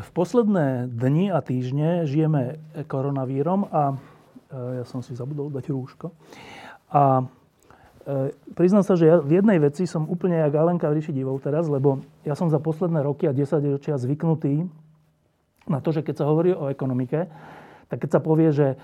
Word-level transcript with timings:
V 0.00 0.10
posledné 0.16 0.88
dni 0.88 1.28
a 1.28 1.44
týždne 1.44 2.08
žijeme 2.08 2.56
koronavírom 2.88 3.68
a 3.68 3.92
e, 3.92 3.94
ja 4.80 4.84
som 4.88 5.04
si 5.04 5.12
zabudol 5.12 5.52
dať 5.52 5.68
rúško. 5.68 6.08
A 6.88 7.28
e, 8.08 8.32
priznám 8.56 8.88
sa, 8.88 8.96
že 8.96 9.12
ja 9.12 9.20
v 9.20 9.42
jednej 9.42 9.60
veci 9.60 9.84
som 9.84 10.08
úplne 10.08 10.40
jak 10.40 10.56
Alenka 10.56 10.88
v 10.88 10.96
ríši 10.96 11.12
divov 11.12 11.44
teraz, 11.44 11.68
lebo 11.68 12.00
ja 12.24 12.32
som 12.32 12.48
za 12.48 12.56
posledné 12.56 13.04
roky 13.04 13.28
a 13.28 13.36
10 13.36 13.76
ročia 13.76 14.00
zvyknutý 14.00 14.64
na 15.68 15.84
to, 15.84 15.92
že 15.92 16.00
keď 16.00 16.24
sa 16.24 16.28
hovorí 16.30 16.56
o 16.56 16.72
ekonomike, 16.72 17.28
tak 17.92 18.00
keď 18.00 18.16
sa 18.16 18.20
povie, 18.24 18.48
že 18.48 18.66
e, 18.72 18.76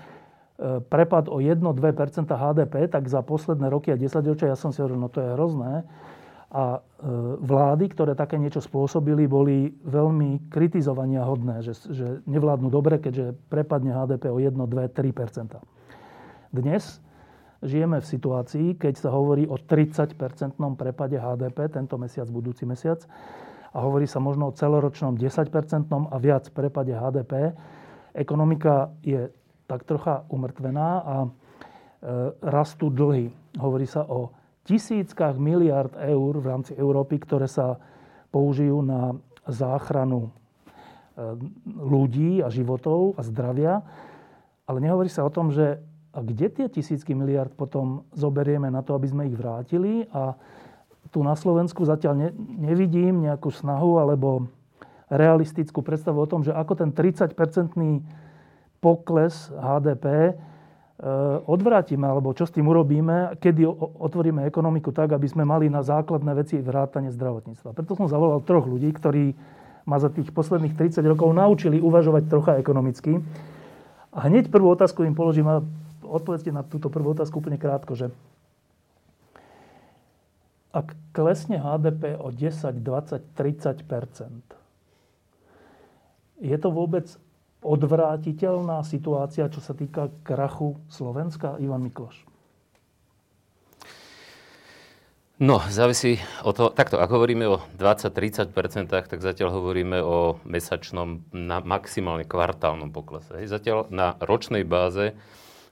prepad 0.93 1.25
o 1.25 1.41
1-2% 1.41 2.29
HDP, 2.29 2.85
tak 2.85 3.09
za 3.09 3.25
posledné 3.25 3.65
roky 3.73 3.89
a 3.89 3.97
10 3.97 4.13
ročia 4.29 4.53
ja 4.53 4.57
som 4.59 4.69
si 4.69 4.77
hovoril, 4.77 5.01
no 5.01 5.09
to 5.09 5.25
je 5.25 5.33
hrozné 5.33 5.89
a 6.49 6.77
e, 6.77 7.05
vlády, 7.45 7.85
ktoré 7.93 8.17
také 8.17 8.41
niečo 8.41 8.57
spôsobili, 8.57 9.29
boli 9.29 9.69
veľmi 9.85 10.49
kritizovania 10.49 11.21
hodné, 11.21 11.61
že, 11.61 11.77
že 11.93 12.25
nevládnu 12.25 12.73
dobre, 12.73 12.97
keďže 12.97 13.37
prepadne 13.53 13.93
HDP 13.93 14.33
o 14.33 14.41
1, 14.41 14.57
2, 14.57 14.65
3% 14.65 15.61
Dnes 16.49 16.83
žijeme 17.61 18.01
v 18.01 18.09
situácii, 18.09 18.67
keď 18.81 18.93
sa 18.97 19.09
hovorí 19.13 19.45
o 19.45 19.61
30-percentnom 19.61 20.73
prepade 20.73 21.21
HDP 21.21 21.69
tento 21.69 22.01
mesiac, 22.01 22.25
budúci 22.33 22.65
mesiac, 22.65 23.05
a 23.69 23.85
hovorí 23.85 24.09
sa 24.09 24.17
možno 24.17 24.49
o 24.49 24.55
celoročnom 24.55 25.13
10-percentnom 25.21 26.09
a 26.09 26.17
viac 26.17 26.49
prepade 26.49 26.89
HDP. 26.89 27.53
Ekonomika 28.17 28.89
je 29.05 29.29
tak 29.69 29.85
trocha 29.85 30.25
umrtvená 30.33 30.89
a 31.05 31.15
e, 31.21 31.29
rastú 32.41 32.89
dlhy. 32.89 33.29
Hovorí 33.61 33.85
sa 33.85 34.01
o 34.09 34.33
tisíckach 34.69 35.41
miliard 35.41 35.89
eur 35.97 36.37
v 36.37 36.45
rámci 36.45 36.77
Európy, 36.77 37.17
ktoré 37.17 37.49
sa 37.49 37.81
použijú 38.29 38.85
na 38.85 39.17
záchranu 39.49 40.29
e, 40.29 40.29
ľudí 41.65 42.45
a 42.45 42.53
životov 42.53 43.17
a 43.17 43.25
zdravia. 43.25 43.81
Ale 44.69 44.77
nehovorí 44.77 45.09
sa 45.09 45.25
o 45.25 45.33
tom, 45.33 45.49
že 45.49 45.81
a 46.09 46.25
kde 46.25 46.49
tie 46.49 46.67
tisícky 46.69 47.13
miliard 47.13 47.53
potom 47.53 48.05
zoberieme 48.17 48.69
na 48.69 48.81
to, 48.81 48.97
aby 48.97 49.09
sme 49.09 49.29
ich 49.29 49.37
vrátili. 49.37 50.09
A 50.09 50.33
tu 51.13 51.21
na 51.21 51.37
Slovensku 51.37 51.85
zatiaľ 51.85 52.13
ne, 52.17 52.29
nevidím 52.57 53.25
nejakú 53.25 53.49
snahu 53.49 54.01
alebo 54.01 54.49
realistickú 55.09 55.81
predstavu 55.81 56.21
o 56.21 56.29
tom, 56.29 56.45
že 56.45 56.53
ako 56.53 56.77
ten 56.77 56.89
30-percentný 56.93 58.05
pokles 58.81 59.49
HDP 59.53 60.37
odvrátime, 61.47 62.03
alebo 62.03 62.35
čo 62.35 62.43
s 62.43 62.51
tým 62.51 62.67
urobíme, 62.67 63.39
kedy 63.39 63.63
otvoríme 64.03 64.43
ekonomiku 64.43 64.91
tak, 64.91 65.15
aby 65.15 65.31
sme 65.31 65.47
mali 65.47 65.71
na 65.71 65.79
základné 65.79 66.31
veci 66.35 66.59
vrátanie 66.59 67.15
zdravotníctva. 67.15 67.71
Preto 67.71 67.95
som 67.95 68.11
zavolal 68.11 68.43
troch 68.43 68.67
ľudí, 68.67 68.91
ktorí 68.91 69.31
ma 69.87 69.95
za 69.95 70.11
tých 70.11 70.29
posledných 70.35 70.75
30 70.75 70.99
rokov 71.07 71.31
naučili 71.31 71.79
uvažovať 71.79 72.23
trocha 72.27 72.53
ekonomicky. 72.59 73.15
A 74.11 74.27
hneď 74.27 74.51
prvú 74.51 74.75
otázku 74.75 75.07
im 75.07 75.15
položím 75.15 75.47
a 75.47 75.63
odpovedzte 76.03 76.51
na 76.51 76.67
túto 76.67 76.91
prvú 76.91 77.15
otázku 77.15 77.39
úplne 77.39 77.55
krátko, 77.55 77.95
že 77.95 78.11
ak 80.69 80.93
klesne 81.15 81.57
HDP 81.57 82.19
o 82.19 82.29
10, 82.29 82.83
20, 82.83 83.23
30% 83.33 84.59
je 86.39 86.57
to 86.59 86.69
vôbec 86.71 87.09
odvrátiteľná 87.59 88.81
situácia, 88.87 89.51
čo 89.51 89.59
sa 89.59 89.75
týka 89.75 90.07
krachu 90.23 90.79
Slovenska? 90.87 91.59
Ivan 91.59 91.83
Mikloš. 91.83 92.23
No, 95.39 95.63
závisí 95.71 96.19
o 96.43 96.51
to, 96.51 96.67
takto, 96.67 96.99
ak 96.99 97.07
hovoríme 97.07 97.47
o 97.47 97.63
20-30%, 97.79 98.91
tak 98.91 99.23
zatiaľ 99.23 99.55
hovoríme 99.55 100.03
o 100.03 100.35
mesačnom, 100.43 101.23
na 101.31 101.63
maximálne 101.63 102.27
kvartálnom 102.27 102.91
poklese. 102.91 103.47
Zatiaľ 103.47 103.87
na 103.87 104.19
ročnej 104.19 104.67
báze 104.67 105.15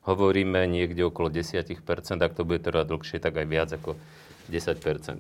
hovoríme 0.08 0.64
niekde 0.72 1.04
okolo 1.04 1.28
10%, 1.28 1.84
ak 2.24 2.32
to 2.32 2.48
bude 2.48 2.64
teda 2.64 2.88
dlhšie, 2.88 3.20
tak 3.20 3.36
aj 3.36 3.48
viac 3.52 3.68
ako 3.76 4.00
10%. 4.48 5.20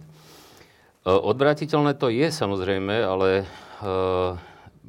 Odvrátiteľné 1.03 1.99
to 1.99 2.07
je 2.07 2.31
samozrejme, 2.31 3.03
ale 3.03 3.43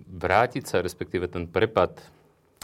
vrátiť 0.07 0.65
sa, 0.69 0.85
respektíve 0.85 1.27
ten 1.27 1.51
prepad 1.51 1.99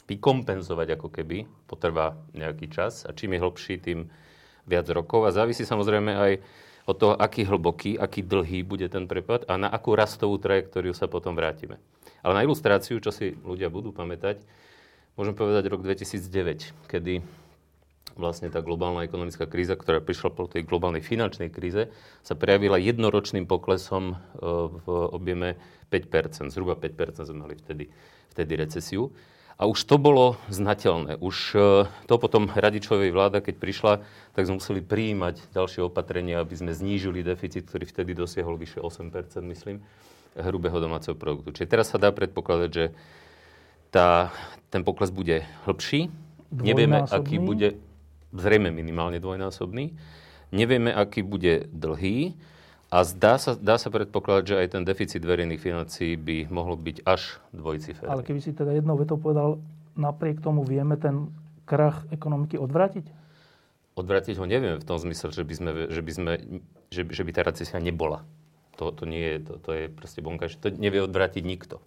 vykompenzovať 0.04 1.00
ako 1.00 1.08
keby, 1.08 1.48
potrvá 1.64 2.14
nejaký 2.36 2.68
čas 2.68 3.08
a 3.08 3.16
čím 3.16 3.36
je 3.36 3.42
hlbší, 3.42 3.74
tým 3.80 4.06
viac 4.68 4.86
rokov 4.92 5.24
a 5.24 5.34
závisí 5.34 5.64
samozrejme 5.64 6.12
aj 6.12 6.32
od 6.84 6.96
toho, 7.00 7.14
aký 7.16 7.48
hlboký, 7.48 7.96
aký 7.96 8.20
dlhý 8.20 8.60
bude 8.64 8.84
ten 8.92 9.08
prepad 9.08 9.48
a 9.48 9.56
na 9.56 9.72
akú 9.72 9.96
rastovú 9.96 10.36
trajektóriu 10.36 10.92
sa 10.92 11.08
potom 11.08 11.32
vrátime. 11.32 11.80
Ale 12.20 12.36
na 12.36 12.44
ilustráciu, 12.44 13.00
čo 13.00 13.08
si 13.08 13.32
ľudia 13.40 13.72
budú 13.72 13.92
pamätať, 13.92 14.44
môžem 15.16 15.32
povedať 15.32 15.64
rok 15.72 15.80
2009, 15.80 16.88
kedy 16.88 17.24
vlastne 18.14 18.50
tá 18.50 18.62
globálna 18.62 19.06
ekonomická 19.06 19.46
kríza, 19.46 19.74
ktorá 19.74 19.98
prišla 19.98 20.30
po 20.34 20.46
tej 20.46 20.62
globálnej 20.62 21.02
finančnej 21.02 21.50
kríze, 21.50 21.90
sa 22.22 22.34
prejavila 22.38 22.78
jednoročným 22.78 23.46
poklesom 23.46 24.14
e, 24.14 24.16
v 24.82 24.86
objeme 25.10 25.58
5%. 25.90 26.50
Zhruba 26.54 26.78
5% 26.78 27.26
sme 27.26 27.46
mali 27.46 27.54
vtedy, 27.58 27.90
vtedy 28.34 28.52
recesiu. 28.54 29.10
A 29.54 29.70
už 29.70 29.86
to 29.86 30.02
bolo 30.02 30.34
znateľné. 30.50 31.22
Už 31.22 31.36
e, 31.54 31.86
to 32.10 32.14
potom 32.18 32.50
Radičovej 32.50 33.14
vláda, 33.14 33.38
keď 33.38 33.54
prišla, 33.58 33.92
tak 34.34 34.46
sme 34.50 34.58
museli 34.58 34.82
prijímať 34.82 35.54
ďalšie 35.54 35.86
opatrenia, 35.86 36.42
aby 36.42 36.54
sme 36.58 36.74
znížili 36.74 37.22
deficit, 37.22 37.66
ktorý 37.66 37.86
vtedy 37.86 38.18
dosiahol 38.18 38.58
vyše 38.58 38.82
8%, 38.82 39.10
myslím, 39.46 39.78
hrubého 40.34 40.78
domáceho 40.82 41.14
produktu. 41.14 41.54
Čiže 41.54 41.70
teraz 41.70 41.94
sa 41.94 42.02
dá 42.02 42.10
predpokladať, 42.10 42.70
že 42.70 42.84
tá, 43.94 44.34
ten 44.74 44.82
pokles 44.82 45.14
bude 45.14 45.46
hĺbší. 45.70 46.10
Nevieme, 46.50 47.06
aký 47.06 47.38
bude 47.38 47.78
zrejme 48.34 48.74
minimálne 48.74 49.22
dvojnásobný. 49.22 49.94
Nevieme, 50.50 50.90
aký 50.90 51.22
bude 51.22 51.70
dlhý 51.70 52.34
a 52.90 53.02
zdá 53.02 53.38
sa, 53.42 53.58
dá 53.58 53.74
sa 53.74 53.90
predpokladať, 53.90 54.44
že 54.46 54.56
aj 54.60 54.68
ten 54.78 54.82
deficit 54.86 55.22
verejných 55.22 55.58
financií 55.58 56.14
by 56.14 56.46
mohol 56.50 56.78
byť 56.78 57.02
až 57.02 57.42
dvojciferný. 57.50 58.10
Ale 58.10 58.22
keby 58.22 58.40
si 58.42 58.54
teda 58.54 58.70
jednou 58.70 58.94
vetou 58.94 59.18
povedal, 59.18 59.58
napriek 59.98 60.38
tomu 60.42 60.62
vieme 60.62 60.94
ten 60.94 61.30
krach 61.66 62.06
ekonomiky 62.14 62.60
odvrátiť? 62.60 63.06
Odvrátiť 63.94 64.38
ho 64.38 64.46
nevieme 64.46 64.78
v 64.78 64.86
tom 64.86 64.98
zmysle, 64.98 65.30
že 65.30 65.42
by, 65.46 65.54
sme, 65.54 65.70
že 65.90 66.02
by, 66.02 66.12
sme, 66.12 66.32
že, 66.90 67.02
že 67.06 67.22
by 67.22 67.30
tá 67.30 67.42
recesia 67.46 67.78
nebola. 67.78 68.26
To, 68.78 68.90
to 68.90 69.06
nie 69.06 69.22
je, 69.22 69.38
to, 69.42 69.52
to 69.62 69.70
je 69.70 69.84
proste 69.86 70.18
bonka, 70.18 70.50
že 70.50 70.58
to 70.58 70.70
nevie 70.74 70.98
odvrátiť 70.98 71.46
nikto. 71.46 71.78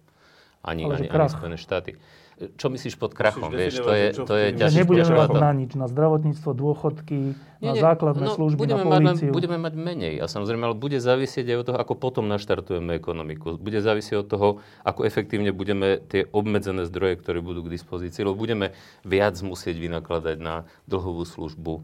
Ani, 0.64 0.88
ani, 0.88 1.06
ani 1.06 1.28
Spojené 1.30 1.60
štáty. 1.60 2.00
Čo 2.38 2.70
myslíš 2.70 2.94
pod 3.02 3.18
krachom? 3.18 3.50
Vieš, 3.50 3.82
to 3.82 3.90
je, 3.90 4.06
to 4.14 4.34
je 4.38 4.46
ťažké. 4.54 4.86
Nebudeme 4.86 5.10
mať 5.10 5.30
na 5.34 5.50
nič, 5.50 5.70
na 5.74 5.90
zdravotníctvo, 5.90 6.50
dôchodky, 6.54 7.34
nie, 7.34 7.66
na 7.66 7.74
základné 7.74 8.30
no, 8.30 8.34
služby, 8.38 8.62
budeme 8.62 8.86
na 8.86 8.94
políciu. 8.94 9.30
Mať, 9.30 9.34
budeme 9.34 9.58
mať 9.58 9.74
menej. 9.74 10.14
A 10.22 10.30
samozrejme, 10.30 10.70
ale 10.70 10.78
bude 10.78 11.02
závisieť 11.02 11.50
aj 11.50 11.58
od 11.58 11.66
toho, 11.66 11.78
ako 11.82 11.94
potom 11.98 12.30
naštartujeme 12.30 12.94
ekonomiku. 12.94 13.58
Bude 13.58 13.82
závisieť 13.82 14.22
od 14.22 14.28
toho, 14.30 14.48
ako 14.86 15.02
efektívne 15.02 15.50
budeme 15.50 15.98
tie 15.98 16.30
obmedzené 16.30 16.86
zdroje, 16.86 17.18
ktoré 17.18 17.42
budú 17.42 17.66
k 17.66 17.74
dispozícii, 17.74 18.22
lebo 18.22 18.38
budeme 18.38 18.70
viac 19.02 19.34
musieť 19.42 19.74
vynakladať 19.74 20.38
na 20.38 20.62
dlhovú 20.86 21.26
službu. 21.26 21.82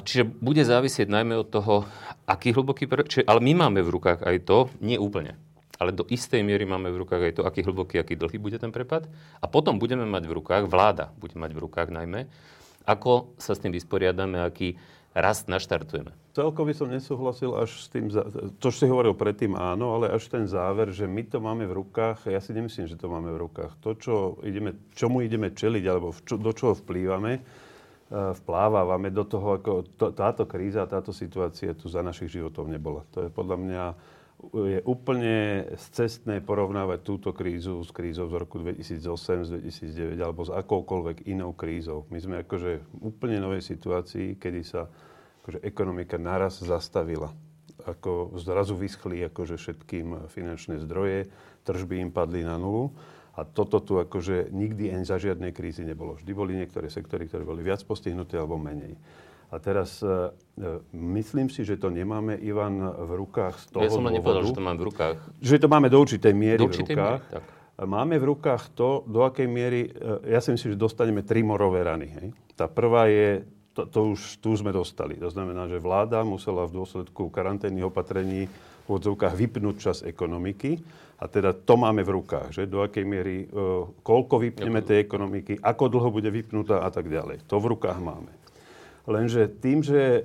Čiže 0.00 0.24
bude 0.40 0.64
závisieť 0.64 1.12
najmä 1.12 1.36
od 1.44 1.52
toho, 1.52 1.84
aký 2.24 2.56
hlboký... 2.56 2.88
Čiže, 2.88 3.28
ale 3.28 3.44
my 3.44 3.68
máme 3.68 3.84
v 3.84 3.92
rukách 3.92 4.24
aj 4.24 4.48
to, 4.48 4.72
nie 4.80 4.96
úplne 4.96 5.36
ale 5.76 5.92
do 5.92 6.04
istej 6.08 6.40
miery 6.40 6.64
máme 6.64 6.88
v 6.92 7.04
rukách 7.04 7.22
aj 7.30 7.34
to, 7.38 7.42
aký 7.44 7.60
hlboký, 7.64 8.00
aký 8.00 8.16
dlhý 8.16 8.40
bude 8.40 8.56
ten 8.56 8.72
prepad. 8.72 9.08
A 9.40 9.46
potom 9.48 9.76
budeme 9.76 10.08
mať 10.08 10.24
v 10.28 10.36
rukách, 10.40 10.64
vláda 10.68 11.12
bude 11.20 11.36
mať 11.36 11.52
v 11.52 11.62
rukách 11.68 11.88
najmä, 11.92 12.28
ako 12.88 13.36
sa 13.36 13.52
s 13.52 13.60
tým 13.60 13.74
vysporiadame, 13.74 14.40
aký 14.40 14.78
rast 15.16 15.48
naštartujeme. 15.48 16.12
Celkovo 16.36 16.68
som 16.76 16.92
nesúhlasil 16.92 17.56
až 17.56 17.72
s 17.72 17.88
tým, 17.88 18.12
to, 18.60 18.68
čo 18.68 18.84
si 18.84 18.84
hovoril 18.84 19.16
predtým, 19.16 19.56
áno, 19.56 19.96
ale 19.96 20.12
až 20.12 20.28
ten 20.28 20.44
záver, 20.44 20.92
že 20.92 21.08
my 21.08 21.24
to 21.24 21.40
máme 21.40 21.64
v 21.64 21.80
rukách, 21.80 22.28
ja 22.28 22.36
si 22.44 22.52
nemyslím, 22.52 22.84
že 22.84 23.00
to 23.00 23.08
máme 23.08 23.32
v 23.32 23.40
rukách. 23.48 23.72
To, 23.80 23.96
čo 23.96 24.14
ideme, 24.44 24.76
čomu 24.92 25.24
ideme 25.24 25.56
čeliť, 25.56 25.84
alebo 25.88 26.12
čo, 26.12 26.36
do 26.36 26.52
čoho 26.52 26.76
vplývame, 26.76 27.40
eh, 27.40 28.32
vplávame 28.44 29.08
do 29.08 29.24
toho, 29.24 29.56
ako 29.56 29.72
to, 29.96 30.12
táto 30.12 30.44
kríza, 30.44 30.84
táto 30.84 31.16
situácia 31.16 31.72
tu 31.72 31.88
za 31.88 32.04
našich 32.04 32.36
životov 32.36 32.68
nebola. 32.68 33.00
To 33.16 33.24
je 33.24 33.32
podľa 33.32 33.56
mňa 33.56 33.82
je 34.36 34.84
úplne 34.84 35.64
cestné 35.76 36.44
porovnávať 36.44 37.00
túto 37.02 37.30
krízu 37.32 37.80
s 37.80 37.88
krízou 37.88 38.28
z 38.28 38.36
roku 38.36 38.60
2008, 38.60 39.48
z 39.48 39.50
2009 39.64 40.20
alebo 40.20 40.44
s 40.44 40.52
akoukoľvek 40.52 41.24
inou 41.32 41.56
krízou. 41.56 42.04
My 42.12 42.20
sme 42.20 42.44
akože 42.44 42.70
v 42.80 43.00
úplne 43.00 43.40
novej 43.40 43.64
situácii, 43.64 44.36
kedy 44.36 44.60
sa 44.60 44.92
akože 45.40 45.64
ekonomika 45.64 46.20
naraz 46.20 46.60
zastavila. 46.60 47.32
Ako 47.86 48.36
zrazu 48.36 48.76
vyschli 48.76 49.24
akože 49.24 49.56
všetkým 49.56 50.28
finančné 50.28 50.84
zdroje, 50.84 51.32
tržby 51.64 52.04
im 52.04 52.10
padli 52.12 52.44
na 52.44 52.60
nulu. 52.60 52.92
A 53.36 53.44
toto 53.44 53.84
tu 53.84 54.00
akože 54.00 54.48
nikdy 54.48 54.96
ani 54.96 55.04
za 55.04 55.20
žiadnej 55.20 55.52
krízy 55.52 55.84
nebolo. 55.84 56.16
Vždy 56.16 56.32
boli 56.32 56.56
niektoré 56.56 56.88
sektory, 56.88 57.28
ktoré 57.28 57.44
boli 57.44 57.60
viac 57.60 57.84
postihnuté 57.84 58.40
alebo 58.40 58.56
menej. 58.56 58.96
A 59.46 59.62
teraz 59.62 60.02
uh, 60.02 60.34
myslím 60.90 61.46
si, 61.46 61.62
že 61.62 61.78
to 61.78 61.86
nemáme, 61.86 62.34
Ivan, 62.42 62.82
v 62.82 63.10
rukách 63.14 63.54
z 63.62 63.64
toho 63.70 63.82
Ja 63.86 63.94
som 63.94 64.02
len 64.02 64.18
nepovedal, 64.18 64.42
že 64.42 64.58
to 64.58 64.64
máme 64.66 64.78
v 64.82 64.86
rukách. 64.90 65.16
Že 65.38 65.56
to 65.62 65.68
máme 65.70 65.86
do 65.86 65.98
určitej 66.02 66.34
miery 66.34 66.58
do 66.58 66.66
určitej 66.66 66.94
v 66.94 66.98
rukách. 66.98 67.22
Miery, 67.22 67.34
tak. 67.38 67.44
Máme 67.76 68.16
v 68.16 68.24
rukách 68.32 68.62
to, 68.74 69.04
do 69.06 69.22
akej 69.22 69.46
miery, 69.46 69.86
uh, 69.86 70.18
ja 70.26 70.42
si 70.42 70.50
myslím, 70.50 70.74
že 70.74 70.78
dostaneme 70.80 71.22
tri 71.22 71.46
morové 71.46 71.86
rany. 71.86 72.10
Hej? 72.10 72.26
Tá 72.58 72.66
prvá 72.66 73.06
je, 73.06 73.46
to, 73.76 73.86
to 73.86 74.18
už 74.18 74.42
tu 74.42 74.50
sme 74.58 74.74
dostali. 74.74 75.14
To 75.22 75.30
znamená, 75.30 75.70
že 75.70 75.78
vláda 75.78 76.26
musela 76.26 76.66
v 76.66 76.82
dôsledku 76.82 77.30
karanténnych 77.30 77.86
opatrení 77.86 78.50
v 78.86 78.88
odzovkách 78.90 79.34
vypnúť 79.36 79.76
čas 79.78 79.98
ekonomiky. 80.02 80.80
A 81.16 81.30
teda 81.30 81.54
to 81.54 81.80
máme 81.80 82.04
v 82.04 82.12
rukách, 82.12 82.52
že 82.52 82.68
do 82.68 82.82
akej 82.82 83.06
miery, 83.06 83.46
uh, 83.46 83.86
koľko 84.02 84.42
vypneme 84.42 84.82
tej 84.82 85.06
ekonomiky, 85.06 85.62
ako 85.62 85.86
dlho 85.86 86.08
bude 86.10 86.28
vypnutá 86.34 86.82
a 86.82 86.90
tak 86.90 87.06
ďalej. 87.06 87.46
To 87.46 87.62
v 87.62 87.76
rukách 87.76 88.02
máme. 88.02 88.45
Lenže 89.06 89.46
tým, 89.62 89.86
že 89.86 90.02
e, 90.02 90.20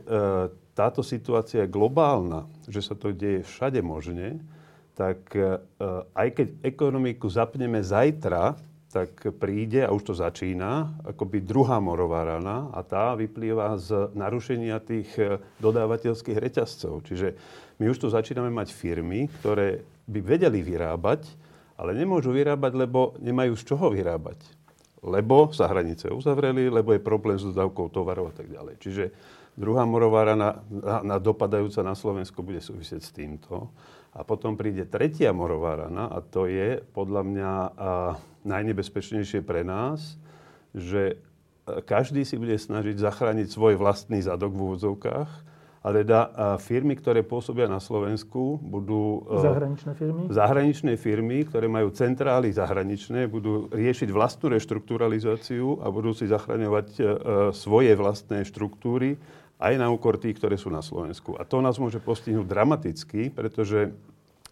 táto 0.74 1.06
situácia 1.06 1.64
je 1.64 1.74
globálna, 1.74 2.50
že 2.66 2.82
sa 2.82 2.98
to 2.98 3.14
deje 3.14 3.46
všade 3.46 3.78
možne, 3.86 4.42
tak 4.98 5.22
e, 5.38 5.62
aj 6.18 6.28
keď 6.34 6.48
ekonomiku 6.66 7.30
zapneme 7.30 7.86
zajtra, 7.86 8.58
tak 8.92 9.24
príde, 9.40 9.88
a 9.88 9.94
už 9.96 10.12
to 10.12 10.14
začína, 10.18 11.00
akoby 11.08 11.40
druhá 11.40 11.80
morová 11.80 12.28
rana 12.28 12.68
a 12.76 12.84
tá 12.84 13.16
vyplýva 13.16 13.80
z 13.80 14.12
narušenia 14.18 14.82
tých 14.84 15.10
e, 15.16 15.38
dodávateľských 15.62 16.42
reťazcov. 16.42 17.06
Čiže 17.06 17.28
my 17.80 17.86
už 17.88 17.98
tu 18.02 18.08
začíname 18.10 18.50
mať 18.50 18.74
firmy, 18.74 19.30
ktoré 19.40 19.86
by 20.10 20.20
vedeli 20.26 20.60
vyrábať, 20.66 21.30
ale 21.78 21.94
nemôžu 21.94 22.34
vyrábať, 22.34 22.74
lebo 22.78 23.16
nemajú 23.22 23.54
z 23.58 23.64
čoho 23.64 23.94
vyrábať 23.94 24.61
lebo 25.02 25.50
sa 25.50 25.66
hranice 25.66 26.14
uzavreli, 26.14 26.70
lebo 26.70 26.94
je 26.94 27.02
problém 27.02 27.38
s 27.38 27.46
dodávkou 27.50 27.90
tovarov 27.90 28.30
a 28.30 28.36
tak 28.38 28.54
ďalej. 28.54 28.78
Čiže 28.78 29.04
druhá 29.58 29.82
morová 29.84 30.30
rana 30.30 30.62
na, 30.70 31.02
na 31.02 31.18
dopadajúca 31.18 31.82
na 31.82 31.98
Slovensko 31.98 32.46
bude 32.46 32.62
súvisieť 32.62 33.02
s 33.02 33.12
týmto. 33.12 33.74
A 34.14 34.22
potom 34.22 34.60
príde 34.60 34.86
tretia 34.86 35.34
morová 35.34 35.88
rana 35.88 36.12
a 36.12 36.22
to 36.22 36.46
je 36.46 36.84
podľa 36.94 37.22
mňa 37.26 37.52
a, 37.52 37.68
najnebezpečnejšie 38.46 39.42
pre 39.42 39.66
nás, 39.66 40.20
že 40.74 41.18
každý 41.66 42.26
si 42.26 42.38
bude 42.38 42.58
snažiť 42.58 42.98
zachrániť 42.98 43.48
svoj 43.50 43.78
vlastný 43.78 44.22
zadok 44.22 44.54
v 44.54 44.64
úvodzovkách 44.70 45.51
a 45.82 45.90
teda 45.90 46.20
firmy, 46.62 46.94
ktoré 46.94 47.26
pôsobia 47.26 47.66
na 47.66 47.82
Slovensku, 47.82 48.62
budú... 48.62 49.26
E, 49.34 49.42
zahraničné 49.42 49.92
firmy? 49.98 50.22
Zahraničné 50.30 50.94
firmy, 50.94 51.38
ktoré 51.50 51.66
majú 51.66 51.90
centrály 51.90 52.54
zahraničné, 52.54 53.26
budú 53.26 53.66
riešiť 53.74 54.14
vlastnú 54.14 54.54
reštrukturalizáciu 54.54 55.82
a 55.82 55.90
budú 55.90 56.14
si 56.14 56.30
zachraňovať 56.30 56.88
e, 56.94 57.04
svoje 57.58 57.98
vlastné 57.98 58.46
štruktúry 58.46 59.18
aj 59.58 59.74
na 59.82 59.90
úkor 59.90 60.22
tých, 60.22 60.38
ktoré 60.38 60.54
sú 60.54 60.70
na 60.70 60.86
Slovensku. 60.86 61.34
A 61.42 61.50
to 61.50 61.66
nás 61.66 61.82
môže 61.82 61.98
postihnúť 61.98 62.46
dramaticky, 62.46 63.34
pretože 63.34 63.90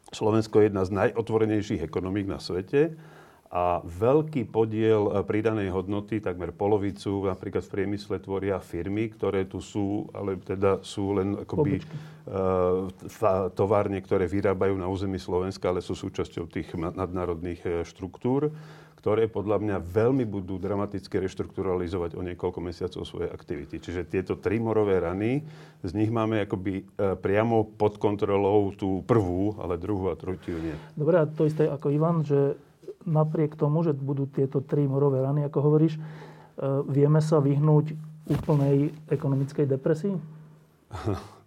Slovensko 0.10 0.66
je 0.66 0.74
jedna 0.74 0.82
z 0.82 0.98
najotvorenejších 0.98 1.86
ekonomík 1.86 2.26
na 2.26 2.42
svete 2.42 2.98
a 3.50 3.82
veľký 3.82 4.46
podiel 4.54 5.10
e, 5.10 5.26
pridanej 5.26 5.74
hodnoty, 5.74 6.22
takmer 6.22 6.54
polovicu, 6.54 7.26
napríklad 7.26 7.66
v 7.66 7.74
priemysle 7.74 8.22
tvoria 8.22 8.62
firmy, 8.62 9.10
ktoré 9.10 9.50
tu 9.50 9.58
sú, 9.58 10.06
ale 10.14 10.38
teda 10.38 10.86
sú 10.86 11.18
len 11.18 11.34
akoby 11.34 11.82
uh, 11.82 12.86
továrne, 13.58 14.06
ktoré 14.06 14.30
vyrábajú 14.30 14.78
na 14.78 14.86
území 14.86 15.18
Slovenska, 15.18 15.74
ale 15.74 15.82
sú 15.82 15.98
súčasťou 15.98 16.46
tých 16.46 16.78
nadnárodných 16.78 17.62
e, 17.66 17.70
štruktúr, 17.90 18.54
ktoré 19.02 19.26
podľa 19.26 19.58
mňa 19.66 19.78
veľmi 19.82 20.30
budú 20.30 20.62
dramaticky 20.62 21.18
reštrukturalizovať 21.18 22.14
o 22.14 22.22
niekoľko 22.22 22.60
mesiacov 22.62 23.02
svoje 23.08 23.34
aktivity. 23.34 23.82
Čiže 23.82 24.06
tieto 24.06 24.38
tri 24.38 24.62
morové 24.62 25.02
rany, 25.02 25.42
z 25.82 25.92
nich 25.98 26.12
máme 26.12 26.44
akoby 26.44 26.84
priamo 27.24 27.64
pod 27.64 27.96
kontrolou 27.96 28.76
tú 28.76 29.00
prvú, 29.08 29.56
ale 29.58 29.80
druhú 29.80 30.12
a 30.12 30.20
tretiu 30.20 30.60
nie. 30.60 30.76
Dobre, 31.00 31.16
a 31.16 31.26
to 31.26 31.48
isté 31.48 31.72
ako 31.72 31.96
Ivan, 31.96 32.28
že 32.28 32.60
napriek 33.08 33.56
tomu, 33.56 33.84
že 33.84 33.96
budú 33.96 34.28
tieto 34.28 34.60
tri 34.60 34.88
morové 34.88 35.24
rany, 35.24 35.46
ako 35.48 35.60
hovoríš, 35.64 35.96
e, 35.96 36.02
vieme 36.88 37.24
sa 37.24 37.40
vyhnúť 37.40 37.96
úplnej 38.28 38.92
ekonomickej 39.08 39.66
depresii? 39.66 40.16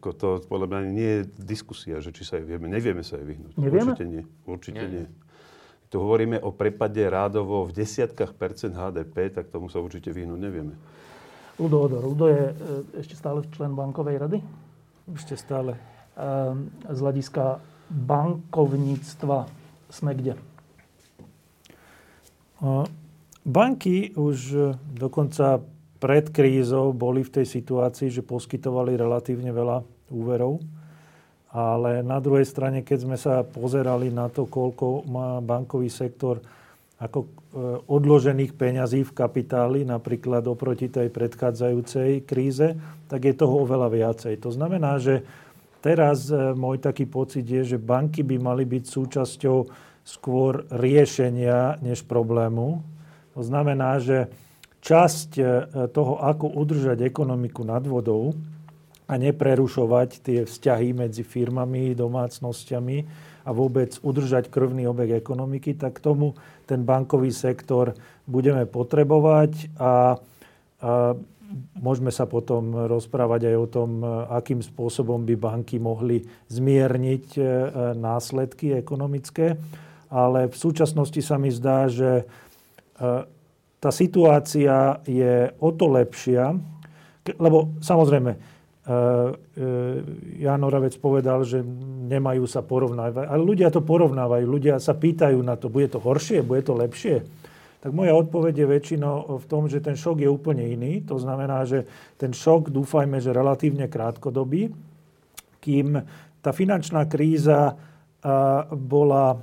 to 0.00 0.28
podľa 0.46 0.66
mňa 0.70 0.80
nie 0.90 1.10
je 1.20 1.22
diskusia, 1.40 1.98
že 1.98 2.14
či 2.14 2.22
sa 2.22 2.38
jej 2.38 2.46
vieme. 2.46 2.70
Nevieme 2.70 3.02
sa 3.02 3.18
jej 3.18 3.26
vyhnúť. 3.26 3.52
Nevieme? 3.58 3.92
Určite 3.94 4.06
nie. 4.06 4.22
Určite 4.46 4.84
nie. 4.86 5.04
nie. 5.04 5.06
Tu 5.90 5.98
hovoríme 5.98 6.38
o 6.38 6.54
prepade 6.54 7.02
rádovo 7.10 7.66
v 7.66 7.74
desiatkách 7.74 8.38
percent 8.38 8.78
HDP, 8.78 9.34
tak 9.34 9.50
tomu 9.50 9.66
sa 9.66 9.82
určite 9.82 10.14
vyhnúť 10.14 10.38
nevieme. 10.38 10.74
Ludo 11.58 11.82
Odor. 11.82 12.02
Ludo 12.06 12.26
je 12.30 12.42
e, 12.46 12.54
ešte 13.02 13.18
stále 13.18 13.42
člen 13.50 13.74
bankovej 13.74 14.16
rady? 14.22 14.38
Ešte 15.10 15.34
stále. 15.34 15.74
E, 15.74 15.80
z 16.86 16.98
hľadiska 17.02 17.58
bankovníctva 17.90 19.50
sme 19.90 20.14
kde? 20.14 20.38
Banky 23.40 24.12
už 24.20 24.38
e, 24.52 24.58
dokonca 24.92 25.64
pred 25.96 26.28
krízou 26.28 26.92
boli 26.92 27.24
v 27.24 27.40
tej 27.40 27.46
situácii, 27.48 28.12
že 28.12 28.24
poskytovali 28.24 28.96
relatívne 29.00 29.48
veľa 29.52 29.80
úverov. 30.12 30.60
Ale 31.50 32.04
na 32.06 32.22
druhej 32.22 32.46
strane, 32.46 32.86
keď 32.86 32.98
sme 33.00 33.16
sa 33.18 33.42
pozerali 33.42 34.12
na 34.12 34.30
to, 34.30 34.46
koľko 34.46 35.08
má 35.08 35.40
bankový 35.40 35.88
sektor 35.88 36.38
ako 37.00 37.18
e, 37.24 37.28
odložených 37.88 38.52
peňazí 38.52 39.08
v 39.08 39.16
kapitáli, 39.16 39.88
napríklad 39.88 40.44
oproti 40.44 40.92
tej 40.92 41.08
predchádzajúcej 41.08 42.28
kríze, 42.28 42.76
tak 43.08 43.24
je 43.24 43.32
toho 43.32 43.64
oveľa 43.64 43.88
viacej. 43.88 44.36
To 44.44 44.52
znamená, 44.52 45.00
že 45.00 45.24
teraz 45.80 46.28
e, 46.28 46.52
môj 46.52 46.76
taký 46.84 47.08
pocit 47.08 47.48
je, 47.48 47.64
že 47.64 47.80
banky 47.80 48.20
by 48.20 48.36
mali 48.36 48.68
byť 48.68 48.84
súčasťou 48.84 49.88
skôr 50.04 50.66
riešenia 50.72 51.78
než 51.84 52.02
problému. 52.04 52.82
To 53.36 53.42
znamená, 53.46 54.02
že 54.02 54.28
časť 54.80 55.30
e, 55.38 55.44
toho, 55.92 56.18
ako 56.18 56.56
udržať 56.56 57.04
ekonomiku 57.04 57.62
nad 57.62 57.84
vodou 57.84 58.32
a 59.06 59.12
neprerušovať 59.18 60.08
tie 60.24 60.40
vzťahy 60.48 60.96
medzi 60.96 61.22
firmami, 61.22 61.92
domácnosťami 61.92 62.98
a 63.44 63.50
vôbec 63.50 63.96
udržať 64.00 64.48
krvný 64.48 64.88
obeh 64.88 65.16
ekonomiky, 65.16 65.76
tak 65.76 66.00
tomu 66.00 66.36
ten 66.64 66.84
bankový 66.84 67.32
sektor 67.32 67.96
budeme 68.24 68.64
potrebovať 68.64 69.74
a, 69.76 69.82
a 69.82 69.92
môžeme 71.82 72.14
sa 72.14 72.30
potom 72.30 72.86
rozprávať 72.86 73.50
aj 73.50 73.56
o 73.58 73.66
tom, 73.66 73.90
akým 74.30 74.62
spôsobom 74.62 75.26
by 75.26 75.34
banky 75.34 75.82
mohli 75.82 76.22
zmierniť 76.48 77.26
e, 77.36 77.42
následky 77.98 78.78
ekonomické 78.78 79.58
ale 80.10 80.50
v 80.50 80.56
súčasnosti 80.58 81.22
sa 81.22 81.38
mi 81.38 81.54
zdá, 81.54 81.86
že 81.86 82.22
e, 82.22 82.24
tá 83.78 83.90
situácia 83.94 84.98
je 85.06 85.54
o 85.62 85.70
to 85.70 85.86
lepšia, 85.86 86.52
lebo 87.38 87.78
samozrejme, 87.78 88.30
e, 88.34 88.38
e, 88.38 88.94
Jan 90.42 90.66
Oravec 90.66 90.98
povedal, 90.98 91.46
že 91.46 91.62
nemajú 92.10 92.42
sa 92.50 92.66
porovnávať. 92.66 93.30
Ale 93.30 93.42
ľudia 93.46 93.70
to 93.70 93.86
porovnávajú, 93.86 94.44
ľudia 94.44 94.82
sa 94.82 94.98
pýtajú 94.98 95.38
na 95.46 95.54
to, 95.54 95.70
bude 95.70 95.94
to 95.94 96.02
horšie, 96.02 96.42
bude 96.42 96.66
to 96.66 96.74
lepšie. 96.74 97.22
Tak 97.80 97.96
moja 97.96 98.12
odpoveď 98.12 98.60
je 98.60 98.66
väčšinou 98.76 99.40
v 99.40 99.46
tom, 99.48 99.64
že 99.64 99.80
ten 99.80 99.96
šok 99.96 100.20
je 100.20 100.28
úplne 100.28 100.60
iný. 100.68 101.00
To 101.08 101.16
znamená, 101.16 101.64
že 101.64 101.88
ten 102.20 102.34
šok 102.34 102.68
dúfajme, 102.68 103.16
že 103.24 103.32
relatívne 103.32 103.88
krátkodobý, 103.88 104.68
kým 105.64 105.96
tá 106.44 106.52
finančná 106.52 107.08
kríza 107.08 107.80
bola 108.76 109.40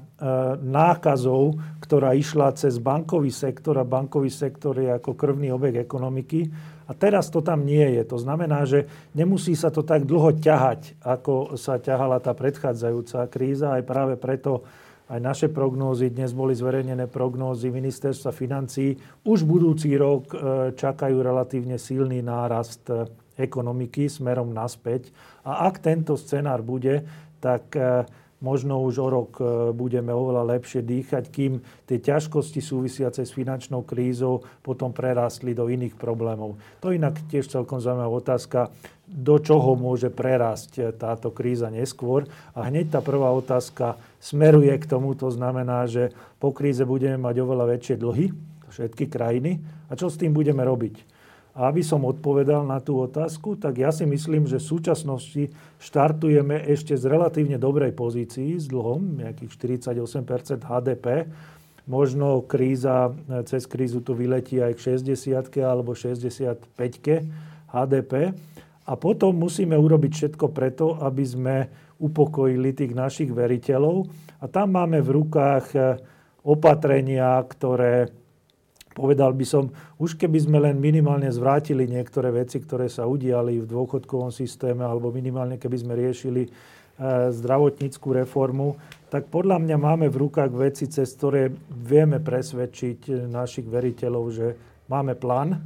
nákazou, 0.61 1.57
ktorá 1.81 2.13
išla 2.13 2.53
cez 2.53 2.77
bankový 2.77 3.33
sektor 3.33 3.77
a 3.81 3.85
bankový 3.85 4.29
sektor 4.29 4.77
je 4.77 4.93
ako 4.93 5.17
krvný 5.17 5.49
obeh 5.49 5.81
ekonomiky. 5.81 6.45
A 6.87 6.95
teraz 6.95 7.27
to 7.27 7.43
tam 7.43 7.67
nie 7.67 7.83
je. 7.99 8.03
To 8.07 8.17
znamená, 8.21 8.63
že 8.63 8.87
nemusí 9.11 9.57
sa 9.59 9.67
to 9.67 9.83
tak 9.83 10.07
dlho 10.07 10.39
ťahať, 10.39 11.03
ako 11.03 11.59
sa 11.59 11.83
ťahala 11.83 12.23
tá 12.23 12.31
predchádzajúca 12.31 13.27
kríza. 13.27 13.75
Aj 13.75 13.83
práve 13.83 14.15
preto 14.15 14.63
aj 15.07 15.19
naše 15.23 15.47
prognózy, 15.47 16.11
dnes 16.11 16.35
boli 16.35 16.51
zverejnené 16.51 17.07
prognózy 17.07 17.71
ministerstva 17.71 18.35
financí, 18.35 18.99
už 19.23 19.47
budúci 19.47 19.95
rok 19.95 20.35
e, 20.35 20.37
čakajú 20.75 21.23
relatívne 21.23 21.79
silný 21.79 22.19
nárast 22.19 22.83
e, 22.91 23.07
ekonomiky 23.39 24.11
smerom 24.11 24.51
naspäť. 24.51 25.07
A 25.47 25.71
ak 25.71 25.79
tento 25.79 26.19
scenár 26.19 26.59
bude, 26.59 27.07
tak 27.39 27.71
možno 28.37 28.81
už 28.85 28.95
o 29.01 29.07
rok 29.09 29.31
budeme 29.73 30.13
oveľa 30.13 30.57
lepšie 30.57 30.85
dýchať, 30.85 31.33
kým 31.33 31.57
tie 31.89 31.97
ťažkosti 31.97 32.61
súvisiace 32.61 33.25
s 33.25 33.33
finančnou 33.33 33.81
krízou 33.81 34.45
potom 34.61 34.93
prerástli 34.93 35.57
do 35.57 35.65
iných 35.65 35.97
problémov. 35.97 36.61
To 36.85 36.93
inak 36.93 37.17
tiež 37.33 37.49
celkom 37.49 37.81
zaujímavá 37.81 38.13
otázka, 38.13 38.69
do 39.07 39.39
čoho 39.39 39.79
môže 39.79 40.11
prerásť 40.11 40.93
táto 40.99 41.31
kríza 41.31 41.71
neskôr. 41.71 42.27
A 42.53 42.67
hneď 42.67 42.93
tá 42.93 42.99
prvá 42.99 43.31
otázka 43.31 43.95
smeruje 44.19 44.75
k 44.77 44.85
tomu, 44.85 45.15
to 45.15 45.31
znamená, 45.31 45.87
že 45.87 46.11
po 46.37 46.51
kríze 46.51 46.83
budeme 46.83 47.15
mať 47.15 47.35
oveľa 47.39 47.65
väčšie 47.73 47.95
dlhy, 47.97 48.35
všetky 48.67 49.07
krajiny, 49.07 49.63
a 49.87 49.95
čo 49.95 50.11
s 50.11 50.19
tým 50.19 50.35
budeme 50.35 50.61
robiť? 50.61 51.16
A 51.57 51.73
aby 51.73 51.81
som 51.81 52.05
odpovedal 52.05 52.69
na 52.69 52.77
tú 52.77 53.01
otázku, 53.01 53.57
tak 53.57 53.81
ja 53.81 53.89
si 53.89 54.05
myslím, 54.05 54.45
že 54.45 54.61
v 54.61 54.69
súčasnosti 54.77 55.43
štartujeme 55.81 56.53
ešte 56.69 56.93
z 56.93 57.09
relatívne 57.09 57.57
dobrej 57.57 57.97
pozícii 57.97 58.61
s 58.61 58.69
dlhom, 58.69 59.25
nejakých 59.25 59.81
48% 59.81 60.61
HDP. 60.61 61.25
Možno 61.89 62.45
kríza, 62.45 63.09
cez 63.49 63.65
krízu 63.65 64.05
tu 64.05 64.13
vyletí 64.13 64.61
aj 64.61 64.77
k 64.77 65.01
60 65.01 65.33
alebo 65.65 65.97
65 65.97 66.61
HDP. 67.73 68.13
A 68.85 68.93
potom 68.93 69.33
musíme 69.33 69.73
urobiť 69.73 70.11
všetko 70.13 70.53
preto, 70.53 71.01
aby 71.01 71.25
sme 71.25 71.55
upokojili 71.97 72.77
tých 72.77 72.93
našich 72.93 73.33
veriteľov. 73.33 74.05
A 74.39 74.45
tam 74.45 74.77
máme 74.77 75.01
v 75.01 75.09
rukách 75.09 75.73
opatrenia, 76.45 77.41
ktoré 77.49 78.13
povedal 78.97 79.29
by 79.37 79.45
som, 79.45 79.69
už 80.01 80.17
keby 80.17 80.41
sme 80.41 80.57
len 80.57 80.81
minimálne 80.81 81.29
zvrátili 81.29 81.85
niektoré 81.85 82.33
veci, 82.33 82.57
ktoré 82.57 82.89
sa 82.89 83.05
udiali 83.05 83.61
v 83.61 83.69
dôchodkovom 83.69 84.33
systéme, 84.33 84.81
alebo 84.81 85.13
minimálne 85.13 85.61
keby 85.61 85.77
sme 85.77 85.93
riešili 85.93 86.49
e, 86.49 86.49
zdravotníckú 87.29 88.09
reformu, 88.17 88.81
tak 89.13 89.29
podľa 89.29 89.61
mňa 89.61 89.77
máme 89.77 90.07
v 90.09 90.17
rukách 90.25 90.49
veci, 90.57 90.89
cez 90.89 91.13
ktoré 91.13 91.53
vieme 91.69 92.17
presvedčiť 92.17 93.29
našich 93.29 93.69
veriteľov, 93.69 94.25
že 94.33 94.47
máme 94.89 95.13
plán 95.13 95.61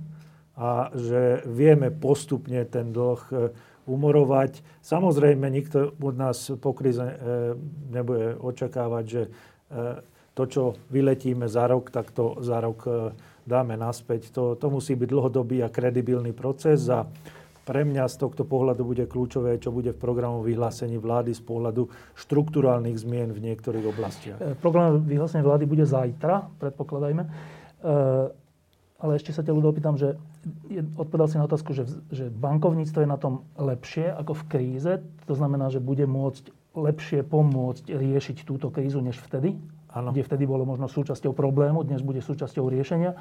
a 0.60 0.92
že 0.92 1.48
vieme 1.48 1.88
postupne 1.88 2.60
ten 2.68 2.92
dlh 2.92 3.22
e, 3.32 3.36
umorovať. 3.88 4.60
Samozrejme, 4.84 5.48
nikto 5.48 5.96
od 6.04 6.16
nás 6.20 6.52
po 6.60 6.76
kríze 6.76 7.00
e, 7.00 7.16
nebude 7.96 8.36
očakávať, 8.36 9.06
že 9.08 9.24
to, 10.42 10.44
čo 10.50 10.64
vyletíme 10.90 11.46
za 11.46 11.70
rok, 11.70 11.94
tak 11.94 12.10
to 12.10 12.42
za 12.42 12.58
rok 12.58 12.90
e, 12.90 13.14
dáme 13.46 13.78
naspäť. 13.78 14.34
To, 14.34 14.58
to 14.58 14.74
musí 14.74 14.98
byť 14.98 15.06
dlhodobý 15.06 15.62
a 15.62 15.70
kredibilný 15.70 16.34
proces 16.34 16.90
a 16.90 17.06
pre 17.62 17.86
mňa 17.86 18.10
z 18.10 18.16
tohto 18.18 18.42
pohľadu 18.42 18.82
bude 18.82 19.06
kľúčové, 19.06 19.62
čo 19.62 19.70
bude 19.70 19.94
v 19.94 20.02
programu 20.02 20.42
vyhlásení 20.42 20.98
vlády 20.98 21.38
z 21.38 21.46
pohľadu 21.46 21.86
štruktúrálnych 22.18 22.98
zmien 22.98 23.30
v 23.30 23.54
niektorých 23.54 23.86
oblastiach. 23.86 24.38
E, 24.42 24.58
program 24.58 24.98
vyhlásenia 25.06 25.46
vlády 25.46 25.70
bude 25.70 25.86
zajtra, 25.86 26.50
predpokladajme. 26.58 27.22
E, 27.22 27.30
ale 29.02 29.18
ešte 29.18 29.34
sa 29.34 29.46
ťa 29.46 29.54
ľudí 29.54 29.78
opýtam, 29.78 29.98
že 29.98 30.18
odpovedal 30.98 31.30
si 31.30 31.38
na 31.38 31.46
otázku, 31.46 31.74
že, 31.74 31.86
že 32.10 32.30
bankovníctvo 32.34 33.02
je 33.02 33.10
na 33.10 33.18
tom 33.18 33.46
lepšie 33.58 34.10
ako 34.10 34.38
v 34.42 34.44
kríze. 34.50 34.92
To 35.26 35.34
znamená, 35.34 35.74
že 35.74 35.82
bude 35.82 36.06
môcť 36.06 36.54
lepšie 36.78 37.26
pomôcť 37.28 37.92
riešiť 37.92 38.48
túto 38.48 38.72
krízu 38.72 39.04
než 39.04 39.20
vtedy? 39.20 39.58
Ano. 39.92 40.16
kde 40.16 40.24
vtedy 40.24 40.44
bolo 40.48 40.64
možno 40.64 40.88
súčasťou 40.88 41.36
problému, 41.36 41.84
dnes 41.84 42.00
bude 42.00 42.24
súčasťou 42.24 42.72
riešenia. 42.72 43.16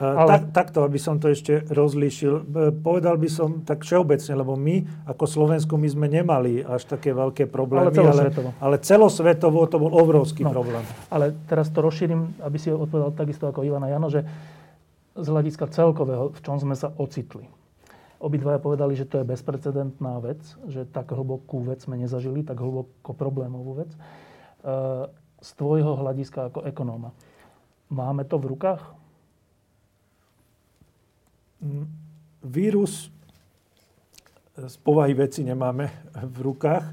E, 0.00 0.04
ale... 0.04 0.30
Tak, 0.40 0.42
takto, 0.52 0.78
aby 0.82 0.96
som 0.96 1.20
to 1.20 1.28
ešte 1.28 1.68
rozlíšil. 1.68 2.34
E, 2.40 2.42
povedal 2.72 3.20
by 3.20 3.28
som 3.28 3.60
tak 3.62 3.84
všeobecne, 3.84 4.32
lebo 4.40 4.56
my 4.56 5.06
ako 5.08 5.24
Slovensku 5.28 5.76
my 5.76 5.88
sme 5.88 6.06
nemali 6.08 6.64
až 6.64 6.88
také 6.88 7.12
veľké 7.12 7.46
problémy. 7.52 7.92
Ale 7.92 7.96
celosvetovo. 7.96 8.48
Ale, 8.56 8.60
ale 8.60 8.76
celosvetovo 8.80 9.60
to 9.68 9.76
bol 9.76 9.92
obrovský 9.92 10.42
no, 10.48 10.52
problém. 10.52 10.82
Ale 11.12 11.36
teraz 11.44 11.68
to 11.68 11.84
rozšírim, 11.84 12.40
aby 12.40 12.56
si 12.56 12.72
odpovedal 12.72 13.12
takisto 13.12 13.44
ako 13.44 13.60
Ivana 13.62 13.92
Jano, 13.92 14.08
že 14.08 14.24
z 15.14 15.26
hľadiska 15.30 15.70
celkového, 15.70 16.34
v 16.34 16.40
čom 16.42 16.58
sme 16.58 16.74
sa 16.74 16.90
ocitli. 16.98 17.46
Obidvaja 18.18 18.58
povedali, 18.58 18.96
že 18.96 19.06
to 19.06 19.20
je 19.20 19.28
bezprecedentná 19.28 20.18
vec, 20.18 20.40
že 20.66 20.88
tak 20.88 21.12
hlbokú 21.12 21.60
vec 21.68 21.84
sme 21.84 22.00
nezažili, 22.00 22.40
tak 22.42 22.56
hlboko 22.58 23.12
problémovú 23.12 23.84
vec. 23.84 23.90
E, 23.94 23.98
z 25.44 25.50
tvojho 25.60 26.00
hľadiska 26.00 26.48
ako 26.48 26.64
ekonóma. 26.64 27.12
Máme 27.92 28.24
to 28.24 28.40
v 28.40 28.48
rukách? 28.56 28.82
Mm, 31.60 31.84
vírus 32.48 33.12
z 34.54 34.76
povahy 34.80 35.12
veci 35.18 35.42
nemáme 35.42 35.90
v 36.14 36.38
rukách, 36.46 36.84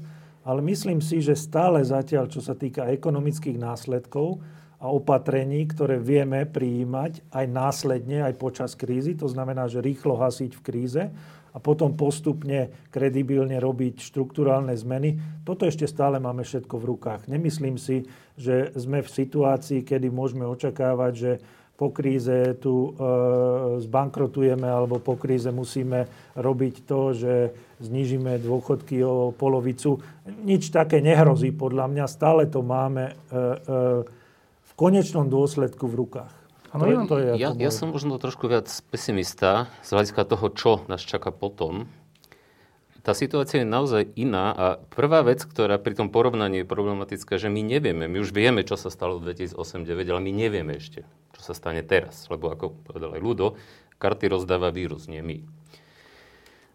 ale 0.42 0.60
myslím 0.66 0.98
si, 0.98 1.22
že 1.22 1.38
stále 1.38 1.78
zatiaľ, 1.86 2.26
čo 2.26 2.42
sa 2.42 2.58
týka 2.58 2.90
ekonomických 2.90 3.54
následkov 3.54 4.42
a 4.82 4.90
opatrení, 4.90 5.62
ktoré 5.70 6.02
vieme 6.02 6.42
prijímať 6.42 7.22
aj 7.30 7.46
následne, 7.46 8.26
aj 8.26 8.34
počas 8.34 8.74
krízy, 8.74 9.14
to 9.14 9.30
znamená, 9.30 9.70
že 9.70 9.78
rýchlo 9.78 10.18
hasiť 10.18 10.58
v 10.58 10.64
kríze, 10.66 11.02
a 11.52 11.60
potom 11.60 11.92
postupne 11.92 12.72
kredibilne 12.88 13.60
robiť 13.60 14.00
štruktúrálne 14.00 14.72
zmeny. 14.72 15.20
Toto 15.44 15.68
ešte 15.68 15.84
stále 15.84 16.16
máme 16.16 16.42
všetko 16.42 16.74
v 16.80 16.88
rukách. 16.96 17.20
Nemyslím 17.28 17.76
si, 17.76 18.08
že 18.40 18.72
sme 18.72 19.04
v 19.04 19.12
situácii, 19.12 19.84
kedy 19.84 20.08
môžeme 20.08 20.48
očakávať, 20.48 21.12
že 21.12 21.32
po 21.76 21.90
kríze 21.90 22.54
tu 22.62 22.94
e, 22.94 23.10
zbankrotujeme 23.82 24.68
alebo 24.70 25.02
po 25.02 25.18
kríze 25.18 25.50
musíme 25.50 26.06
robiť 26.38 26.74
to, 26.86 27.00
že 27.10 27.34
znižíme 27.82 28.38
dôchodky 28.38 29.02
o 29.02 29.34
polovicu. 29.34 29.98
Nič 30.46 30.70
také 30.70 31.02
nehrozí 31.02 31.50
podľa 31.50 31.90
mňa. 31.90 32.04
Stále 32.06 32.46
to 32.46 32.62
máme 32.62 33.10
e, 33.10 33.12
e, 33.12 33.40
v 34.62 34.72
konečnom 34.78 35.26
dôsledku 35.26 35.90
v 35.90 36.06
rukách. 36.06 36.41
Ano, 36.72 37.04
to, 37.04 37.04
to 37.04 37.16
je 37.20 37.30
ja, 37.36 37.52
ja 37.52 37.68
som 37.68 37.92
možno 37.92 38.16
trošku 38.16 38.48
viac 38.48 38.64
pesimista 38.88 39.68
z 39.84 39.92
hľadiska 39.92 40.24
toho, 40.24 40.46
čo 40.56 40.70
nás 40.88 41.04
čaká 41.04 41.28
potom. 41.28 41.84
Tá 43.04 43.12
situácia 43.12 43.60
je 43.60 43.68
naozaj 43.68 44.14
iná 44.16 44.54
a 44.54 44.66
prvá 44.78 45.20
vec, 45.26 45.44
ktorá 45.44 45.76
pri 45.76 45.98
tom 45.98 46.08
porovnaní 46.08 46.62
je 46.62 46.70
problematická, 46.70 47.36
že 47.36 47.52
my 47.52 47.60
nevieme, 47.60 48.08
my 48.08 48.22
už 48.22 48.32
vieme, 48.32 48.64
čo 48.64 48.80
sa 48.80 48.88
stalo 48.88 49.20
v 49.20 49.34
2008-2009, 49.34 50.12
ale 50.16 50.20
my 50.22 50.32
nevieme 50.32 50.72
ešte, 50.78 51.04
čo 51.36 51.40
sa 51.44 51.52
stane 51.52 51.84
teraz. 51.84 52.30
Lebo 52.32 52.48
ako 52.48 52.72
povedal 52.88 53.18
aj 53.18 53.20
Ludo, 53.20 53.58
karty 54.00 54.32
rozdáva 54.32 54.72
vírus, 54.72 55.10
nie 55.12 55.20
my. 55.20 55.44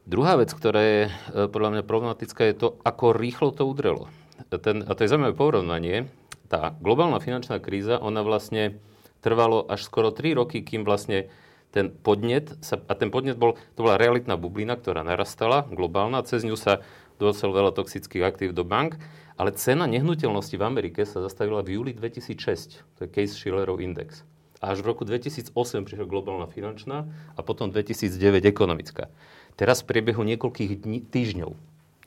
Druhá 0.03 0.35
vec, 0.37 0.51
ktorá 0.51 0.81
je 0.83 1.01
e, 1.07 1.11
podľa 1.47 1.79
mňa 1.79 1.83
problematická, 1.87 2.45
je 2.47 2.55
to, 2.59 2.67
ako 2.83 3.15
rýchlo 3.15 3.55
to 3.55 3.63
udrelo. 3.63 4.11
Ten, 4.51 4.83
a 4.83 4.91
to 4.93 5.03
je 5.03 5.11
zaujímavé 5.11 5.33
porovnanie. 5.33 6.11
Tá 6.51 6.75
globálna 6.79 7.23
finančná 7.23 7.59
kríza, 7.63 7.99
ona 7.99 8.23
vlastne 8.23 8.79
trvalo 9.21 9.65
až 9.67 9.83
skoro 9.83 10.13
3 10.13 10.37
roky, 10.37 10.61
kým 10.61 10.87
vlastne 10.87 11.29
ten 11.71 11.91
podnet, 11.91 12.55
sa, 12.63 12.79
a 12.87 12.93
ten 12.95 13.11
podnet 13.11 13.35
bol, 13.35 13.59
to 13.75 13.85
bola 13.85 13.99
realitná 13.99 14.39
bublina, 14.39 14.79
ktorá 14.79 15.03
narastala, 15.03 15.67
globálna, 15.67 16.23
cez 16.23 16.47
ňu 16.47 16.55
sa 16.55 16.81
dosel 17.19 17.51
veľa 17.51 17.75
toxických 17.75 18.23
aktív 18.23 18.49
do 18.55 18.63
bank, 18.63 18.95
ale 19.37 19.53
cena 19.53 19.85
nehnuteľnosti 19.85 20.55
v 20.57 20.63
Amerike 20.63 21.05
sa 21.05 21.21
zastavila 21.21 21.61
v 21.61 21.77
júli 21.77 21.91
2006, 21.93 22.81
to 22.97 22.99
je 23.05 23.09
Case 23.09 23.37
Shillerov 23.37 23.77
index. 23.83 24.25
A 24.57 24.73
až 24.73 24.81
v 24.81 24.89
roku 24.89 25.05
2008 25.05 25.53
prišla 25.85 26.09
globálna 26.09 26.49
finančná 26.49 27.05
a 27.37 27.39
potom 27.45 27.69
2009 27.69 28.41
ekonomická. 28.49 29.05
Teraz 29.53 29.85
v 29.85 29.93
priebehu 29.93 30.25
niekoľkých 30.25 30.81
dní, 30.81 31.05
týždňov 31.05 31.53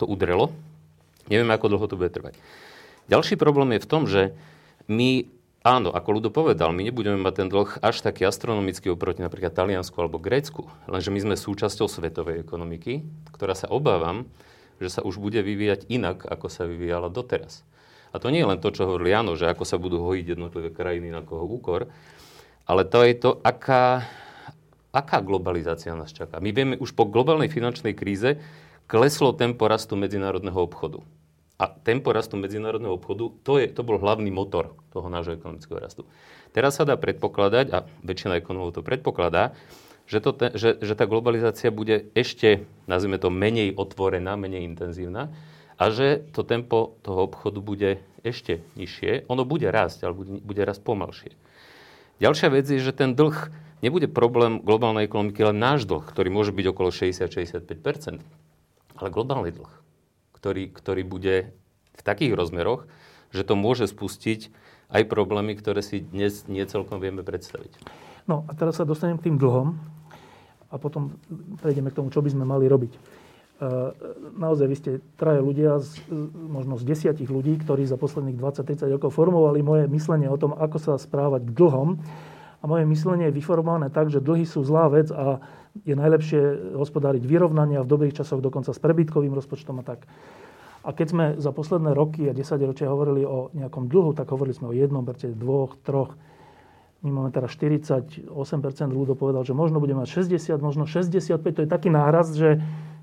to 0.02 0.04
udrelo. 0.06 0.50
Nevieme, 1.30 1.54
ako 1.54 1.70
dlho 1.70 1.86
to 1.86 1.94
bude 1.94 2.10
trvať. 2.10 2.34
Ďalší 3.06 3.38
problém 3.38 3.78
je 3.78 3.84
v 3.86 3.90
tom, 3.90 4.02
že 4.10 4.34
my 4.90 5.30
Áno, 5.60 5.92
ako 5.92 6.08
Ludo 6.16 6.30
povedal, 6.32 6.72
my 6.72 6.88
nebudeme 6.88 7.20
mať 7.20 7.44
ten 7.44 7.48
dlh 7.52 7.84
až 7.84 8.00
taký 8.00 8.24
astronomický 8.24 8.96
oproti 8.96 9.20
napríklad 9.20 9.52
Taliansku 9.52 9.92
alebo 10.00 10.16
Grécku, 10.16 10.64
lenže 10.88 11.12
my 11.12 11.20
sme 11.20 11.36
súčasťou 11.36 11.84
svetovej 11.84 12.40
ekonomiky, 12.40 13.04
ktorá 13.28 13.52
sa 13.52 13.68
obávam, 13.68 14.24
že 14.80 14.88
sa 14.88 15.04
už 15.04 15.20
bude 15.20 15.36
vyvíjať 15.44 15.84
inak, 15.92 16.24
ako 16.24 16.48
sa 16.48 16.64
vyvíjala 16.64 17.12
doteraz. 17.12 17.60
A 18.08 18.16
to 18.16 18.32
nie 18.32 18.40
je 18.40 18.48
len 18.48 18.56
to, 18.56 18.72
čo 18.72 18.88
hovorili 18.88 19.12
Jano, 19.12 19.36
že 19.36 19.52
ako 19.52 19.68
sa 19.68 19.76
budú 19.76 20.00
hojiť 20.00 20.32
jednotlivé 20.32 20.72
krajiny 20.72 21.12
na 21.12 21.20
koho 21.20 21.44
úkor, 21.44 21.92
ale 22.64 22.88
to 22.88 23.04
je 23.04 23.20
to, 23.20 23.36
aká, 23.44 24.08
aká 24.96 25.20
globalizácia 25.20 25.92
nás 25.92 26.16
čaká. 26.16 26.40
My 26.40 26.56
vieme, 26.56 26.80
už 26.80 26.96
po 26.96 27.04
globálnej 27.04 27.52
finančnej 27.52 27.92
kríze 27.92 28.40
kleslo 28.88 29.36
tempo 29.36 29.68
rastu 29.68 29.92
medzinárodného 29.92 30.56
obchodu. 30.56 31.04
A 31.60 31.68
tempo 31.68 32.08
rastu 32.16 32.40
medzinárodného 32.40 32.96
obchodu, 32.96 33.36
to, 33.44 33.60
je, 33.60 33.68
to 33.68 33.84
bol 33.84 34.00
hlavný 34.00 34.32
motor 34.32 34.72
toho 34.96 35.12
nášho 35.12 35.36
ekonomického 35.36 35.76
rastu. 35.76 36.08
Teraz 36.56 36.80
sa 36.80 36.88
dá 36.88 36.96
predpokladať, 36.96 37.66
a 37.68 37.84
väčšina 38.00 38.40
ekonomov 38.40 38.72
to 38.72 38.80
predpokladá, 38.80 39.52
že, 40.08 40.24
to, 40.24 40.32
že, 40.56 40.80
že 40.80 40.94
tá 40.96 41.04
globalizácia 41.04 41.68
bude 41.68 42.08
ešte, 42.16 42.64
nazvime 42.88 43.20
to, 43.20 43.28
menej 43.28 43.76
otvorená, 43.76 44.40
menej 44.40 44.64
intenzívna 44.64 45.30
a 45.76 45.84
že 45.92 46.24
to 46.32 46.42
tempo 46.42 46.96
toho 47.04 47.28
obchodu 47.28 47.60
bude 47.60 47.90
ešte 48.24 48.64
nižšie. 48.80 49.28
Ono 49.28 49.44
bude 49.44 49.68
rásť, 49.68 50.08
ale 50.08 50.16
bude, 50.16 50.40
bude 50.40 50.64
rásť 50.64 50.80
pomalšie. 50.82 51.32
Ďalšia 52.24 52.48
vec 52.50 52.66
je, 52.72 52.80
že 52.80 52.96
ten 52.96 53.12
dlh 53.12 53.36
nebude 53.84 54.08
problém 54.08 54.64
globálnej 54.64 55.06
ekonomiky, 55.06 55.44
ale 55.44 55.54
náš 55.54 55.84
dlh, 55.84 56.08
ktorý 56.08 56.28
môže 56.32 56.56
byť 56.56 56.66
okolo 56.72 56.88
60-65% 56.88 58.24
ale 59.00 59.08
globálny 59.08 59.50
dlh 59.56 59.72
ktorý, 60.40 60.73
ktorý 60.73 61.02
bude 61.04 61.52
v 61.94 62.02
takých 62.02 62.32
rozmeroch, 62.32 62.88
že 63.30 63.44
to 63.44 63.54
môže 63.54 63.92
spustiť 63.92 64.49
aj 64.90 65.06
problémy, 65.06 65.54
ktoré 65.54 65.85
si 65.85 66.02
dnes 66.02 66.49
nie 66.50 66.64
celkom 66.66 66.99
vieme 66.99 67.23
predstaviť. 67.23 67.78
No 68.26 68.49
a 68.49 68.56
teraz 68.56 68.80
sa 68.80 68.88
dostanem 68.88 69.20
k 69.20 69.30
tým 69.30 69.37
dlhom 69.38 69.78
a 70.70 70.75
potom 70.80 71.14
prejdeme 71.61 71.92
k 71.92 71.99
tomu, 72.00 72.09
čo 72.09 72.25
by 72.25 72.30
sme 72.32 72.49
mali 72.49 72.66
robiť. 72.66 72.92
E, 72.94 72.99
naozaj, 74.38 74.66
vy 74.66 74.76
ste 74.78 74.90
traje 75.20 75.44
ľudia, 75.44 75.82
z, 75.82 76.00
možno 76.32 76.80
z 76.80 76.88
desiatich 76.88 77.28
ľudí, 77.28 77.61
ktorí 77.61 77.85
za 77.87 78.00
posledných 78.00 78.38
20-30 78.38 78.97
rokov 78.97 79.14
formovali 79.14 79.61
moje 79.61 79.85
myslenie 79.90 80.30
o 80.30 80.40
tom, 80.40 80.56
ako 80.56 80.78
sa 80.80 80.92
správať 80.97 81.47
k 81.47 81.54
dlhom. 81.54 82.00
A 82.61 82.64
moje 82.68 82.85
myslenie 82.88 83.32
je 83.32 83.38
vyformované 83.40 83.88
tak, 83.88 84.12
že 84.12 84.20
dlhy 84.20 84.44
sú 84.44 84.61
zlá 84.64 84.92
vec 84.92 85.09
a 85.12 85.40
je 85.86 85.94
najlepšie 85.94 86.74
hospodáriť 86.76 87.22
vyrovnania 87.22 87.80
v 87.82 87.90
dobrých 87.90 88.16
časoch, 88.20 88.42
dokonca 88.42 88.74
s 88.74 88.80
prebytkovým 88.82 89.32
rozpočtom 89.34 89.80
a 89.80 89.84
tak. 89.86 90.04
A 90.80 90.96
keď 90.96 91.06
sme 91.12 91.24
za 91.36 91.52
posledné 91.52 91.92
roky 91.92 92.24
a 92.26 92.32
10 92.32 92.56
ročia 92.64 92.88
hovorili 92.88 93.22
o 93.28 93.52
nejakom 93.52 93.86
dlhu, 93.86 94.16
tak 94.16 94.32
hovorili 94.32 94.56
sme 94.56 94.72
o 94.72 94.74
jednom 94.74 95.04
perte, 95.04 95.28
dvoch, 95.28 95.76
troch. 95.84 96.16
My 97.04 97.12
máme 97.12 97.30
teraz 97.32 97.52
48% 97.56 98.28
ľudí 98.88 99.12
povedal, 99.16 99.44
že 99.44 99.56
možno 99.56 99.80
budeme 99.80 100.04
mať 100.04 100.24
60, 100.24 100.60
možno 100.60 100.84
65. 100.88 101.40
To 101.40 101.60
je 101.64 101.68
taký 101.68 101.88
nárast, 101.92 102.36
že 102.36 102.60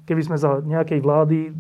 keby 0.10 0.22
sme 0.26 0.38
za 0.38 0.62
nejakej 0.62 1.02
vlády, 1.02 1.54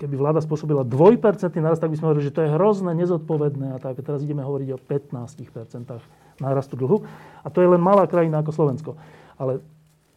keby 0.00 0.14
vláda 0.16 0.40
spôsobila 0.40 0.84
2% 0.84 1.20
nárast, 1.60 1.80
tak 1.80 1.92
by 1.92 1.96
sme 1.96 2.06
hovorili, 2.12 2.28
že 2.28 2.34
to 2.34 2.44
je 2.44 2.52
hrozné, 2.52 2.92
nezodpovedné 2.96 3.76
a 3.76 3.78
tak. 3.80 4.00
Teraz 4.00 4.24
ideme 4.24 4.44
hovoriť 4.44 4.68
o 4.72 4.78
15% 4.80 6.40
nárastu 6.40 6.74
dlhu. 6.80 7.04
A 7.44 7.48
to 7.52 7.60
je 7.60 7.68
len 7.68 7.80
malá 7.80 8.08
krajina 8.08 8.40
ako 8.40 8.52
Slovensko. 8.52 8.90
Ale 9.36 9.60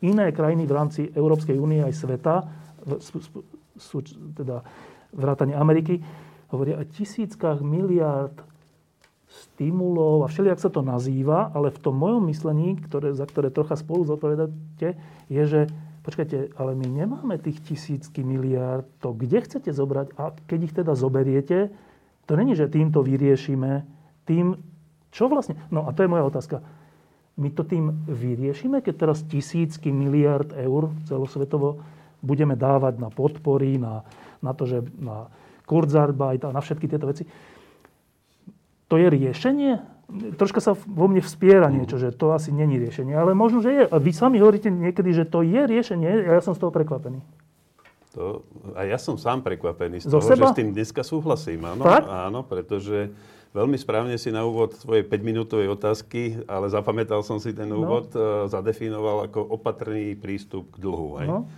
iné 0.04 0.30
krajiny 0.32 0.70
v 0.70 0.76
rámci 0.76 1.02
Európskej 1.12 1.58
únie 1.58 1.82
aj 1.82 1.94
sveta 1.96 2.36
sú 3.78 4.02
teda 4.34 4.66
vrátane 5.14 5.54
Ameriky, 5.54 6.02
hovoria 6.50 6.80
o 6.80 6.88
tisíckach 6.88 7.60
miliárd 7.60 8.34
stimulov 9.28 10.24
a 10.24 10.32
všelijak 10.32 10.60
sa 10.60 10.72
to 10.72 10.80
nazýva, 10.80 11.52
ale 11.52 11.70
v 11.70 11.82
tom 11.84 12.00
mojom 12.00 12.32
myslení, 12.32 12.80
ktoré, 12.80 13.12
za 13.12 13.28
ktoré 13.28 13.52
trocha 13.52 13.76
spolu 13.76 14.08
zodpovedáte, 14.08 14.96
je, 15.28 15.44
že 15.44 15.62
počkajte, 16.08 16.56
ale 16.56 16.72
my 16.80 16.88
nemáme 16.88 17.36
tých 17.36 17.60
tisícky 17.68 18.24
miliárd, 18.24 18.88
to 19.04 19.12
kde 19.12 19.44
chcete 19.44 19.70
zobrať? 19.76 20.16
A 20.16 20.32
keď 20.48 20.60
ich 20.64 20.74
teda 20.74 20.96
zoberiete, 20.96 21.76
to 22.24 22.40
není, 22.40 22.56
že 22.56 22.72
týmto 22.72 23.04
vyriešime, 23.04 23.84
tým, 24.24 24.56
čo 25.12 25.28
vlastne, 25.28 25.60
no 25.68 25.84
a 25.84 25.92
to 25.92 26.08
je 26.08 26.12
moja 26.12 26.24
otázka, 26.24 26.64
my 27.38 27.50
to 27.54 27.62
tým 27.62 27.94
vyriešime, 28.10 28.82
keď 28.82 29.08
teraz 29.08 29.22
tisícky 29.22 29.94
miliard 29.94 30.50
eur 30.58 30.90
celosvetovo 31.06 31.82
budeme 32.26 32.58
dávať 32.58 32.98
na 32.98 33.14
podpory, 33.14 33.78
na, 33.78 34.02
na 34.42 34.58
to, 34.58 34.66
že 34.66 34.82
na 34.98 35.30
Kurzarbeit 35.70 36.42
a 36.48 36.56
na 36.56 36.60
všetky 36.66 36.90
tieto 36.90 37.06
veci. 37.06 37.30
To 38.90 38.96
je 38.98 39.06
riešenie? 39.06 39.84
Troška 40.40 40.64
sa 40.64 40.72
vo 40.74 41.12
mne 41.12 41.20
vspiera 41.20 41.68
niečo, 41.68 42.00
že 42.00 42.16
to 42.16 42.32
asi 42.32 42.56
není 42.56 42.80
riešenie, 42.80 43.12
ale 43.12 43.36
možno, 43.36 43.60
že 43.60 43.70
je. 43.76 43.84
A 43.86 43.96
vy 44.00 44.12
sami 44.16 44.40
hovoríte 44.40 44.72
niekedy, 44.72 45.12
že 45.12 45.28
to 45.28 45.44
je 45.44 45.68
riešenie 45.68 46.32
a 46.32 46.40
ja 46.40 46.42
som 46.42 46.56
z 46.56 46.64
toho 46.64 46.72
prekvapený. 46.72 47.20
To, 48.16 48.42
a 48.74 48.88
ja 48.88 48.98
som 48.98 49.20
sám 49.20 49.44
prekvapený 49.44 50.02
z 50.02 50.10
Zo 50.10 50.24
toho, 50.24 50.34
seba? 50.34 50.50
že 50.50 50.56
s 50.56 50.58
tým 50.58 50.72
dneska 50.74 51.04
súhlasím. 51.04 51.62
Áno, 51.68 51.84
áno, 52.08 52.40
pretože 52.48 53.12
veľmi 53.58 53.78
správne 53.82 54.14
si 54.22 54.30
na 54.30 54.46
úvod 54.46 54.78
svojej 54.78 55.02
5-minútovej 55.02 55.74
otázky, 55.74 56.46
ale 56.46 56.70
zapamätal 56.70 57.26
som 57.26 57.42
si 57.42 57.58
ten 57.58 57.66
no. 57.66 57.82
úvod, 57.82 58.14
no. 58.14 58.46
zadefinoval 58.46 59.26
ako 59.26 59.42
opatrný 59.58 60.14
prístup 60.14 60.70
k 60.78 60.86
dlhu. 60.86 61.10
Hej? 61.18 61.30
No. 61.34 61.50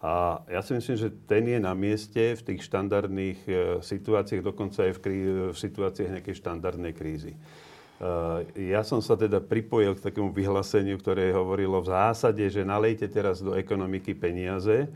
A 0.00 0.40
ja 0.48 0.64
si 0.64 0.72
myslím, 0.72 0.96
že 0.96 1.12
ten 1.28 1.44
je 1.44 1.58
na 1.60 1.76
mieste 1.76 2.32
v 2.32 2.40
tých 2.40 2.64
štandardných 2.64 3.38
e, 3.44 3.52
situáciách, 3.84 4.40
dokonca 4.40 4.88
aj 4.88 4.92
v, 4.96 5.00
krí- 5.04 5.28
v 5.52 5.58
situáciách 5.58 6.10
nejakej 6.16 6.36
štandardnej 6.40 6.96
krízy. 6.96 7.36
Uh, 8.00 8.48
ja 8.56 8.80
som 8.80 9.04
sa 9.04 9.12
teda 9.12 9.44
pripojil 9.44 9.92
k 9.92 10.08
takému 10.08 10.32
vyhláseniu, 10.32 10.96
ktoré 10.96 11.36
hovorilo 11.36 11.84
v 11.84 11.92
zásade, 11.92 12.40
že 12.48 12.64
nalejte 12.64 13.04
teraz 13.12 13.44
do 13.44 13.52
ekonomiky 13.52 14.16
peniaze. 14.16 14.88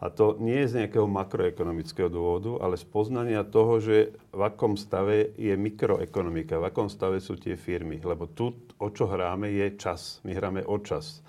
A 0.00 0.08
to 0.08 0.40
nie 0.40 0.64
je 0.64 0.70
z 0.72 0.76
nejakého 0.80 1.04
makroekonomického 1.04 2.08
dôvodu, 2.08 2.56
ale 2.64 2.80
z 2.80 2.88
poznania 2.88 3.44
toho, 3.44 3.84
že 3.84 4.16
v 4.32 4.40
akom 4.40 4.80
stave 4.80 5.36
je 5.36 5.52
mikroekonomika, 5.52 6.56
v 6.56 6.72
akom 6.72 6.88
stave 6.88 7.20
sú 7.20 7.36
tie 7.36 7.52
firmy. 7.52 8.00
Lebo 8.00 8.24
tu, 8.24 8.56
o 8.80 8.88
čo 8.88 9.04
hráme, 9.04 9.52
je 9.52 9.76
čas. 9.76 10.24
My 10.24 10.32
hráme 10.32 10.64
o 10.64 10.80
čas. 10.80 11.20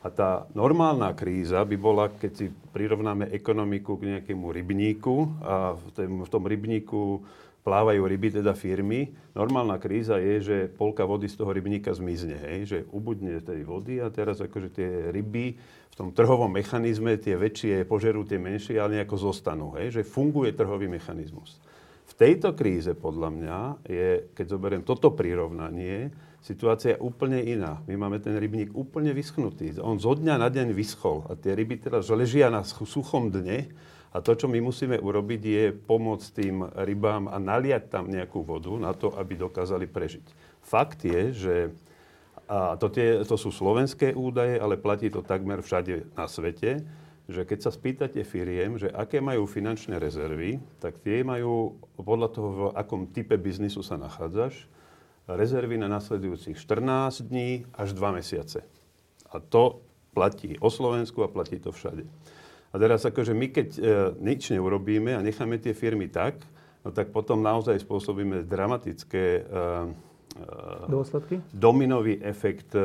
A 0.00 0.08
tá 0.08 0.48
normálna 0.56 1.12
kríza 1.12 1.60
by 1.64 1.76
bola, 1.76 2.08
keď 2.08 2.32
si 2.32 2.46
prirovnáme 2.48 3.32
ekonomiku 3.32 4.00
k 4.00 4.16
nejakému 4.16 4.48
rybníku 4.48 5.16
a 5.44 5.76
v, 5.76 5.84
tém, 5.92 6.12
v 6.24 6.28
tom 6.32 6.44
rybníku 6.44 7.20
plávajú 7.60 8.00
ryby, 8.08 8.40
teda 8.40 8.56
firmy. 8.56 9.12
Normálna 9.36 9.76
kríza 9.76 10.16
je, 10.16 10.34
že 10.40 10.56
polka 10.72 11.04
vody 11.04 11.28
z 11.28 11.36
toho 11.36 11.52
rybníka 11.52 11.92
zmizne, 11.92 12.36
hej? 12.40 12.58
že 12.66 12.78
ubudne 12.90 13.36
tej 13.44 13.62
vody 13.68 14.00
a 14.00 14.08
teraz 14.08 14.40
akože 14.40 14.68
tie 14.72 14.90
ryby 15.12 15.56
v 15.90 15.94
tom 15.94 16.16
trhovom 16.16 16.48
mechanizme, 16.48 17.20
tie 17.20 17.36
väčšie 17.36 17.84
požerú 17.84 18.24
tie 18.24 18.40
menšie, 18.40 18.80
ale 18.80 19.00
nejako 19.00 19.30
zostanú. 19.30 19.76
Hej? 19.76 20.00
Že 20.00 20.02
funguje 20.08 20.50
trhový 20.56 20.88
mechanizmus. 20.88 21.60
V 22.10 22.12
tejto 22.18 22.58
kríze, 22.58 22.90
podľa 22.96 23.28
mňa, 23.30 23.58
je, 23.86 24.08
keď 24.34 24.46
zoberiem 24.50 24.82
toto 24.82 25.14
prirovnanie, 25.14 26.10
situácia 26.42 26.96
je 26.96 27.02
úplne 27.04 27.38
iná. 27.38 27.84
My 27.86 27.94
máme 27.94 28.18
ten 28.18 28.34
rybník 28.34 28.74
úplne 28.74 29.14
vyschnutý. 29.14 29.78
On 29.78 30.00
zo 30.00 30.18
dňa 30.18 30.40
na 30.40 30.48
deň 30.50 30.74
vyschol 30.74 31.28
a 31.30 31.38
tie 31.38 31.54
ryby 31.54 31.78
teraz 31.78 32.10
ležia 32.10 32.50
na 32.50 32.66
suchom 32.66 33.30
dne 33.30 33.70
a 34.10 34.18
to, 34.18 34.34
čo 34.34 34.50
my 34.50 34.58
musíme 34.58 34.98
urobiť, 34.98 35.42
je 35.42 35.64
pomôcť 35.70 36.26
tým 36.34 36.66
rybám 36.66 37.30
a 37.30 37.38
naliať 37.38 37.94
tam 37.94 38.10
nejakú 38.10 38.42
vodu 38.42 38.74
na 38.74 38.90
to, 38.90 39.14
aby 39.14 39.38
dokázali 39.38 39.86
prežiť. 39.86 40.26
Fakt 40.66 41.06
je, 41.06 41.30
že 41.30 41.54
a 42.50 42.74
to, 42.74 42.90
tie, 42.90 43.22
to 43.22 43.38
sú 43.38 43.54
slovenské 43.54 44.10
údaje, 44.10 44.58
ale 44.58 44.74
platí 44.74 45.06
to 45.06 45.22
takmer 45.22 45.62
všade 45.62 46.10
na 46.18 46.26
svete, 46.26 46.82
že 47.30 47.46
keď 47.46 47.58
sa 47.62 47.70
spýtate 47.70 48.26
firiem, 48.26 48.74
že 48.74 48.90
aké 48.90 49.22
majú 49.22 49.46
finančné 49.46 50.02
rezervy, 50.02 50.58
tak 50.82 50.98
tie 50.98 51.22
majú 51.22 51.78
podľa 51.94 52.28
toho, 52.34 52.48
v 52.50 52.62
akom 52.74 53.06
type 53.06 53.38
biznisu 53.38 53.86
sa 53.86 53.94
nachádzaš, 53.94 54.66
rezervy 55.30 55.78
na 55.78 55.86
nasledujúcich 55.86 56.58
14 56.58 57.22
dní 57.30 57.70
až 57.70 57.94
2 57.94 58.18
mesiace. 58.18 58.66
A 59.30 59.38
to 59.38 59.78
platí 60.10 60.58
o 60.58 60.66
Slovensku 60.66 61.22
a 61.22 61.30
platí 61.30 61.62
to 61.62 61.70
všade. 61.70 62.02
A 62.70 62.78
teraz 62.78 63.02
akože 63.02 63.34
my 63.34 63.46
keď 63.50 63.68
e, 63.74 63.80
nič 64.22 64.54
neurobíme 64.54 65.18
a 65.18 65.24
necháme 65.24 65.58
tie 65.58 65.74
firmy 65.74 66.06
tak, 66.06 66.38
no 66.86 66.94
tak 66.94 67.10
potom 67.10 67.42
naozaj 67.42 67.82
spôsobíme 67.82 68.46
dramatické 68.46 69.24
e, 69.42 69.42
Dôsledky? 70.86 71.42
dominový 71.50 72.22
efekt 72.22 72.70
e, 72.78 72.82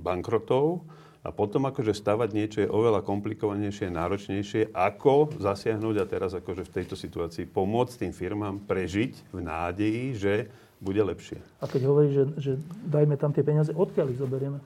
bankrotov 0.00 0.88
a 1.20 1.28
potom 1.28 1.68
akože 1.68 1.92
stavať 1.92 2.30
niečo 2.32 2.58
je 2.64 2.72
oveľa 2.72 3.04
komplikovanejšie, 3.04 3.92
náročnejšie, 3.92 4.72
ako 4.72 5.36
zasiahnuť 5.36 5.96
a 6.00 6.04
teraz 6.08 6.32
akože 6.32 6.64
v 6.64 6.74
tejto 6.80 6.96
situácii 6.96 7.44
pomôcť 7.44 8.08
tým 8.08 8.12
firmám 8.16 8.64
prežiť 8.64 9.36
v 9.36 9.38
nádeji, 9.44 10.04
že 10.16 10.34
bude 10.78 11.02
lepšie. 11.02 11.42
A 11.58 11.66
keď 11.66 11.80
hovoríš, 11.90 12.12
že, 12.14 12.24
že 12.38 12.52
dajme 12.86 13.18
tam 13.18 13.34
tie 13.34 13.42
peniaze, 13.42 13.74
odkiaľ 13.74 14.14
ich 14.14 14.22
zoberieme? 14.22 14.62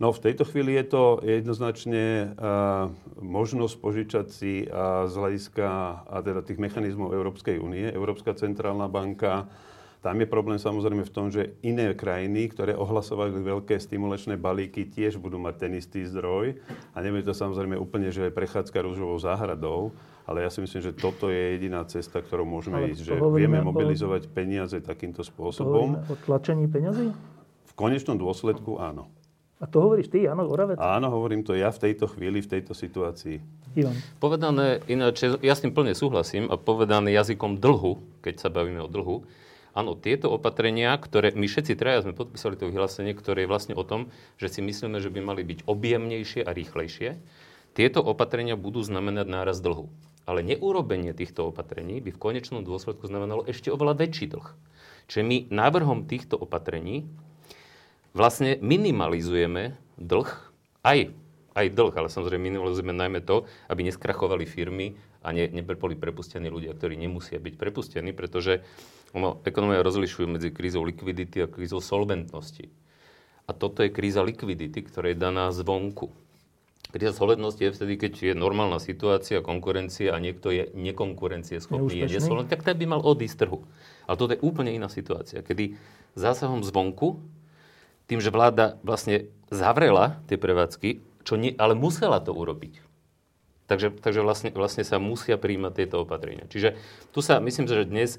No 0.00 0.16
v 0.16 0.32
tejto 0.32 0.48
chvíli 0.48 0.80
je 0.80 0.96
to 0.96 1.20
jednoznačne 1.20 2.32
možnosť 3.20 3.74
požičať 3.84 4.26
si 4.32 4.64
z 5.04 5.12
hľadiska 5.12 5.66
a 6.08 6.16
teda 6.24 6.40
tých 6.40 6.56
mechanizmov 6.56 7.12
Európskej 7.12 7.60
únie. 7.60 7.84
Európska 7.92 8.32
centrálna 8.32 8.88
banka, 8.88 9.44
tam 10.00 10.16
je 10.16 10.24
problém 10.24 10.56
samozrejme 10.56 11.04
v 11.04 11.12
tom, 11.12 11.28
že 11.28 11.60
iné 11.60 11.92
krajiny, 11.92 12.48
ktoré 12.48 12.72
ohlasovali 12.72 13.36
veľké 13.36 13.76
stimulačné 13.76 14.40
balíky, 14.40 14.88
tiež 14.88 15.20
budú 15.20 15.36
mať 15.36 15.68
ten 15.68 15.76
istý 15.76 16.08
zdroj. 16.08 16.56
A 16.96 17.04
nebude 17.04 17.28
to 17.28 17.36
samozrejme 17.36 17.76
úplne, 17.76 18.08
že 18.08 18.32
prechádzka 18.32 18.80
rúžovou 18.80 19.20
záhradou, 19.20 19.92
ale 20.24 20.40
ja 20.40 20.48
si 20.48 20.64
myslím, 20.64 20.80
že 20.80 20.96
toto 20.96 21.28
je 21.28 21.60
jediná 21.60 21.84
cesta, 21.84 22.24
ktorou 22.24 22.48
môžeme 22.48 22.80
Ale 22.80 22.96
ísť. 22.96 23.12
Že 23.12 23.20
vieme 23.36 23.60
mobilizovať 23.60 24.24
o... 24.24 24.30
peniaze 24.32 24.80
takýmto 24.80 25.20
spôsobom. 25.20 26.00
o 26.08 26.16
tlačení 26.24 26.64
peniazy? 26.64 27.12
V 27.68 27.72
konečnom 27.76 28.16
dôsledku 28.16 28.80
áno. 28.80 29.19
A 29.60 29.68
to 29.68 29.84
hovoríš 29.84 30.08
ty, 30.08 30.24
áno, 30.24 30.48
Oravec? 30.48 30.80
Áno, 30.80 31.12
hovorím 31.12 31.44
to 31.44 31.52
ja 31.52 31.68
v 31.68 31.84
tejto 31.84 32.08
chvíli, 32.08 32.40
v 32.40 32.48
tejto 32.48 32.72
situácii. 32.72 33.44
Ivan. 33.76 33.92
Povedané, 34.16 34.80
ináč, 34.88 35.28
ja 35.44 35.52
s 35.52 35.60
tým 35.60 35.76
plne 35.76 35.92
súhlasím 35.92 36.48
a 36.48 36.56
povedané 36.56 37.12
jazykom 37.12 37.60
dlhu, 37.60 38.00
keď 38.24 38.40
sa 38.40 38.48
bavíme 38.48 38.80
o 38.80 38.88
dlhu, 38.88 39.28
áno, 39.76 40.00
tieto 40.00 40.32
opatrenia, 40.32 40.96
ktoré 40.96 41.36
my 41.36 41.44
všetci 41.44 41.76
traja 41.76 42.08
sme 42.08 42.16
podpísali 42.16 42.56
to 42.56 42.72
vyhlásenie, 42.72 43.12
ktoré 43.12 43.44
je 43.44 43.52
vlastne 43.52 43.74
o 43.76 43.84
tom, 43.84 44.08
že 44.40 44.48
si 44.48 44.64
myslíme, 44.64 44.96
že 44.96 45.12
by 45.12 45.20
mali 45.20 45.44
byť 45.44 45.68
objemnejšie 45.68 46.40
a 46.40 46.56
rýchlejšie, 46.56 47.20
tieto 47.76 48.00
opatrenia 48.00 48.56
budú 48.56 48.80
znamenať 48.80 49.28
náraz 49.28 49.60
dlhu. 49.60 49.92
Ale 50.24 50.40
neurobenie 50.40 51.12
týchto 51.12 51.52
opatrení 51.52 52.00
by 52.00 52.16
v 52.16 52.22
konečnom 52.22 52.64
dôsledku 52.64 53.04
znamenalo 53.06 53.44
ešte 53.44 53.68
oveľa 53.68 54.08
väčší 54.08 54.32
dlh. 54.32 54.48
Čiže 55.10 55.22
my 55.26 55.36
návrhom 55.52 56.06
týchto 56.06 56.38
opatrení 56.38 57.04
vlastne 58.12 58.58
minimalizujeme 58.58 59.78
dlh, 59.98 60.30
aj, 60.82 60.98
aj 61.54 61.66
dlh, 61.70 61.94
ale 61.94 62.08
samozrejme 62.08 62.42
minimalizujeme 62.50 62.94
najmä 62.94 63.20
to, 63.22 63.46
aby 63.68 63.86
neskrachovali 63.86 64.46
firmy 64.48 64.96
a 65.20 65.36
ne, 65.36 65.46
neboli 65.46 65.94
prepustení 65.94 66.48
ľudia, 66.48 66.72
ktorí 66.72 66.96
nemusia 66.96 67.36
byť 67.36 67.54
prepustení, 67.60 68.10
pretože 68.16 68.64
ono, 69.12 69.42
ekonomia 69.44 69.84
rozlišujú 69.84 70.26
medzi 70.26 70.48
krízou 70.54 70.86
likvidity 70.86 71.44
a 71.44 71.50
krízou 71.50 71.82
solventnosti. 71.82 72.70
A 73.44 73.50
toto 73.50 73.82
je 73.82 73.90
kríza 73.90 74.22
likvidity, 74.22 74.86
ktorá 74.86 75.10
je 75.10 75.18
daná 75.18 75.50
zvonku. 75.50 76.14
Kríza 76.90 77.14
solventnosti 77.14 77.62
je 77.62 77.74
vtedy, 77.74 77.94
keď 77.98 78.12
je 78.30 78.34
normálna 78.34 78.78
situácia, 78.78 79.42
konkurencia 79.42 80.14
a 80.14 80.22
niekto 80.22 80.50
je 80.54 80.70
nekonkurencieschopný, 80.74 82.06
je 82.06 82.18
nesolventný, 82.18 82.50
tak 82.50 82.66
ten 82.66 82.78
by 82.78 82.86
mal 82.86 83.02
odísť 83.02 83.46
trhu. 83.46 83.66
Ale 84.06 84.16
toto 84.18 84.34
je 84.34 84.42
úplne 84.42 84.74
iná 84.74 84.90
situácia, 84.90 85.42
kedy 85.42 85.78
zásahom 86.18 86.62
zvonku, 86.66 87.22
tým, 88.10 88.18
že 88.18 88.34
vláda 88.34 88.74
vlastne 88.82 89.30
zavrela 89.54 90.18
tie 90.26 90.34
prevádzky, 90.34 90.98
čo 91.22 91.38
nie, 91.38 91.54
ale 91.54 91.78
musela 91.78 92.18
to 92.18 92.34
urobiť. 92.34 92.82
Takže, 93.70 94.02
takže 94.02 94.20
vlastne, 94.26 94.50
vlastne 94.50 94.82
sa 94.82 94.98
musia 94.98 95.38
príjmať 95.38 95.72
tieto 95.78 96.02
opatrenia. 96.02 96.50
Čiže 96.50 96.74
tu 97.14 97.22
sa, 97.22 97.38
myslím, 97.38 97.70
že 97.70 97.86
dnes 97.86 98.18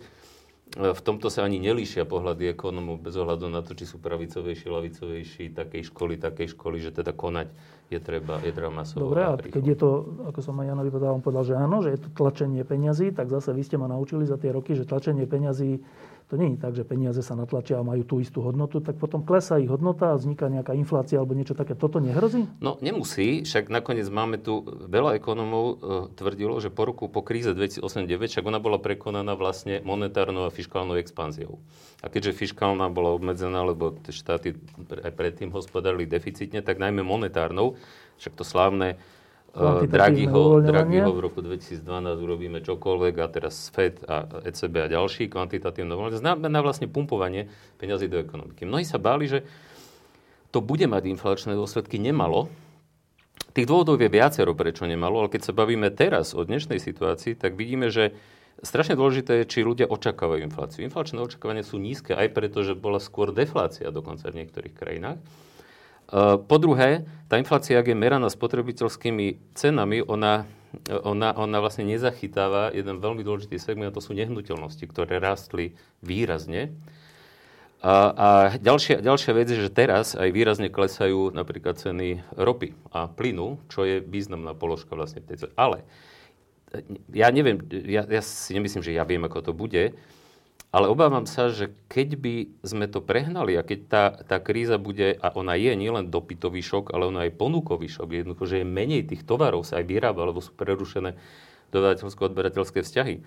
e, 0.80 0.96
v 0.96 1.02
tomto 1.04 1.28
sa 1.28 1.44
ani 1.44 1.60
nelíšia 1.60 2.08
pohľady 2.08 2.48
ekonomov 2.48 3.04
bez 3.04 3.20
ohľadu 3.20 3.52
na 3.52 3.60
to, 3.60 3.76
či 3.76 3.84
sú 3.84 4.00
pravicovejší, 4.00 4.72
lavicovejší, 4.72 5.44
takej 5.52 5.92
školy, 5.92 6.16
takej 6.16 6.56
školy, 6.56 6.80
že 6.80 6.96
teda 6.96 7.12
konať 7.12 7.52
je 7.92 8.00
treba, 8.00 8.40
je 8.40 8.56
treba 8.56 8.72
masovo. 8.72 9.12
Dobre, 9.12 9.28
a 9.28 9.36
keď 9.36 9.76
je 9.76 9.78
to, 9.78 9.90
ako 10.32 10.40
som 10.40 10.56
aj 10.64 10.72
Janovi 10.72 10.88
povedal, 10.88 11.20
on 11.20 11.24
povedal, 11.24 11.44
že 11.44 11.60
áno, 11.60 11.84
že 11.84 11.92
je 11.92 12.00
to 12.00 12.10
tlačenie 12.16 12.64
peňazí, 12.64 13.12
tak 13.12 13.28
zase 13.28 13.52
vy 13.52 13.68
ste 13.68 13.76
ma 13.76 13.92
naučili 13.92 14.24
za 14.24 14.40
tie 14.40 14.56
roky, 14.56 14.72
že 14.72 14.88
tlačenie 14.88 15.28
peňazí 15.28 15.84
to 16.32 16.40
nie 16.40 16.56
je 16.56 16.64
tak, 16.64 16.80
že 16.80 16.88
peniaze 16.88 17.20
sa 17.20 17.36
natlačia 17.36 17.76
a 17.76 17.84
majú 17.84 18.08
tú 18.08 18.24
istú 18.24 18.40
hodnotu, 18.40 18.80
tak 18.80 18.96
potom 18.96 19.20
klesá 19.20 19.60
ich 19.60 19.68
hodnota 19.68 20.16
a 20.16 20.18
vzniká 20.18 20.48
nejaká 20.48 20.72
inflácia 20.72 21.20
alebo 21.20 21.36
niečo 21.36 21.60
také. 21.60 21.76
Toto 21.76 22.00
nehrozí? 22.00 22.48
No 22.64 22.80
nemusí, 22.80 23.44
však 23.44 23.68
nakoniec 23.68 24.08
máme 24.08 24.40
tu, 24.40 24.64
veľa 24.88 25.20
ekonomov 25.20 25.66
e, 25.68 25.76
tvrdilo, 26.16 26.56
že 26.64 26.72
po 26.72 26.88
roku, 26.88 27.12
po 27.12 27.20
kríze 27.20 27.52
2008-2009, 27.52 28.32
však 28.32 28.46
ona 28.48 28.64
bola 28.64 28.80
prekonaná 28.80 29.36
vlastne 29.36 29.84
monetárnou 29.84 30.48
a 30.48 30.56
fiskálnou 30.56 30.96
expanziou. 30.96 31.60
A 32.00 32.08
keďže 32.08 32.48
fiskálna 32.48 32.88
bola 32.88 33.12
obmedzená, 33.12 33.68
lebo 33.68 34.00
štáty 34.08 34.56
aj 35.04 35.12
predtým 35.12 35.52
hospodárili 35.52 36.08
deficitne, 36.08 36.64
tak 36.64 36.80
najmä 36.80 37.04
monetárnou, 37.04 37.76
však 38.24 38.40
to 38.40 38.48
slávne 38.48 38.96
Draghiho, 39.52 40.64
Draghiho 40.64 41.12
v 41.12 41.20
roku 41.20 41.44
2012 41.44 41.84
urobíme 42.24 42.64
čokoľvek 42.64 43.14
a 43.20 43.28
teraz 43.28 43.68
FED 43.68 44.08
a 44.08 44.24
ECB 44.48 44.88
a 44.88 44.88
ďalší 44.88 45.28
kvantitatívne 45.28 45.92
uvoľnenie. 45.92 46.24
Znamená 46.24 46.64
vlastne 46.64 46.88
pumpovanie 46.88 47.52
peňazí 47.76 48.08
do 48.08 48.16
ekonomiky. 48.24 48.64
Mnohí 48.64 48.88
sa 48.88 48.96
báli, 48.96 49.28
že 49.28 49.44
to 50.56 50.64
bude 50.64 50.88
mať 50.88 51.04
inflačné 51.12 51.52
dôsledky. 51.60 52.00
Nemalo. 52.00 52.48
Tých 53.52 53.68
dôvodov 53.68 54.00
je 54.00 54.08
viacero, 54.08 54.56
prečo 54.56 54.88
nemalo, 54.88 55.28
ale 55.28 55.32
keď 55.32 55.52
sa 55.52 55.54
bavíme 55.56 55.92
teraz 55.92 56.32
o 56.32 56.40
dnešnej 56.48 56.80
situácii, 56.80 57.36
tak 57.36 57.60
vidíme, 57.60 57.92
že 57.92 58.16
strašne 58.64 58.96
dôležité 58.96 59.44
je, 59.44 59.50
či 59.52 59.68
ľudia 59.68 59.92
očakávajú 59.92 60.48
infláciu. 60.48 60.88
Inflačné 60.88 61.20
očakávania 61.20 61.68
sú 61.68 61.76
nízke 61.76 62.16
aj 62.16 62.32
preto, 62.32 62.64
že 62.64 62.80
bola 62.80 63.04
skôr 63.04 63.36
deflácia 63.36 63.92
dokonca 63.92 64.32
v 64.32 64.40
niektorých 64.40 64.72
krajinách. 64.72 65.20
Eh, 66.12 66.36
po 66.44 66.60
druhé, 66.60 67.08
tá 67.32 67.40
inflácia, 67.40 67.80
ak 67.80 67.88
je 67.88 67.96
meraná 67.96 68.28
spotrebiteľskými 68.28 69.56
cenami, 69.56 70.04
ona, 70.04 70.44
ona, 70.92 71.32
ona 71.40 71.58
vlastne 71.64 71.88
nezachytáva 71.88 72.76
jeden 72.76 73.00
veľmi 73.00 73.24
dôležitý 73.24 73.56
segment, 73.56 73.96
a 73.96 73.96
to 73.96 74.04
sú 74.04 74.12
nehnuteľnosti, 74.12 74.84
ktoré 74.92 75.24
rástli 75.24 75.72
výrazne. 76.04 76.76
A, 77.80 77.94
a 78.12 78.28
ďalšia, 78.60 79.00
ďalšia 79.00 79.32
vec 79.32 79.48
je, 79.56 79.64
že 79.64 79.72
teraz 79.72 80.14
aj 80.14 80.30
výrazne 80.36 80.68
klesajú 80.68 81.32
napríklad 81.32 81.80
ceny 81.80 82.28
ropy 82.36 82.76
a 82.92 83.08
plynu, 83.08 83.64
čo 83.72 83.88
je 83.88 84.04
významná 84.04 84.52
položka 84.52 85.00
vlastne 85.00 85.24
v 85.24 85.32
tej 85.32 85.48
cene. 85.48 85.56
Ale 85.56 85.88
eh, 86.76 86.84
ja 87.16 87.32
neviem, 87.32 87.56
ja, 87.88 88.04
ja 88.04 88.20
si 88.20 88.52
nemyslím, 88.52 88.84
že 88.84 89.00
ja 89.00 89.08
viem, 89.08 89.24
ako 89.24 89.48
to 89.48 89.54
bude, 89.56 89.96
ale 90.72 90.88
obávam 90.88 91.28
sa, 91.28 91.52
že 91.52 91.76
keď 91.92 92.10
by 92.16 92.36
sme 92.64 92.88
to 92.88 93.04
prehnali 93.04 93.60
a 93.60 93.64
keď 93.68 93.80
tá, 93.92 94.04
tá 94.24 94.38
kríza 94.40 94.80
bude, 94.80 95.20
a 95.20 95.28
ona 95.36 95.60
je 95.60 95.76
nielen 95.76 96.08
dopytový 96.08 96.64
šok, 96.64 96.96
ale 96.96 97.12
ona 97.12 97.28
je 97.28 97.36
ponukový 97.36 97.92
šok, 97.92 98.08
jednoducho, 98.08 98.48
že 98.48 98.64
je 98.64 98.72
menej 98.72 99.04
tých 99.04 99.28
tovarov 99.28 99.68
sa 99.68 99.84
aj 99.84 99.86
vyrába, 99.92 100.24
alebo 100.24 100.40
sú 100.40 100.56
prerušené 100.56 101.20
dodateľsko-odberateľské 101.76 102.88
vzťahy. 102.88 103.20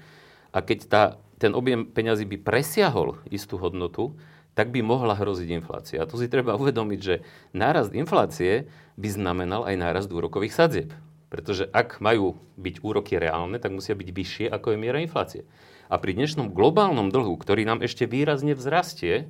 A 0.57 0.59
keď 0.65 0.79
tá, 0.89 1.03
ten 1.37 1.53
objem 1.53 1.85
peňazí 1.85 2.25
by 2.25 2.41
presiahol 2.41 3.21
istú 3.29 3.61
hodnotu, 3.61 4.17
tak 4.57 4.71
by 4.71 4.81
mohla 4.81 5.13
hroziť 5.19 5.49
inflácia. 5.53 5.99
A 6.01 6.09
tu 6.09 6.17
si 6.17 6.31
treba 6.31 6.57
uvedomiť, 6.57 7.01
že 7.03 7.27
nárast 7.53 7.91
inflácie 7.93 8.71
by 8.97 9.09
znamenal 9.11 9.67
aj 9.67 9.77
nárast 9.77 10.09
úrokových 10.15 10.55
sadzieb. 10.55 10.91
Pretože 11.29 11.67
ak 11.75 11.99
majú 11.99 12.39
byť 12.55 12.79
úroky 12.87 13.19
reálne, 13.19 13.59
tak 13.59 13.75
musia 13.75 13.99
byť 13.99 14.09
vyššie, 14.15 14.47
ako 14.47 14.73
je 14.73 14.79
miera 14.79 15.03
inflácie. 15.03 15.43
A 15.93 16.01
pri 16.01 16.17
dnešnom 16.17 16.53
globálnom 16.53 17.13
dlhu, 17.13 17.37
ktorý 17.37 17.69
nám 17.69 17.85
ešte 17.85 18.09
výrazne 18.09 18.57
vzrastie, 18.57 19.29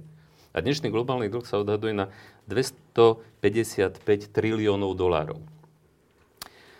a 0.54 0.62
dnešný 0.62 0.94
globálny 0.94 1.26
dlh 1.26 1.42
sa 1.42 1.58
odhaduje 1.58 1.98
na 1.98 2.14
255 2.46 3.98
triliónov 4.30 4.94
dolárov. 4.94 5.42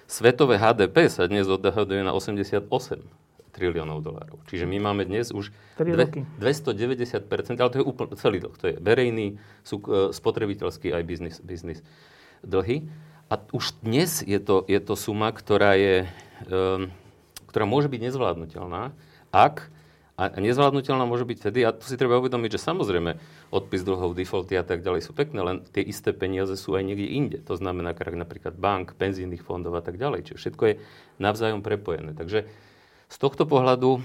Svetové 0.06 0.62
HDP 0.62 1.10
sa 1.10 1.26
dnes 1.26 1.50
odhaduje 1.50 2.06
na 2.06 2.14
88 2.14 2.70
triliónov 3.50 3.98
dolárov. 3.98 4.38
Čiže 4.46 4.70
my 4.70 4.78
máme 4.78 5.02
dnes 5.02 5.34
už 5.34 5.50
dve, 5.74 6.06
290%, 6.38 7.58
ale 7.58 7.70
to 7.70 7.78
je 7.82 7.86
úplne 7.86 8.14
celý 8.14 8.38
dlh. 8.46 8.54
To 8.62 8.66
je 8.70 8.76
verejný, 8.78 9.42
sú 9.66 9.82
e, 9.82 10.14
spotrebiteľský 10.14 10.94
aj 10.94 11.02
biznis, 11.02 11.36
biznis 11.42 11.82
dlhy. 12.46 12.86
A 13.26 13.42
už 13.50 13.74
dnes 13.82 14.22
je 14.22 14.38
to, 14.38 14.62
je 14.70 14.78
to 14.78 14.94
suma, 14.94 15.34
ktorá, 15.34 15.74
je, 15.74 16.06
um, 16.46 16.92
ktorá 17.50 17.64
môže 17.66 17.88
byť 17.90 18.00
nezvládnutelná 18.06 18.94
ak, 19.34 19.74
a 20.14 20.30
nezvládnutelná 20.30 21.10
môže 21.10 21.26
byť 21.26 21.38
vtedy, 21.42 21.66
a 21.66 21.74
tu 21.74 21.90
si 21.90 21.98
treba 21.98 22.22
uvedomiť, 22.22 22.54
že 22.54 22.62
samozrejme 22.70 23.18
odpis 23.50 23.82
dlhov, 23.82 24.14
defaulty 24.14 24.54
a 24.54 24.62
tak 24.62 24.86
ďalej 24.86 25.10
sú 25.10 25.10
pekné, 25.10 25.42
len 25.42 25.56
tie 25.74 25.82
isté 25.82 26.14
peniaze 26.14 26.54
sú 26.54 26.78
aj 26.78 26.86
niekde 26.86 27.10
inde. 27.10 27.38
To 27.50 27.58
znamená 27.58 27.98
krak 27.98 28.14
napríklad 28.14 28.54
bank, 28.54 28.94
penzijných 28.94 29.42
fondov 29.42 29.74
a 29.74 29.82
tak 29.82 29.98
ďalej. 29.98 30.30
Čiže 30.30 30.38
všetko 30.38 30.62
je 30.70 30.74
navzájom 31.18 31.66
prepojené. 31.66 32.14
Takže 32.14 32.46
z 33.10 33.16
tohto 33.18 33.42
pohľadu 33.42 33.98
e, 33.98 34.00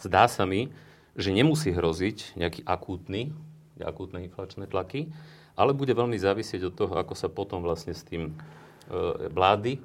zdá 0.00 0.24
sa 0.32 0.48
mi, 0.48 0.72
že 1.12 1.28
nemusí 1.28 1.68
hroziť 1.68 2.40
nejaký 2.40 2.64
akútny, 2.64 3.36
akútne 3.84 4.24
inflačné 4.24 4.64
tlaky, 4.64 5.12
ale 5.60 5.76
bude 5.76 5.92
veľmi 5.92 6.16
závisieť 6.16 6.72
od 6.72 6.74
toho, 6.76 6.94
ako 6.96 7.12
sa 7.12 7.28
potom 7.28 7.60
vlastne 7.60 7.92
s 7.92 8.00
tým 8.00 8.32
e, 8.32 9.28
vlády 9.28 9.76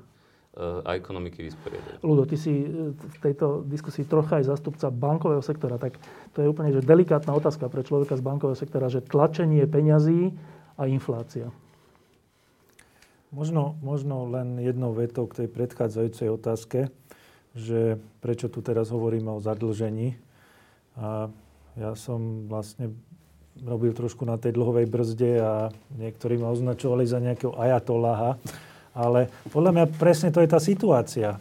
a 0.58 0.98
ekonomiky 0.98 1.46
vysporiadajú. 1.46 2.02
Ludo, 2.02 2.26
ty 2.26 2.34
si 2.34 2.66
e, 2.66 2.92
v 2.98 3.18
tejto 3.22 3.62
diskusii 3.62 4.10
trocha 4.10 4.42
aj 4.42 4.50
zastupca 4.50 4.90
bankového 4.90 5.46
sektora, 5.46 5.78
tak 5.78 6.02
to 6.34 6.42
je 6.42 6.50
úplne 6.50 6.74
že 6.74 6.82
delikátna 6.82 7.30
otázka 7.38 7.70
pre 7.70 7.86
človeka 7.86 8.18
z 8.18 8.26
bankového 8.26 8.58
sektora, 8.58 8.90
že 8.90 9.06
tlačenie 9.06 9.62
peňazí 9.70 10.34
a 10.74 10.90
inflácia. 10.90 11.54
Možno, 13.30 13.78
možno 13.86 14.26
len 14.34 14.58
jednou 14.58 14.98
vetou 14.98 15.30
k 15.30 15.46
tej 15.46 15.48
predchádzajúcej 15.52 16.28
otázke, 16.32 16.80
že 17.54 18.02
prečo 18.24 18.50
tu 18.50 18.66
teraz 18.66 18.90
hovoríme 18.90 19.30
o 19.30 19.44
zadlžení. 19.44 20.18
A 20.98 21.30
ja 21.78 21.92
som 21.94 22.50
vlastne 22.50 22.98
robil 23.62 23.94
trošku 23.94 24.26
na 24.26 24.42
tej 24.42 24.58
dlhovej 24.58 24.90
brzde 24.90 25.32
a 25.42 25.70
niektorí 25.98 26.42
ma 26.42 26.50
označovali 26.54 27.06
za 27.06 27.22
nejakého 27.22 27.54
ajatoláha 27.58 28.42
ale 28.98 29.30
podľa 29.54 29.72
mňa 29.78 29.86
presne 30.02 30.34
to 30.34 30.42
je 30.42 30.50
tá 30.50 30.58
situácia. 30.58 31.38
E, 31.38 31.40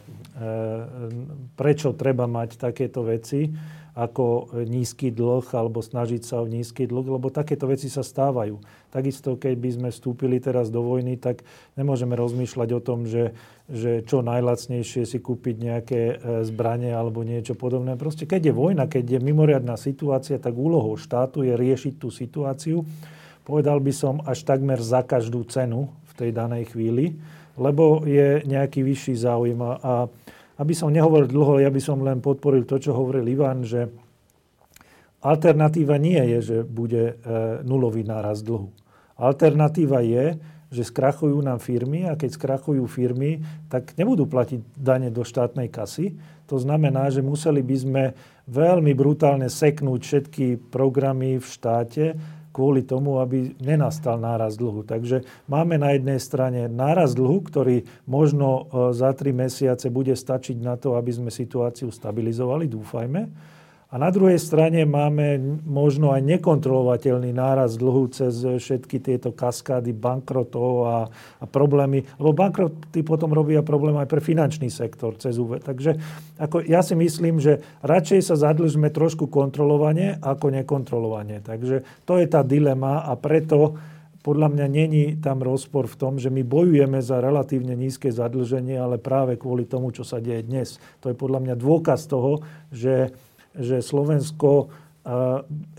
prečo 1.57 1.97
treba 1.97 2.29
mať 2.29 2.61
takéto 2.61 3.01
veci 3.09 3.49
ako 3.97 4.53
nízky 4.69 5.09
dlh 5.09 5.49
alebo 5.57 5.81
snažiť 5.81 6.21
sa 6.21 6.45
o 6.45 6.47
nízky 6.47 6.85
dlh, 6.85 7.16
lebo 7.16 7.33
takéto 7.33 7.64
veci 7.64 7.88
sa 7.88 8.05
stávajú. 8.05 8.61
Takisto, 8.92 9.40
keď 9.40 9.55
by 9.57 9.71
sme 9.73 9.88
vstúpili 9.88 10.37
teraz 10.37 10.69
do 10.69 10.85
vojny, 10.85 11.16
tak 11.16 11.40
nemôžeme 11.81 12.12
rozmýšľať 12.12 12.69
o 12.77 12.81
tom, 12.85 13.09
že, 13.09 13.33
že 13.73 14.05
čo 14.05 14.21
najlacnejšie 14.21 15.09
si 15.09 15.16
kúpiť 15.16 15.57
nejaké 15.57 16.01
e, 16.12 16.14
zbranie 16.45 16.92
alebo 16.92 17.25
niečo 17.25 17.57
podobné. 17.57 17.97
Proste 17.97 18.29
keď 18.29 18.53
je 18.53 18.55
vojna, 18.55 18.85
keď 18.85 19.16
je 19.16 19.19
mimoriadná 19.25 19.81
situácia, 19.81 20.37
tak 20.37 20.53
úlohou 20.53 21.01
štátu 21.01 21.49
je 21.49 21.57
riešiť 21.57 21.97
tú 21.97 22.12
situáciu. 22.12 22.85
Povedal 23.49 23.81
by 23.81 23.92
som 23.97 24.21
až 24.29 24.45
takmer 24.45 24.77
za 24.77 25.01
každú 25.09 25.49
cenu 25.49 25.88
v 26.05 26.12
tej 26.21 26.31
danej 26.37 26.69
chvíli 26.77 27.16
lebo 27.57 28.05
je 28.05 28.45
nejaký 28.45 28.85
vyšší 28.85 29.14
záujem. 29.16 29.59
A 29.61 30.09
aby 30.57 30.73
som 30.73 30.88
nehovoril 30.88 31.29
dlho, 31.29 31.61
ja 31.61 31.69
by 31.69 31.81
som 31.81 32.01
len 32.01 32.25
podporil 32.25 32.64
to, 32.64 32.81
čo 32.81 32.97
hovoril 32.97 33.29
Ivan, 33.29 33.64
že 33.64 33.92
alternatíva 35.21 36.01
nie 36.01 36.21
je, 36.37 36.38
že 36.40 36.57
bude 36.64 37.12
e, 37.12 37.14
nulový 37.64 38.05
náraz 38.05 38.40
dlhu. 38.40 38.73
Alternatíva 39.16 40.01
je, 40.01 40.37
že 40.66 40.83
skrachujú 40.83 41.38
nám 41.40 41.62
firmy 41.62 42.11
a 42.11 42.19
keď 42.19 42.37
skrachujú 42.37 42.85
firmy, 42.90 43.38
tak 43.71 43.95
nebudú 43.95 44.27
platiť 44.27 44.61
dane 44.75 45.09
do 45.14 45.23
štátnej 45.23 45.71
kasy. 45.71 46.19
To 46.51 46.59
znamená, 46.59 47.09
že 47.09 47.23
museli 47.23 47.62
by 47.62 47.77
sme 47.77 48.05
veľmi 48.51 48.92
brutálne 48.95 49.47
seknúť 49.47 50.01
všetky 50.03 50.47
programy 50.71 51.38
v 51.38 51.47
štáte, 51.47 52.05
kvôli 52.57 52.88
tomu, 52.88 53.21
aby 53.21 53.53
nenastal 53.61 54.16
náraz 54.16 54.57
dlhu. 54.57 54.88
Takže 54.88 55.29
máme 55.45 55.77
na 55.77 55.92
jednej 55.92 56.16
strane 56.16 56.73
náraz 56.73 57.12
dlhu, 57.12 57.45
ktorý 57.45 57.85
možno 58.09 58.49
e, 58.49 58.97
za 58.97 59.12
tri 59.12 59.37
mesiace 59.37 59.92
bude 59.92 60.16
stačiť 60.16 60.57
na 60.64 60.81
to, 60.81 60.97
aby 60.97 61.12
sme 61.12 61.29
situáciu 61.29 61.92
stabilizovali, 61.92 62.64
dúfajme. 62.64 63.53
A 63.87 64.03
na 64.03 64.11
druhej 64.11 64.42
strane 64.42 64.83
máme 64.83 65.38
možno 65.62 66.11
aj 66.11 66.18
nekontrolovateľný 66.27 67.31
náraz 67.31 67.79
dlhu 67.79 68.11
cez 68.11 68.42
všetky 68.42 68.99
tieto 68.99 69.31
kaskády 69.31 69.94
bankrotov 69.94 70.72
a, 70.83 70.99
a 71.38 71.44
problémy. 71.46 72.03
Lebo 72.18 72.35
bankroty 72.35 73.07
potom 73.07 73.31
robia 73.31 73.62
problém 73.62 73.94
aj 73.94 74.11
pre 74.11 74.18
finančný 74.18 74.75
sektor 74.75 75.14
cez 75.22 75.38
UV. 75.38 75.62
Takže 75.62 76.03
ako 76.35 76.66
ja 76.66 76.83
si 76.83 76.99
myslím, 76.99 77.38
že 77.38 77.62
radšej 77.87 78.27
sa 78.27 78.35
zadlžme 78.35 78.90
trošku 78.90 79.31
kontrolovanie 79.31 80.18
ako 80.18 80.51
nekontrolovanie. 80.51 81.38
Takže 81.46 81.87
to 82.03 82.18
je 82.18 82.27
tá 82.27 82.42
dilema 82.42 83.07
a 83.07 83.14
preto 83.14 83.79
podľa 84.27 84.51
mňa 84.51 84.66
není 84.66 85.05
tam 85.22 85.38
rozpor 85.38 85.87
v 85.87 85.94
tom, 86.03 86.12
že 86.18 86.35
my 86.35 86.42
bojujeme 86.42 86.99
za 86.99 87.22
relatívne 87.22 87.79
nízke 87.79 88.11
zadlženie, 88.11 88.75
ale 88.75 88.99
práve 88.99 89.38
kvôli 89.38 89.62
tomu, 89.70 89.94
čo 89.94 90.03
sa 90.03 90.18
deje 90.18 90.42
dnes. 90.42 90.83
To 91.07 91.14
je 91.14 91.14
podľa 91.14 91.46
mňa 91.46 91.55
dôkaz 91.55 92.11
toho, 92.11 92.42
že 92.75 93.14
že 93.57 93.81
Slovensko 93.81 94.71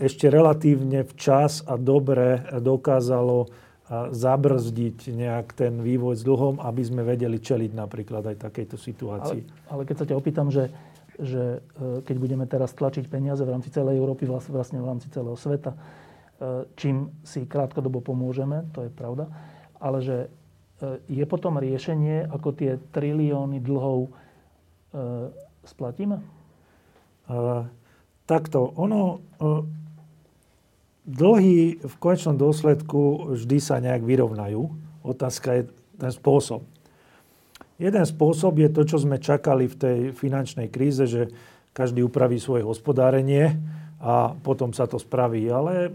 ešte 0.00 0.32
relatívne 0.32 1.04
včas 1.04 1.60
a 1.68 1.76
dobre 1.76 2.40
dokázalo 2.64 3.52
zabrzdiť 3.88 5.16
nejak 5.16 5.56
ten 5.56 5.80
vývoj 5.80 6.20
s 6.20 6.22
dlhom, 6.24 6.60
aby 6.60 6.82
sme 6.84 7.00
vedeli 7.04 7.40
čeliť 7.40 7.72
napríklad 7.72 8.20
aj 8.20 8.36
takejto 8.44 8.76
situácii. 8.76 9.40
Ale, 9.40 9.72
ale 9.72 9.82
keď 9.88 9.96
sa 9.96 10.06
ťa 10.12 10.16
opýtam, 10.20 10.52
že, 10.52 10.68
že 11.16 11.64
e, 11.80 12.04
keď 12.04 12.16
budeme 12.20 12.44
teraz 12.44 12.76
tlačiť 12.76 13.08
peniaze 13.08 13.40
v 13.40 13.52
rámci 13.56 13.72
celej 13.72 13.96
Európy, 13.96 14.28
vlastne 14.28 14.84
v 14.84 14.88
rámci 14.92 15.08
celého 15.08 15.40
sveta, 15.40 15.72
e, 15.72 15.78
čím 16.76 17.16
si 17.24 17.48
krátkodobo 17.48 18.04
pomôžeme, 18.04 18.68
to 18.76 18.84
je 18.84 18.92
pravda, 18.92 19.24
ale 19.80 20.04
že 20.04 20.16
e, 20.20 20.28
je 21.08 21.24
potom 21.24 21.56
riešenie, 21.56 22.28
ako 22.28 22.48
tie 22.52 22.76
trilióny 22.92 23.60
dlhov 23.60 24.12
splatíme? 25.68 26.37
Takto, 28.24 28.72
ono, 28.76 29.20
dlhy 31.08 31.80
v 31.80 31.94
konečnom 31.96 32.36
dôsledku 32.36 33.32
vždy 33.36 33.58
sa 33.60 33.80
nejak 33.80 34.04
vyrovnajú. 34.04 34.68
Otázka 35.04 35.48
je 35.56 35.62
ten 35.96 36.12
spôsob. 36.12 36.60
Jeden 37.78 38.04
spôsob 38.04 38.58
je 38.58 38.68
to, 38.68 38.82
čo 38.84 38.98
sme 39.00 39.22
čakali 39.22 39.70
v 39.70 39.76
tej 39.78 39.98
finančnej 40.12 40.68
kríze, 40.68 41.06
že 41.06 41.30
každý 41.72 42.02
upraví 42.02 42.42
svoje 42.42 42.66
hospodárenie 42.66 43.54
a 44.02 44.34
potom 44.34 44.74
sa 44.74 44.90
to 44.90 44.98
spraví. 44.98 45.46
Ale 45.46 45.88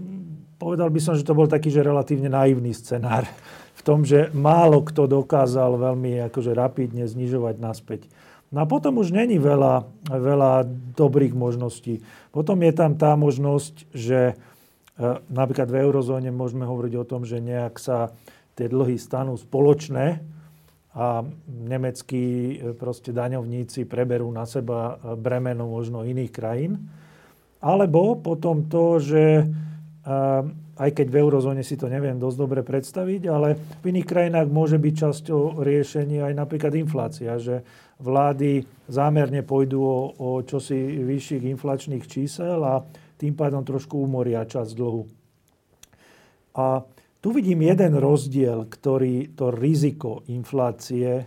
povedal 0.56 0.88
by 0.88 1.00
som, 1.04 1.14
že 1.14 1.28
to 1.28 1.36
bol 1.36 1.46
taký, 1.46 1.68
že 1.68 1.84
relatívne 1.84 2.32
naivný 2.32 2.72
scenár 2.72 3.28
v 3.76 3.82
tom, 3.84 4.08
že 4.08 4.32
málo 4.32 4.80
kto 4.80 5.12
dokázal 5.12 5.76
veľmi 5.76 6.24
akože 6.32 6.56
rapidne 6.56 7.04
znižovať 7.04 7.56
naspäť 7.60 8.02
No 8.54 8.62
a 8.62 8.70
potom 8.70 9.02
už 9.02 9.10
není 9.10 9.42
veľa, 9.42 9.90
veľa 10.14 10.70
dobrých 10.94 11.34
možností. 11.34 12.06
Potom 12.30 12.62
je 12.62 12.70
tam 12.70 12.94
tá 12.94 13.18
možnosť, 13.18 13.90
že 13.90 14.20
e, 14.30 14.34
napríklad 15.34 15.74
v 15.74 15.82
eurozóne 15.82 16.30
môžeme 16.30 16.62
hovoriť 16.62 16.94
o 17.02 17.08
tom, 17.10 17.26
že 17.26 17.42
nejak 17.42 17.82
sa 17.82 18.14
tie 18.54 18.70
dlhy 18.70 19.02
stanú 19.02 19.34
spoločné 19.42 20.22
a 20.94 21.26
nemeckí 21.50 22.26
e, 22.30 22.54
proste 22.78 23.10
daňovníci 23.10 23.90
preberú 23.90 24.30
na 24.30 24.46
seba 24.46 25.02
e, 25.02 25.18
bremeno 25.18 25.66
možno 25.66 26.06
iných 26.06 26.30
krajín. 26.30 26.78
Alebo 27.58 28.22
potom 28.22 28.70
to, 28.70 29.00
že 29.02 29.48
aj 30.74 30.90
keď 31.00 31.08
v 31.08 31.20
eurozóne 31.22 31.64
si 31.64 31.80
to 31.80 31.88
neviem 31.88 32.20
dosť 32.20 32.38
dobre 32.38 32.62
predstaviť, 32.66 33.22
ale 33.30 33.56
v 33.56 33.86
iných 33.94 34.10
krajinách 34.10 34.50
môže 34.50 34.76
byť 34.76 34.94
časťou 35.00 35.64
riešenia 35.64 36.28
aj 36.28 36.34
napríklad 36.34 36.74
inflácia, 36.76 37.38
že 37.38 37.64
vlády 38.00 38.66
zámerne 38.90 39.42
pôjdu 39.46 39.82
o, 39.82 39.98
o 40.14 40.30
čosi 40.42 41.02
vyšších 41.04 41.44
inflačných 41.54 42.06
čísel 42.08 42.62
a 42.64 42.82
tým 43.18 43.38
pádom 43.38 43.62
trošku 43.62 44.00
umoria 44.00 44.44
čas 44.50 44.74
dlhu. 44.74 45.08
A 46.58 46.86
tu 47.24 47.32
vidím 47.32 47.64
jeden 47.64 47.96
rozdiel, 47.96 48.68
ktorý 48.68 49.32
to 49.34 49.50
riziko 49.50 50.28
inflácie 50.28 51.26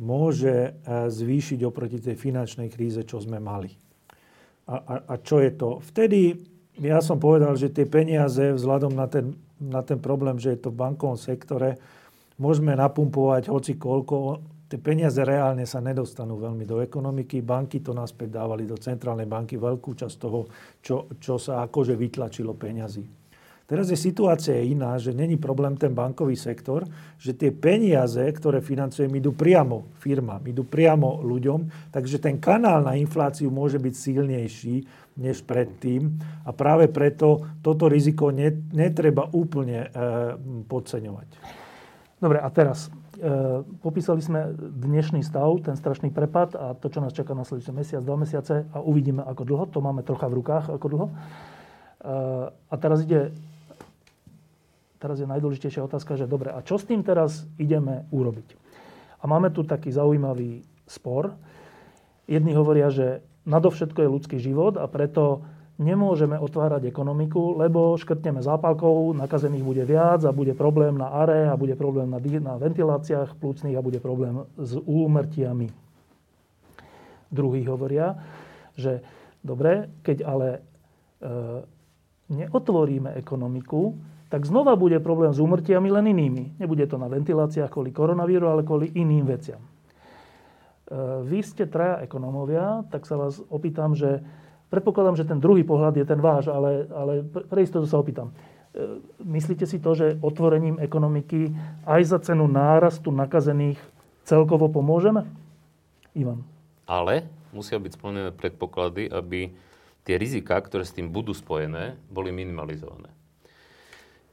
môže 0.00 0.52
e, 0.52 0.70
zvýšiť 1.12 1.60
oproti 1.64 2.00
tej 2.00 2.16
finančnej 2.16 2.68
kríze, 2.72 3.04
čo 3.04 3.20
sme 3.20 3.36
mali. 3.36 3.72
A, 4.66 4.76
a, 4.76 4.94
a 5.12 5.14
čo 5.20 5.40
je 5.40 5.52
to? 5.52 5.78
Vtedy 5.80 6.40
ja 6.80 7.00
som 7.00 7.16
povedal, 7.16 7.56
že 7.56 7.72
tie 7.72 7.88
peniaze 7.88 8.52
vzhľadom 8.52 8.92
na 8.92 9.08
ten, 9.08 9.36
na 9.56 9.80
ten 9.80 9.96
problém, 9.96 10.36
že 10.36 10.56
je 10.56 10.68
to 10.68 10.70
v 10.72 10.80
bankovom 10.80 11.16
sektore, 11.16 11.80
môžeme 12.36 12.76
napumpovať 12.76 13.48
hoci 13.48 13.80
koľko, 13.80 14.44
tie 14.66 14.78
peniaze 14.82 15.22
reálne 15.22 15.62
sa 15.64 15.78
nedostanú 15.78 16.38
veľmi 16.38 16.66
do 16.66 16.82
ekonomiky. 16.82 17.42
Banky 17.42 17.82
to 17.82 17.94
naspäť 17.94 18.42
dávali 18.42 18.66
do 18.66 18.74
centrálnej 18.74 19.30
banky 19.30 19.56
veľkú 19.56 19.94
časť 19.94 20.16
toho, 20.18 20.50
čo, 20.82 21.10
čo 21.22 21.38
sa 21.38 21.62
akože 21.66 21.94
vytlačilo 21.94 22.54
peňazí. 22.58 23.26
Teraz 23.66 23.90
je 23.90 23.98
situácia 23.98 24.62
iná, 24.62 24.94
že 24.94 25.10
není 25.10 25.34
problém 25.34 25.74
ten 25.74 25.90
bankový 25.90 26.38
sektor, 26.38 26.86
že 27.18 27.34
tie 27.34 27.50
peniaze, 27.50 28.22
ktoré 28.22 28.62
financujem, 28.62 29.10
idú 29.18 29.34
priamo 29.34 29.90
firmám, 29.98 30.38
idú 30.46 30.62
priamo 30.62 31.18
ľuďom, 31.26 31.90
takže 31.90 32.22
ten 32.22 32.38
kanál 32.38 32.86
na 32.86 32.94
infláciu 32.94 33.50
môže 33.50 33.82
byť 33.82 33.94
silnejší 33.98 34.76
než 35.18 35.42
predtým 35.42 36.14
a 36.46 36.54
práve 36.54 36.86
preto 36.86 37.58
toto 37.58 37.90
riziko 37.90 38.30
netreba 38.30 39.26
úplne 39.34 39.82
e, 39.82 39.98
podceňovať. 40.62 41.28
Dobre, 42.22 42.38
a 42.38 42.48
teraz 42.54 42.86
popísali 43.80 44.20
sme 44.20 44.52
dnešný 44.56 45.24
stav, 45.24 45.48
ten 45.64 45.76
strašný 45.76 46.12
prepad 46.12 46.52
a 46.54 46.76
to, 46.76 46.92
čo 46.92 47.00
nás 47.00 47.16
čaká 47.16 47.32
nasledujúci 47.32 47.72
mesiac, 47.72 48.02
dva 48.04 48.16
mesiace 48.20 48.68
a 48.70 48.78
uvidíme, 48.84 49.24
ako 49.24 49.42
dlho. 49.44 49.64
To 49.72 49.80
máme 49.80 50.04
trocha 50.04 50.28
v 50.28 50.36
rukách, 50.40 50.72
ako 50.72 50.86
dlho. 50.92 51.06
E, 51.08 51.12
a 52.52 52.74
teraz 52.76 53.02
ide, 53.02 53.32
teraz 55.00 55.16
je 55.20 55.26
najdôležitejšia 55.26 55.86
otázka, 55.88 56.20
že 56.20 56.28
dobre, 56.28 56.52
a 56.52 56.60
čo 56.60 56.76
s 56.76 56.84
tým 56.84 57.00
teraz 57.00 57.48
ideme 57.56 58.04
urobiť? 58.12 58.56
A 59.20 59.24
máme 59.24 59.48
tu 59.50 59.64
taký 59.64 59.88
zaujímavý 59.88 60.62
spor. 60.84 61.34
Jedni 62.28 62.52
hovoria, 62.52 62.92
že 62.92 63.24
nadovšetko 63.48 64.02
je 64.04 64.12
ľudský 64.12 64.36
život 64.38 64.76
a 64.76 64.84
preto 64.86 65.42
nemôžeme 65.76 66.40
otvárať 66.40 66.88
ekonomiku, 66.88 67.60
lebo 67.60 67.96
škrtneme 68.00 68.40
zápalkou, 68.40 69.12
nakazených 69.12 69.64
bude 69.64 69.84
viac 69.84 70.24
a 70.24 70.32
bude 70.32 70.56
problém 70.56 70.96
na 70.96 71.12
are 71.12 71.52
a 71.52 71.54
bude 71.56 71.76
problém 71.76 72.08
na, 72.08 72.18
na 72.20 72.54
ventiláciách 72.56 73.36
plúcnych 73.36 73.76
a 73.76 73.84
bude 73.84 74.00
problém 74.00 74.48
s 74.56 74.80
úmrtiami. 74.80 75.68
Druhí 77.28 77.62
hovoria, 77.68 78.16
že 78.72 79.04
dobre, 79.44 79.92
keď 80.00 80.24
ale 80.24 80.48
e, 80.56 80.60
neotvoríme 82.32 83.12
ekonomiku, 83.20 83.92
tak 84.32 84.48
znova 84.48 84.74
bude 84.74 84.98
problém 84.98 85.30
s 85.30 85.38
úmrtiami 85.38 85.92
len 85.92 86.08
inými. 86.10 86.56
Nebude 86.56 86.88
to 86.88 86.96
na 86.96 87.06
ventiláciách 87.06 87.70
kvôli 87.70 87.92
koronavíru, 87.92 88.48
ale 88.48 88.64
kvôli 88.64 88.96
iným 88.96 89.28
veciam. 89.28 89.60
E, 89.60 89.70
vy 91.20 91.44
ste 91.44 91.68
traja 91.68 92.00
ekonómovia, 92.08 92.88
tak 92.88 93.04
sa 93.04 93.20
vás 93.20 93.44
opýtam, 93.52 93.92
že 93.92 94.24
Predpokladám, 94.66 95.14
že 95.14 95.28
ten 95.28 95.38
druhý 95.38 95.62
pohľad 95.62 95.94
je 95.94 96.06
ten 96.06 96.18
váš, 96.18 96.50
ale, 96.50 96.90
ale 96.90 97.22
pre 97.22 97.62
istotu 97.62 97.86
sa 97.86 98.02
opýtam. 98.02 98.34
E, 98.74 98.98
myslíte 99.22 99.62
si 99.62 99.78
to, 99.78 99.94
že 99.94 100.18
otvorením 100.18 100.82
ekonomiky 100.82 101.54
aj 101.86 102.02
za 102.02 102.18
cenu 102.18 102.50
nárastu 102.50 103.14
nakazených 103.14 103.78
celkovo 104.26 104.66
pomôžeme? 104.66 105.22
Ivan. 106.18 106.42
Ale 106.90 107.30
musia 107.54 107.78
byť 107.78 107.92
splnené 107.94 108.30
predpoklady, 108.34 109.06
aby 109.06 109.54
tie 110.02 110.18
rizika, 110.18 110.58
ktoré 110.58 110.82
s 110.82 110.94
tým 110.94 111.14
budú 111.14 111.30
spojené, 111.30 111.94
boli 112.10 112.34
minimalizované. 112.34 113.10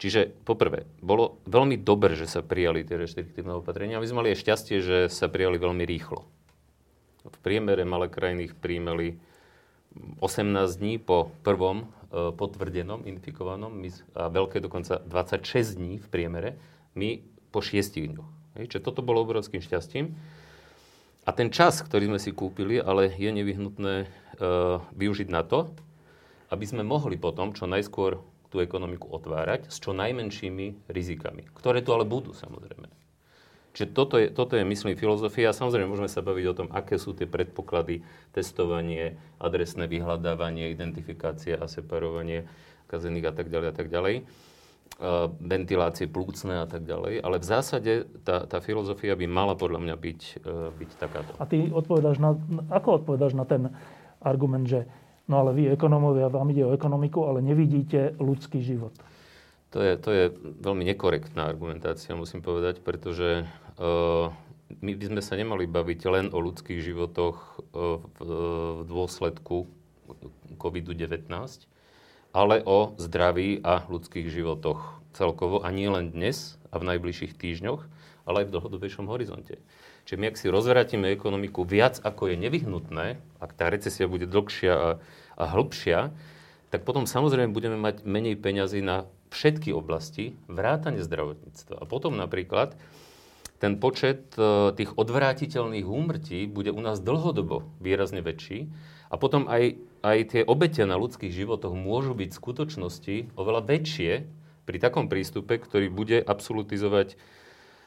Čiže 0.02 0.44
poprvé, 0.44 0.84
bolo 1.00 1.40
veľmi 1.48 1.80
dobré, 1.80 2.18
že 2.18 2.28
sa 2.28 2.44
prijali 2.44 2.84
tie 2.84 3.00
reštriktívne 3.00 3.56
opatrenia. 3.56 4.02
My 4.02 4.08
sme 4.10 4.20
mali 4.26 4.36
aj 4.36 4.44
šťastie, 4.44 4.78
že 4.84 4.98
sa 5.08 5.32
prijali 5.32 5.56
veľmi 5.56 5.86
rýchlo. 5.88 6.28
V 7.24 7.38
priemere 7.40 7.88
malé 7.88 8.12
krajiny 8.12 8.52
ich 8.52 8.56
prijímali 8.58 9.16
18 10.22 10.80
dní 10.80 10.98
po 10.98 11.32
prvom 11.46 11.84
e, 11.84 11.86
potvrdenom 12.34 13.06
infikovanom 13.06 13.72
a 14.18 14.30
veľké 14.30 14.60
dokonca 14.60 15.02
26 15.06 15.78
dní 15.78 15.94
v 16.02 16.08
priemere, 16.10 16.50
my 16.98 17.22
po 17.54 17.62
6 17.62 17.98
dňoch. 17.98 18.30
Čiže 18.58 18.86
toto 18.86 19.02
bolo 19.02 19.26
obrovským 19.26 19.62
šťastím. 19.62 20.14
A 21.24 21.32
ten 21.32 21.50
čas, 21.50 21.80
ktorý 21.80 22.12
sme 22.12 22.20
si 22.20 22.36
kúpili, 22.36 22.78
ale 22.78 23.10
je 23.14 23.32
nevyhnutné 23.32 23.94
e, 24.04 24.08
využiť 24.94 25.30
na 25.32 25.42
to, 25.42 25.72
aby 26.52 26.66
sme 26.68 26.86
mohli 26.86 27.18
potom 27.18 27.56
čo 27.56 27.66
najskôr 27.66 28.22
tú 28.54 28.62
ekonomiku 28.62 29.10
otvárať 29.10 29.74
s 29.74 29.82
čo 29.82 29.98
najmenšími 29.98 30.86
rizikami, 30.94 31.50
ktoré 31.58 31.82
tu 31.82 31.90
ale 31.90 32.06
budú 32.06 32.38
samozrejme. 32.38 33.03
Čiže 33.74 33.88
toto 33.90 34.22
je, 34.22 34.30
toto 34.30 34.54
je, 34.54 34.62
myslím, 34.62 34.94
filozofia. 34.94 35.50
Samozrejme, 35.50 35.90
môžeme 35.90 36.06
sa 36.06 36.22
baviť 36.22 36.46
o 36.46 36.58
tom, 36.58 36.68
aké 36.70 37.02
sú 37.02 37.18
tie 37.18 37.26
predpoklady, 37.26 38.06
testovanie, 38.30 39.18
adresné 39.42 39.90
vyhľadávanie, 39.90 40.70
identifikácia 40.70 41.58
a 41.58 41.66
separovanie 41.66 42.46
kazených 42.86 43.30
a 43.30 43.34
tak 43.34 43.50
ďalej 43.50 43.68
a 43.74 43.76
tak 43.76 43.90
ďalej. 43.90 44.16
ventilácie 45.42 46.06
plúcne 46.06 46.62
a 46.64 46.68
tak 46.70 46.86
ďalej. 46.86 47.26
Ale 47.26 47.42
v 47.42 47.46
zásade 47.46 47.92
tá, 48.22 48.46
tá 48.46 48.62
filozofia 48.62 49.18
by 49.18 49.26
mala 49.26 49.58
podľa 49.58 49.82
mňa 49.82 49.96
byť, 49.98 50.22
byť 50.78 50.92
takáto. 51.02 51.32
A 51.42 51.46
ty 51.50 51.66
odpovedáš 51.74 52.22
na, 52.22 52.38
ako 52.70 53.02
odpovedáš 53.02 53.34
na 53.34 53.46
ten 53.50 53.74
argument, 54.22 54.70
že 54.70 54.86
no 55.26 55.42
ale 55.42 55.58
vy 55.58 55.74
ekonómovia, 55.74 56.30
vám 56.30 56.54
ide 56.54 56.70
o 56.70 56.76
ekonomiku, 56.76 57.26
ale 57.26 57.42
nevidíte 57.42 58.14
ľudský 58.22 58.62
život? 58.62 58.94
To 59.74 59.82
je, 59.82 59.98
to 59.98 60.10
je 60.14 60.24
veľmi 60.62 60.86
nekorektná 60.94 61.50
argumentácia, 61.50 62.14
musím 62.14 62.46
povedať, 62.46 62.86
pretože 62.86 63.50
my 64.82 64.92
by 64.98 65.06
sme 65.10 65.22
sa 65.22 65.34
nemali 65.38 65.70
baviť 65.70 66.00
len 66.10 66.26
o 66.34 66.40
ľudských 66.42 66.82
životoch 66.82 67.38
uh, 67.38 68.02
v, 68.02 68.20
v 68.80 68.82
dôsledku 68.86 69.70
COVID-19, 70.58 71.30
ale 72.34 72.56
o 72.66 72.98
zdraví 72.98 73.62
a 73.62 73.86
ľudských 73.86 74.28
životoch 74.30 75.04
celkovo 75.14 75.62
a 75.62 75.70
nie 75.70 75.88
len 75.88 76.10
dnes 76.10 76.58
a 76.74 76.82
v 76.82 76.90
najbližších 76.90 77.38
týždňoch, 77.38 77.82
ale 78.26 78.44
aj 78.44 78.46
v 78.50 78.54
dlhodobejšom 78.58 79.06
horizonte. 79.06 79.62
Čiže 80.04 80.20
my, 80.20 80.26
ak 80.34 80.40
si 80.40 80.52
rozvrátime 80.52 81.14
ekonomiku 81.14 81.64
viac, 81.64 82.02
ako 82.04 82.34
je 82.34 82.36
nevyhnutné, 82.36 83.22
ak 83.40 83.52
tá 83.56 83.72
recesia 83.72 84.10
bude 84.10 84.28
dlhšia 84.28 84.74
a, 84.74 84.90
a 85.40 85.44
hĺbšia, 85.48 86.12
tak 86.74 86.84
potom 86.84 87.06
samozrejme 87.06 87.54
budeme 87.54 87.78
mať 87.78 88.04
menej 88.04 88.36
peňazí 88.42 88.82
na 88.82 89.06
všetky 89.30 89.72
oblasti, 89.72 90.34
vrátane 90.50 91.06
zdravotníctva. 91.06 91.80
A 91.80 91.86
potom 91.86 92.18
napríklad 92.18 92.76
ten 93.64 93.80
počet 93.80 94.36
e, 94.36 94.76
tých 94.76 94.92
odvrátiteľných 95.00 95.88
úmrtí 95.88 96.52
bude 96.52 96.76
u 96.76 96.84
nás 96.84 97.00
dlhodobo 97.00 97.64
výrazne 97.80 98.20
väčší 98.20 98.68
a 99.08 99.16
potom 99.16 99.48
aj 99.48 99.80
aj 100.04 100.18
tie 100.36 100.42
obete 100.44 100.84
na 100.84 101.00
ľudských 101.00 101.32
životoch 101.32 101.72
môžu 101.72 102.12
byť 102.12 102.30
v 102.36 102.40
skutočnosti 102.44 103.16
oveľa 103.40 103.62
väčšie 103.64 104.12
pri 104.68 104.78
takom 104.80 105.08
prístupe, 105.08 105.56
ktorý 105.56 105.88
bude 105.88 106.20
absolutizovať 106.20 107.16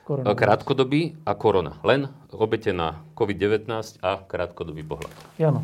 Koronavirus. 0.09 0.41
krátkodobý 0.41 1.03
a 1.29 1.33
korona. 1.37 1.77
Len 1.85 2.09
obete 2.33 2.73
na 2.73 3.05
COVID-19 3.21 4.01
a 4.01 4.25
krátkodobý 4.25 4.81
pohľad. 4.81 5.12
Jano. 5.37 5.61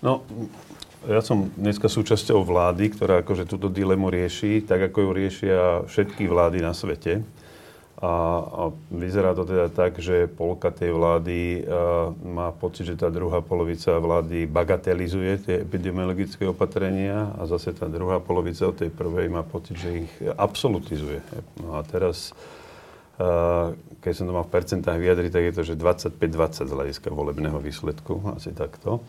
No, 0.00 0.24
ja 1.04 1.20
som 1.20 1.52
dneska 1.60 1.92
súčasťou 1.92 2.40
vlády, 2.40 2.96
ktorá 2.96 3.20
akože 3.20 3.44
túto 3.44 3.68
dilemu 3.68 4.08
rieši, 4.08 4.64
tak 4.64 4.92
ako 4.92 4.98
ju 5.04 5.10
riešia 5.12 5.60
všetky 5.92 6.24
vlády 6.24 6.64
na 6.64 6.72
svete. 6.72 7.20
A, 8.00 8.12
a 8.40 8.62
vyzerá 8.88 9.36
to 9.36 9.44
teda 9.44 9.68
tak, 9.68 10.00
že 10.00 10.24
polka 10.24 10.72
tej 10.72 10.96
vlády 10.96 11.68
a, 11.68 12.08
má 12.16 12.48
pocit, 12.48 12.88
že 12.88 12.96
tá 12.96 13.12
druhá 13.12 13.44
polovica 13.44 13.92
vlády 14.00 14.48
bagatelizuje 14.48 15.32
tie 15.44 15.54
epidemiologické 15.60 16.48
opatrenia 16.48 17.36
a 17.36 17.44
zase 17.44 17.76
tá 17.76 17.84
druhá 17.92 18.16
polovica 18.16 18.72
od 18.72 18.80
tej 18.80 18.88
prvej 18.88 19.28
má 19.28 19.44
pocit, 19.44 19.76
že 19.76 20.08
ich 20.08 20.12
absolutizuje. 20.32 21.20
No 21.60 21.76
a 21.76 21.84
teraz, 21.84 22.32
a, 23.20 23.76
keď 24.00 24.12
som 24.16 24.24
to 24.24 24.32
mal 24.32 24.48
v 24.48 24.54
percentách 24.56 24.96
vyjadriť, 24.96 25.30
tak 25.36 25.44
je 25.44 25.54
to, 25.60 25.62
že 25.68 25.74
25-20 25.76 26.56
z 26.56 26.72
hľadiska 26.72 27.08
volebného 27.12 27.60
výsledku, 27.60 28.32
asi 28.32 28.56
takto. 28.56 29.04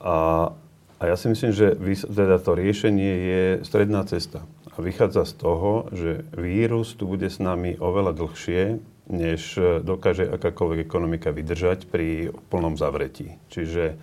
A, 0.00 0.48
a 0.96 1.02
ja 1.12 1.16
si 1.20 1.28
myslím, 1.28 1.52
že 1.52 1.76
teda 2.08 2.40
to 2.40 2.56
riešenie 2.56 3.12
je 3.20 3.42
stredná 3.68 4.00
cesta 4.08 4.48
a 4.74 4.82
vychádza 4.82 5.22
z 5.22 5.32
toho, 5.38 5.86
že 5.94 6.26
vírus 6.34 6.98
tu 6.98 7.06
bude 7.06 7.30
s 7.30 7.38
nami 7.38 7.78
oveľa 7.78 8.12
dlhšie, 8.18 8.62
než 9.04 9.60
dokáže 9.84 10.26
akákoľvek 10.26 10.88
ekonomika 10.88 11.28
vydržať 11.30 11.86
pri 11.86 12.32
plnom 12.50 12.74
zavretí. 12.74 13.36
Čiže 13.52 13.84
eh, 13.94 13.98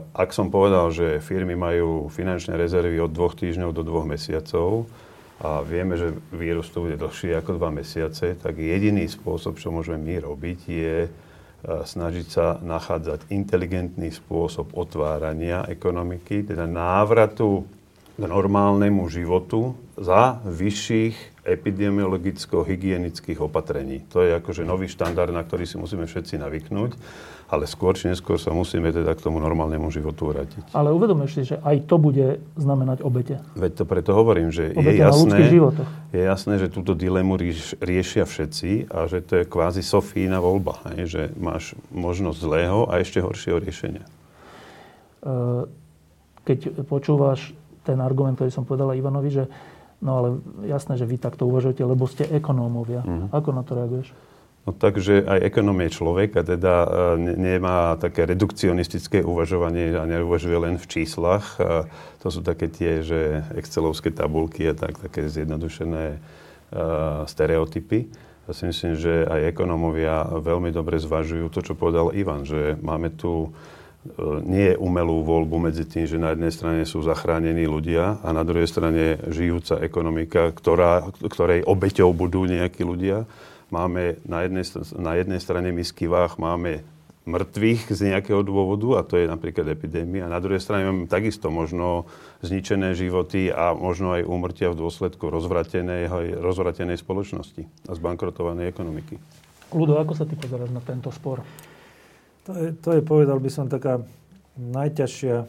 ak 0.00 0.30
som 0.32 0.48
povedal, 0.48 0.88
že 0.94 1.20
firmy 1.20 1.58
majú 1.58 2.08
finančné 2.08 2.54
rezervy 2.56 2.96
od 3.02 3.12
dvoch 3.12 3.34
týždňov 3.36 3.70
do 3.74 3.82
dvoch 3.84 4.06
mesiacov 4.08 4.86
a 5.42 5.62
vieme, 5.62 5.94
že 6.00 6.16
vírus 6.34 6.70
tu 6.70 6.88
bude 6.88 6.98
dlhšie 6.98 7.36
ako 7.38 7.58
dva 7.58 7.70
mesiace, 7.70 8.38
tak 8.38 8.58
jediný 8.58 9.06
spôsob, 9.06 9.58
čo 9.60 9.70
môžeme 9.70 9.98
my 10.00 10.16
robiť, 10.24 10.58
je 10.64 10.96
eh, 11.04 11.10
snažiť 11.66 12.26
sa 12.30 12.56
nachádzať 12.62 13.34
inteligentný 13.34 14.14
spôsob 14.14 14.72
otvárania 14.78 15.66
ekonomiky, 15.68 16.46
teda 16.48 16.64
návratu 16.64 17.77
k 18.18 18.26
normálnemu 18.26 19.06
životu 19.06 19.78
za 19.94 20.42
vyšších 20.42 21.46
epidemiologicko-hygienických 21.46 23.38
opatrení. 23.38 24.02
To 24.10 24.26
je 24.26 24.34
akože 24.42 24.66
nový 24.66 24.90
štandard, 24.90 25.30
na 25.30 25.46
ktorý 25.46 25.64
si 25.64 25.78
musíme 25.78 26.02
všetci 26.04 26.34
navyknúť, 26.42 26.98
ale 27.48 27.64
skôr 27.64 27.94
či 27.94 28.10
neskôr 28.10 28.36
sa 28.36 28.50
musíme 28.50 28.90
teda 28.90 29.14
k 29.14 29.22
tomu 29.22 29.38
normálnemu 29.38 29.88
životu 29.88 30.34
vrátiť. 30.34 30.74
Ale 30.74 30.90
uvedomuješ 30.92 31.30
si, 31.32 31.42
že 31.54 31.62
aj 31.62 31.86
to 31.86 31.96
bude 31.96 32.42
znamenať 32.58 33.06
obete. 33.06 33.38
Veď 33.54 33.72
to 33.80 33.84
preto 33.86 34.12
hovorím, 34.12 34.50
že 34.50 34.74
obete 34.74 34.98
je 34.98 35.00
jasné, 35.00 35.38
je 36.12 36.22
jasné, 36.26 36.54
že 36.58 36.68
túto 36.68 36.98
dilemu 36.98 37.38
rieš, 37.38 37.78
riešia 37.80 38.26
všetci 38.26 38.90
a 38.90 39.06
že 39.06 39.22
to 39.24 39.40
je 39.40 39.44
kvázi 39.46 39.80
Sofína 39.80 40.42
voľba, 40.42 40.74
hej, 40.92 41.06
že 41.06 41.22
máš 41.38 41.78
možnosť 41.94 42.38
zlého 42.42 42.90
a 42.90 42.98
ešte 42.98 43.22
horšieho 43.22 43.62
riešenia. 43.62 44.04
Keď 46.44 46.84
počúvaš 46.84 47.56
ten 47.88 47.98
argument, 48.04 48.36
ktorý 48.36 48.52
som 48.52 48.68
povedala 48.68 48.92
Ivanovi, 48.92 49.32
že 49.32 49.44
no 50.04 50.10
ale 50.20 50.28
jasné, 50.68 51.00
že 51.00 51.08
vy 51.08 51.16
takto 51.16 51.48
uvažujete, 51.48 51.80
lebo 51.82 52.04
ste 52.04 52.28
ekonómovia. 52.28 53.02
Mm-hmm. 53.02 53.32
Ako 53.32 53.48
na 53.56 53.64
to 53.64 53.72
reaguješ? 53.74 54.12
No 54.68 54.76
takže 54.76 55.24
aj 55.24 55.48
ekonom 55.48 55.80
je 55.80 55.96
človek 55.96 56.30
a 56.36 56.42
teda 56.44 56.74
e, 56.84 56.88
nemá 57.40 57.96
také 57.96 58.28
redukcionistické 58.28 59.24
uvažovanie 59.24 59.96
a 59.96 60.04
neuvažuje 60.04 60.60
len 60.60 60.76
v 60.76 60.84
číslach. 60.84 61.56
A 61.56 61.88
to 62.20 62.28
sú 62.28 62.44
také 62.44 62.68
tie, 62.68 63.00
že 63.00 63.48
excelovské 63.56 64.12
tabulky 64.12 64.68
a 64.68 64.76
tak, 64.76 65.00
také 65.00 65.24
zjednodušené 65.30 66.18
uh, 66.18 67.24
stereotypy. 67.24 68.12
Ja 68.44 68.52
si 68.52 68.68
myslím, 68.68 68.98
že 68.98 69.24
aj 69.24 69.56
ekonómovia 69.56 70.36
veľmi 70.36 70.68
dobre 70.68 71.00
zvažujú 71.00 71.48
to, 71.48 71.64
čo 71.64 71.72
povedal 71.72 72.12
Ivan, 72.12 72.44
že 72.44 72.76
máme 72.80 73.14
tu 73.14 73.54
nie 74.46 74.72
je 74.72 74.80
umelú 74.80 75.20
voľbu 75.22 75.70
medzi 75.70 75.84
tým, 75.84 76.08
že 76.08 76.16
na 76.16 76.32
jednej 76.32 76.52
strane 76.54 76.82
sú 76.88 77.04
zachránení 77.04 77.68
ľudia 77.68 78.22
a 78.24 78.28
na 78.32 78.42
druhej 78.42 78.66
strane 78.70 79.20
žijúca 79.28 79.78
ekonomika, 79.84 80.54
ktorá, 80.54 81.12
ktorej 81.22 81.66
obeťou 81.66 82.10
budú 82.16 82.48
nejakí 82.48 82.82
ľudia. 82.82 83.28
Máme 83.68 84.16
na 84.24 84.48
jednej, 84.48 84.64
na 84.96 85.12
jednej 85.20 85.40
strane 85.44 85.68
misky 85.70 86.08
váh, 86.08 86.32
máme 86.40 86.80
mŕtvych 87.28 87.92
z 87.92 88.00
nejakého 88.08 88.40
dôvodu, 88.40 88.88
a 88.98 89.00
to 89.04 89.20
je 89.20 89.28
napríklad 89.28 89.68
epidémia. 89.68 90.32
Na 90.32 90.40
druhej 90.40 90.64
strane 90.64 90.88
máme 90.88 91.04
takisto 91.04 91.52
možno 91.52 92.08
zničené 92.40 92.96
životy 92.96 93.52
a 93.52 93.76
možno 93.76 94.16
aj 94.16 94.24
úmrtia 94.24 94.72
v 94.72 94.80
dôsledku 94.80 95.28
rozvratenej, 95.28 96.08
rozvratenej 96.40 96.96
spoločnosti 96.96 97.68
a 97.84 97.92
zbankrotovanej 97.92 98.72
ekonomiky. 98.72 99.20
Ludo, 99.76 100.00
ako 100.00 100.16
sa 100.16 100.24
ty 100.24 100.32
pozeráš 100.40 100.72
na 100.72 100.80
tento 100.80 101.12
spor? 101.12 101.44
To 102.48 102.56
je, 102.56 102.72
to 102.80 102.88
je, 102.96 103.00
povedal 103.04 103.36
by 103.44 103.52
som, 103.52 103.68
taká 103.68 104.00
najťažšia, 104.56 105.44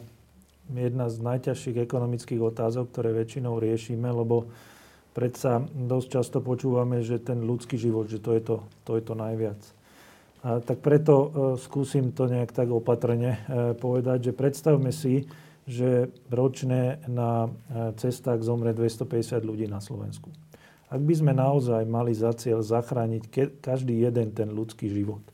jedna 0.68 1.08
z 1.08 1.16
najťažších 1.24 1.80
ekonomických 1.80 2.44
otázok, 2.44 2.92
ktoré 2.92 3.16
väčšinou 3.16 3.56
riešime, 3.56 4.04
lebo 4.04 4.52
predsa 5.16 5.64
dosť 5.64 6.08
často 6.20 6.38
počúvame, 6.44 7.00
že 7.00 7.16
ten 7.16 7.40
ľudský 7.40 7.80
život, 7.80 8.04
že 8.04 8.20
to 8.20 8.36
je 8.36 8.42
to, 8.44 8.56
to, 8.84 9.00
je 9.00 9.02
to 9.02 9.14
najviac. 9.16 9.56
A 10.44 10.60
tak 10.60 10.84
preto 10.84 11.14
e, 11.16 11.28
skúsim 11.56 12.12
to 12.12 12.28
nejak 12.28 12.52
tak 12.52 12.68
opatrne 12.68 13.40
e, 13.48 13.72
povedať, 13.80 14.28
že 14.28 14.32
predstavme 14.36 14.92
si, 14.92 15.24
že 15.64 16.12
ročne 16.28 17.00
na 17.08 17.48
e, 17.48 17.96
cestách 17.96 18.44
zomre 18.44 18.76
250 18.76 19.40
ľudí 19.40 19.68
na 19.72 19.80
Slovensku. 19.80 20.28
Ak 20.92 21.00
by 21.00 21.14
sme 21.16 21.32
naozaj 21.32 21.84
mali 21.88 22.12
za 22.12 22.36
cieľ 22.36 22.60
zachrániť 22.60 23.22
ke, 23.28 23.44
každý 23.60 24.00
jeden 24.04 24.36
ten 24.36 24.52
ľudský 24.52 24.88
život, 24.92 25.24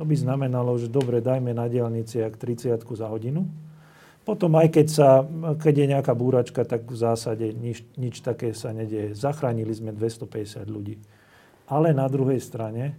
to 0.00 0.08
by 0.08 0.16
znamenalo, 0.16 0.80
že 0.80 0.88
dobre, 0.88 1.20
dajme 1.20 1.52
na 1.52 1.68
diálnici 1.68 2.24
ak 2.24 2.40
30 2.40 2.80
za 2.80 3.04
hodinu. 3.12 3.44
Potom 4.24 4.56
aj 4.56 4.72
keď, 4.72 4.86
sa, 4.88 5.20
keď 5.60 5.74
je 5.76 5.86
nejaká 5.92 6.16
búračka, 6.16 6.64
tak 6.64 6.88
v 6.88 6.96
zásade 6.96 7.52
nič, 7.52 7.84
nič 8.00 8.24
také 8.24 8.56
sa 8.56 8.72
nedieje. 8.72 9.12
Zachránili 9.12 9.76
sme 9.76 9.92
250 9.92 10.64
ľudí. 10.72 10.96
Ale 11.68 11.92
na 11.92 12.08
druhej 12.08 12.40
strane 12.40 12.84
e, 12.88 12.94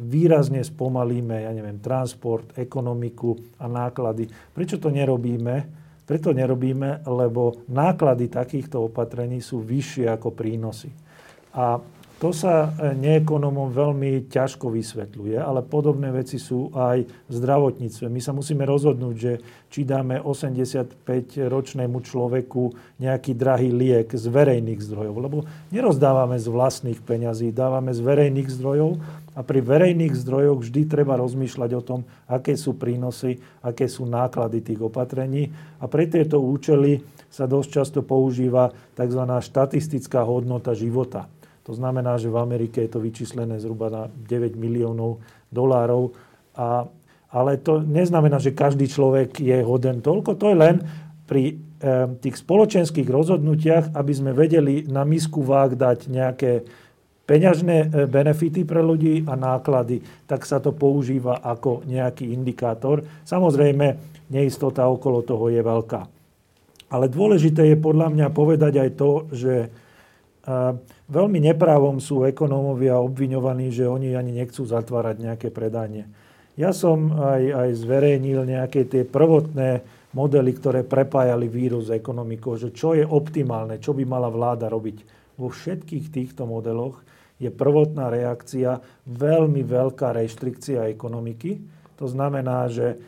výrazne 0.00 0.64
spomalíme, 0.64 1.44
ja 1.44 1.52
neviem, 1.52 1.76
transport, 1.84 2.56
ekonomiku 2.56 3.60
a 3.60 3.68
náklady. 3.68 4.24
Prečo 4.56 4.80
to 4.80 4.88
nerobíme? 4.88 5.68
Preto 6.08 6.32
nerobíme, 6.32 7.04
lebo 7.04 7.60
náklady 7.68 8.32
takýchto 8.32 8.88
opatrení 8.88 9.44
sú 9.44 9.60
vyššie 9.60 10.08
ako 10.08 10.32
prínosy. 10.32 10.88
A 11.52 11.76
to 12.20 12.36
sa 12.36 12.68
e, 12.68 12.92
neekonomom 13.00 13.72
veľmi 13.72 14.28
ťažko 14.28 14.68
vysvetľuje, 14.68 15.40
ale 15.40 15.64
podobné 15.64 16.12
veci 16.12 16.36
sú 16.36 16.68
aj 16.76 17.08
v 17.08 17.32
zdravotníctve. 17.32 18.12
My 18.12 18.20
sa 18.20 18.36
musíme 18.36 18.68
rozhodnúť, 18.68 19.16
že 19.16 19.32
či 19.72 19.88
dáme 19.88 20.20
85-ročnému 20.20 21.96
človeku 22.04 22.62
nejaký 23.00 23.32
drahý 23.32 23.72
liek 23.72 24.12
z 24.12 24.28
verejných 24.28 24.84
zdrojov, 24.84 25.16
lebo 25.16 25.48
nerozdávame 25.72 26.36
z 26.36 26.52
vlastných 26.52 27.00
peňazí, 27.00 27.56
dávame 27.56 27.96
z 27.96 28.04
verejných 28.04 28.52
zdrojov 28.52 29.00
a 29.32 29.40
pri 29.40 29.64
verejných 29.64 30.12
zdrojoch 30.12 30.60
vždy 30.60 30.92
treba 30.92 31.16
rozmýšľať 31.16 31.70
o 31.72 31.82
tom, 31.82 32.00
aké 32.28 32.52
sú 32.52 32.76
prínosy, 32.76 33.40
aké 33.64 33.88
sú 33.88 34.04
náklady 34.04 34.60
tých 34.60 34.84
opatrení 34.84 35.48
a 35.80 35.88
pre 35.88 36.04
tieto 36.04 36.36
účely 36.36 37.00
sa 37.32 37.48
dosť 37.48 37.68
často 37.80 38.00
používa 38.04 38.76
tzv. 38.92 39.22
štatistická 39.24 40.20
hodnota 40.20 40.76
života. 40.76 41.30
To 41.68 41.72
znamená, 41.76 42.16
že 42.16 42.32
v 42.32 42.40
Amerike 42.40 42.80
je 42.84 42.90
to 42.90 43.00
vyčíslené 43.04 43.60
zhruba 43.60 43.92
na 43.92 44.02
9 44.08 44.56
miliónov 44.56 45.20
dolárov. 45.52 46.16
A, 46.56 46.88
ale 47.30 47.60
to 47.60 47.84
neznamená, 47.84 48.40
že 48.40 48.56
každý 48.56 48.88
človek 48.88 49.38
je 49.38 49.60
hoden 49.60 50.00
toľko. 50.00 50.34
To 50.40 50.46
je 50.50 50.56
len 50.56 50.76
pri 51.28 51.44
e, 51.46 51.54
tých 52.18 52.42
spoločenských 52.42 53.06
rozhodnutiach, 53.06 53.94
aby 53.94 54.12
sme 54.16 54.34
vedeli 54.34 54.88
na 54.88 55.06
misku 55.06 55.44
váh 55.44 55.76
dať 55.76 56.10
nejaké 56.10 56.52
peňažné 57.30 57.76
e, 57.78 57.86
benefity 58.10 58.66
pre 58.66 58.82
ľudí 58.82 59.22
a 59.30 59.38
náklady, 59.38 60.02
tak 60.26 60.42
sa 60.42 60.58
to 60.58 60.74
používa 60.74 61.38
ako 61.38 61.86
nejaký 61.86 62.34
indikátor. 62.34 63.06
Samozrejme, 63.22 63.86
neistota 64.34 64.90
okolo 64.90 65.22
toho 65.22 65.46
je 65.54 65.62
veľká. 65.62 66.02
Ale 66.90 67.06
dôležité 67.06 67.70
je 67.70 67.78
podľa 67.78 68.10
mňa 68.10 68.26
povedať 68.34 68.82
aj 68.82 68.90
to, 68.98 69.10
že 69.30 69.54
e, 70.44 70.56
veľmi 71.08 71.38
neprávom 71.52 72.00
sú 72.00 72.24
ekonómovia 72.24 72.96
obviňovaní, 73.00 73.72
že 73.72 73.88
oni 73.88 74.16
ani 74.16 74.36
nechcú 74.36 74.64
zatvárať 74.64 75.16
nejaké 75.20 75.48
predanie. 75.52 76.08
Ja 76.58 76.76
som 76.76 77.14
aj, 77.14 77.42
aj 77.56 77.68
zverejnil 77.80 78.44
nejaké 78.44 78.84
tie 78.84 79.06
prvotné 79.06 79.80
modely, 80.12 80.52
ktoré 80.58 80.80
prepájali 80.82 81.46
vírus 81.46 81.88
s 81.88 81.94
ekonomikou, 81.94 82.58
že 82.58 82.74
čo 82.74 82.92
je 82.98 83.06
optimálne, 83.06 83.78
čo 83.78 83.94
by 83.94 84.02
mala 84.04 84.28
vláda 84.28 84.66
robiť. 84.66 85.06
Vo 85.38 85.48
všetkých 85.48 86.12
týchto 86.12 86.44
modeloch 86.44 87.00
je 87.40 87.48
prvotná 87.48 88.12
reakcia 88.12 88.76
veľmi 89.08 89.64
veľká 89.64 90.12
reštrikcia 90.12 90.90
ekonomiky. 90.92 91.56
To 91.96 92.04
znamená, 92.04 92.68
že 92.68 93.00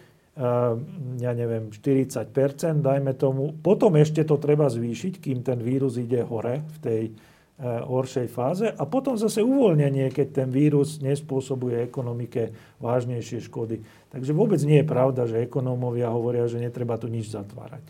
ja 1.20 1.32
neviem, 1.36 1.68
40%, 1.68 2.32
dajme 2.80 3.12
tomu. 3.12 3.52
Potom 3.52 4.00
ešte 4.00 4.24
to 4.24 4.40
treba 4.40 4.72
zvýšiť, 4.72 5.20
kým 5.20 5.44
ten 5.44 5.60
vírus 5.60 6.00
ide 6.00 6.24
hore 6.24 6.64
v 6.64 6.76
tej 6.80 7.02
eh, 7.04 7.14
horšej 7.60 8.28
fáze. 8.32 8.66
A 8.72 8.82
potom 8.88 9.20
zase 9.20 9.44
uvoľnenie, 9.44 10.08
keď 10.08 10.44
ten 10.44 10.48
vírus 10.48 11.04
nespôsobuje 11.04 11.84
ekonomike 11.84 12.56
vážnejšie 12.80 13.44
škody. 13.44 13.84
Takže 14.08 14.32
vôbec 14.32 14.60
nie 14.64 14.80
je 14.80 14.88
pravda, 14.88 15.28
že 15.28 15.44
ekonómovia 15.44 16.08
hovoria, 16.08 16.48
že 16.48 16.64
netreba 16.64 16.96
tu 16.96 17.12
nič 17.12 17.28
zatvárať. 17.28 17.84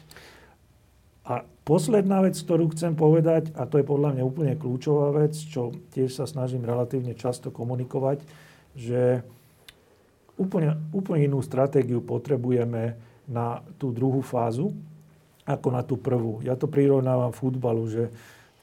A 1.23 1.47
posledná 1.63 2.27
vec, 2.27 2.35
ktorú 2.35 2.75
chcem 2.75 2.99
povedať, 2.99 3.55
a 3.55 3.71
to 3.71 3.79
je 3.79 3.87
podľa 3.87 4.19
mňa 4.19 4.23
úplne 4.27 4.59
kľúčová 4.59 5.15
vec, 5.15 5.39
čo 5.39 5.71
tiež 5.95 6.11
sa 6.11 6.27
snažím 6.27 6.67
relatívne 6.67 7.15
často 7.15 7.55
komunikovať, 7.55 8.27
že 8.75 9.23
úplne, 10.43 10.75
úplne 10.91 11.31
inú 11.31 11.39
stratégiu 11.39 12.03
potrebujeme 12.03 12.99
na 13.31 13.63
tú 13.79 13.95
druhú 13.95 14.19
fázu, 14.21 14.75
ako 15.47 15.69
na 15.71 15.83
tú 15.87 15.99
prvú. 15.99 16.43
Ja 16.43 16.59
to 16.59 16.67
prirovnávam 16.67 17.31
futbalu, 17.31 17.87
že 17.87 18.03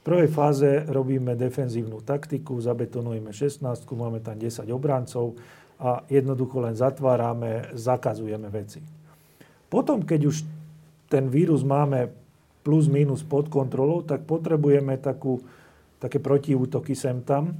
prvej 0.04 0.28
fáze 0.32 0.68
robíme 0.88 1.36
defenzívnu 1.36 2.00
taktiku, 2.00 2.56
zabetonujeme 2.56 3.32
16, 3.32 3.84
máme 3.92 4.20
tam 4.24 4.36
10 4.36 4.64
obrancov 4.72 5.36
a 5.80 6.04
jednoducho 6.08 6.60
len 6.60 6.76
zatvárame, 6.76 7.72
zakazujeme 7.76 8.48
veci. 8.48 8.80
Potom, 9.68 10.04
keď 10.04 10.20
už 10.28 10.36
ten 11.08 11.28
vírus 11.28 11.64
máme 11.64 12.08
plus 12.60 12.88
minus 12.88 13.24
pod 13.24 13.48
kontrolou, 13.48 14.04
tak 14.04 14.24
potrebujeme 14.24 14.96
takú, 15.00 15.40
také 16.00 16.20
protiútoky 16.20 16.92
sem 16.92 17.20
tam, 17.24 17.56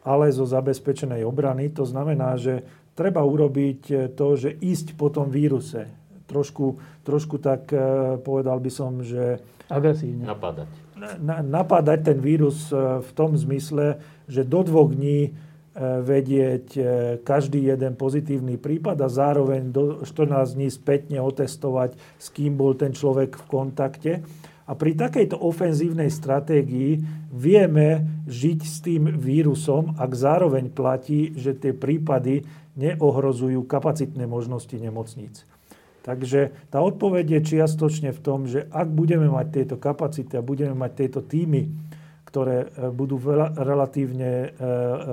ale 0.00 0.32
zo 0.32 0.46
zabezpečenej 0.46 1.26
obrany. 1.26 1.68
To 1.76 1.84
znamená, 1.84 2.38
že 2.38 2.64
treba 3.00 3.24
urobiť 3.24 3.80
eh, 3.88 3.98
to, 4.12 4.36
že 4.36 4.52
ísť 4.60 4.92
po 5.00 5.08
tom 5.08 5.32
víruse. 5.32 5.88
Trošku, 6.28 6.76
trošku 7.00 7.40
tak 7.40 7.72
eh, 7.72 7.80
povedal 8.20 8.60
by 8.60 8.68
som, 8.68 9.00
že... 9.00 9.40
Agresívne. 9.72 10.28
Napádať. 10.28 10.68
Na, 11.16 11.40
napádať 11.40 12.12
ten 12.12 12.18
vírus 12.20 12.68
eh, 12.68 13.00
v 13.00 13.10
tom 13.16 13.40
zmysle, 13.40 13.96
že 14.28 14.44
do 14.44 14.60
dvoch 14.60 14.92
dní 14.92 15.32
vedieť 15.80 16.66
každý 17.22 17.70
jeden 17.70 17.94
pozitívny 17.94 18.58
prípad 18.58 19.00
a 19.00 19.08
zároveň 19.08 19.70
do 19.70 20.02
14 20.02 20.58
dní 20.58 20.66
spätne 20.66 21.22
otestovať, 21.22 21.94
s 22.18 22.26
kým 22.34 22.58
bol 22.58 22.74
ten 22.74 22.90
človek 22.90 23.38
v 23.38 23.44
kontakte. 23.46 24.12
A 24.66 24.78
pri 24.78 24.98
takejto 24.98 25.38
ofenzívnej 25.38 26.10
stratégii 26.10 27.02
vieme 27.30 28.06
žiť 28.26 28.58
s 28.62 28.76
tým 28.82 29.14
vírusom, 29.14 29.98
ak 29.98 30.10
zároveň 30.14 30.74
platí, 30.74 31.34
že 31.38 31.54
tie 31.54 31.70
prípady 31.70 32.46
neohrozujú 32.80 33.60
kapacitné 33.68 34.24
možnosti 34.24 34.72
nemocníc. 34.72 35.44
Takže 36.00 36.56
tá 36.72 36.80
odpoveď 36.80 37.38
je 37.38 37.40
čiastočne 37.54 38.16
v 38.16 38.20
tom, 38.24 38.48
že 38.48 38.64
ak 38.72 38.88
budeme 38.88 39.28
mať 39.28 39.46
tieto 39.52 39.76
kapacity 39.76 40.32
a 40.40 40.42
budeme 40.42 40.72
mať 40.72 40.90
tieto 40.96 41.20
týmy, 41.20 41.68
ktoré 42.24 42.72
e, 42.72 42.88
budú 42.88 43.20
veľa, 43.20 43.52
relatívne 43.60 44.30
e, 44.30 44.48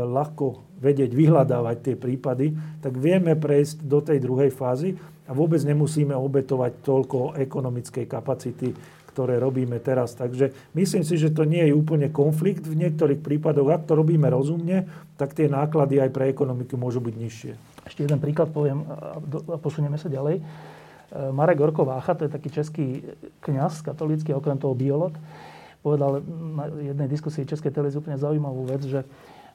ľahko 0.07 0.79
vedieť 0.79 1.11
vyhľadávať 1.11 1.77
tie 1.83 1.95
prípady, 1.99 2.55
tak 2.79 2.95
vieme 2.95 3.35
prejsť 3.35 3.83
do 3.83 3.99
tej 3.99 4.23
druhej 4.23 4.53
fázy 4.53 4.95
a 5.27 5.35
vôbec 5.35 5.59
nemusíme 5.59 6.15
obetovať 6.15 6.85
toľko 6.85 7.35
ekonomickej 7.35 8.05
kapacity, 8.07 8.71
ktoré 9.17 9.41
robíme 9.41 9.81
teraz. 9.81 10.13
Takže 10.13 10.53
myslím 10.77 11.01
si, 11.01 11.17
že 11.17 11.33
to 11.33 11.41
nie 11.41 11.65
je 11.65 11.73
úplne 11.73 12.13
konflikt. 12.13 12.69
V 12.69 12.77
niektorých 12.77 13.25
prípadoch, 13.25 13.65
ak 13.73 13.89
to 13.89 13.97
robíme 13.97 14.29
rozumne, 14.29 14.85
tak 15.17 15.33
tie 15.33 15.49
náklady 15.49 15.97
aj 15.97 16.13
pre 16.13 16.29
ekonomiku 16.29 16.77
môžu 16.77 17.01
byť 17.01 17.15
nižšie. 17.17 17.53
Ešte 17.89 18.05
jeden 18.05 18.21
príklad 18.21 18.53
poviem 18.53 18.85
a 18.85 19.57
posunieme 19.57 19.97
sa 19.97 20.05
ďalej. 20.05 20.37
E, 20.37 20.43
Marek 21.33 21.57
Gorko 21.57 21.81
Vácha, 21.81 22.13
to 22.13 22.29
je 22.29 22.31
taký 22.37 22.49
český 22.53 22.85
kňaz 23.41 23.81
katolícky, 23.81 24.37
okrem 24.37 24.61
toho 24.61 24.77
biolog, 24.77 25.17
povedal 25.81 26.21
na 26.29 26.69
jednej 26.77 27.09
diskusii 27.09 27.49
Českej 27.49 27.73
televízie 27.73 27.97
úplne 27.97 28.21
zaujímavú 28.21 28.69
vec, 28.69 28.85
že 28.85 29.01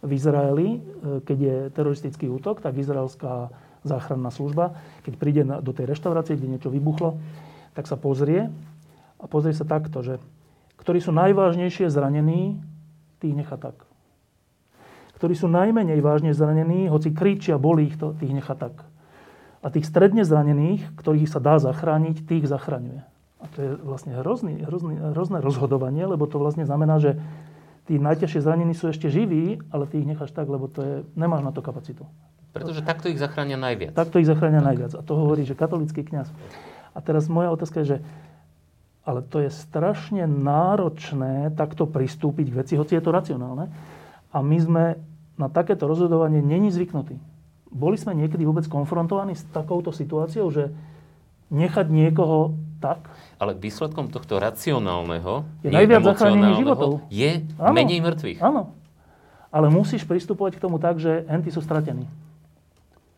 v 0.02 0.10
Izraeli, 0.10 0.68
e, 0.74 0.78
keď 1.22 1.38
je 1.38 1.56
teroristický 1.70 2.26
útok, 2.26 2.58
tak 2.58 2.74
izraelská 2.74 3.54
záchranná 3.86 4.34
služba, 4.34 4.74
keď 5.06 5.12
príde 5.14 5.42
do 5.46 5.70
tej 5.70 5.86
reštaurácie, 5.86 6.34
kde 6.34 6.58
niečo 6.58 6.74
vybuchlo, 6.74 7.14
tak 7.78 7.86
sa 7.86 7.94
pozrie 7.94 8.50
a 9.22 9.24
pozrie 9.30 9.54
sa 9.54 9.62
takto, 9.62 10.02
že 10.02 10.18
ktorí 10.82 10.98
sú 10.98 11.14
najvážnejšie 11.14 11.86
zranení, 11.86 12.58
tých 13.22 13.38
nechá 13.38 13.54
tak. 13.54 13.86
Ktorí 15.14 15.38
sú 15.38 15.46
najmenej 15.46 16.02
vážne 16.02 16.34
zranení, 16.34 16.90
hoci 16.90 17.14
kričia, 17.14 17.54
bolí 17.54 17.94
ich 17.94 17.96
to, 17.96 18.18
tých 18.18 18.34
nechá 18.34 18.58
tak. 18.58 18.82
A 19.62 19.70
tých 19.70 19.86
stredne 19.86 20.26
zranených, 20.26 20.98
ktorých 20.98 21.30
sa 21.30 21.38
dá 21.38 21.62
zachrániť, 21.62 22.26
tých 22.26 22.50
zachraňuje. 22.50 23.06
A 23.38 23.44
to 23.54 23.58
je 23.62 23.70
vlastne 23.78 24.18
hrozný, 24.18 24.66
hrozný, 24.66 24.98
hrozné 25.14 25.38
rozhodovanie, 25.38 26.02
lebo 26.02 26.26
to 26.26 26.42
vlastne 26.42 26.66
znamená, 26.66 26.98
že 26.98 27.14
tí 27.86 28.02
najťažšie 28.02 28.42
zranení 28.42 28.74
sú 28.74 28.90
ešte 28.90 29.06
živí, 29.06 29.62
ale 29.70 29.86
ty 29.86 30.02
ich 30.02 30.06
necháš 30.10 30.34
tak, 30.34 30.50
lebo 30.50 30.66
to 30.66 30.82
je, 30.82 30.94
nemáš 31.14 31.46
na 31.46 31.54
to 31.54 31.62
kapacitu. 31.62 32.02
Pretože 32.50 32.82
takto 32.82 33.06
ich 33.06 33.22
zachránia 33.22 33.54
najviac. 33.54 33.94
Takto 33.94 34.18
ich 34.18 34.26
zachránia 34.26 34.60
tak. 34.60 34.68
najviac. 34.74 34.92
A 34.98 35.02
to 35.06 35.14
hovorí, 35.14 35.46
že 35.46 35.54
katolický 35.54 36.02
kňaz. 36.02 36.28
A 36.92 36.98
teraz 37.00 37.30
moja 37.30 37.48
otázka 37.54 37.86
je, 37.86 37.86
že 37.86 37.98
ale 39.02 39.20
to 39.26 39.42
je 39.42 39.50
strašne 39.50 40.30
náročné 40.30 41.50
takto 41.58 41.90
pristúpiť 41.90 42.46
k 42.50 42.56
veci, 42.62 42.74
hoci 42.78 42.94
je 42.94 43.02
to 43.02 43.10
racionálne. 43.10 43.66
A 44.30 44.38
my 44.40 44.56
sme 44.62 44.84
na 45.34 45.50
takéto 45.50 45.90
rozhodovanie 45.90 46.38
není 46.38 46.70
zvyknutí. 46.70 47.18
Boli 47.72 47.96
sme 47.98 48.14
niekedy 48.14 48.46
vôbec 48.46 48.68
konfrontovaní 48.70 49.34
s 49.34 49.42
takouto 49.50 49.90
situáciou, 49.90 50.52
že 50.54 50.70
nechať 51.50 51.86
niekoho 51.90 52.54
tak. 52.78 53.10
Ale 53.42 53.58
výsledkom 53.58 54.12
tohto 54.12 54.38
racionálneho, 54.38 55.46
je 55.66 55.70
najviac 55.70 56.02
zachránených 56.06 56.58
životov. 56.62 56.90
Je 57.10 57.42
áno, 57.58 57.74
menej 57.74 58.00
mŕtvych. 58.02 58.38
Áno. 58.38 58.74
Ale 59.50 59.68
musíš 59.68 60.06
pristupovať 60.06 60.56
k 60.56 60.62
tomu 60.62 60.78
tak, 60.78 61.02
že 61.02 61.26
enty 61.28 61.50
sú 61.50 61.60
stratení. 61.60 62.06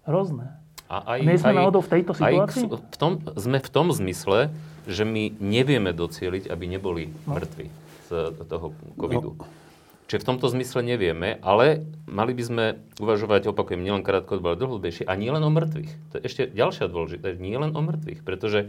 Hrozné. 0.09 0.64
A 0.89 1.17
aj, 1.17 1.19
Nie 1.25 1.41
sme 1.41 1.53
aj, 1.53 1.59
náhodou 1.65 1.81
v 1.81 1.91
tejto 1.91 2.13
situácii? 2.13 2.69
Aj 2.69 2.77
v 2.77 2.97
tom, 3.01 3.13
sme 3.35 3.59
v 3.59 3.71
tom 3.73 3.87
zmysle, 3.89 4.53
že 4.85 5.09
my 5.09 5.33
nevieme 5.41 5.97
docieliť, 5.97 6.53
aby 6.53 6.65
neboli 6.69 7.09
no. 7.25 7.41
mŕtvi 7.41 7.73
z 8.09 8.11
toho 8.45 8.77
covidu. 9.01 9.33
No. 9.41 9.49
Čiže 10.05 10.21
v 10.21 10.29
tomto 10.37 10.53
zmysle 10.53 10.85
nevieme, 10.85 11.41
ale 11.41 11.89
mali 12.05 12.37
by 12.37 12.43
sme 12.45 12.65
uvažovať, 13.01 13.49
opakujem, 13.49 13.81
nielen 13.81 14.05
krátko, 14.05 14.37
ale 14.37 14.61
dlhodobejšie 14.61 15.09
a 15.09 15.17
nielen 15.17 15.41
o 15.41 15.49
mŕtvych. 15.49 15.93
To 16.13 16.15
je 16.21 16.23
ešte 16.29 16.43
ďalšia 16.53 16.93
dôležitá, 16.93 17.33
nielen 17.41 17.73
o 17.73 17.81
mŕtvych, 17.81 18.21
pretože 18.21 18.69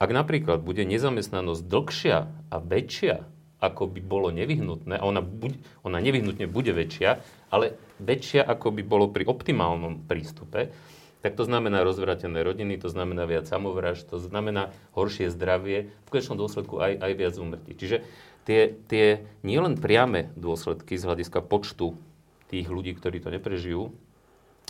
ak 0.00 0.08
napríklad 0.08 0.64
bude 0.64 0.80
nezamestnanosť 0.88 1.62
dlhšia 1.68 2.18
a 2.48 2.56
väčšia, 2.56 3.28
ako 3.60 3.92
by 3.92 4.00
bolo 4.00 4.32
nevyhnutné, 4.32 4.96
a 4.96 5.04
ona, 5.04 5.20
buď, 5.20 5.84
ona 5.84 6.00
nevyhnutne 6.00 6.48
bude 6.48 6.72
väčšia, 6.72 7.20
ale 7.52 7.76
väčšia, 8.00 8.40
ako 8.40 8.72
by 8.72 8.82
bolo 8.82 9.12
pri 9.12 9.28
optimálnom 9.28 10.08
prístupe, 10.08 10.72
tak 11.20 11.36
to 11.36 11.44
znamená 11.44 11.84
rozvratené 11.84 12.40
rodiny, 12.40 12.80
to 12.80 12.88
znamená 12.88 13.28
viac 13.28 13.44
samovražd, 13.44 14.08
to 14.08 14.18
znamená 14.20 14.72
horšie 14.96 15.28
zdravie, 15.28 15.92
v 15.92 16.08
konečnom 16.08 16.40
dôsledku 16.40 16.80
aj, 16.80 16.96
aj 16.96 17.12
viac 17.16 17.34
umrtí. 17.36 17.72
Čiže 17.76 18.02
tie, 18.48 18.72
tie 18.88 19.24
nielen 19.44 19.76
priame 19.76 20.32
dôsledky 20.36 20.96
z 20.96 21.04
hľadiska 21.04 21.44
počtu 21.44 21.96
tých 22.48 22.66
ľudí, 22.66 22.96
ktorí 22.96 23.20
to 23.20 23.28
neprežijú, 23.30 23.92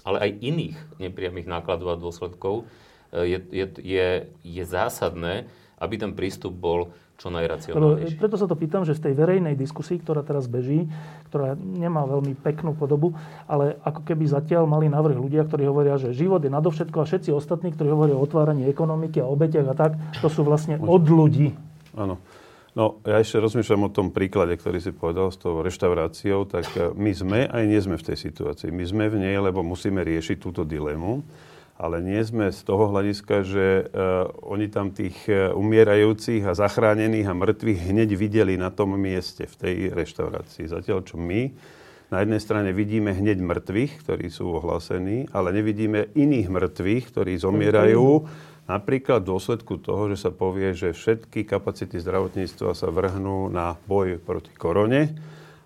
ale 0.03 0.19
aj 0.27 0.31
iných 0.43 0.77
nepriamých 0.99 1.49
nákladov 1.49 1.89
a 1.95 2.01
dôsledkov 2.01 2.67
je, 3.13 3.39
je, 3.51 3.67
je, 3.81 4.09
je 4.43 4.65
zásadné, 4.65 5.47
aby 5.81 5.95
ten 5.97 6.13
prístup 6.13 6.55
bol 6.55 6.93
čo 7.21 7.29
najracionálnejšie. 7.29 8.17
preto 8.17 8.41
sa 8.41 8.49
to 8.49 8.57
pýtam, 8.57 8.89
že 8.89 8.97
v 8.97 9.05
tej 9.05 9.15
verejnej 9.15 9.53
diskusii, 9.53 10.01
ktorá 10.01 10.25
teraz 10.25 10.49
beží, 10.49 10.89
ktorá 11.29 11.53
nemá 11.53 12.09
veľmi 12.09 12.33
peknú 12.41 12.73
podobu, 12.73 13.13
ale 13.45 13.77
ako 13.85 14.09
keby 14.09 14.25
zatiaľ 14.25 14.65
mali 14.65 14.89
navrh 14.89 15.21
ľudia, 15.21 15.45
ktorí 15.45 15.69
hovoria, 15.69 16.01
že 16.01 16.17
život 16.17 16.41
je 16.41 16.49
nadovšetko 16.49 16.97
a 16.97 17.05
všetci 17.05 17.29
ostatní, 17.37 17.77
ktorí 17.77 17.93
hovoria 17.93 18.17
o 18.17 18.25
otváraní 18.25 18.65
ekonomiky 18.65 19.21
a 19.21 19.29
obetiach 19.29 19.69
a 19.69 19.77
tak, 19.77 19.93
to 20.25 20.33
sú 20.33 20.49
vlastne 20.49 20.81
od 20.81 21.05
ľudí. 21.05 21.53
Áno. 21.93 22.17
No, 22.71 23.03
ja 23.03 23.19
ešte 23.19 23.43
rozmýšľam 23.43 23.91
o 23.91 23.95
tom 23.95 24.15
príklade, 24.15 24.55
ktorý 24.55 24.79
si 24.79 24.95
povedal 24.95 25.35
s 25.35 25.37
tou 25.43 25.59
reštauráciou, 25.59 26.47
tak 26.47 26.71
e, 26.79 26.95
my 26.95 27.11
sme 27.11 27.41
aj 27.51 27.65
nie 27.67 27.81
sme 27.83 27.99
v 27.99 28.07
tej 28.07 28.31
situácii. 28.31 28.71
My 28.71 28.87
sme 28.87 29.05
v 29.11 29.27
nej, 29.27 29.35
lebo 29.43 29.67
musíme 29.67 29.99
riešiť 30.07 30.39
túto 30.39 30.63
dilemu, 30.63 31.19
ale 31.81 32.05
nie 32.05 32.21
sme 32.21 32.53
z 32.53 32.61
toho 32.61 32.93
hľadiska, 32.93 33.37
že 33.41 33.89
uh, 33.89 34.29
oni 34.45 34.69
tam 34.69 34.93
tých 34.93 35.17
uh, 35.33 35.57
umierajúcich 35.57 36.45
a 36.45 36.53
zachránených 36.53 37.25
a 37.25 37.33
mŕtvych 37.33 37.81
hneď 37.89 38.21
videli 38.21 38.61
na 38.61 38.69
tom 38.69 39.01
mieste, 39.01 39.49
v 39.49 39.57
tej 39.57 39.77
reštaurácii. 39.97 40.69
Zatiaľ, 40.69 41.01
čo 41.09 41.17
my 41.17 41.49
na 42.13 42.21
jednej 42.21 42.43
strane 42.45 42.77
vidíme 42.77 43.17
hneď 43.17 43.41
mŕtvych, 43.41 44.05
ktorí 44.05 44.29
sú 44.29 44.61
ohlásení, 44.61 45.33
ale 45.33 45.57
nevidíme 45.57 46.13
iných 46.13 46.53
mŕtvych, 46.53 47.05
ktorí 47.17 47.33
zomierajú 47.41 48.29
Napríklad 48.71 49.27
v 49.27 49.35
dôsledku 49.35 49.83
toho, 49.83 50.15
že 50.15 50.23
sa 50.23 50.31
povie, 50.31 50.71
že 50.79 50.95
všetky 50.95 51.43
kapacity 51.43 51.99
zdravotníctva 51.99 52.71
sa 52.79 52.87
vrhnú 52.87 53.51
na 53.51 53.75
boj 53.91 54.23
proti 54.23 54.55
korone, 54.55 55.11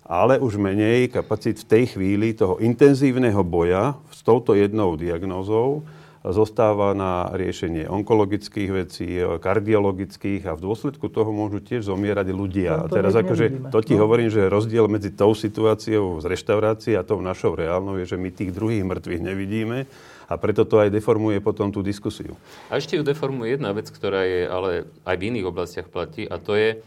ale 0.01 0.41
už 0.41 0.57
menej 0.57 1.13
kapacít 1.13 1.61
v 1.61 1.69
tej 1.69 1.83
chvíli 1.93 2.33
toho 2.33 2.57
intenzívneho 2.57 3.45
boja 3.45 3.93
s 4.09 4.25
touto 4.25 4.57
jednou 4.57 4.97
diagnózou 4.97 5.85
zostáva 6.33 6.97
na 6.97 7.29
riešenie 7.33 7.85
onkologických 7.85 8.69
vecí, 8.73 9.21
kardiologických 9.21 10.49
a 10.49 10.57
v 10.57 10.63
dôsledku 10.63 11.05
toho 11.11 11.29
môžu 11.29 11.61
tiež 11.61 11.85
zomierať 11.85 12.33
ľudia. 12.33 12.71
No, 12.73 12.83
a 12.83 12.89
to 12.89 12.95
teraz 12.97 13.13
akože, 13.13 13.45
nevidíme. 13.45 13.69
to 13.69 13.79
ti 13.85 13.93
No. 13.93 14.07
hovorím, 14.07 14.29
že 14.33 14.49
rozdiel 14.49 14.89
medzi 14.89 15.13
tou 15.13 15.37
situáciou 15.37 16.17
z 16.21 16.25
reštaurácie 16.25 16.97
a 16.97 17.05
tou 17.05 17.21
našou 17.21 17.53
reálnou 17.53 18.01
je, 18.01 18.15
že 18.15 18.17
my 18.17 18.33
tých 18.33 18.55
druhých 18.55 18.87
mŕtvych 18.87 19.21
nevidíme 19.21 19.85
a 20.25 20.33
preto 20.41 20.65
to 20.65 20.81
aj 20.81 20.89
deformuje 20.89 21.37
potom 21.41 21.69
tú 21.69 21.85
diskusiu. 21.85 22.33
A 22.73 22.81
ešte 22.81 22.97
ju 22.97 23.05
deformuje 23.05 23.53
jedna 23.53 23.69
vec, 23.77 23.85
ktorá 23.93 24.25
je 24.25 24.49
ale 24.49 24.89
aj 25.05 25.15
v 25.21 25.25
iných 25.29 25.45
oblastiach 25.45 25.87
platí, 25.93 26.25
a 26.25 26.41
to 26.41 26.57
je 26.57 26.69
e, 26.73 26.77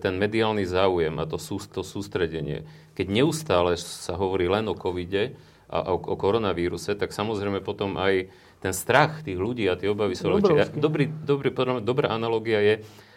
ten 0.00 0.16
mediálny 0.16 0.64
záujem 0.64 1.12
a 1.20 1.28
to, 1.28 1.36
sú, 1.36 1.60
to 1.68 1.84
sústredenie. 1.84 2.64
Keď 2.96 3.06
neustále 3.12 3.76
sa 3.76 4.16
hovorí 4.16 4.48
len 4.48 4.64
o 4.66 4.74
covide 4.74 5.36
a 5.68 5.92
o, 5.92 6.00
o 6.00 6.16
koronavíruse, 6.16 6.96
tak 6.96 7.12
samozrejme 7.12 7.60
potom 7.60 8.00
aj 8.00 8.32
ten 8.58 8.74
strach 8.74 9.22
tých 9.22 9.38
ľudí 9.38 9.64
a 9.66 9.78
tie 9.78 9.88
obavy 9.88 10.14
sú 10.14 10.28
väčšie. 10.34 10.78
Dobrý, 10.78 11.06
dobrý, 11.06 11.50
dobrá 11.80 12.08
analogia 12.10 12.58
je 12.58 12.74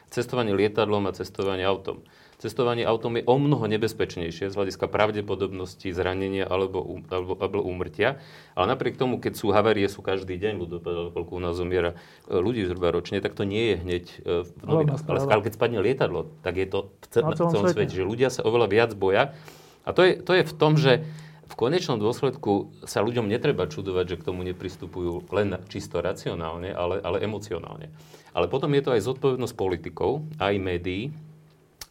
cestovanie 0.10 0.54
lietadlom 0.54 1.08
a 1.08 1.12
cestovanie 1.16 1.64
autom. 1.64 2.04
Cestovanie 2.42 2.82
autom 2.82 3.22
je 3.22 3.24
o 3.30 3.38
mnoho 3.38 3.70
nebezpečnejšie 3.70 4.50
z 4.50 4.56
hľadiska 4.58 4.89
pravdepodobnosti 4.89 5.94
zranenia 5.94 6.42
alebo, 6.50 6.82
alebo, 7.14 7.38
alebo 7.38 7.62
úmrtia. 7.62 8.18
Ale 8.58 8.66
napriek 8.66 8.98
tomu, 8.98 9.22
keď 9.22 9.38
sú 9.38 9.54
havárie, 9.54 9.86
sú 9.86 10.02
každý 10.02 10.42
deň, 10.42 10.58
ľudia 10.58 10.82
povedal, 10.82 11.14
koľko 11.14 11.32
u 11.38 11.42
nás 11.42 11.54
zomiera 11.54 11.94
e, 12.26 12.34
ľudí 12.34 12.66
zhruba 12.66 12.89
ročne, 12.89 13.22
tak 13.22 13.38
to 13.38 13.46
nie 13.46 13.70
je 13.70 13.76
hneď 13.86 14.04
e, 14.10 14.18
v 14.42 14.50
novinách. 14.66 15.06
Ale 15.30 15.46
keď 15.46 15.54
spadne 15.54 15.80
lietadlo, 15.86 16.34
tak 16.42 16.58
je 16.58 16.66
to 16.66 16.80
v 16.89 17.06
ce- 17.14 17.22
Na 17.22 17.30
na 17.30 17.38
celom 17.38 17.52
celom 17.54 17.66
svete. 17.70 17.78
svete, 17.78 17.94
že 17.94 18.04
ľudia 18.10 18.30
sa 18.34 18.42
oveľa 18.42 18.68
viac 18.74 18.92
boja. 18.98 19.38
A 19.86 19.94
to 19.94 20.02
je, 20.02 20.18
to 20.18 20.34
je 20.34 20.42
v 20.42 20.54
tom, 20.58 20.82
že 20.82 21.06
v 21.52 21.60
konečnom 21.60 21.99
dôsledku 21.99 22.72
sa 22.88 23.04
ľuďom 23.04 23.28
netreba 23.28 23.68
čudovať, 23.68 24.06
že 24.08 24.20
k 24.24 24.28
tomu 24.32 24.47
nepristupujú 24.47 25.28
len 25.36 25.60
čisto 25.68 25.99
racionálne, 25.99 26.72
ale, 26.72 27.04
ale 27.04 27.20
emocionálne. 27.20 27.91
Ale 28.32 28.47
potom 28.47 28.72
je 28.72 28.84
to 28.88 28.95
aj 28.95 29.04
zodpovednosť 29.04 29.60
politikov, 29.60 30.24
aj 30.39 30.56
médií, 30.56 31.12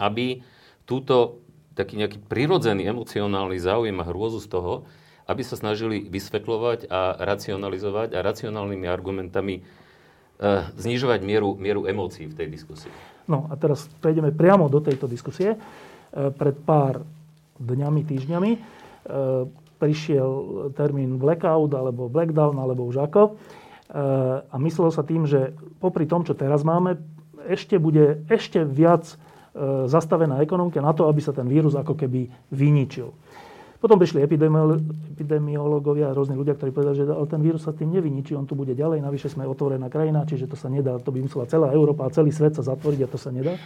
aby 0.00 0.40
túto 0.88 1.44
taký 1.76 2.00
nejaký 2.00 2.24
prirodzený 2.24 2.88
emocionálny 2.88 3.60
záujem 3.60 3.96
a 4.00 4.08
hrôzu 4.08 4.40
z 4.40 4.48
toho, 4.48 4.88
aby 5.28 5.44
sa 5.44 5.60
snažili 5.60 6.08
vysvetľovať 6.08 6.88
a 6.88 7.20
racionalizovať 7.20 8.16
a 8.16 8.24
racionálnymi 8.24 8.88
argumentami 8.88 9.60
e, 9.60 9.62
znižovať 10.74 11.20
mieru, 11.20 11.54
mieru 11.60 11.84
emócií 11.84 12.26
v 12.26 12.34
tej 12.34 12.48
diskusii. 12.48 12.90
No 13.28 13.46
a 13.46 13.54
teraz 13.60 13.86
prejdeme 14.00 14.32
priamo 14.32 14.66
do 14.72 14.80
tejto 14.80 15.04
diskusie. 15.06 15.54
E, 15.54 15.58
Pred 16.32 16.56
pár 16.64 17.04
dňami, 17.60 18.00
týždňami 18.08 18.79
prišiel 19.80 20.30
termín 20.76 21.16
blackout 21.16 21.72
alebo 21.72 22.12
blackdown 22.12 22.60
alebo 22.60 22.84
už 22.84 23.00
ako. 23.00 23.22
E, 23.24 23.32
A 24.44 24.56
myslelo 24.60 24.92
sa 24.92 25.00
tým, 25.00 25.24
že 25.24 25.56
popri 25.80 26.04
tom, 26.04 26.22
čo 26.22 26.36
teraz 26.36 26.60
máme, 26.60 27.00
ešte 27.48 27.80
bude 27.80 28.28
ešte 28.28 28.60
viac 28.60 29.08
e, 29.08 29.16
zastavená 29.88 30.44
ekonomika 30.44 30.84
na 30.84 30.92
to, 30.92 31.08
aby 31.08 31.24
sa 31.24 31.32
ten 31.32 31.48
vírus 31.48 31.72
ako 31.72 31.96
keby 31.96 32.28
vyničil. 32.52 33.16
Potom 33.80 33.96
prišli 33.96 34.20
epidemiológovia 34.20 36.12
a 36.12 36.16
rôzni 36.16 36.36
ľudia, 36.36 36.52
ktorí 36.52 36.68
povedali, 36.68 37.00
že 37.00 37.08
ale 37.08 37.24
ten 37.24 37.40
vírus 37.40 37.64
sa 37.64 37.72
tým 37.72 37.88
nevyničí, 37.96 38.36
on 38.36 38.44
tu 38.44 38.52
bude 38.52 38.76
ďalej, 38.76 39.00
navyše 39.00 39.32
sme 39.32 39.48
otvorená 39.48 39.88
krajina, 39.88 40.28
čiže 40.28 40.52
to 40.52 40.56
sa 40.60 40.68
nedá, 40.68 41.00
to 41.00 41.08
by 41.08 41.24
musela 41.24 41.48
celá 41.48 41.72
Európa 41.72 42.04
a 42.04 42.12
celý 42.12 42.28
svet 42.28 42.52
sa 42.52 42.60
zatvoriť 42.60 43.08
a 43.08 43.08
to 43.08 43.16
sa 43.16 43.32
nedá. 43.32 43.56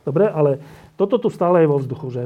Dobre, 0.00 0.32
ale 0.32 0.64
toto 0.96 1.20
tu 1.20 1.28
stále 1.28 1.60
je 1.60 1.68
vo 1.68 1.76
vzduchu, 1.76 2.08
že 2.08 2.22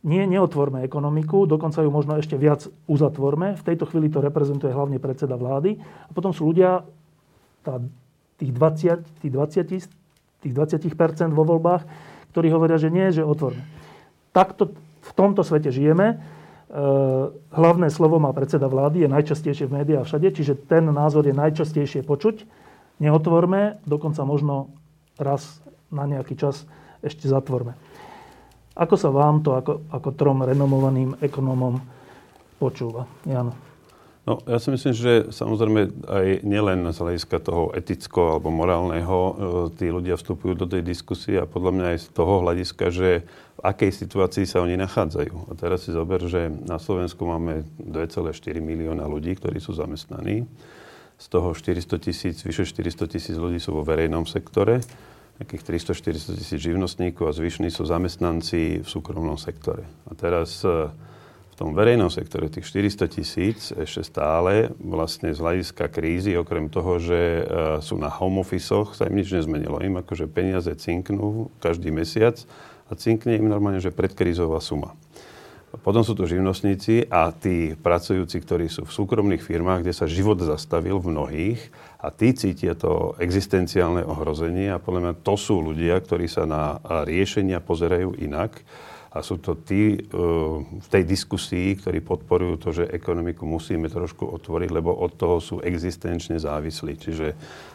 nie, 0.00 0.24
neotvorme 0.24 0.80
ekonomiku, 0.80 1.44
dokonca 1.44 1.84
ju 1.84 1.92
možno 1.92 2.16
ešte 2.16 2.40
viac 2.40 2.64
uzatvorme. 2.88 3.52
V 3.60 3.66
tejto 3.68 3.84
chvíli 3.84 4.08
to 4.08 4.24
reprezentuje 4.24 4.72
hlavne 4.72 4.96
predseda 4.96 5.36
vlády. 5.36 5.76
A 6.08 6.10
potom 6.16 6.32
sú 6.32 6.48
ľudia, 6.48 6.88
tá, 7.60 7.84
tých 8.40 8.52
20, 8.56 9.20
tých 9.20 9.32
20, 9.32 10.40
tých 10.40 10.54
20% 10.56 11.36
vo 11.36 11.44
voľbách, 11.44 11.84
ktorí 12.32 12.48
hovoria, 12.48 12.80
že 12.80 12.88
nie, 12.88 13.12
že 13.12 13.20
otvorme. 13.20 13.60
Takto 14.32 14.72
v 15.04 15.12
tomto 15.12 15.44
svete 15.44 15.68
žijeme. 15.68 16.16
E, 16.16 16.16
hlavné 17.52 17.92
slovo 17.92 18.16
má 18.16 18.32
predseda 18.32 18.72
vlády, 18.72 19.04
je 19.04 19.12
najčastejšie 19.12 19.68
v 19.68 19.84
médiách 19.84 20.08
všade, 20.08 20.32
čiže 20.32 20.56
ten 20.64 20.88
názor 20.88 21.28
je 21.28 21.36
najčastejšie 21.36 22.00
počuť. 22.08 22.48
Neotvorme, 23.04 23.84
dokonca 23.84 24.24
možno 24.24 24.72
raz 25.20 25.60
na 25.92 26.08
nejaký 26.08 26.40
čas 26.40 26.64
ešte 27.04 27.28
zatvorme. 27.28 27.76
Ako 28.80 28.96
sa 28.96 29.12
vám 29.12 29.44
to 29.44 29.52
ako, 29.52 29.84
ako 29.92 30.08
trom 30.16 30.40
renomovaným 30.40 31.20
ekonómom 31.20 31.76
počúva? 32.56 33.04
Jan. 33.28 33.52
No, 34.24 34.40
ja 34.44 34.60
si 34.60 34.68
myslím, 34.68 34.92
že 34.92 35.12
samozrejme 35.32 35.80
aj 36.04 36.26
nielen 36.44 36.88
z 36.92 36.98
hľadiska 37.00 37.40
toho 37.40 37.72
etického 37.72 38.36
alebo 38.36 38.52
morálneho 38.52 39.16
e, 39.16 39.32
tí 39.80 39.88
ľudia 39.88 40.16
vstupujú 40.20 40.54
do 40.54 40.68
tej 40.68 40.84
diskusie 40.84 41.40
a 41.40 41.48
podľa 41.48 41.72
mňa 41.72 41.86
aj 41.92 41.98
z 41.98 42.08
toho 42.12 42.34
hľadiska, 42.44 42.84
že 42.92 43.24
v 43.56 43.60
akej 43.64 43.90
situácii 43.90 44.44
sa 44.44 44.60
oni 44.60 44.76
nachádzajú. 44.76 45.34
A 45.48 45.52
teraz 45.56 45.88
si 45.88 45.90
zober, 45.96 46.20
že 46.28 46.52
na 46.52 46.76
Slovensku 46.76 47.24
máme 47.24 47.64
2,4 47.80 48.60
milióna 48.60 49.08
ľudí, 49.08 49.36
ktorí 49.40 49.56
sú 49.56 49.72
zamestnaní. 49.72 50.44
Z 51.20 51.26
toho 51.32 51.52
400 51.52 52.00
tisíc, 52.00 52.36
vyše 52.44 52.68
400 52.68 53.12
tisíc 53.12 53.36
ľudí 53.36 53.60
sú 53.60 53.76
vo 53.76 53.84
verejnom 53.84 54.28
sektore, 54.28 54.84
nejakých 55.40 55.80
300-400 55.80 56.36
tisíc 56.36 56.60
živnostníkov 56.60 57.32
a 57.32 57.36
zvyšní 57.36 57.72
sú 57.72 57.88
zamestnanci 57.88 58.84
v 58.84 58.88
súkromnom 58.88 59.40
sektore. 59.40 59.88
A 60.04 60.12
teraz 60.12 60.60
e, 60.60 60.92
v 61.50 61.54
tom 61.56 61.72
verejnom 61.72 62.12
sektore 62.12 62.52
tých 62.52 62.68
400 62.68 63.08
tisíc 63.08 63.72
ešte 63.72 64.04
stále 64.04 64.68
vlastne 64.76 65.32
z 65.32 65.40
hľadiska 65.40 65.88
krízy, 65.88 66.36
okrem 66.36 66.68
toho, 66.68 67.00
že 67.00 67.20
e, 67.20 67.42
sú 67.80 67.96
na 67.96 68.12
home 68.12 68.44
office 68.44 68.68
sa 68.92 69.08
im 69.08 69.16
nič 69.16 69.32
nezmenilo. 69.32 69.80
Im 69.80 69.96
akože 70.04 70.28
peniaze 70.28 70.68
cinknú 70.76 71.48
každý 71.64 71.88
mesiac 71.88 72.36
a 72.92 72.92
cinkne 72.92 73.40
im 73.40 73.48
normálne, 73.48 73.80
že 73.80 73.96
predkrízová 73.96 74.60
suma. 74.60 74.92
Potom 75.80 76.02
sú 76.02 76.18
to 76.18 76.26
živnostníci 76.26 77.06
a 77.06 77.30
tí 77.30 77.78
pracujúci, 77.78 78.42
ktorí 78.42 78.66
sú 78.66 78.82
v 78.84 78.92
súkromných 78.92 79.38
firmách, 79.38 79.86
kde 79.86 79.94
sa 79.94 80.10
život 80.10 80.36
zastavil 80.42 80.98
v 80.98 81.14
mnohých 81.14 81.60
a 82.00 82.08
tí 82.08 82.32
cítia 82.32 82.72
to 82.72 83.12
existenciálne 83.20 84.00
ohrozenie 84.00 84.72
a 84.72 84.80
podľa 84.80 85.00
mňa 85.04 85.14
to 85.20 85.34
sú 85.36 85.60
ľudia, 85.60 86.00
ktorí 86.00 86.26
sa 86.26 86.48
na 86.48 86.80
riešenia 87.04 87.60
pozerajú 87.60 88.16
inak 88.16 88.64
a 89.10 89.26
sú 89.26 89.42
to 89.42 89.58
tí 89.58 89.98
e, 89.98 90.06
v 90.62 90.86
tej 90.86 91.02
diskusii, 91.02 91.74
ktorí 91.82 91.98
podporujú 91.98 92.54
to, 92.62 92.68
že 92.70 92.94
ekonomiku 92.94 93.42
musíme 93.42 93.90
trošku 93.90 94.22
otvoriť, 94.22 94.70
lebo 94.70 94.94
od 94.94 95.18
toho 95.18 95.42
sú 95.42 95.58
existenčne 95.58 96.38
závislí. 96.38 96.94
Čiže 96.94 97.26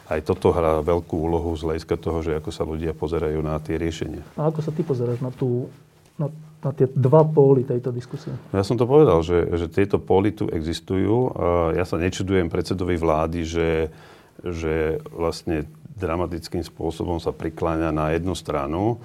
aj 0.07 0.19
toto 0.23 0.55
hrá 0.55 0.79
veľkú 0.79 1.11
úlohu 1.11 1.51
z 1.59 1.67
hľadiska 1.67 1.95
toho, 1.99 2.23
že 2.23 2.39
ako 2.39 2.49
sa 2.55 2.63
ľudia 2.63 2.95
pozerajú 2.95 3.43
na 3.43 3.59
tie 3.59 3.75
riešenia. 3.75 4.23
A 4.39 4.47
ako 4.47 4.63
sa 4.63 4.71
ty 4.71 4.79
pozeráš 4.87 5.19
na, 5.19 5.27
tú, 5.35 5.67
na, 6.15 6.31
na 6.63 6.71
tie 6.71 6.87
dva 6.87 7.27
póly 7.27 7.67
tejto 7.67 7.91
diskusie? 7.91 8.31
Ja 8.55 8.63
som 8.63 8.79
to 8.79 8.87
povedal, 8.87 9.19
že, 9.19 9.59
že 9.59 9.67
tieto 9.67 9.99
póly 9.99 10.31
tu 10.31 10.47
existujú. 10.47 11.35
Ja 11.75 11.83
sa 11.83 11.99
nečudujem 11.99 12.47
predsedovi 12.47 12.95
vlády, 12.95 13.43
že, 13.43 13.67
že 14.53 15.01
vlastne 15.09 15.65
dramatickým 15.95 16.61
spôsobom 16.61 17.17
sa 17.23 17.31
prikláňa 17.31 17.89
na 17.95 18.11
jednu 18.13 18.35
stranu, 18.35 18.99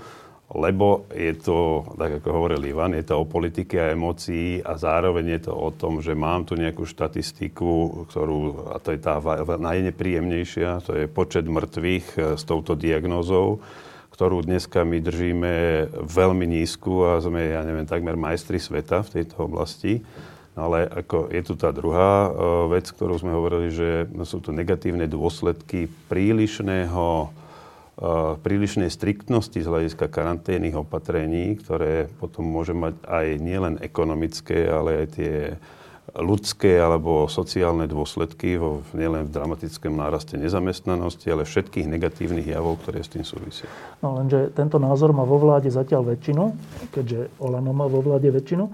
lebo 0.51 1.07
je 1.15 1.31
to, 1.39 1.87
tak 1.95 2.19
ako 2.19 2.29
hovoril 2.35 2.59
Ivan, 2.67 2.99
je 2.99 3.07
to 3.07 3.23
o 3.23 3.31
politike 3.31 3.79
a 3.79 3.95
emócií 3.95 4.59
a 4.59 4.75
zároveň 4.75 5.39
je 5.39 5.41
to 5.47 5.55
o 5.55 5.71
tom, 5.71 6.03
že 6.03 6.19
mám 6.19 6.43
tu 6.43 6.59
nejakú 6.59 6.83
štatistiku, 6.83 8.03
ktorú, 8.11 8.75
a 8.75 8.83
to 8.83 8.91
je 8.91 8.99
tá 8.99 9.23
najnepríjemnejšia, 9.47 10.83
to 10.83 10.99
je 10.99 11.07
počet 11.07 11.47
mŕtvych 11.47 12.07
e, 12.19 12.21
s 12.35 12.43
touto 12.43 12.75
diagnózou, 12.75 13.63
ktorú 14.11 14.43
dneska 14.43 14.83
my 14.83 14.99
držíme 14.99 15.53
veľmi 16.03 16.47
nízku 16.51 17.07
a 17.07 17.23
sme, 17.23 17.55
ja 17.55 17.63
neviem, 17.63 17.87
takmer 17.87 18.19
majstri 18.19 18.59
sveta 18.59 19.07
v 19.07 19.23
tejto 19.23 19.47
oblasti. 19.47 20.03
Ale 20.59 20.83
ako 20.83 21.31
je 21.31 21.43
tu 21.47 21.55
tá 21.55 21.71
druhá 21.71 22.27
uh, 22.27 22.33
vec, 22.67 22.91
ktorú 22.91 23.15
sme 23.17 23.33
hovorili, 23.33 23.71
že 23.71 24.11
sú 24.27 24.43
tu 24.43 24.51
negatívne 24.51 25.07
dôsledky 25.07 25.87
prílišného 26.11 27.07
uh, 27.31 28.35
prílišnej 28.43 28.91
striktnosti 28.91 29.63
z 29.63 29.71
hľadiska 29.71 30.11
karanténnych 30.11 30.75
opatrení, 30.75 31.55
ktoré 31.55 32.11
potom 32.19 32.45
môže 32.45 32.75
mať 32.75 32.99
aj 33.07 33.27
nielen 33.39 33.75
ekonomické, 33.79 34.67
ale 34.67 35.07
aj 35.07 35.07
tie 35.15 35.35
ľudské 36.19 36.83
alebo 36.83 37.31
sociálne 37.31 37.87
dôsledky 37.87 38.59
vo, 38.59 38.83
nielen 38.91 39.31
v 39.31 39.35
dramatickom 39.35 39.95
náraste 39.95 40.35
nezamestnanosti, 40.35 41.31
ale 41.31 41.47
všetkých 41.47 41.87
negatívnych 41.87 42.51
javov, 42.51 42.83
ktoré 42.83 43.07
s 43.07 43.15
tým 43.15 43.23
súvisia. 43.23 43.71
No 44.03 44.19
lenže 44.19 44.51
tento 44.57 44.83
názor 44.83 45.15
má 45.15 45.23
vo 45.23 45.39
vláde 45.39 45.71
zatiaľ 45.71 46.11
väčšinu, 46.17 46.51
keďže 46.91 47.31
Olano 47.39 47.71
má 47.71 47.87
vo 47.87 48.03
vláde 48.03 48.27
väčšinu. 48.27 48.65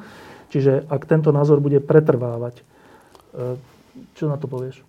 Čiže 0.51 0.87
ak 0.87 1.09
tento 1.11 1.35
názor 1.35 1.59
bude 1.59 1.83
pretrvávať, 1.83 2.61
e, 2.61 2.65
čo 4.15 4.31
na 4.31 4.39
to 4.39 4.47
povieš? 4.47 4.87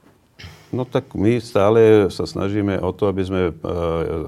No 0.68 0.84
tak 0.84 1.16
my 1.16 1.40
stále 1.40 2.12
sa 2.12 2.28
snažíme 2.28 2.76
o 2.84 2.92
to, 2.92 3.08
aby 3.08 3.24
sme 3.24 3.42
e, 3.50 3.54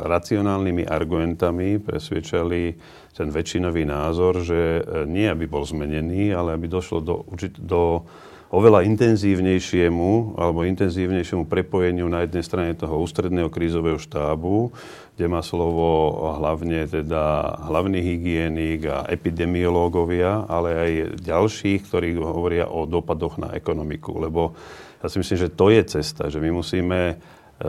racionálnymi 0.08 0.88
argumentami 0.88 1.84
presviečali 1.84 2.80
ten 3.12 3.28
väčšinový 3.28 3.84
názor, 3.84 4.40
že 4.40 4.80
e, 4.80 5.04
nie 5.04 5.28
aby 5.28 5.44
bol 5.52 5.68
zmenený, 5.68 6.32
ale 6.32 6.56
aby 6.56 6.72
došlo 6.72 7.04
do, 7.04 7.28
do 7.60 8.08
oveľa 8.50 8.82
intenzívnejšiemu 8.90 10.34
alebo 10.34 10.66
intenzívnejšiemu 10.66 11.46
prepojeniu 11.46 12.10
na 12.10 12.26
jednej 12.26 12.42
strane 12.42 12.72
toho 12.74 12.98
ústredného 12.98 13.54
krízového 13.54 14.02
štábu, 14.02 14.74
kde 15.14 15.26
má 15.30 15.46
slovo 15.46 16.18
hlavne 16.42 16.90
teda 16.90 17.56
hlavný 17.70 18.02
hygienik 18.02 18.90
a 18.90 19.06
epidemiológovia, 19.06 20.50
ale 20.50 20.70
aj 20.74 20.92
ďalších, 21.22 21.86
ktorí 21.86 22.18
hovoria 22.18 22.66
o 22.66 22.90
dopadoch 22.90 23.38
na 23.38 23.54
ekonomiku. 23.54 24.18
Lebo 24.18 24.58
ja 25.00 25.08
si 25.08 25.22
myslím, 25.22 25.38
že 25.38 25.54
to 25.54 25.70
je 25.70 25.82
cesta, 25.86 26.34
že 26.34 26.42
my 26.42 26.50
musíme 26.50 27.00
e, 27.06 27.16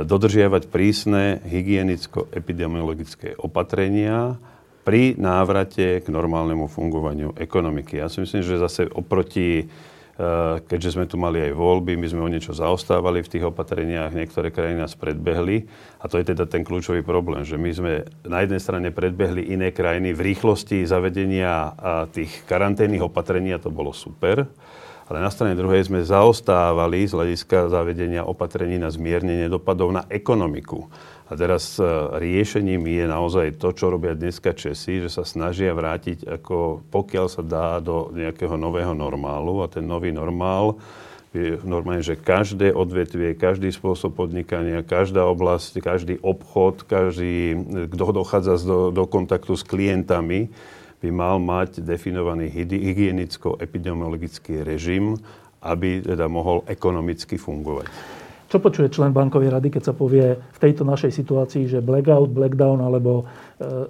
dodržiavať 0.01 0.73
prísne 0.73 1.45
hygienicko-epidemiologické 1.45 3.37
opatrenia 3.37 4.41
pri 4.81 5.15
návrate 5.21 6.01
k 6.01 6.07
normálnemu 6.09 6.67
fungovaniu 6.67 7.37
ekonomiky. 7.37 8.01
Ja 8.01 8.09
si 8.09 8.25
myslím, 8.25 8.41
že 8.41 8.57
zase 8.57 8.89
oproti 8.89 9.69
keďže 10.69 11.01
sme 11.01 11.09
tu 11.09 11.17
mali 11.17 11.41
aj 11.41 11.57
voľby, 11.57 11.97
my 11.97 12.07
sme 12.13 12.21
o 12.21 12.29
niečo 12.29 12.53
zaostávali 12.53 13.25
v 13.25 13.31
tých 13.33 13.45
opatreniach, 13.49 14.13
niektoré 14.13 14.53
krajiny 14.53 14.85
nás 14.85 14.93
predbehli. 14.93 15.65
A 15.97 16.13
to 16.13 16.21
je 16.21 16.37
teda 16.37 16.45
ten 16.45 16.61
kľúčový 16.61 17.01
problém, 17.01 17.41
že 17.41 17.57
my 17.57 17.71
sme 17.73 17.93
na 18.29 18.45
jednej 18.45 18.61
strane 18.61 18.89
predbehli 18.93 19.49
iné 19.49 19.73
krajiny 19.73 20.13
v 20.13 20.21
rýchlosti 20.21 20.85
zavedenia 20.85 21.73
tých 22.13 22.45
karanténnych 22.45 23.09
opatrení, 23.09 23.57
a 23.57 23.63
to 23.63 23.73
bolo 23.73 23.97
super. 23.97 24.45
Ale 25.11 25.19
na 25.19 25.33
strane 25.33 25.59
druhej 25.59 25.91
sme 25.91 26.07
zaostávali 26.07 27.03
z 27.03 27.19
hľadiska 27.19 27.67
zavedenia 27.67 28.23
opatrení 28.23 28.79
na 28.79 28.95
zmiernenie 28.95 29.51
dopadov 29.51 29.91
na 29.91 30.07
ekonomiku. 30.07 30.87
A 31.31 31.39
teraz 31.39 31.79
e, 31.79 31.87
riešením 32.19 32.83
je 32.91 33.07
naozaj 33.07 33.63
to, 33.63 33.71
čo 33.71 33.95
robia 33.95 34.19
dneska 34.19 34.51
Česi, 34.51 34.99
že 34.99 35.07
sa 35.07 35.23
snažia 35.23 35.71
vrátiť, 35.71 36.27
ako 36.27 36.83
pokiaľ 36.91 37.27
sa 37.31 37.47
dá 37.47 37.79
do 37.79 38.11
nejakého 38.11 38.59
nového 38.59 38.99
normálu. 38.99 39.63
A 39.63 39.71
ten 39.71 39.87
nový 39.87 40.11
normál 40.11 40.83
je 41.31 41.63
normálne, 41.63 42.03
že 42.03 42.19
každé 42.19 42.75
odvetvie, 42.75 43.39
každý 43.39 43.71
spôsob 43.71 44.19
podnikania, 44.19 44.83
každá 44.83 45.23
oblasť, 45.31 45.79
každý 45.79 46.19
obchod, 46.19 46.83
každý, 46.83 47.55
kto 47.95 48.11
dochádza 48.11 48.59
do, 48.67 48.91
do 48.91 49.07
kontaktu 49.07 49.55
s 49.55 49.63
klientami, 49.63 50.51
by 50.99 51.15
mal 51.15 51.39
mať 51.39 51.87
definovaný 51.87 52.51
hygienicko-epidemiologický 52.51 54.67
režim, 54.67 55.15
aby 55.63 56.03
teda 56.03 56.27
mohol 56.27 56.67
ekonomicky 56.67 57.39
fungovať. 57.39 58.19
Čo 58.51 58.59
počuje 58.59 58.91
člen 58.91 59.15
bankovej 59.15 59.47
rady, 59.47 59.79
keď 59.79 59.83
sa 59.87 59.95
povie 59.95 60.35
v 60.35 60.59
tejto 60.59 60.83
našej 60.83 61.15
situácii, 61.15 61.71
že 61.71 61.79
blackout, 61.79 62.35
blackdown 62.35 62.83
alebo 62.83 63.23
e, 63.23 63.25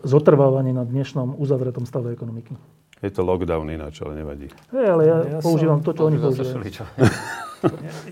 zotrvávanie 0.05 0.77
na 0.77 0.85
dnešnom 0.85 1.41
uzavretom 1.41 1.89
stave 1.89 2.13
ekonomiky? 2.13 2.53
Je 3.01 3.09
to 3.09 3.25
lockdown 3.25 3.73
ináč, 3.73 4.05
ale 4.05 4.21
nevadí. 4.21 4.53
Hey, 4.69 4.93
ale 4.93 5.03
ja, 5.09 5.17
ja 5.25 5.39
používam 5.41 5.81
som, 5.81 5.89
to, 5.89 5.91
čo 5.97 6.03
oni 6.13 6.19
používajú. 6.21 6.61
ja, 6.61 6.85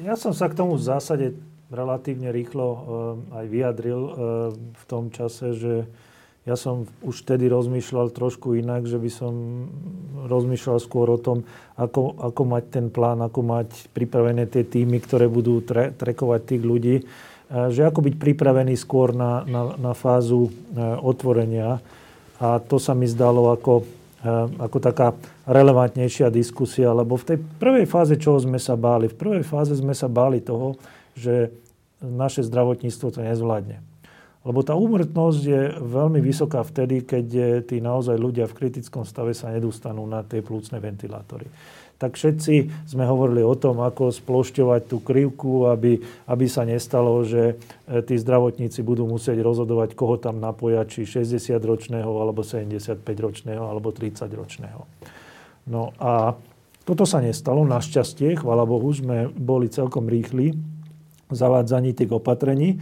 ja 0.08 0.14
som 0.16 0.32
sa 0.32 0.48
k 0.48 0.56
tomu 0.56 0.80
v 0.80 0.88
zásade 0.88 1.26
relatívne 1.68 2.32
rýchlo 2.32 2.64
e, 2.64 2.80
aj 3.28 3.44
vyjadril 3.52 4.00
e, 4.00 4.12
v 4.72 4.84
tom 4.88 5.12
čase, 5.12 5.52
že 5.52 5.84
ja 6.48 6.56
som 6.56 6.88
už 7.04 7.28
vtedy 7.28 7.44
rozmýšľal 7.52 8.08
trošku 8.08 8.56
inak, 8.56 8.88
že 8.88 8.96
by 8.96 9.10
som 9.12 9.32
rozmýšľal 10.24 10.80
skôr 10.80 11.12
o 11.12 11.20
tom, 11.20 11.44
ako, 11.76 12.16
ako 12.16 12.42
mať 12.48 12.64
ten 12.72 12.86
plán, 12.88 13.20
ako 13.20 13.44
mať 13.44 13.92
pripravené 13.92 14.48
tie 14.48 14.64
týmy, 14.64 15.04
ktoré 15.04 15.28
budú 15.28 15.60
tre, 15.60 15.92
trekovať 15.92 16.40
tých 16.48 16.62
ľudí. 16.64 16.96
E, 16.96 17.04
že 17.68 17.84
ako 17.84 18.00
byť 18.00 18.14
pripravený 18.16 18.80
skôr 18.80 19.12
na, 19.12 19.44
na, 19.44 19.76
na 19.76 19.92
fázu 19.92 20.48
e, 20.48 20.50
otvorenia. 21.04 21.84
A 22.40 22.64
to 22.64 22.80
sa 22.80 22.96
mi 22.96 23.04
zdalo 23.04 23.52
ako, 23.52 23.84
e, 24.24 24.32
ako 24.56 24.78
taká 24.80 25.12
relevantnejšia 25.44 26.32
diskusia, 26.32 26.96
lebo 26.96 27.20
v 27.20 27.36
tej 27.36 27.38
prvej 27.60 27.84
fáze, 27.84 28.16
čoho 28.16 28.40
sme 28.40 28.56
sa 28.56 28.72
báli? 28.72 29.12
V 29.12 29.20
prvej 29.20 29.44
fáze 29.44 29.76
sme 29.76 29.92
sa 29.92 30.08
báli 30.08 30.40
toho, 30.40 30.80
že 31.12 31.52
naše 32.00 32.40
zdravotníctvo 32.40 33.06
to 33.12 33.20
nezvládne. 33.20 33.87
Lebo 34.48 34.64
tá 34.64 34.72
úmrtnosť 34.72 35.40
je 35.44 35.62
veľmi 35.76 36.24
vysoká 36.24 36.64
vtedy, 36.64 37.04
keď 37.04 37.26
tí 37.68 37.84
naozaj 37.84 38.16
ľudia 38.16 38.48
v 38.48 38.56
kritickom 38.56 39.04
stave 39.04 39.36
sa 39.36 39.52
nedostanú 39.52 40.08
na 40.08 40.24
tie 40.24 40.40
plúcne 40.40 40.80
ventilátory. 40.80 41.44
Tak 41.98 42.14
všetci 42.14 42.86
sme 42.86 43.02
hovorili 43.10 43.42
o 43.42 43.58
tom, 43.58 43.82
ako 43.82 44.14
splošťovať 44.14 44.80
tú 44.86 45.02
krivku, 45.02 45.66
aby, 45.66 45.98
aby 46.30 46.46
sa 46.46 46.62
nestalo, 46.62 47.26
že 47.26 47.58
e, 47.90 48.00
tí 48.06 48.14
zdravotníci 48.14 48.86
budú 48.86 49.02
musieť 49.02 49.42
rozhodovať, 49.42 49.98
koho 49.98 50.14
tam 50.14 50.38
napoja, 50.38 50.86
či 50.86 51.02
60-ročného, 51.02 52.06
alebo 52.06 52.46
75-ročného, 52.46 53.66
alebo 53.66 53.90
30-ročného. 53.90 54.86
No 55.66 55.90
a 55.98 56.38
toto 56.86 57.02
sa 57.02 57.18
nestalo. 57.18 57.66
Našťastie, 57.66 58.38
chvala 58.38 58.62
Bohu, 58.62 58.88
sme 58.94 59.26
boli 59.34 59.66
celkom 59.66 60.06
rýchli 60.06 60.54
v 61.28 61.34
zavádzaní 61.34 61.98
tých 61.98 62.14
opatrení. 62.14 62.78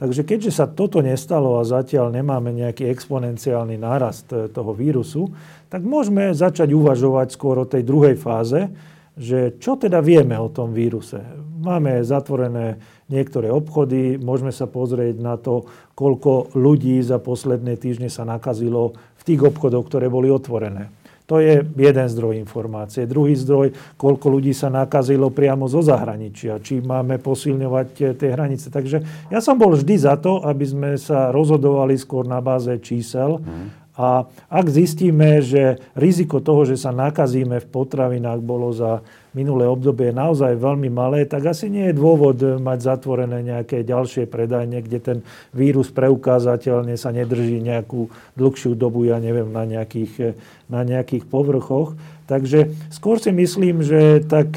Takže 0.00 0.24
keďže 0.24 0.56
sa 0.56 0.64
toto 0.64 1.04
nestalo 1.04 1.60
a 1.60 1.68
zatiaľ 1.68 2.08
nemáme 2.08 2.56
nejaký 2.56 2.88
exponenciálny 2.88 3.76
nárast 3.76 4.32
e, 4.32 4.48
toho 4.48 4.72
vírusu, 4.72 5.28
tak 5.68 5.84
môžeme 5.84 6.32
začať 6.32 6.72
uvažovať 6.72 7.36
skôr 7.36 7.60
o 7.60 7.68
tej 7.68 7.84
druhej 7.84 8.16
fáze, 8.16 8.72
že 9.20 9.60
čo 9.60 9.76
teda 9.76 10.00
vieme 10.00 10.40
o 10.40 10.48
tom 10.48 10.72
víruse. 10.72 11.20
Máme 11.60 12.00
zatvorené 12.00 12.80
niektoré 13.12 13.52
obchody, 13.52 14.16
môžeme 14.16 14.48
sa 14.48 14.64
pozrieť 14.64 15.20
na 15.20 15.36
to, 15.36 15.68
koľko 15.92 16.56
ľudí 16.56 16.96
za 17.04 17.20
posledné 17.20 17.76
týždne 17.76 18.08
sa 18.08 18.24
nakazilo 18.24 18.96
v 19.20 19.22
tých 19.28 19.52
obchodoch, 19.52 19.84
ktoré 19.84 20.08
boli 20.08 20.32
otvorené. 20.32 20.88
To 21.30 21.38
je 21.38 21.62
jeden 21.62 22.06
zdroj 22.10 22.42
informácie. 22.42 23.06
Druhý 23.06 23.38
zdroj, 23.38 23.70
koľko 23.94 24.26
ľudí 24.34 24.50
sa 24.50 24.66
nakazilo 24.66 25.30
priamo 25.30 25.70
zo 25.70 25.78
zahraničia, 25.78 26.58
či 26.58 26.82
máme 26.82 27.22
posilňovať 27.22 28.18
tie 28.18 28.28
hranice. 28.34 28.66
Takže 28.66 29.30
ja 29.30 29.38
som 29.38 29.54
bol 29.54 29.78
vždy 29.78 29.94
za 29.94 30.18
to, 30.18 30.42
aby 30.42 30.66
sme 30.66 30.90
sa 30.98 31.30
rozhodovali 31.30 31.94
skôr 31.94 32.26
na 32.26 32.42
báze 32.42 32.74
čísel. 32.82 33.38
Mm. 33.38 33.79
A 33.98 34.24
ak 34.48 34.66
zistíme, 34.70 35.42
že 35.42 35.82
riziko 35.98 36.38
toho, 36.38 36.62
že 36.64 36.78
sa 36.78 36.94
nakazíme 36.94 37.58
v 37.58 37.70
potravinách 37.70 38.40
bolo 38.40 38.70
za 38.70 39.02
minulé 39.30 39.66
obdobie 39.66 40.10
naozaj 40.10 40.58
veľmi 40.58 40.90
malé, 40.90 41.22
tak 41.26 41.54
asi 41.54 41.70
nie 41.70 41.90
je 41.90 41.98
dôvod 41.98 42.38
mať 42.58 42.78
zatvorené 42.82 43.46
nejaké 43.46 43.86
ďalšie 43.86 44.26
predajne, 44.26 44.82
kde 44.82 44.98
ten 44.98 45.18
vírus 45.54 45.90
preukázateľne 45.94 46.98
sa 46.98 47.14
nedrží 47.14 47.62
nejakú 47.62 48.10
dlhšiu 48.34 48.74
dobu, 48.74 49.06
ja 49.06 49.22
neviem, 49.22 49.50
na 49.50 49.62
nejakých, 49.62 50.34
na 50.66 50.82
nejakých 50.82 51.30
povrchoch. 51.30 51.94
Takže 52.26 52.74
skôr 52.90 53.22
si 53.22 53.30
myslím, 53.30 53.82
že 53.86 54.22
tak 54.26 54.54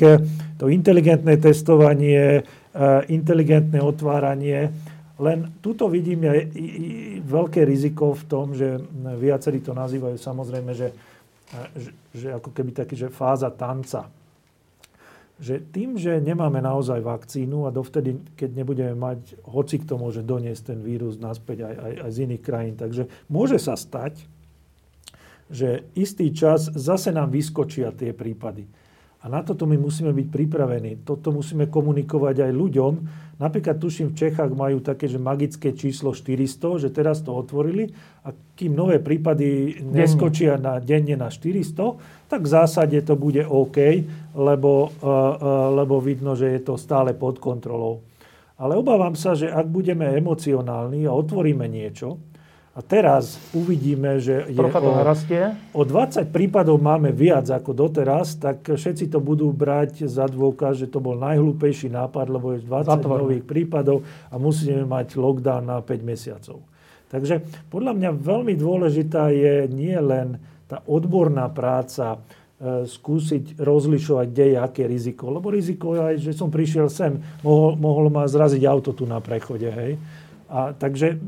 to 0.57 0.65
inteligentné 0.69 1.38
testovanie, 1.38 2.45
inteligentné 3.09 3.77
otváranie, 3.81 4.73
len 5.21 5.53
tuto 5.61 5.86
vidím 5.93 6.25
aj 6.25 6.49
veľké 7.24 7.63
riziko 7.63 8.13
v 8.13 8.24
tom, 8.28 8.53
že 8.53 8.80
viacerí 9.17 9.63
to 9.63 9.71
nazývajú 9.71 10.19
samozrejme, 10.19 10.71
že, 10.76 10.91
že, 11.74 11.91
že 12.11 12.28
ako 12.36 12.51
keby 12.51 12.71
taký, 12.76 12.95
že 12.99 13.07
fáza 13.07 13.49
tanca 13.49 14.11
že 15.41 15.59
tým, 15.59 15.97
že 15.97 16.21
nemáme 16.21 16.61
naozaj 16.61 17.01
vakcínu 17.01 17.65
a 17.65 17.74
dovtedy, 17.74 18.21
keď 18.38 18.49
nebudeme 18.53 18.93
mať, 18.93 19.43
hoci 19.49 19.82
kto 19.82 19.97
môže 19.97 20.21
doniesť 20.21 20.71
ten 20.71 20.80
vírus 20.80 21.17
naspäť 21.17 21.67
aj, 21.67 21.76
aj, 21.76 21.93
aj 22.05 22.11
z 22.13 22.17
iných 22.30 22.43
krajín. 22.45 22.76
Takže 22.78 23.09
môže 23.28 23.57
sa 23.57 23.74
stať, 23.74 24.24
že 25.49 25.84
istý 25.97 26.30
čas 26.32 26.69
zase 26.71 27.09
nám 27.09 27.34
vyskočia 27.34 27.89
tie 27.91 28.13
prípady. 28.13 28.69
A 29.24 29.32
na 29.32 29.39
toto 29.39 29.63
my 29.63 29.80
musíme 29.80 30.11
byť 30.11 30.28
pripravení. 30.28 30.91
Toto 31.07 31.32
musíme 31.32 31.71
komunikovať 31.71 32.43
aj 32.43 32.51
ľuďom. 32.51 32.93
Napríklad 33.39 33.80
tuším, 33.80 34.11
v 34.11 34.19
Čechách 34.19 34.51
majú 34.51 34.84
také, 34.84 35.07
že 35.07 35.15
magické 35.15 35.71
číslo 35.71 36.11
400, 36.11 36.84
že 36.84 36.89
teraz 36.91 37.24
to 37.24 37.32
otvorili 37.32 37.88
a 38.28 38.36
kým 38.59 38.76
nové 38.76 38.99
prípady 38.99 39.80
neskočia 39.80 40.59
na, 40.59 40.84
denne 40.84 41.15
na 41.15 41.32
400, 41.32 42.28
tak 42.28 42.43
v 42.43 42.51
zásade 42.51 42.99
to 43.07 43.15
bude 43.15 43.47
OK, 43.47 44.03
lebo, 44.36 44.91
uh, 44.91 45.07
uh, 45.07 45.28
lebo 45.71 46.03
vidno, 46.03 46.36
že 46.36 46.59
je 46.59 46.61
to 46.61 46.76
stále 46.76 47.15
pod 47.15 47.39
kontrolou. 47.39 48.03
Ale 48.59 48.76
obávam 48.76 49.15
sa, 49.15 49.39
že 49.39 49.47
ak 49.47 49.71
budeme 49.71 50.03
emocionálni 50.19 51.07
a 51.07 51.15
otvoríme 51.15 51.63
niečo, 51.71 52.19
a 52.74 52.82
teraz 52.82 53.38
uvidíme, 53.53 54.17
že 54.17 54.49
je 54.49 54.57
o, 54.57 54.65
o 55.78 55.84
20 55.86 56.26
prípadov 56.34 56.82
máme 56.82 57.13
viac 57.13 57.45
ako 57.53 57.69
doteraz, 57.69 58.34
tak 58.41 58.65
všetci 58.65 59.13
to 59.13 59.21
budú 59.21 59.53
brať 59.53 60.09
za 60.09 60.26
dôkaz, 60.26 60.82
že 60.82 60.89
to 60.89 60.97
bol 60.97 61.13
najhlúpejší 61.13 61.93
nápad, 61.93 62.34
lebo 62.34 62.57
je 62.57 62.65
20 62.65 62.97
Zatvorné. 62.97 63.21
nových 63.21 63.45
prípadov 63.45 64.01
a 64.34 64.41
musíme 64.41 64.89
mať 64.89 65.21
lockdown 65.21 65.69
na 65.69 65.78
5 65.86 66.01
mesiacov. 66.01 66.65
Takže 67.13 67.45
podľa 67.69 67.93
mňa 67.93 68.09
veľmi 68.17 68.57
dôležitá 68.57 69.30
je 69.30 69.69
nie 69.69 69.93
len 69.93 70.41
tá 70.65 70.82
odborná 70.89 71.45
práca, 71.53 72.17
e, 72.57 72.89
skúsiť 72.89 73.61
rozlišovať, 73.61 74.26
kde 74.34 74.45
je 74.49 74.57
aké 74.57 74.89
riziko. 74.89 75.30
Lebo 75.30 75.53
riziko 75.53 75.93
je 75.93 76.01
aj, 76.01 76.15
že 76.26 76.32
som 76.34 76.49
prišiel 76.49 76.89
sem, 76.89 77.21
mohol, 77.45 77.78
mohol 77.78 78.09
ma 78.09 78.26
zraziť 78.26 78.65
auto 78.65 78.97
tu 78.97 79.05
na 79.05 79.21
prechode. 79.21 79.69
Hej? 79.69 80.01
A, 80.49 80.74
takže 80.74 81.21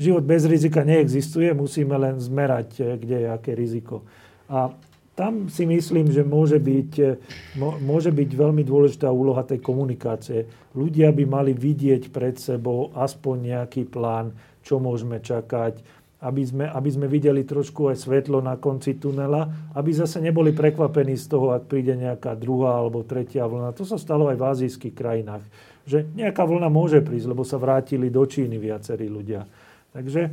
život 0.00 0.24
bez 0.24 0.48
rizika 0.48 0.80
neexistuje, 0.80 1.52
musíme 1.52 1.92
len 2.00 2.16
zmerať, 2.16 2.68
eh, 2.80 2.84
kde 2.96 3.16
je 3.20 3.28
aké 3.28 3.52
riziko. 3.52 4.02
A 4.48 4.72
tam 5.12 5.52
si 5.52 5.68
myslím, 5.68 6.08
že 6.08 6.24
môže 6.24 6.56
byť, 6.56 6.92
eh, 6.96 7.20
môže 7.60 8.08
byť 8.08 8.30
veľmi 8.32 8.64
dôležitá 8.64 9.12
úloha 9.12 9.44
tej 9.44 9.60
komunikácie. 9.60 10.48
Ľudia 10.72 11.12
by 11.12 11.24
mali 11.28 11.52
vidieť 11.52 12.08
pred 12.08 12.40
sebou 12.40 12.88
aspoň 12.96 13.36
nejaký 13.52 13.84
plán, 13.84 14.32
čo 14.64 14.80
môžeme 14.80 15.20
čakať, 15.20 16.00
aby 16.20 16.42
sme, 16.44 16.64
aby 16.68 16.90
sme 16.92 17.06
videli 17.08 17.48
trošku 17.48 17.88
aj 17.88 18.04
svetlo 18.04 18.44
na 18.44 18.60
konci 18.60 19.00
tunela, 19.00 19.72
aby 19.72 19.88
zase 19.92 20.20
neboli 20.20 20.52
prekvapení 20.52 21.16
z 21.16 21.26
toho, 21.32 21.56
ak 21.56 21.64
príde 21.64 21.96
nejaká 21.96 22.36
druhá 22.36 22.76
alebo 22.76 23.00
tretia 23.04 23.48
vlna. 23.48 23.72
To 23.72 23.88
sa 23.88 23.96
stalo 23.96 24.28
aj 24.28 24.36
v 24.36 24.44
azijských 24.44 24.94
krajinách. 24.96 25.44
Že 25.88 26.12
nejaká 26.12 26.44
vlna 26.44 26.68
môže 26.68 27.00
prísť, 27.00 27.24
lebo 27.24 27.40
sa 27.40 27.56
vrátili 27.56 28.12
do 28.12 28.20
Číny 28.28 28.60
viacerí 28.60 29.08
ľudia. 29.08 29.48
Takže 29.90 30.30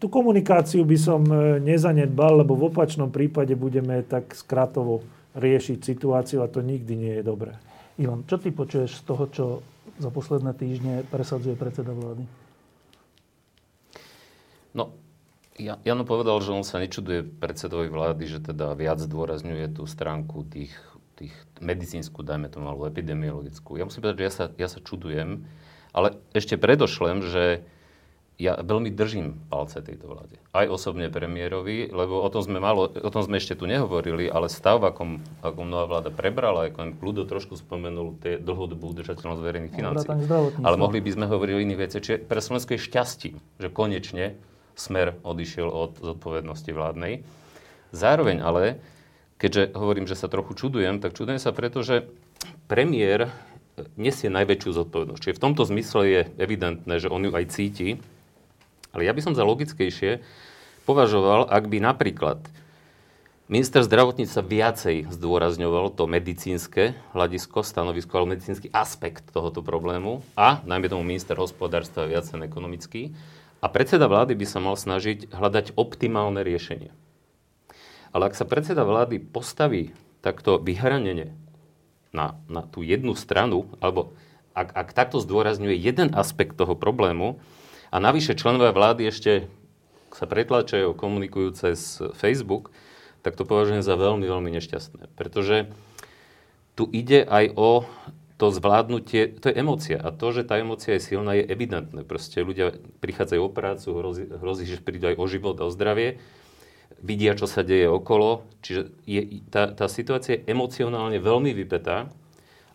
tú 0.00 0.06
komunikáciu 0.08 0.80
by 0.88 0.96
som 0.96 1.20
e, 1.28 1.60
nezanedbal, 1.60 2.40
lebo 2.40 2.56
v 2.56 2.72
opačnom 2.72 3.12
prípade 3.12 3.52
budeme 3.52 4.00
tak 4.00 4.32
skratovo 4.32 5.04
riešiť 5.36 5.78
situáciu 5.84 6.40
a 6.40 6.48
to 6.48 6.64
nikdy 6.64 6.96
nie 6.96 7.14
je 7.20 7.24
dobré. 7.24 7.52
Ivan, 8.00 8.24
čo 8.24 8.40
ty 8.40 8.48
počuješ 8.48 8.96
z 8.96 9.02
toho, 9.04 9.24
čo 9.28 9.44
za 10.00 10.08
posledné 10.08 10.56
týždne 10.56 11.04
presadzuje 11.12 11.52
predseda 11.52 11.92
vlády? 11.92 12.24
No, 14.72 14.92
ja, 15.56 15.80
Jano 15.84 16.04
povedal, 16.04 16.40
že 16.40 16.52
on 16.52 16.64
sa 16.64 16.80
nečuduje 16.80 17.24
predsedovi 17.24 17.88
vlády, 17.88 18.24
že 18.28 18.40
teda 18.40 18.76
viac 18.76 19.00
zdôrazňuje 19.00 19.76
tú 19.76 19.88
stránku 19.88 20.44
tých, 20.48 20.72
tých 21.16 21.32
medicínsku, 21.60 22.20
dajme 22.20 22.48
tomu, 22.52 22.68
alebo 22.68 22.88
epidemiologickú. 22.88 23.80
Ja 23.80 23.88
musím 23.88 24.04
povedať, 24.04 24.20
že 24.20 24.26
ja 24.28 24.32
sa, 24.32 24.44
ja 24.56 24.68
sa 24.68 24.80
čudujem, 24.80 25.48
ale 25.96 26.20
ešte 26.36 26.60
predošlem, 26.60 27.24
že 27.24 27.64
ja 28.36 28.60
veľmi 28.60 28.92
držím 28.92 29.48
palce 29.48 29.80
tejto 29.80 30.12
vláde. 30.12 30.36
Aj 30.52 30.68
osobne 30.68 31.08
premiérovi, 31.08 31.88
lebo 31.88 32.20
o 32.20 32.28
tom 32.28 32.44
sme, 32.44 32.60
malo, 32.60 32.92
o 32.92 33.10
tom 33.10 33.24
sme 33.24 33.40
ešte 33.40 33.56
tu 33.56 33.64
nehovorili, 33.64 34.28
ale 34.28 34.52
stav, 34.52 34.84
akom, 34.84 35.24
akom 35.40 35.64
nová 35.64 35.88
vláda 35.88 36.12
prebrala, 36.12 36.68
ako 36.68 37.00
Pludo 37.00 37.24
trošku 37.24 37.56
spomenul 37.56 38.20
tie 38.20 38.36
dlhodobú 38.36 38.92
udržateľnosť 38.92 39.40
verejných 39.40 39.72
financí. 39.72 40.06
Ale 40.60 40.76
mohli 40.76 41.00
by 41.00 41.10
sme 41.16 41.26
hovoriť 41.32 41.52
o 41.56 41.62
iných 41.64 41.80
veciach. 41.80 42.02
Čiže 42.04 42.18
pre 42.28 42.44
Slovensko 42.44 42.76
je 42.76 42.80
šťastí, 42.84 43.30
že 43.56 43.68
konečne 43.72 44.36
smer 44.76 45.16
odišiel 45.24 45.72
od 45.72 45.96
zodpovednosti 46.04 46.68
vládnej. 46.76 47.24
Zároveň 47.96 48.44
ale, 48.44 48.76
keďže 49.40 49.72
hovorím, 49.72 50.04
že 50.04 50.12
sa 50.12 50.28
trochu 50.28 50.52
čudujem, 50.52 51.00
tak 51.00 51.16
čudujem 51.16 51.40
sa 51.40 51.56
preto, 51.56 51.80
že 51.80 52.04
premiér 52.68 53.32
nesie 53.96 54.28
najväčšiu 54.28 54.76
zodpovednosť. 54.76 55.20
Čiže 55.24 55.36
v 55.40 55.44
tomto 55.48 55.64
zmysle 55.64 56.02
je 56.04 56.20
evidentné, 56.36 57.00
že 57.00 57.08
on 57.08 57.24
ju 57.24 57.32
aj 57.32 57.48
cíti, 57.48 57.96
ale 58.96 59.04
ja 59.04 59.12
by 59.12 59.20
som 59.20 59.36
za 59.36 59.44
logickejšie 59.44 60.24
považoval, 60.88 61.52
ak 61.52 61.68
by 61.68 61.84
napríklad 61.84 62.40
minister 63.52 63.84
zdravotníctva 63.84 64.40
viacej 64.40 64.96
zdôrazňoval 65.12 65.92
to 65.92 66.08
medicínske 66.08 66.96
hľadisko, 67.12 67.60
stanovisko, 67.60 68.16
alebo 68.16 68.32
medicínsky 68.32 68.72
aspekt 68.72 69.28
tohoto 69.36 69.60
problému 69.60 70.24
a 70.32 70.64
najmä 70.64 70.88
tomu 70.88 71.04
minister 71.04 71.36
hospodárstva 71.36 72.08
viac 72.08 72.24
ten 72.24 72.40
ekonomický. 72.40 73.12
A 73.60 73.68
predseda 73.68 74.08
vlády 74.08 74.32
by 74.32 74.46
sa 74.48 74.64
mal 74.64 74.80
snažiť 74.80 75.28
hľadať 75.28 75.76
optimálne 75.76 76.40
riešenie. 76.40 76.88
Ale 78.16 78.32
ak 78.32 78.38
sa 78.38 78.48
predseda 78.48 78.80
vlády 78.80 79.20
postaví 79.20 79.92
takto 80.24 80.56
vyhranene 80.56 81.36
na, 82.16 82.40
na 82.48 82.64
tú 82.64 82.80
jednu 82.80 83.12
stranu, 83.12 83.68
alebo 83.76 84.16
ak, 84.56 84.72
ak 84.72 84.88
takto 84.96 85.20
zdôrazňuje 85.20 85.76
jeden 85.76 86.16
aspekt 86.16 86.56
toho 86.56 86.72
problému, 86.72 87.36
a 87.90 87.96
navyše 88.02 88.34
členovia 88.34 88.74
vlády 88.74 89.08
ešte 89.08 89.50
sa 90.16 90.24
pretlačajú, 90.24 90.96
komunikujú 90.96 91.52
cez 91.52 92.00
Facebook, 92.16 92.72
tak 93.20 93.36
to 93.36 93.44
považujem 93.44 93.82
za 93.84 93.98
veľmi, 93.98 94.24
veľmi 94.24 94.50
nešťastné. 94.54 95.12
Pretože 95.18 95.68
tu 96.78 96.88
ide 96.88 97.26
aj 97.26 97.52
o 97.58 97.84
to 98.36 98.52
zvládnutie, 98.52 99.40
to 99.40 99.48
je 99.48 99.56
emócia. 99.56 99.96
A 99.96 100.12
to, 100.12 100.28
že 100.28 100.44
tá 100.44 100.60
emócia 100.60 100.96
je 100.96 101.04
silná, 101.12 101.32
je 101.36 101.48
evidentné. 101.48 102.04
Proste 102.04 102.44
ľudia 102.44 102.76
prichádzajú 103.00 103.40
o 103.40 103.50
prácu, 103.50 103.88
hrozí, 103.96 104.24
hrozí 104.28 104.64
že 104.68 104.84
prídu 104.84 105.08
aj 105.08 105.16
o 105.16 105.24
život 105.24 105.56
a 105.56 105.68
o 105.68 105.72
zdravie, 105.72 106.20
vidia, 107.00 107.32
čo 107.32 107.48
sa 107.48 107.64
deje 107.64 107.88
okolo. 107.88 108.44
Čiže 108.60 108.92
je, 109.08 109.20
tá, 109.48 109.72
tá 109.72 109.88
situácia 109.88 110.36
je 110.36 110.46
emocionálne 110.52 111.16
veľmi 111.16 111.56
vypetá 111.56 112.12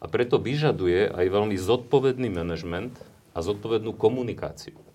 a 0.02 0.06
preto 0.10 0.42
vyžaduje 0.42 1.14
aj 1.14 1.26
veľmi 1.30 1.54
zodpovedný 1.62 2.34
manažment 2.34 2.98
a 3.38 3.46
zodpovednú 3.46 3.94
komunikáciu. 3.94 4.91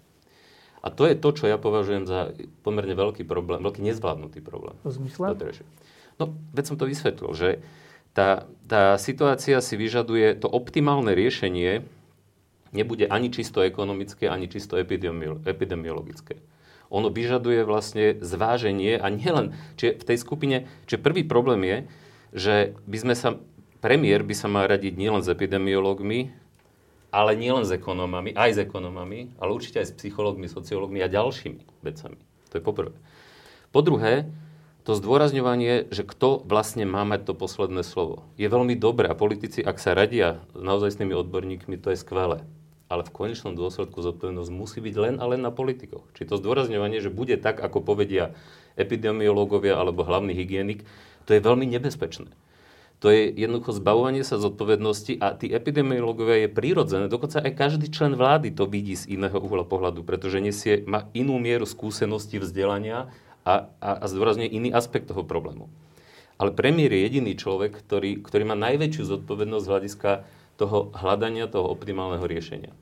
A 0.87 0.89
to 0.95 1.03
je 1.11 1.19
to, 1.19 1.35
čo 1.35 1.51
ja 1.51 1.59
považujem 1.59 2.07
za 2.07 2.31
pomerne 2.63 2.95
veľký 2.95 3.27
problém, 3.27 3.59
veľký 3.59 3.83
nezvládnutý 3.83 4.39
problém. 4.39 4.79
V 4.87 4.95
zmysle? 4.95 5.35
No, 6.23 6.31
veď 6.55 6.65
som 6.71 6.77
to 6.79 6.87
vysvetlil, 6.87 7.35
že 7.35 7.59
tá, 8.15 8.47
tá 8.71 8.95
situácia 8.95 9.59
si 9.59 9.75
vyžaduje 9.75 10.39
to 10.39 10.47
optimálne 10.47 11.11
riešenie, 11.11 11.83
nebude 12.71 13.11
ani 13.11 13.35
čisto 13.35 13.67
ekonomické, 13.67 14.31
ani 14.31 14.47
čisto 14.47 14.79
epidemiologické. 14.79 16.39
Ono 16.95 17.11
vyžaduje 17.11 17.67
vlastne 17.67 18.23
zváženie 18.23 18.95
a 18.95 19.11
nielen, 19.11 19.59
čiže 19.75 19.99
v 19.99 20.07
tej 20.07 20.19
skupine, 20.23 20.57
čiže 20.87 21.03
prvý 21.03 21.27
problém 21.27 21.67
je, 21.67 21.79
že 22.31 22.55
by 22.87 22.99
sme 23.03 23.15
sa, 23.19 23.35
premiér 23.83 24.23
by 24.23 24.35
sa 24.39 24.47
mal 24.47 24.71
radiť 24.71 24.95
nielen 24.95 25.27
s 25.27 25.29
epidemiológmi, 25.29 26.46
ale 27.17 27.33
nielen 27.33 27.65
s 27.65 27.73
ekonomami, 27.73 28.37
aj 28.37 28.51
s 28.53 28.59
ekonomami, 28.61 29.33
ale 29.41 29.57
určite 29.57 29.81
aj 29.81 29.89
s 29.89 29.97
psychológmi, 29.97 30.53
sociológmi 30.53 31.01
a 31.01 31.09
ďalšími 31.09 31.81
vecami. 31.81 32.21
To 32.53 32.61
je 32.61 32.63
poprvé. 32.63 32.93
Po 33.73 33.81
druhé, 33.81 34.29
to 34.85 34.93
zdôrazňovanie, 34.93 35.89
že 35.89 36.05
kto 36.05 36.45
vlastne 36.45 36.85
má 36.85 37.09
mať 37.09 37.33
to 37.33 37.35
posledné 37.35 37.81
slovo. 37.89 38.29
Je 38.37 38.47
veľmi 38.47 38.77
dobré 38.77 39.09
a 39.09 39.17
politici, 39.17 39.65
ak 39.65 39.81
sa 39.81 39.97
radia 39.97 40.45
naozaj 40.53 40.93
s 40.93 41.01
tými 41.01 41.17
odborníkmi, 41.17 41.81
to 41.81 41.97
je 41.97 42.05
skvelé. 42.05 42.45
Ale 42.87 43.03
v 43.03 43.11
konečnom 43.11 43.59
dôsledku 43.59 43.99
zodpovednosť 43.99 44.53
musí 44.53 44.79
byť 44.79 44.95
len 44.95 45.15
a 45.19 45.27
len 45.27 45.43
na 45.43 45.51
politikoch. 45.51 46.07
Či 46.15 46.31
to 46.31 46.39
zdôrazňovanie, 46.39 47.03
že 47.03 47.11
bude 47.11 47.35
tak, 47.41 47.59
ako 47.59 47.83
povedia 47.83 48.37
epidemiológovia 48.79 49.75
alebo 49.75 50.07
hlavný 50.07 50.37
hygienik, 50.37 50.87
to 51.27 51.35
je 51.35 51.43
veľmi 51.43 51.67
nebezpečné. 51.67 52.31
To 53.05 53.13
je 53.13 53.29
jednoducho 53.29 53.77
zbavovanie 53.77 54.25
sa 54.25 54.41
zodpovednosti 54.41 55.21
a 55.21 55.37
tí 55.37 55.53
epidemiológovia 55.53 56.49
je 56.49 56.55
prírodzené. 56.57 57.13
Dokonca 57.13 57.45
aj 57.45 57.53
každý 57.53 57.93
člen 57.93 58.17
vlády 58.17 58.57
to 58.57 58.65
vidí 58.65 58.97
z 58.97 59.13
iného 59.13 59.37
uhla 59.37 59.69
pohľadu, 59.69 60.01
pretože 60.01 60.41
nesie, 60.41 60.81
má 60.89 61.05
inú 61.13 61.37
mieru 61.37 61.69
skúsenosti, 61.69 62.41
vzdelania 62.41 63.13
a, 63.45 63.69
a, 63.85 63.91
a 64.01 64.05
zdôrazňuje 64.09 64.49
iný 64.49 64.69
aspekt 64.73 65.13
toho 65.13 65.29
problému. 65.29 65.69
Ale 66.41 66.57
premiér 66.57 66.93
je 66.97 67.05
jediný 67.05 67.33
človek, 67.37 67.77
ktorý, 67.85 68.25
ktorý 68.25 68.45
má 68.49 68.57
najväčšiu 68.57 69.05
zodpovednosť 69.13 69.65
z 69.65 69.71
hľadiska 69.73 70.11
toho 70.57 70.89
hľadania 70.97 71.53
toho 71.53 71.69
optimálneho 71.69 72.25
riešenia. 72.25 72.73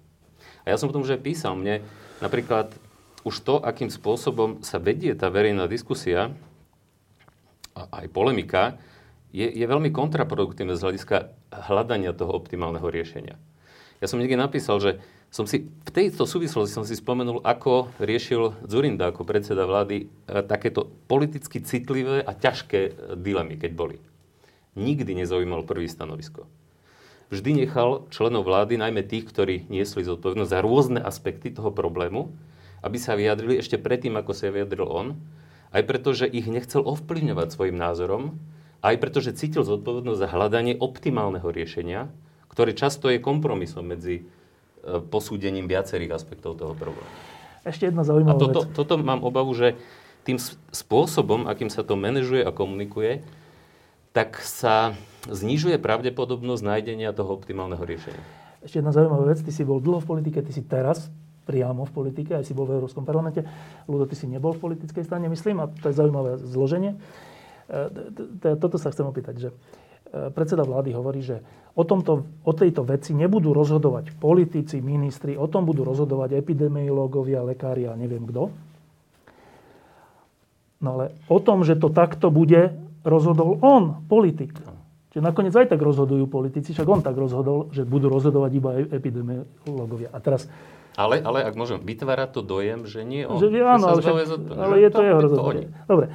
A 0.62 0.70
ja 0.70 0.78
som 0.78 0.86
potom 0.86 1.02
už 1.02 1.18
aj 1.18 1.26
písal, 1.26 1.58
mne 1.58 1.82
napríklad 2.22 2.70
už 3.26 3.34
to, 3.42 3.58
akým 3.58 3.90
spôsobom 3.90 4.62
sa 4.62 4.78
vedie 4.78 5.10
tá 5.18 5.26
verejná 5.26 5.66
diskusia 5.66 6.30
a 7.74 7.82
aj 8.04 8.06
polemika, 8.14 8.78
je, 9.34 9.50
je 9.50 9.66
veľmi 9.66 9.90
kontraproduktívne 9.90 10.78
z 10.78 10.84
hľadiska 10.86 11.34
hľadania 11.50 12.14
toho 12.14 12.30
optimálneho 12.30 12.86
riešenia. 12.86 13.34
Ja 13.98 14.06
som 14.06 14.22
niekde 14.22 14.38
napísal, 14.38 14.78
že 14.78 14.90
som 15.34 15.50
si 15.50 15.66
v 15.66 15.90
tejto 15.90 16.30
súvislosti 16.30 16.70
som 16.70 16.86
si 16.86 16.94
spomenul, 16.94 17.42
ako 17.42 17.90
riešil 17.98 18.54
Zurinda 18.70 19.10
ako 19.10 19.26
predseda 19.26 19.66
vlády 19.66 20.06
e, 20.06 20.46
takéto 20.46 20.86
politicky 21.10 21.58
citlivé 21.58 22.22
a 22.22 22.30
ťažké 22.30 22.80
e, 22.86 22.92
dilemy, 23.18 23.58
keď 23.58 23.74
boli. 23.74 23.98
nikdy 24.78 25.18
nezaujímal 25.18 25.66
prvý 25.66 25.90
stanovisko. 25.90 26.46
Vždy 27.34 27.66
nechal 27.66 28.06
členov 28.14 28.46
vlády, 28.46 28.78
najmä 28.78 29.02
tých, 29.02 29.26
ktorí 29.26 29.66
niesli 29.66 30.06
zodpovednosť 30.06 30.52
za 30.54 30.62
rôzne 30.62 31.00
aspekty 31.02 31.50
toho 31.50 31.74
problému, 31.74 32.30
aby 32.84 32.98
sa 33.00 33.18
vyjadrili 33.18 33.58
ešte 33.58 33.80
predtým, 33.80 34.14
ako 34.14 34.30
sa 34.36 34.54
vyjadril 34.54 34.86
on, 34.86 35.18
aj 35.74 35.82
preto, 35.82 36.14
že 36.14 36.30
ich 36.30 36.46
nechcel 36.46 36.86
ovplyvňovať 36.86 37.48
svojim 37.50 37.74
názorom, 37.74 38.38
aj 38.84 38.94
preto, 39.00 39.24
že 39.24 39.32
cítil 39.32 39.64
zodpovednosť 39.64 40.20
za 40.20 40.28
hľadanie 40.28 40.76
optimálneho 40.76 41.48
riešenia, 41.48 42.12
ktoré 42.52 42.76
často 42.76 43.08
je 43.08 43.16
kompromisom 43.16 43.88
medzi 43.88 44.20
e, 44.20 44.22
posúdením 45.08 45.64
viacerých 45.64 46.12
aspektov 46.12 46.60
toho 46.60 46.76
problému. 46.76 47.08
Ešte 47.64 47.88
jedna 47.88 48.04
zaujímavá 48.04 48.36
A 48.36 48.42
toto, 48.44 48.60
vec. 48.68 48.76
toto 48.76 48.94
mám 49.00 49.24
obavu, 49.24 49.56
že 49.56 49.80
tým 50.28 50.36
spôsobom, 50.68 51.48
akým 51.48 51.72
sa 51.72 51.80
to 51.80 51.96
manažuje 51.96 52.44
a 52.44 52.52
komunikuje, 52.52 53.24
tak 54.12 54.38
sa 54.44 54.92
znižuje 55.26 55.80
pravdepodobnosť 55.80 56.62
nájdenia 56.62 57.16
toho 57.16 57.32
optimálneho 57.34 57.82
riešenia. 57.82 58.20
Ešte 58.62 58.80
jedna 58.80 58.92
zaujímavá 58.92 59.32
vec. 59.32 59.40
Ty 59.40 59.52
si 59.52 59.64
bol 59.64 59.80
dlho 59.80 60.04
v 60.04 60.08
politike, 60.08 60.38
ty 60.44 60.52
si 60.52 60.62
teraz 60.64 61.08
priamo 61.44 61.84
v 61.84 61.92
politike, 61.92 62.32
aj 62.40 62.44
si 62.48 62.56
bol 62.56 62.64
v 62.64 62.80
Európskom 62.80 63.04
parlamente. 63.04 63.44
Ľudo, 63.84 64.08
ty 64.08 64.16
si 64.16 64.24
nebol 64.24 64.56
v 64.56 64.64
politickej 64.64 65.04
strane, 65.04 65.28
myslím, 65.28 65.60
a 65.60 65.68
to 65.68 65.92
je 65.92 65.98
zaujímavé 66.00 66.40
zloženie. 66.40 66.96
E, 67.64 68.56
toto 68.60 68.76
sa 68.76 68.92
chcem 68.92 69.08
opýtať, 69.08 69.34
že 69.36 69.48
e, 69.50 69.54
predseda 70.30 70.64
vlády 70.66 70.92
hovorí, 70.92 71.24
že 71.24 71.40
o, 71.72 71.82
tomto, 71.82 72.28
o 72.44 72.52
tejto 72.52 72.84
veci 72.84 73.16
nebudú 73.16 73.56
rozhodovať 73.56 74.14
politici, 74.20 74.84
ministri, 74.84 75.34
o 75.34 75.48
tom 75.48 75.64
budú 75.64 75.82
rozhodovať 75.82 76.36
epidemiológovia, 76.36 77.46
lekári 77.46 77.88
a 77.88 77.96
neviem 77.96 78.22
kto. 78.28 78.52
No 80.84 80.88
ale 81.00 81.16
o 81.32 81.38
tom, 81.40 81.64
že 81.64 81.80
to 81.80 81.88
takto 81.88 82.28
bude, 82.28 82.76
rozhodol 83.04 83.56
on, 83.64 84.04
politik. 84.04 84.52
Čiže 85.14 85.22
nakoniec 85.22 85.54
aj 85.54 85.70
tak 85.70 85.80
rozhodujú 85.80 86.26
politici, 86.26 86.74
však 86.74 86.88
on 86.90 87.00
tak 87.00 87.14
rozhodol, 87.14 87.70
že 87.70 87.86
budú 87.86 88.10
rozhodovať 88.10 88.50
iba 88.50 88.70
e- 88.74 88.90
epidemiológovia. 88.98 90.10
A 90.10 90.18
teraz... 90.18 90.50
Ale, 90.98 91.22
ale 91.22 91.46
ak 91.46 91.54
môžem, 91.54 91.78
vytvára 91.82 92.26
to 92.26 92.42
dojem, 92.42 92.86
že 92.86 93.06
nie 93.06 93.22
on. 93.22 93.38
Že, 93.38 93.50
áno, 93.62 93.94
ale, 93.94 94.00
však, 94.02 94.14
ale 94.54 94.74
je 94.78 94.90
to, 94.90 94.98
to 94.98 95.02
jeho 95.02 95.20
rozhodnutie. 95.22 95.66
Dobre. 95.86 96.06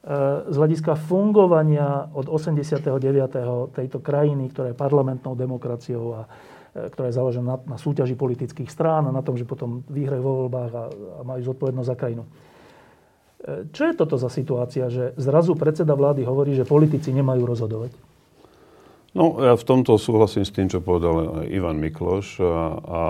Z 0.00 0.56
hľadiska 0.56 0.96
fungovania 0.96 2.08
od 2.16 2.24
89. 2.32 2.88
tejto 3.76 3.98
krajiny, 4.00 4.48
ktorá 4.48 4.72
je 4.72 4.80
parlamentnou 4.80 5.36
demokraciou 5.36 6.16
a 6.16 6.20
e, 6.72 6.88
ktorá 6.88 7.12
je 7.12 7.18
založená 7.20 7.44
na, 7.44 7.56
na 7.60 7.76
súťaži 7.76 8.16
politických 8.16 8.72
strán 8.72 9.04
a 9.04 9.12
na 9.12 9.20
tom, 9.20 9.36
že 9.36 9.44
potom 9.44 9.84
vyhrajú 9.92 10.24
vo 10.24 10.34
voľbách 10.44 10.72
a, 10.72 10.84
a 10.88 11.20
majú 11.20 11.52
zodpovednosť 11.52 11.90
za 11.92 11.96
krajinu. 12.00 12.24
E, 12.24 12.30
čo 13.76 13.92
je 13.92 13.92
toto 13.92 14.16
za 14.16 14.32
situácia, 14.32 14.88
že 14.88 15.12
zrazu 15.20 15.52
predseda 15.52 15.92
vlády 15.92 16.24
hovorí, 16.24 16.56
že 16.56 16.64
politici 16.64 17.12
nemajú 17.12 17.44
rozhodovať? 17.44 17.92
No, 19.12 19.36
ja 19.42 19.52
v 19.52 19.68
tomto 19.68 20.00
súhlasím 20.00 20.48
s 20.48 20.54
tým, 20.54 20.72
čo 20.72 20.80
povedal 20.80 21.44
Ivan 21.50 21.76
Mikloš. 21.76 22.40
A, 22.40 22.46
a, 22.46 23.02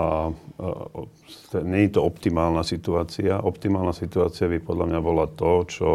a 0.59 0.71
nie 1.61 1.87
je 1.87 1.91
to 1.93 2.01
optimálna 2.01 2.65
situácia. 2.65 3.37
Optimálna 3.37 3.93
situácia 3.93 4.49
by 4.49 4.59
podľa 4.59 4.85
mňa 4.91 4.99
bola 4.99 5.29
to, 5.29 5.63
čo 5.69 5.89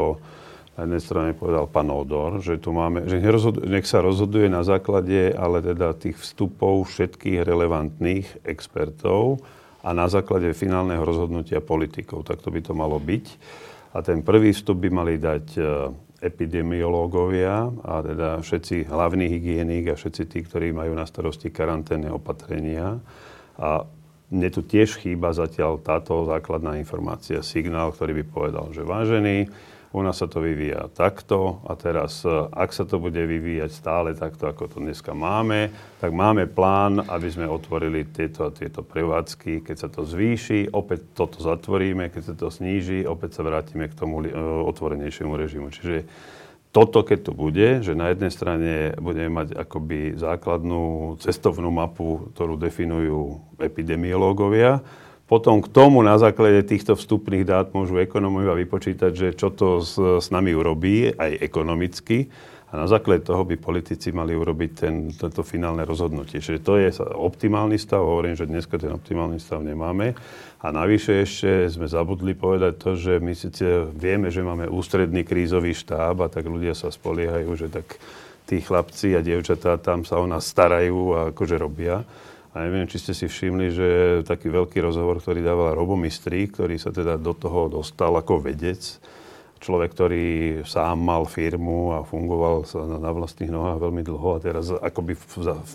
na 0.77 0.85
jednej 0.85 1.01
strane 1.01 1.31
povedal 1.33 1.65
pán 1.73 1.89
Odor, 1.89 2.45
že 2.45 2.61
tu 2.61 2.69
máme, 2.69 3.09
že 3.09 3.17
nech 3.65 3.89
sa 3.89 4.05
rozhoduje 4.05 4.53
na 4.53 4.61
základe 4.61 5.33
ale 5.33 5.65
teda 5.65 5.97
tých 5.97 6.21
vstupov 6.21 6.85
všetkých 6.85 7.41
relevantných 7.41 8.45
expertov 8.45 9.41
a 9.81 9.97
na 9.97 10.05
základe 10.13 10.53
finálneho 10.53 11.01
rozhodnutia 11.01 11.65
politikov. 11.65 12.29
Tak 12.29 12.45
to 12.45 12.53
by 12.53 12.61
to 12.61 12.77
malo 12.77 13.01
byť. 13.01 13.27
A 13.97 14.05
ten 14.05 14.21
prvý 14.21 14.53
vstup 14.53 14.77
by 14.85 14.93
mali 14.93 15.17
dať 15.17 15.47
e, 15.57 15.61
epidemiológovia 16.21 17.73
a 17.81 18.05
teda 18.05 18.29
všetci 18.45 18.93
hlavní 18.93 19.33
hygienik 19.33 19.89
a 19.89 19.97
všetci 19.97 20.23
tí, 20.29 20.45
ktorí 20.45 20.77
majú 20.77 20.93
na 20.93 21.09
starosti 21.09 21.49
karanténne 21.49 22.13
opatrenia. 22.13 23.01
A 23.57 23.89
mne 24.29 24.49
tu 24.53 24.61
tiež 24.61 25.01
chýba 25.01 25.33
zatiaľ 25.33 25.81
táto 25.81 26.29
základná 26.29 26.77
informácia, 26.77 27.41
signál, 27.41 27.97
ktorý 27.97 28.21
by 28.21 28.25
povedal, 28.29 28.67
že 28.77 28.85
vážený, 28.85 29.49
u 29.97 30.05
nás 30.05 30.21
sa 30.21 30.29
to 30.29 30.45
vyvíja 30.45 30.93
takto 30.93 31.65
a 31.65 31.73
teraz, 31.73 32.21
e, 32.21 32.29
ak 32.53 32.69
sa 32.77 32.85
to 32.85 33.01
bude 33.01 33.17
vyvíjať 33.17 33.73
stále 33.73 34.13
takto, 34.13 34.45
ako 34.45 34.69
to 34.69 34.79
dneska 34.85 35.17
máme, 35.17 35.73
tak 35.97 36.13
máme 36.13 36.45
plán, 36.45 37.01
aby 37.01 37.29
sme 37.33 37.49
otvorili 37.49 38.05
tieto 38.05 38.45
a 38.45 38.53
tieto 38.53 38.85
prevádzky. 38.85 39.65
Keď 39.65 39.77
sa 39.81 39.89
to 39.89 40.05
zvýši, 40.05 40.69
opäť 40.77 41.17
toto 41.17 41.41
zatvoríme, 41.41 42.13
keď 42.13 42.23
sa 42.29 42.35
to 42.37 42.53
sníži, 42.53 43.09
opäť 43.09 43.41
sa 43.41 43.49
vrátime 43.49 43.89
k 43.89 43.97
tomu 43.97 44.21
e, 44.21 44.37
otvorenejšiemu 44.69 45.33
režimu. 45.33 45.73
Čiže 45.73 46.05
toto, 46.77 47.01
keď 47.01 47.19
to 47.25 47.33
bude, 47.33 47.81
že 47.81 47.97
na 47.97 48.13
jednej 48.13 48.29
strane 48.29 48.93
budeme 49.01 49.33
mať 49.33 49.57
akoby 49.57 50.21
základnú 50.21 51.17
cestovnú 51.25 51.73
mapu, 51.73 52.29
ktorú 52.37 52.61
definujú 52.61 53.41
epidemiológovia, 53.57 54.85
potom 55.27 55.59
k 55.59 55.67
tomu 55.67 56.07
na 56.07 56.15
základe 56.23 56.63
týchto 56.63 56.95
vstupných 56.95 57.43
dát 57.43 57.75
môžu 57.75 57.99
ekonómovia 57.99 58.55
vypočítať, 58.55 59.11
že 59.11 59.29
čo 59.35 59.51
to 59.51 59.83
s, 59.83 59.99
s 59.99 60.31
nami 60.31 60.55
urobí, 60.55 61.11
aj 61.11 61.43
ekonomicky. 61.43 62.31
A 62.67 62.83
na 62.83 62.87
základe 62.91 63.23
toho 63.23 63.47
by 63.47 63.59
politici 63.59 64.11
mali 64.11 64.35
urobiť 64.35 64.71
ten, 64.75 64.95
toto 65.15 65.47
finálne 65.47 65.87
rozhodnutie. 65.87 66.43
Čiže 66.43 66.67
to 66.67 66.75
je 66.79 66.91
optimálny 66.99 67.79
stav. 67.79 68.03
Hovorím, 68.03 68.35
že 68.35 68.51
dneska 68.51 68.75
ten 68.75 68.91
optimálny 68.91 69.39
stav 69.39 69.63
nemáme. 69.63 70.19
A 70.63 70.75
navyše 70.75 71.23
ešte 71.23 71.71
sme 71.71 71.87
zabudli 71.87 72.35
povedať 72.35 72.75
to, 72.79 72.99
že 72.99 73.23
my 73.23 73.39
síce 73.39 73.87
vieme, 73.95 74.35
že 74.35 74.43
máme 74.43 74.67
ústredný 74.67 75.23
krízový 75.23 75.79
štáb 75.79 76.23
a 76.23 76.31
tak 76.31 76.43
ľudia 76.47 76.75
sa 76.75 76.91
spoliehajú, 76.91 77.51
že 77.55 77.71
tak 77.71 78.03
tí 78.51 78.59
chlapci 78.63 79.15
a 79.15 79.23
dievčatá 79.23 79.79
tam 79.79 80.03
sa 80.03 80.19
o 80.19 80.27
nás 80.27 80.47
starajú 80.47 80.99
a 81.15 81.21
akože 81.31 81.59
robia. 81.59 82.03
A 82.57 82.65
neviem, 82.65 82.89
či 82.89 82.97
ste 82.97 83.13
si 83.13 83.29
všimli, 83.29 83.67
že 83.69 83.89
taký 84.25 84.49
veľký 84.49 84.81
rozhovor, 84.81 85.21
ktorý 85.21 85.45
dával 85.45 85.77
Robomistri, 85.77 86.49
ktorý 86.49 86.81
sa 86.81 86.89
teda 86.89 87.21
do 87.21 87.37
toho 87.37 87.69
dostal 87.69 88.17
ako 88.17 88.41
vedec, 88.49 88.81
človek, 89.61 89.93
ktorý 89.93 90.27
sám 90.65 90.97
mal 90.97 91.29
firmu 91.29 91.93
a 91.93 92.01
fungoval 92.01 92.65
sa 92.65 92.81
na 92.89 93.13
vlastných 93.13 93.53
nohách 93.53 93.77
veľmi 93.77 94.01
dlho 94.01 94.29
a 94.33 94.41
teraz 94.41 94.73
akoby 94.73 95.21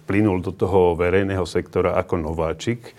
vplynul 0.02 0.42
do 0.42 0.50
toho 0.50 0.98
verejného 0.98 1.46
sektora 1.46 1.94
ako 2.02 2.18
nováčik. 2.18 2.98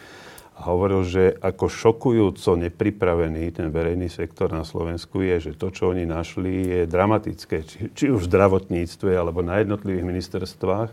A 0.62 0.70
hovoril, 0.70 1.02
že 1.02 1.34
ako 1.42 1.66
šokujúco 1.66 2.54
nepripravený 2.54 3.50
ten 3.50 3.66
verejný 3.74 4.06
sektor 4.06 4.46
na 4.54 4.62
Slovensku 4.62 5.26
je, 5.26 5.50
že 5.50 5.58
to, 5.58 5.74
čo 5.74 5.90
oni 5.90 6.06
našli, 6.06 6.70
je 6.70 6.80
dramatické, 6.86 7.66
či, 7.66 7.90
či 7.90 8.14
už 8.14 8.22
v 8.22 8.30
zdravotníctve 8.30 9.10
alebo 9.10 9.42
na 9.42 9.58
jednotlivých 9.58 10.06
ministerstvách 10.06 10.90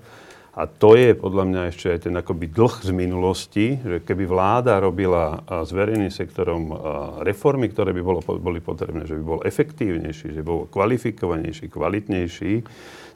a 0.60 0.68
to 0.68 1.00
je 1.00 1.16
podľa 1.16 1.44
mňa 1.48 1.62
ešte 1.72 1.88
aj 1.88 2.00
ten 2.12 2.16
akoby 2.20 2.52
dlh 2.52 2.76
z 2.84 2.92
minulosti, 2.92 3.80
že 3.80 4.04
keby 4.04 4.28
vláda 4.28 4.76
robila 4.84 5.40
s 5.48 5.72
verejným 5.72 6.12
sektorom 6.12 6.76
reformy, 7.24 7.72
ktoré 7.72 7.96
by 7.96 8.02
bolo, 8.04 8.20
boli 8.20 8.60
potrebné, 8.60 9.08
že 9.08 9.16
by 9.16 9.24
bol 9.24 9.40
efektívnejší, 9.48 10.36
že 10.36 10.44
by 10.44 10.48
bol 10.48 10.68
kvalifikovanejší, 10.68 11.72
kvalitnejší, 11.72 12.54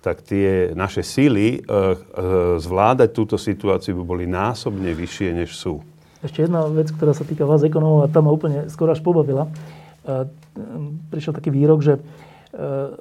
tak 0.03 0.19
tie 0.19 0.75
naše 0.75 0.99
síly 0.99 1.47
e, 1.55 1.59
e, 1.63 1.95
zvládať 2.59 3.09
túto 3.15 3.39
situáciu 3.39 3.95
by 3.99 4.03
boli 4.03 4.25
násobne 4.27 4.91
vyššie, 4.91 5.29
než 5.31 5.55
sú. 5.55 5.79
Ešte 6.19 6.43
jedna 6.43 6.67
vec, 6.67 6.91
ktorá 6.91 7.15
sa 7.15 7.23
týka 7.23 7.47
vás 7.47 7.63
ekonómov, 7.63 8.03
a 8.03 8.11
tam 8.11 8.27
ma 8.27 8.35
úplne 8.35 8.67
skoro 8.67 8.91
až 8.91 8.99
pobavila. 8.99 9.47
E, 10.03 10.27
prišiel 11.07 11.31
taký 11.31 11.55
výrok, 11.55 11.79
že 11.79 12.03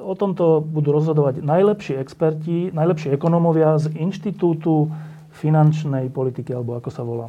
o 0.01 0.15
tomto 0.17 0.65
budú 0.65 0.97
rozhodovať 0.97 1.45
najlepší 1.45 2.01
experti, 2.01 2.73
najlepší 2.73 3.13
ekonómovia 3.13 3.77
z 3.77 3.93
Inštitútu 3.93 4.89
finančnej 5.37 6.09
politiky, 6.09 6.57
alebo 6.57 6.81
ako 6.81 6.89
sa 6.89 7.05
volá. 7.05 7.29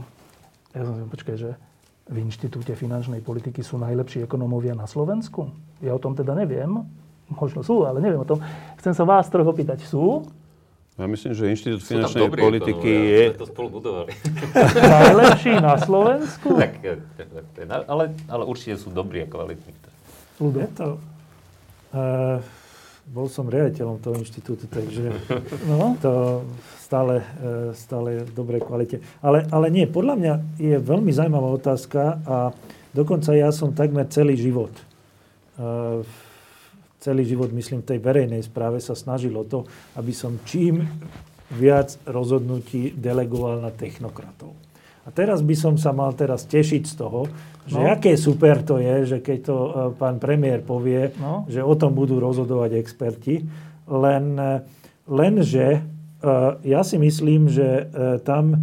Ja 0.72 0.88
som 0.88 0.96
si 0.96 1.04
počkaj, 1.04 1.36
že 1.36 1.52
v 2.08 2.16
Inštitúte 2.24 2.76
finančnej 2.76 3.20
politiky 3.20 3.60
sú 3.60 3.76
najlepší 3.80 4.24
ekonómovia 4.24 4.76
na 4.76 4.88
Slovensku? 4.88 5.52
Ja 5.84 5.96
o 5.96 6.00
tom 6.00 6.16
teda 6.16 6.36
neviem. 6.36 6.84
Možno 7.32 7.64
sú, 7.64 7.88
ale 7.88 8.04
neviem 8.04 8.20
o 8.20 8.28
tom. 8.28 8.40
Chcem 8.80 8.92
sa 8.96 9.04
vás 9.08 9.28
trochu 9.32 9.48
opýtať, 9.52 9.84
sú? 9.84 10.28
Ja 10.94 11.10
myslím, 11.10 11.34
že 11.34 11.50
Inštitút 11.50 11.82
finančnej 11.82 12.30
politiky 12.30 12.92
je... 12.92 13.22
Sme 13.34 13.42
to 13.42 13.50
spolu 13.50 13.68
budovali. 13.82 14.14
Najlepší 15.02 15.58
na 15.58 15.76
Slovensku? 15.82 16.54
tak, 16.54 16.78
ale, 17.90 18.14
ale 18.30 18.44
určite 18.46 18.78
sú 18.78 18.94
dobrí 18.94 19.26
a 19.26 19.28
kvalitní. 19.28 19.74
Je 20.38 20.70
to, 20.76 21.02
bol 23.04 23.28
som 23.28 23.52
riaditeľom 23.52 24.00
toho 24.00 24.16
inštitútu, 24.18 24.66
takže 24.72 25.12
no. 25.70 26.00
to 26.00 26.42
stále, 26.80 27.20
uh, 27.20 27.76
stále 27.76 28.24
v 28.24 28.32
dobrej 28.32 28.64
kvalite. 28.64 29.04
Ale, 29.20 29.44
ale 29.52 29.68
nie, 29.74 29.86
podľa 29.90 30.16
mňa 30.16 30.34
je 30.58 30.76
veľmi 30.80 31.12
zaujímavá 31.12 31.50
otázka 31.52 32.24
a 32.24 32.38
dokonca 32.96 33.36
ja 33.36 33.52
som 33.52 33.76
takmer 33.76 34.08
celý 34.08 34.40
život, 34.40 34.72
uh, 35.60 36.02
celý 37.04 37.28
život, 37.28 37.52
myslím, 37.52 37.84
v 37.84 37.90
tej 37.96 38.00
verejnej 38.00 38.42
správe 38.48 38.80
sa 38.80 38.96
snažil 38.96 39.36
o 39.36 39.44
to, 39.44 39.68
aby 40.00 40.16
som 40.16 40.40
čím 40.48 40.88
viac 41.54 42.00
rozhodnutí 42.08 42.96
delegoval 42.96 43.60
na 43.60 43.70
technokratov. 43.70 44.56
A 45.04 45.12
teraz 45.12 45.44
by 45.44 45.56
som 45.60 45.76
sa 45.76 45.92
mal 45.92 46.16
teraz 46.16 46.48
tešiť 46.48 46.84
z 46.88 46.96
toho, 46.96 47.28
že 47.64 47.80
no. 47.80 47.88
aké 47.88 48.20
super 48.20 48.60
to 48.64 48.80
je, 48.80 48.96
že 49.16 49.18
keď 49.24 49.40
to 49.44 49.56
e, 49.56 49.70
pán 49.96 50.20
premiér 50.20 50.64
povie, 50.64 51.16
no. 51.20 51.48
že 51.48 51.64
o 51.64 51.74
tom 51.76 51.96
budú 51.96 52.20
rozhodovať 52.20 52.76
experti, 52.76 53.44
len 53.88 54.26
e, 54.36 54.84
Lenže 55.08 55.84
ja 56.64 56.82
si 56.88 56.96
myslím, 56.96 57.52
že 57.52 57.92
tam 58.24 58.56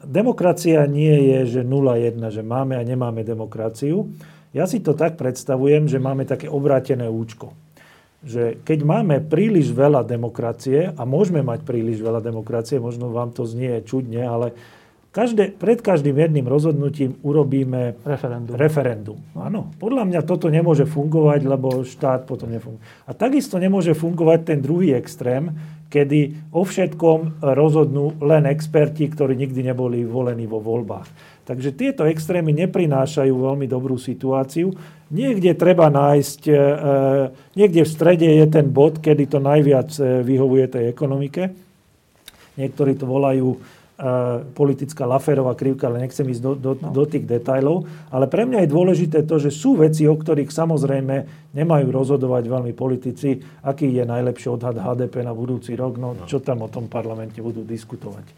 demokracia 0.00 0.88
nie 0.88 1.12
je, 1.36 1.60
že 1.60 1.62
0-1, 1.66 2.16
že 2.32 2.40
máme 2.40 2.80
a 2.80 2.86
nemáme 2.86 3.20
demokraciu. 3.20 4.08
Ja 4.56 4.64
si 4.64 4.80
to 4.80 4.96
tak 4.96 5.20
predstavujem, 5.20 5.84
že 5.84 6.00
máme 6.00 6.24
také 6.24 6.48
obrátené 6.48 7.04
účko. 7.12 7.52
Že 8.24 8.64
keď 8.64 8.78
máme 8.88 9.20
príliš 9.28 9.76
veľa 9.76 10.08
demokracie, 10.08 10.96
a 10.96 11.02
môžeme 11.04 11.44
mať 11.44 11.68
príliš 11.68 12.00
veľa 12.00 12.24
demokracie, 12.24 12.80
možno 12.80 13.12
vám 13.12 13.36
to 13.36 13.44
znie 13.44 13.84
čudne, 13.84 14.24
ale 14.24 14.56
Každé, 15.16 15.56
pred 15.56 15.80
každým 15.80 16.12
jedným 16.12 16.44
rozhodnutím 16.44 17.16
urobíme 17.24 17.96
referendum. 18.04 18.52
referendum. 18.52 19.18
Áno, 19.32 19.72
podľa 19.80 20.04
mňa 20.04 20.20
toto 20.28 20.52
nemôže 20.52 20.84
fungovať, 20.84 21.40
lebo 21.40 21.88
štát 21.88 22.28
potom 22.28 22.52
nefunguje. 22.52 22.84
A 23.08 23.16
takisto 23.16 23.56
nemôže 23.56 23.96
fungovať 23.96 24.44
ten 24.44 24.58
druhý 24.60 24.92
extrém, 24.92 25.56
kedy 25.88 26.52
o 26.52 26.68
všetkom 26.68 27.40
rozhodnú 27.40 28.20
len 28.20 28.44
experti, 28.44 29.08
ktorí 29.08 29.40
nikdy 29.40 29.72
neboli 29.72 30.04
volení 30.04 30.44
vo 30.44 30.60
voľbách. 30.60 31.08
Takže 31.48 31.72
tieto 31.72 32.04
extrémy 32.04 32.52
neprinášajú 32.52 33.32
veľmi 33.32 33.64
dobrú 33.64 33.96
situáciu. 33.96 34.68
Niekde 35.08 35.56
treba 35.56 35.88
nájsť, 35.88 36.40
e, 36.44 36.52
e 36.52 36.58
niekde 37.56 37.88
v 37.88 37.92
strede 37.96 38.28
je 38.28 38.46
ten 38.52 38.68
bod, 38.68 39.00
kedy 39.00 39.32
to 39.32 39.40
najviac 39.40 39.96
e, 39.96 40.20
vyhovuje 40.20 40.68
tej 40.68 40.84
ekonomike. 40.92 41.56
Niektorí 42.60 43.00
to 43.00 43.08
volajú 43.08 43.56
politická 44.52 45.08
Laferová 45.08 45.56
krivka, 45.56 45.88
ale 45.88 46.04
nechcem 46.04 46.28
ísť 46.28 46.42
do, 46.44 46.52
do, 46.52 46.72
no. 46.76 46.92
do 46.92 47.04
tých 47.08 47.24
detajlov. 47.24 47.88
Ale 48.12 48.28
pre 48.28 48.44
mňa 48.44 48.64
je 48.64 48.68
dôležité 48.68 49.18
to, 49.24 49.40
že 49.40 49.48
sú 49.48 49.80
veci, 49.80 50.04
o 50.04 50.12
ktorých 50.12 50.52
samozrejme 50.52 51.14
nemajú 51.56 51.88
rozhodovať 51.88 52.44
veľmi 52.44 52.76
politici, 52.76 53.40
aký 53.64 53.88
je 53.96 54.04
najlepší 54.04 54.52
odhad 54.52 54.76
HDP 54.76 55.24
na 55.24 55.32
budúci 55.32 55.72
rok, 55.72 55.96
no, 55.96 56.12
no 56.12 56.28
čo 56.28 56.44
tam 56.44 56.60
o 56.60 56.68
tom 56.68 56.92
parlamente 56.92 57.40
budú 57.40 57.64
diskutovať. 57.64 58.28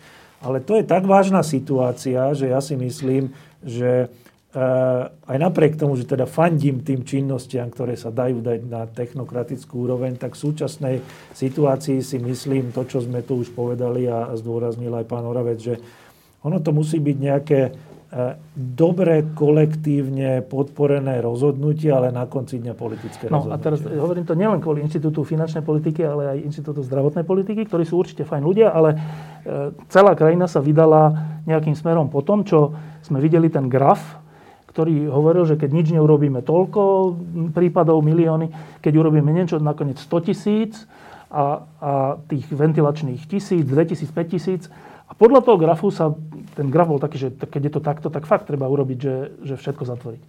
Ale 0.47 0.63
to 0.63 0.79
je 0.79 0.87
tak 0.87 1.03
vážna 1.03 1.43
situácia, 1.43 2.31
že 2.39 2.55
ja 2.55 2.63
si 2.63 2.79
myslím, 2.79 3.35
že 3.59 4.07
aj 5.29 5.39
napriek 5.39 5.79
tomu, 5.79 5.95
že 5.95 6.09
teda 6.09 6.27
fandím 6.27 6.83
tým 6.83 7.07
činnostiam, 7.07 7.71
ktoré 7.71 7.95
sa 7.95 8.11
dajú 8.11 8.43
dať 8.43 8.61
na 8.67 8.89
technokratickú 8.89 9.87
úroveň, 9.87 10.19
tak 10.19 10.35
v 10.35 10.43
súčasnej 10.51 10.97
situácii 11.37 12.03
si 12.03 12.19
myslím 12.19 12.75
to, 12.75 12.83
čo 12.89 13.05
sme 13.05 13.23
tu 13.23 13.39
už 13.39 13.55
povedali 13.55 14.09
a 14.11 14.35
zdôraznil 14.35 14.91
aj 14.99 15.07
pán 15.07 15.23
Oravec, 15.29 15.59
že 15.61 15.75
ono 16.43 16.59
to 16.65 16.75
musí 16.75 16.99
byť 16.99 17.17
nejaké 17.19 17.61
e, 17.67 17.71
dobre 18.57 19.31
kolektívne 19.37 20.43
podporené 20.43 21.23
rozhodnutie, 21.23 21.93
ale 21.93 22.09
na 22.09 22.27
konci 22.27 22.59
dňa 22.59 22.75
politické 22.79 23.29
no, 23.29 23.43
rozhodnutie. 23.45 23.55
a 23.55 23.63
teraz 23.63 23.79
hovorím 23.85 24.25
to 24.27 24.39
nielen 24.39 24.59
kvôli 24.65 24.83
Inštitútu 24.83 25.23
finančnej 25.23 25.63
politiky, 25.63 26.03
ale 26.03 26.35
aj 26.35 26.39
Inštitútu 26.51 26.83
zdravotnej 26.83 27.27
politiky, 27.27 27.67
ktorí 27.69 27.85
sú 27.85 28.01
určite 28.01 28.25
fajn 28.27 28.43
ľudia, 28.43 28.75
ale 28.75 28.91
e, 28.95 28.99
celá 29.93 30.19
krajina 30.19 30.51
sa 30.51 30.59
vydala 30.59 31.15
nejakým 31.47 31.77
smerom 31.79 32.11
po 32.11 32.25
tom, 32.25 32.49
čo 32.49 32.75
sme 33.05 33.19
videli 33.23 33.51
ten 33.51 33.67
graf, 33.67 34.28
ktorý 34.79 35.11
hovoril, 35.11 35.43
že 35.43 35.59
keď 35.59 35.71
nič 35.75 35.91
neurobíme 35.91 36.39
toľko 36.47 37.11
prípadov, 37.51 37.99
milióny, 38.07 38.79
keď 38.79 38.95
urobíme 38.95 39.35
niečo, 39.35 39.59
nakoniec 39.59 39.99
100 39.99 40.27
tisíc 40.31 40.87
a, 41.35 41.67
a 41.83 41.93
tých 42.31 42.47
ventilačných 42.47 43.27
tisíc, 43.27 43.67
2000, 43.67 44.07
5000. 44.07 44.71
A 45.11 45.13
podľa 45.19 45.43
toho 45.43 45.59
grafu 45.59 45.91
sa, 45.91 46.15
ten 46.55 46.71
graf 46.71 46.95
bol 46.95 47.03
taký, 47.03 47.19
že 47.19 47.29
keď 47.35 47.63
je 47.67 47.73
to 47.75 47.83
takto, 47.83 48.07
tak 48.07 48.31
fakt 48.31 48.47
treba 48.47 48.71
urobiť, 48.71 48.99
že, 49.03 49.15
že 49.43 49.55
všetko 49.59 49.83
zatvoriť. 49.83 50.23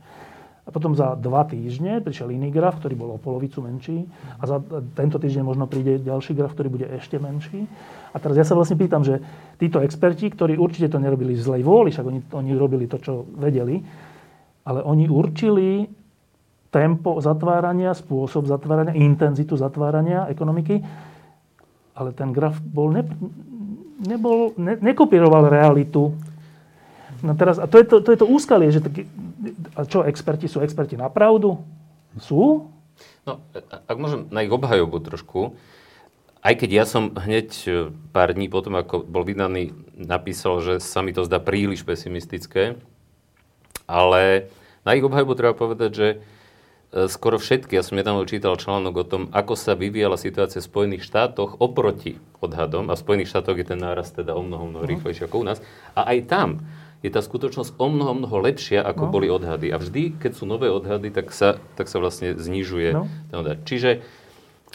A 0.65 0.73
potom 0.73 0.97
za 0.97 1.13
dva 1.13 1.45
týždne 1.45 2.01
prišiel 2.01 2.33
iný 2.33 2.49
graf, 2.49 2.81
ktorý 2.81 2.97
bol 2.97 3.13
o 3.13 3.21
polovicu 3.21 3.61
menší. 3.61 4.09
A 4.41 4.49
za 4.49 4.57
tento 4.97 5.21
týždeň 5.21 5.45
možno 5.45 5.69
príde 5.69 6.01
ďalší 6.01 6.33
graf, 6.33 6.57
ktorý 6.57 6.73
bude 6.73 6.89
ešte 6.89 7.21
menší. 7.21 7.69
A 8.13 8.17
teraz 8.17 8.33
ja 8.33 8.45
sa 8.45 8.57
vlastne 8.57 8.81
pýtam, 8.81 9.05
že 9.05 9.21
títo 9.61 9.77
experti, 9.81 10.29
ktorí 10.33 10.57
určite 10.57 10.89
to 10.89 10.97
nerobili 10.97 11.37
z 11.37 11.45
zlej 11.45 11.61
vôli, 11.61 11.93
však 11.93 12.05
oni, 12.05 12.19
oni 12.33 12.49
robili 12.57 12.89
to, 12.89 12.97
čo 12.97 13.29
vedeli, 13.37 13.81
ale 14.63 14.83
oni 14.83 15.09
určili 15.09 15.89
tempo 16.69 17.17
zatvárania, 17.17 17.97
spôsob 17.97 18.45
zatvárania, 18.45 18.93
intenzitu 18.93 19.57
zatvárania 19.57 20.29
ekonomiky, 20.29 20.81
ale 21.97 22.09
ten 22.13 22.29
graf 22.31 22.61
bol 22.61 22.93
ne, 22.93 23.03
nebol, 24.05 24.53
ne, 24.55 24.77
nekopíroval 24.77 25.49
realitu. 25.49 26.13
No 27.19 27.35
teraz, 27.35 27.59
a 27.59 27.67
to 27.67 27.81
je 27.81 27.85
to, 27.89 27.95
to, 27.99 28.09
je 28.15 28.19
to 28.21 28.27
úskalie, 28.29 28.71
že 28.71 28.79
taký, 28.79 29.09
a 29.75 29.83
čo, 29.83 30.05
experti 30.05 30.47
sú 30.47 30.63
experti 30.63 30.95
na 30.95 31.11
pravdu? 31.11 31.59
Sú? 32.21 32.71
No, 33.27 33.43
ak 33.87 33.97
môžem 33.99 34.29
na 34.31 34.45
ich 34.45 34.53
obhajobu 34.53 35.03
trošku, 35.03 35.57
aj 36.39 36.53
keď 36.55 36.69
ja 36.71 36.85
som 36.87 37.11
hneď 37.11 37.49
e, 37.67 37.71
pár 38.15 38.31
dní 38.31 38.47
potom, 38.47 38.79
ako 38.79 39.03
bol 39.03 39.27
vydaný, 39.27 39.75
napísal, 39.99 40.63
že 40.63 40.73
sa 40.79 41.03
mi 41.03 41.11
to 41.11 41.27
zdá 41.27 41.43
príliš 41.43 41.83
pesimistické, 41.83 42.79
ale 43.89 44.53
na 44.85 44.93
ich 44.93 45.01
obhajbu 45.01 45.33
treba 45.33 45.57
povedať, 45.57 45.91
že 45.91 46.07
e, 46.13 46.17
skoro 47.09 47.41
všetky, 47.41 47.73
ja 47.73 47.81
som 47.81 47.97
nedávno 47.97 48.29
čítal 48.29 48.53
článok 48.53 48.93
o 49.01 49.05
tom, 49.09 49.23
ako 49.33 49.57
sa 49.57 49.73
vyvíjala 49.73 50.15
situácia 50.15 50.61
v 50.61 50.69
Spojených 50.69 51.09
štátoch 51.09 51.57
oproti 51.57 52.21
odhadom, 52.37 52.87
a 52.87 52.95
v 52.95 53.01
Spojených 53.01 53.33
štátoch 53.33 53.57
je 53.57 53.65
ten 53.65 53.81
nárast 53.81 54.13
teda 54.13 54.37
o 54.37 54.45
mnoho, 54.45 54.69
mnoho 54.69 54.85
no. 54.85 54.89
rýchlejší 54.89 55.25
ako 55.25 55.41
u 55.41 55.45
nás, 55.49 55.57
a 55.97 56.05
aj 56.05 56.29
tam 56.29 56.61
je 56.99 57.09
tá 57.09 57.23
skutočnosť 57.23 57.79
o 57.79 57.87
mnoho, 57.87 58.11
mnoho 58.11 58.37
lepšia, 58.43 58.83
ako 58.83 59.07
no. 59.07 59.11
boli 59.11 59.27
odhady. 59.31 59.71
A 59.71 59.79
vždy, 59.79 60.19
keď 60.19 60.31
sú 60.35 60.43
nové 60.43 60.67
odhady, 60.67 61.09
tak 61.15 61.31
sa, 61.31 61.55
tak 61.79 61.87
sa 61.87 61.97
vlastne 62.03 62.35
znižuje 62.35 62.91
no. 62.91 63.07
Čiže 63.63 64.03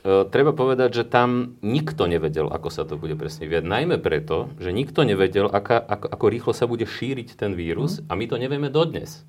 treba 0.05 0.53
povedať, 0.53 1.01
že 1.01 1.05
tam 1.09 1.57
nikto 1.65 2.05
nevedel, 2.05 2.53
ako 2.53 2.69
sa 2.69 2.85
to 2.85 3.01
bude 3.01 3.17
presne 3.17 3.49
viať. 3.49 3.65
Najmä 3.65 3.97
preto, 4.05 4.53
že 4.61 4.69
nikto 4.69 5.01
nevedel, 5.01 5.49
aká, 5.49 5.81
ako, 5.81 6.07
ako 6.13 6.25
rýchlo 6.29 6.53
sa 6.53 6.69
bude 6.69 6.85
šíriť 6.85 7.33
ten 7.41 7.57
vírus 7.57 8.05
mm. 8.05 8.09
a 8.09 8.13
my 8.13 8.25
to 8.29 8.37
nevieme 8.37 8.69
dodnes. 8.69 9.25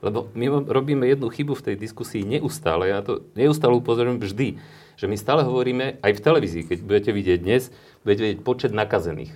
Lebo 0.00 0.32
my 0.36 0.64
robíme 0.68 1.04
jednu 1.08 1.28
chybu 1.28 1.56
v 1.56 1.64
tej 1.72 1.76
diskusii 1.80 2.24
neustále. 2.24 2.92
Ja 2.92 3.00
to 3.00 3.24
neustále 3.36 3.76
upozorňujem 3.76 4.20
vždy, 4.20 4.48
že 4.96 5.06
my 5.08 5.16
stále 5.16 5.44
hovoríme 5.44 6.00
aj 6.00 6.12
v 6.16 6.20
televízii, 6.24 6.62
keď 6.68 6.78
budete 6.84 7.10
vidieť 7.12 7.38
dnes, 7.40 7.72
budete 8.04 8.22
vidieť 8.28 8.40
počet 8.44 8.72
nakazených. 8.72 9.32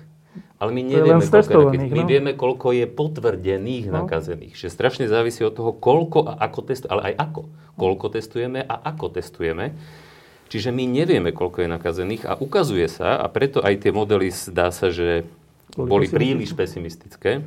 Ale 0.59 0.75
my 0.75 0.83
nevieme, 0.83 1.23
koľko, 1.23 1.71
je 1.71 1.79
my 1.87 2.03
no? 2.03 2.09
vieme, 2.11 2.31
koľko 2.35 2.69
je 2.75 2.87
potvrdených 2.91 3.87
no. 3.93 4.03
nakazených. 4.03 4.59
Že 4.59 4.69
strašne 4.75 5.07
závisí 5.07 5.47
od 5.47 5.55
toho, 5.55 5.71
koľko 5.71 6.27
a 6.27 6.35
ako 6.49 6.61
testujeme, 6.67 6.93
ale 6.99 7.03
aj 7.13 7.15
ako. 7.31 7.43
Koľko 7.79 8.07
testujeme 8.11 8.61
a 8.67 8.75
ako 8.83 9.07
testujeme. 9.15 9.79
Čiže 10.49 10.73
my 10.73 10.89
nevieme, 10.89 11.31
koľko 11.31 11.65
je 11.65 11.69
nakazených 11.69 12.23
a 12.25 12.37
ukazuje 12.41 12.89
sa, 12.89 13.21
a 13.21 13.27
preto 13.29 13.61
aj 13.61 13.85
tie 13.85 13.93
modely 13.93 14.33
zdá 14.33 14.73
sa, 14.73 14.89
že 14.89 15.29
boli 15.77 16.09
príliš 16.09 16.57
pesimistické, 16.57 17.45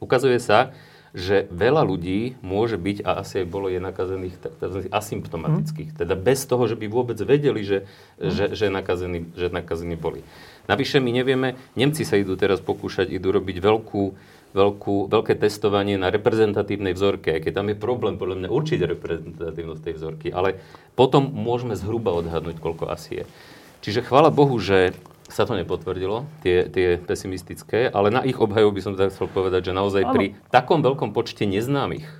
ukazuje 0.00 0.40
sa, 0.40 0.72
že 1.12 1.44
veľa 1.52 1.84
ľudí 1.84 2.40
môže 2.40 2.80
byť, 2.80 3.04
a 3.04 3.20
asi 3.20 3.44
aj 3.44 3.46
bolo 3.52 3.68
je 3.68 3.76
nakazených 3.76 4.32
tzv. 4.56 4.88
asymptomatických, 4.88 5.92
mm. 5.92 5.98
teda 6.00 6.16
bez 6.16 6.48
toho, 6.48 6.64
že 6.64 6.72
by 6.72 6.88
vôbec 6.88 7.20
vedeli, 7.20 7.60
že, 7.60 7.84
mm. 8.16 8.32
že, 8.32 8.44
že, 8.56 8.66
nakazení, 8.72 9.28
že 9.36 9.52
nakazení 9.52 10.00
boli. 10.00 10.24
Navyše 10.72 11.04
my 11.04 11.10
nevieme, 11.12 11.60
Nemci 11.76 12.08
sa 12.08 12.16
idú 12.16 12.32
teraz 12.40 12.64
pokúšať, 12.64 13.12
idú 13.12 13.28
robiť 13.28 13.60
veľkú, 13.60 14.02
veľkú, 14.52 15.08
veľké 15.08 15.34
testovanie 15.40 15.96
na 15.96 16.12
reprezentatívnej 16.12 16.92
vzorke, 16.92 17.40
keď 17.40 17.52
tam 17.52 17.72
je 17.72 17.76
problém 17.76 18.20
podľa 18.20 18.44
mňa 18.44 18.48
určiť 18.52 18.78
reprezentatívnosť 18.84 19.82
tej 19.82 19.94
vzorky, 19.96 20.28
ale 20.28 20.60
potom 20.92 21.32
môžeme 21.32 21.72
zhruba 21.72 22.12
odhadnúť, 22.12 22.60
koľko 22.60 22.92
asi 22.92 23.22
je. 23.22 23.24
Čiže 23.82 24.06
chvála 24.06 24.30
Bohu, 24.30 24.54
že 24.62 24.94
sa 25.32 25.48
to 25.48 25.56
nepotvrdilo, 25.56 26.28
tie, 26.44 26.68
tie 26.68 27.00
pesimistické, 27.00 27.88
ale 27.88 28.12
na 28.12 28.20
ich 28.22 28.36
obhajobu 28.36 28.76
by 28.76 28.82
som 28.84 28.92
tak 28.94 29.16
chcel 29.16 29.32
povedať, 29.32 29.72
že 29.72 29.72
naozaj 29.72 30.02
ano. 30.04 30.12
pri 30.12 30.26
takom 30.52 30.84
veľkom 30.84 31.16
počte 31.16 31.48
neznámych 31.48 32.04
e, 32.04 32.12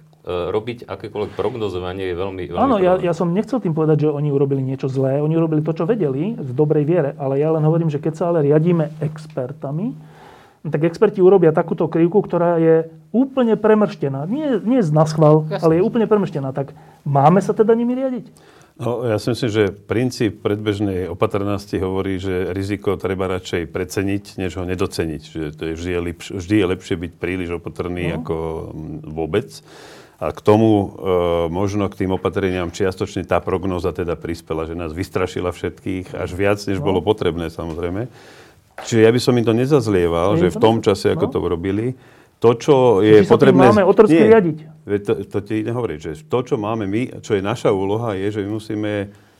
robiť 0.48 0.88
akékoľvek 0.88 1.36
prognozovanie 1.36 2.08
je 2.08 2.16
veľmi, 2.16 2.42
veľmi 2.48 2.64
Áno, 2.64 2.80
ja, 2.80 2.96
ja 2.96 3.12
som 3.12 3.36
nechcel 3.36 3.60
tým 3.60 3.76
povedať, 3.76 4.08
že 4.08 4.08
oni 4.08 4.32
urobili 4.32 4.64
niečo 4.64 4.88
zlé. 4.88 5.20
Oni 5.20 5.36
urobili 5.36 5.60
to, 5.60 5.76
čo 5.76 5.84
vedeli, 5.84 6.32
v 6.40 6.50
dobrej 6.56 6.88
viere. 6.88 7.10
Ale 7.20 7.36
ja 7.36 7.52
len 7.52 7.62
hovorím, 7.68 7.92
že 7.92 8.00
keď 8.00 8.12
sa 8.16 8.24
ale 8.32 8.48
riadíme 8.48 8.96
expertami, 9.04 9.92
tak 10.62 10.86
experti 10.86 11.18
urobia 11.18 11.50
takúto 11.50 11.90
krivku, 11.90 12.22
ktorá 12.22 12.58
je 12.62 12.86
úplne 13.10 13.58
premrštená. 13.58 14.30
Nie, 14.30 14.62
nie 14.62 14.78
z 14.78 14.94
naschval, 14.94 15.50
ale 15.58 15.78
je 15.78 15.86
úplne 15.86 16.06
premrštená. 16.06 16.54
Tak 16.54 16.70
máme 17.02 17.42
sa 17.42 17.50
teda 17.50 17.74
nimi 17.74 17.98
riadiť? 17.98 18.30
No, 18.80 19.04
ja 19.04 19.20
si 19.20 19.28
myslím, 19.28 19.50
že 19.52 19.64
princíp 19.68 20.40
predbežnej 20.40 21.10
opatrnosti 21.12 21.76
hovorí, 21.76 22.16
že 22.16 22.56
riziko 22.56 22.96
treba 22.96 23.28
radšej 23.28 23.68
preceniť, 23.68 24.24
než 24.40 24.56
ho 24.56 24.64
nedoceniť. 24.64 25.22
Že 25.22 25.44
to 25.52 25.62
je 25.68 25.72
vždy, 25.76 25.90
je 25.92 26.00
lepš- 26.00 26.32
vždy 26.40 26.54
je 26.56 26.66
lepšie 26.72 26.96
byť 26.96 27.12
príliš 27.20 27.50
opatrný 27.60 28.16
no. 28.16 28.22
ako 28.22 28.36
vôbec. 29.12 29.60
A 30.22 30.30
k 30.30 30.40
tomu 30.40 30.70
e, 30.70 30.86
možno 31.50 31.90
k 31.90 32.06
tým 32.06 32.14
opatreniam 32.14 32.70
čiastočne 32.70 33.26
tá 33.26 33.42
prognóza 33.42 33.90
teda 33.90 34.14
prispela, 34.14 34.64
že 34.64 34.78
nás 34.78 34.94
vystrašila 34.94 35.50
všetkých 35.50 36.14
až 36.14 36.30
viac, 36.32 36.58
než 36.64 36.78
no. 36.78 36.86
bolo 36.86 37.02
potrebné 37.02 37.50
samozrejme. 37.50 38.06
Čiže 38.80 39.00
ja 39.04 39.10
by 39.12 39.20
som 39.20 39.36
im 39.36 39.44
to 39.44 39.52
nezazlieval, 39.52 40.40
že 40.40 40.48
v 40.48 40.56
tom 40.56 40.80
čase, 40.80 41.12
ako 41.12 41.28
no. 41.28 41.32
to 41.32 41.38
urobili, 41.44 41.86
to, 42.42 42.50
čo 42.58 42.74
je 43.04 43.22
Čiže 43.22 43.30
potrebné... 43.30 43.70
máme 43.70 43.86
otrocky 43.86 44.18
riadiť. 44.18 44.58
To, 45.06 45.12
to 45.30 45.38
ti 45.46 45.62
nehovorí, 45.62 46.02
že 46.02 46.26
to, 46.26 46.42
čo 46.42 46.58
máme 46.58 46.90
my, 46.90 47.22
čo 47.22 47.38
je 47.38 47.42
naša 47.44 47.70
úloha, 47.70 48.18
je, 48.18 48.34
že 48.34 48.40
my 48.42 48.50
musíme 48.50 48.92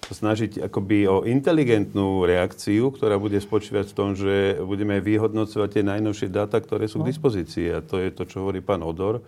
snažiť 0.06 0.62
akoby 0.70 1.10
o 1.10 1.26
inteligentnú 1.26 2.22
reakciu, 2.22 2.94
ktorá 2.94 3.18
bude 3.18 3.42
spočívať 3.42 3.90
v 3.90 3.96
tom, 3.96 4.14
že 4.14 4.60
budeme 4.62 5.02
vyhodnocovať 5.02 5.68
tie 5.80 5.82
najnovšie 5.82 6.28
dáta, 6.30 6.62
ktoré 6.62 6.86
sú 6.86 7.02
k 7.02 7.06
no. 7.06 7.10
dispozícii. 7.10 7.74
A 7.74 7.82
to 7.82 7.98
je 7.98 8.14
to, 8.14 8.22
čo 8.22 8.46
hovorí 8.46 8.62
pán 8.62 8.86
Odor. 8.86 9.18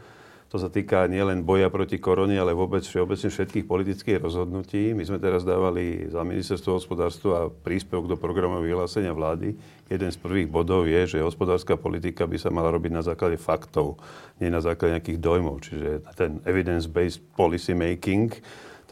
To 0.55 0.62
sa 0.62 0.70
týka 0.70 1.11
nielen 1.11 1.42
boja 1.42 1.66
proti 1.66 1.98
korone, 1.98 2.38
ale 2.38 2.55
vôbec 2.55 2.86
všeobecne 2.86 3.26
všetkých 3.26 3.66
politických 3.66 4.22
rozhodnutí. 4.22 4.94
My 4.94 5.02
sme 5.02 5.18
teraz 5.18 5.42
dávali 5.42 6.07
za 6.07 6.22
ministerstvo 6.22 6.78
hospodárstva 6.78 7.50
príspevok 7.50 8.07
do 8.07 8.14
programového 8.14 8.62
vyhlásenia 8.62 9.11
vlády. 9.11 9.59
Jeden 9.90 10.11
z 10.14 10.14
prvých 10.14 10.46
bodov 10.46 10.86
je, 10.86 11.18
že 11.18 11.26
hospodárska 11.26 11.74
politika 11.74 12.22
by 12.30 12.38
sa 12.38 12.55
mala 12.55 12.70
robiť 12.70 12.92
na 12.94 13.02
základe 13.02 13.34
faktov, 13.34 13.98
nie 14.38 14.46
na 14.46 14.62
základe 14.62 14.94
nejakých 14.94 15.18
dojmov. 15.18 15.59
Čiže 15.59 16.07
ten 16.14 16.38
evidence-based 16.46 17.34
policy 17.34 17.74
making, 17.74 18.30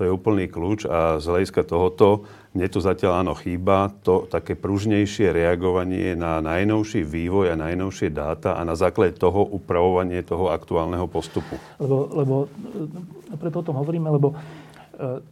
to 0.02 0.10
je 0.10 0.18
úplný 0.18 0.50
kľúč 0.50 0.90
a 0.90 1.22
z 1.22 1.30
hľadiska 1.30 1.62
tohoto 1.62 2.26
mne 2.58 2.66
tu 2.66 2.82
zatiaľ 2.82 3.22
áno 3.22 3.38
chýba 3.38 3.94
to 4.02 4.26
také 4.26 4.58
pružnejšie 4.58 5.30
reagovanie 5.30 6.18
na 6.18 6.42
najnovší 6.42 7.06
vývoj 7.06 7.54
a 7.54 7.60
najnovšie 7.62 8.10
dáta 8.10 8.58
a 8.58 8.66
na 8.66 8.74
základe 8.74 9.14
toho 9.14 9.46
upravovanie 9.46 10.26
toho 10.26 10.50
aktuálneho 10.50 11.06
postupu. 11.06 11.54
Lebo, 11.78 12.10
lebo 12.10 12.34
e, 13.30 13.38
preto 13.38 13.62
o 13.62 13.66
tom 13.70 13.78
hovoríme, 13.78 14.10
lebo 14.10 14.34
e, 14.34 15.22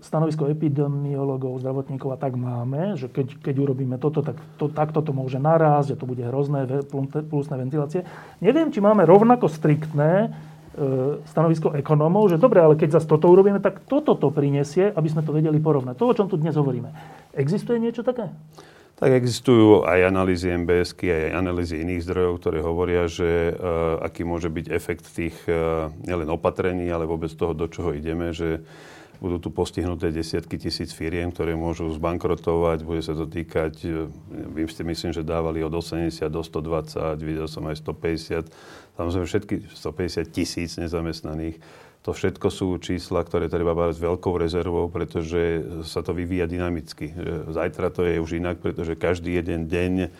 stanovisko 0.00 0.48
epidemiologov, 0.48 1.60
zdravotníkov 1.60 2.16
a 2.16 2.18
tak 2.18 2.32
máme, 2.32 2.96
že 2.96 3.12
keď, 3.12 3.44
keď 3.44 3.54
urobíme 3.68 4.00
toto, 4.00 4.24
tak 4.24 4.40
to, 4.56 4.72
takto 4.72 5.04
to 5.04 5.12
môže 5.12 5.36
narásť, 5.36 5.94
že 5.94 5.98
to 6.00 6.08
bude 6.08 6.24
hrozné 6.24 6.64
plusné 7.28 7.60
ventilácie. 7.60 8.08
Neviem, 8.40 8.72
či 8.72 8.80
máme 8.80 9.04
rovnako 9.04 9.52
striktné 9.52 10.32
E, 10.32 10.47
stanovisko 11.28 11.74
ekonómov, 11.74 12.30
že 12.30 12.40
dobre, 12.40 12.62
ale 12.62 12.78
keď 12.78 12.98
zase 12.98 13.10
toto 13.10 13.28
urobíme, 13.28 13.58
tak 13.58 13.84
toto 13.84 14.14
to 14.14 14.30
prinesie, 14.30 14.90
aby 14.94 15.08
sme 15.10 15.26
to 15.26 15.34
vedeli 15.34 15.58
porovnať. 15.58 15.98
To, 15.98 16.10
o 16.10 16.16
čom 16.16 16.30
tu 16.30 16.38
dnes 16.38 16.54
hovoríme. 16.54 16.90
Existuje 17.34 17.82
niečo 17.82 18.06
také? 18.06 18.30
Tak 18.98 19.14
existujú 19.14 19.86
aj 19.86 20.10
analýzy 20.10 20.50
mbs 20.50 20.98
aj 20.98 21.30
analýzy 21.30 21.86
iných 21.86 22.02
zdrojov, 22.02 22.42
ktoré 22.42 22.58
hovoria, 22.58 23.06
že 23.06 23.54
uh, 23.54 24.02
aký 24.02 24.26
môže 24.26 24.50
byť 24.50 24.66
efekt 24.74 25.06
tých 25.14 25.38
uh, 25.46 25.94
nielen 26.02 26.26
opatrení, 26.26 26.90
ale 26.90 27.06
vôbec 27.06 27.30
toho, 27.30 27.54
do 27.54 27.70
čoho 27.70 27.94
ideme, 27.94 28.34
že 28.34 28.58
budú 29.18 29.38
tu 29.38 29.50
postihnuté 29.50 30.14
desiatky 30.14 30.58
tisíc 30.58 30.94
firiem, 30.94 31.34
ktoré 31.34 31.58
môžu 31.58 31.90
zbankrotovať, 31.90 32.86
bude 32.86 33.02
sa 33.02 33.18
to 33.18 33.26
týkať, 33.26 33.74
vy 34.30 34.62
ste 34.70 34.86
myslím, 34.86 35.10
že 35.10 35.26
dávali 35.26 35.58
od 35.58 35.74
80 35.74 36.22
do 36.30 36.38
120, 36.38 37.18
videl 37.18 37.50
som 37.50 37.66
aj 37.66 37.82
150 37.82 38.46
Samozrejme 38.98 39.26
všetky 39.30 39.54
150 39.78 40.34
tisíc 40.34 40.74
nezamestnaných. 40.74 41.62
To 42.02 42.10
všetko 42.10 42.48
sú 42.50 42.74
čísla, 42.82 43.22
ktoré 43.22 43.46
treba 43.46 43.78
brať 43.78 43.98
s 43.98 44.02
veľkou 44.02 44.34
rezervou, 44.34 44.90
pretože 44.90 45.62
sa 45.86 46.02
to 46.02 46.10
vyvíja 46.10 46.50
dynamicky. 46.50 47.14
Zajtra 47.46 47.94
to 47.94 48.02
je 48.02 48.18
už 48.18 48.42
inak, 48.42 48.58
pretože 48.58 48.98
každý 48.98 49.38
jeden 49.38 49.70
deň 49.70 49.92
uh, 50.06 50.10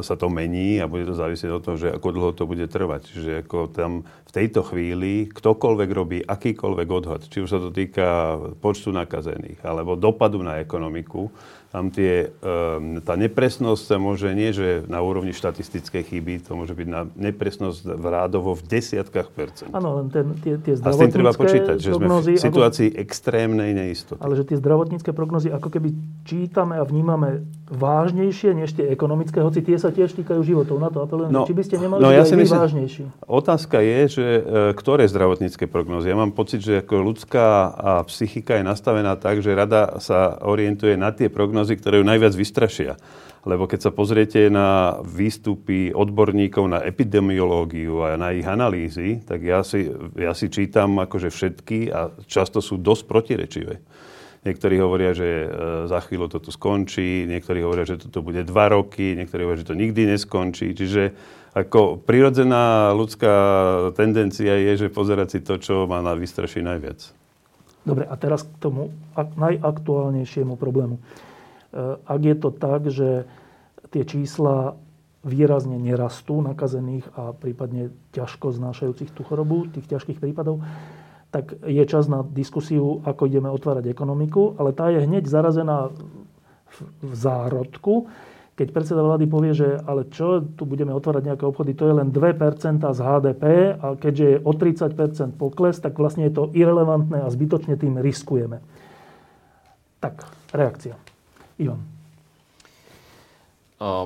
sa 0.00 0.14
to 0.16 0.32
mení 0.32 0.80
a 0.80 0.88
bude 0.88 1.04
to 1.04 1.12
závisieť 1.12 1.50
od 1.52 1.62
toho, 1.64 1.76
že 1.76 1.88
ako 1.92 2.08
dlho 2.16 2.32
to 2.32 2.44
bude 2.48 2.64
trvať. 2.64 3.02
Čiže 3.12 3.32
ako 3.44 3.58
tam 3.68 4.08
v 4.08 4.32
tejto 4.32 4.64
chvíli 4.64 5.28
ktokoľvek 5.28 5.90
robí 5.92 6.18
akýkoľvek 6.24 6.88
odhad, 6.88 7.22
či 7.28 7.44
už 7.44 7.50
sa 7.50 7.60
to 7.60 7.68
týka 7.68 8.40
počtu 8.64 8.88
nakazených 8.94 9.60
alebo 9.60 10.00
dopadu 10.00 10.40
na 10.40 10.64
ekonomiku, 10.64 11.28
tam 11.70 11.86
tie, 11.94 12.34
um, 12.42 12.98
tá 12.98 13.14
nepresnosť 13.14 13.82
sa 13.86 13.96
môže 14.02 14.26
nie, 14.34 14.50
že 14.50 14.82
na 14.90 14.98
úrovni 14.98 15.30
štatistickej 15.30 16.02
chyby, 16.02 16.34
to 16.42 16.58
môže 16.58 16.74
byť 16.74 16.88
na 16.90 17.06
nepresnosť 17.14 17.86
v 17.86 18.06
rádovo 18.10 18.58
v 18.58 18.62
desiatkách 18.66 19.30
percent. 19.30 19.70
Áno, 19.70 20.02
len 20.02 20.10
ten, 20.10 20.34
tie, 20.42 20.58
tie 20.58 20.74
A 20.82 20.90
s 20.90 20.98
tým 20.98 21.14
treba 21.14 21.30
počítať, 21.30 21.78
že 21.78 21.94
sme 21.94 22.10
v 22.10 22.42
situácii 22.42 22.90
ako, 22.90 22.98
extrémnej 23.06 23.70
neistoty. 23.70 24.18
Ale 24.18 24.34
že 24.34 24.50
tie 24.50 24.58
zdravotnícke 24.58 25.14
prognozy 25.14 25.54
ako 25.54 25.70
keby 25.70 25.94
čítame 26.26 26.74
a 26.74 26.82
vnímame 26.82 27.46
vážnejšie 27.70 28.50
než 28.50 28.74
tie 28.74 28.90
ekonomické, 28.90 29.38
hoci 29.38 29.62
tie 29.62 29.78
sa 29.78 29.94
tiež 29.94 30.10
týkajú 30.18 30.42
životov. 30.42 30.82
Na 30.82 30.90
to 30.90 31.06
apelujem, 31.06 31.30
no, 31.30 31.46
či 31.46 31.54
by 31.54 31.62
ste 31.62 31.78
nemali 31.78 32.02
no, 32.02 32.10
ja 32.10 32.26
aj 32.26 32.34
myslím, 32.34 32.58
vážnejší. 32.66 33.02
Otázka 33.30 33.78
je, 33.78 33.98
že 34.10 34.26
e, 34.26 34.42
ktoré 34.74 35.06
zdravotnícke 35.06 35.70
prognozy. 35.70 36.10
Ja 36.10 36.18
mám 36.18 36.34
pocit, 36.34 36.66
že 36.66 36.82
ako 36.82 37.14
ľudská 37.14 37.46
psychika 38.10 38.58
je 38.58 38.66
nastavená 38.66 39.14
tak, 39.14 39.38
že 39.38 39.54
rada 39.54 40.02
sa 40.02 40.34
orientuje 40.42 40.98
na 40.98 41.14
tie 41.14 41.30
prognozy, 41.30 41.58
prognozy, 41.60 41.76
ktoré 41.76 42.00
ju 42.00 42.08
najviac 42.08 42.32
vystrašia. 42.32 42.92
Lebo 43.44 43.68
keď 43.68 43.88
sa 43.88 43.90
pozriete 43.92 44.48
na 44.48 45.00
výstupy 45.04 45.92
odborníkov 45.92 46.64
na 46.72 46.80
epidemiológiu 46.80 48.00
a 48.04 48.16
na 48.16 48.32
ich 48.32 48.44
analýzy, 48.48 49.20
tak 49.24 49.44
ja 49.44 49.60
si, 49.60 49.92
ja 50.16 50.32
si 50.32 50.48
čítam 50.48 50.96
akože 51.04 51.28
všetky 51.28 51.92
a 51.92 52.12
často 52.24 52.64
sú 52.64 52.80
dosť 52.80 53.04
protirečivé. 53.04 53.76
Niektorí 54.40 54.80
hovoria, 54.80 55.12
že 55.12 55.28
e, 55.28 55.48
za 55.84 56.00
chvíľu 56.00 56.32
to 56.32 56.40
tu 56.40 56.48
skončí, 56.48 57.28
niektorí 57.28 57.60
hovoria, 57.60 57.84
že 57.84 58.00
toto 58.00 58.24
bude 58.24 58.40
dva 58.40 58.72
roky, 58.72 59.12
niektorí 59.12 59.44
hovoria, 59.44 59.60
že 59.60 59.68
to 59.68 59.76
nikdy 59.76 60.08
neskončí. 60.08 60.72
Čiže 60.72 61.12
ako 61.52 62.00
prirodzená 62.00 62.96
ľudská 62.96 63.36
tendencia 63.92 64.56
je, 64.56 64.88
že 64.88 64.88
pozerať 64.88 65.28
si 65.36 65.40
to, 65.44 65.60
čo 65.60 65.84
má 65.84 66.00
na 66.00 66.16
vystraší 66.16 66.64
najviac. 66.64 67.12
Dobre, 67.84 68.04
a 68.04 68.16
teraz 68.16 68.44
k 68.44 68.52
tomu 68.60 68.92
najaktuálnejšiemu 69.16 70.56
problému. 70.56 71.00
Eh, 71.70 71.96
ak 72.02 72.20
je 72.26 72.36
to 72.36 72.50
tak, 72.50 72.90
že 72.90 73.30
tie 73.94 74.02
čísla 74.02 74.74
výrazne 75.22 75.76
nerastú 75.76 76.40
nakazených 76.40 77.04
a 77.14 77.36
prípadne 77.36 77.92
ťažko 78.16 78.56
znášajúcich 78.56 79.12
tú 79.12 79.22
chorobu, 79.22 79.68
tých 79.68 79.86
ťažkých 79.86 80.18
prípadov, 80.18 80.64
tak 81.30 81.54
je 81.62 81.84
čas 81.86 82.10
na 82.10 82.26
diskusiu, 82.26 83.04
ako 83.06 83.30
ideme 83.30 83.52
otvárať 83.52 83.86
ekonomiku, 83.86 84.58
ale 84.58 84.74
tá 84.74 84.90
je 84.90 85.04
hneď 85.04 85.30
zarazená 85.30 85.94
v 87.02 87.12
zárodku, 87.14 88.10
keď 88.60 88.76
predseda 88.76 89.00
vlády 89.00 89.24
povie, 89.24 89.56
že 89.56 89.80
ale 89.88 90.04
čo, 90.12 90.44
tu 90.44 90.68
budeme 90.68 90.92
otvárať 90.92 91.32
nejaké 91.32 91.44
obchody, 91.48 91.72
to 91.72 91.88
je 91.88 91.94
len 91.96 92.12
2% 92.12 92.84
z 92.84 93.00
HDP 93.00 93.44
a 93.72 93.96
keďže 93.96 94.24
je 94.26 94.36
o 94.44 94.52
30% 94.52 95.40
pokles, 95.40 95.80
tak 95.80 95.96
vlastne 95.96 96.28
je 96.28 96.36
to 96.36 96.52
irrelevantné 96.52 97.24
a 97.24 97.32
zbytočne 97.32 97.80
tým 97.80 97.96
riskujeme. 97.96 98.60
Tak, 100.04 100.28
reakcia. 100.52 101.09
Ivan. 101.60 101.80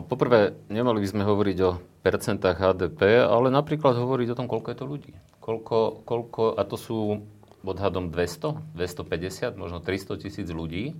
Poprvé, 0.06 0.54
nemali 0.70 1.02
by 1.02 1.08
sme 1.10 1.22
hovoriť 1.26 1.58
o 1.66 1.78
percentách 2.02 2.62
HDP, 2.62 3.26
ale 3.26 3.50
napríklad 3.50 3.98
hovoriť 3.98 4.34
o 4.34 4.38
tom, 4.38 4.46
koľko 4.46 4.68
je 4.70 4.78
to 4.78 4.86
ľudí. 4.86 5.12
Koľko, 5.42 6.06
koľko, 6.06 6.42
a 6.54 6.62
to 6.62 6.76
sú 6.78 6.98
odhadom 7.64 8.12
200, 8.12 8.76
250, 8.76 9.56
možno 9.56 9.80
300 9.80 10.20
tisíc 10.20 10.48
ľudí 10.52 10.92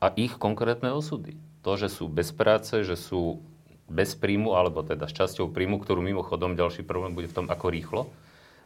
a 0.00 0.08
ich 0.16 0.34
konkrétne 0.40 0.92
osudy. 0.96 1.36
To, 1.62 1.76
že 1.76 1.92
sú 1.92 2.08
bez 2.08 2.32
práce, 2.32 2.80
že 2.82 2.96
sú 2.96 3.44
bez 3.86 4.18
príjmu, 4.18 4.56
alebo 4.56 4.82
teda 4.82 5.06
s 5.06 5.14
časťou 5.14 5.52
príjmu, 5.52 5.78
ktorú 5.78 6.02
mimochodom 6.02 6.58
ďalší 6.58 6.82
problém 6.82 7.14
bude 7.14 7.30
v 7.30 7.36
tom, 7.38 7.46
ako 7.46 7.70
rýchlo 7.70 8.02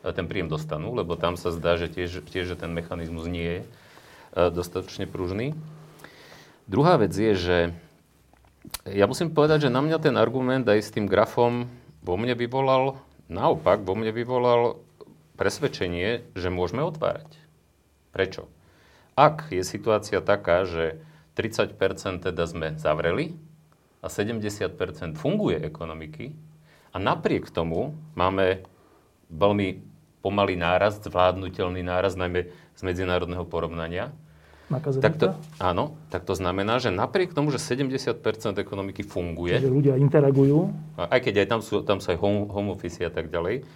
e, 0.00 0.12
ten 0.16 0.24
príjem 0.24 0.48
dostanú, 0.48 0.96
lebo 0.96 1.18
tam 1.18 1.36
sa 1.36 1.52
zdá, 1.52 1.76
že 1.76 1.92
tiež, 1.92 2.24
tiež 2.24 2.54
že 2.54 2.56
ten 2.56 2.72
mechanizmus 2.72 3.28
nie 3.28 3.44
je 3.44 3.60
e, 3.60 3.66
dostatočne 4.48 5.04
pružný. 5.04 5.52
Druhá 6.66 7.00
vec 7.00 7.14
je, 7.14 7.32
že 7.36 7.58
ja 8.88 9.04
musím 9.08 9.32
povedať, 9.32 9.68
že 9.68 9.74
na 9.74 9.80
mňa 9.80 9.98
ten 10.00 10.16
argument 10.16 10.64
aj 10.68 10.80
s 10.80 10.92
tým 10.92 11.08
grafom 11.08 11.68
vo 12.00 12.14
mne 12.16 12.36
vyvolal, 12.36 13.00
naopak, 13.28 13.84
vo 13.84 13.96
mne 13.96 14.12
vyvolal 14.12 14.80
presvedčenie, 15.40 16.28
že 16.36 16.48
môžeme 16.52 16.84
otvárať. 16.84 17.32
Prečo? 18.12 18.50
Ak 19.16 19.48
je 19.52 19.64
situácia 19.64 20.20
taká, 20.20 20.64
že 20.68 21.00
30% 21.36 21.76
teda 22.24 22.44
sme 22.44 22.76
zavreli 22.76 23.36
a 24.04 24.08
70% 24.08 24.76
funguje 25.16 25.60
ekonomiky 25.60 26.36
a 26.92 26.96
napriek 27.00 27.48
tomu 27.48 27.96
máme 28.16 28.64
veľmi 29.30 29.68
pomalý 30.20 30.56
nárast, 30.56 31.04
zvládnutelný 31.04 31.80
nárast, 31.80 32.20
najmä 32.20 32.52
z 32.76 32.80
medzinárodného 32.84 33.44
porovnania, 33.48 34.12
tak 34.78 35.18
to, 35.18 35.34
áno, 35.58 35.98
tak 36.14 36.22
to 36.22 36.38
znamená, 36.38 36.78
že 36.78 36.94
napriek 36.94 37.34
tomu, 37.34 37.50
že 37.50 37.58
70% 37.58 38.14
ekonomiky 38.54 39.02
funguje... 39.02 39.58
Čiže 39.58 39.74
ľudia 39.74 39.94
interagujú. 39.98 40.70
Aj 40.94 41.18
keď 41.18 41.42
aj 41.42 41.46
tam 41.50 41.60
sú, 41.60 41.82
tam 41.82 41.98
sú 41.98 42.14
aj 42.14 42.18
home, 42.22 42.46
home 42.46 42.70
office 42.70 43.02
a 43.02 43.10
tak 43.10 43.34
ďalej. 43.34 43.66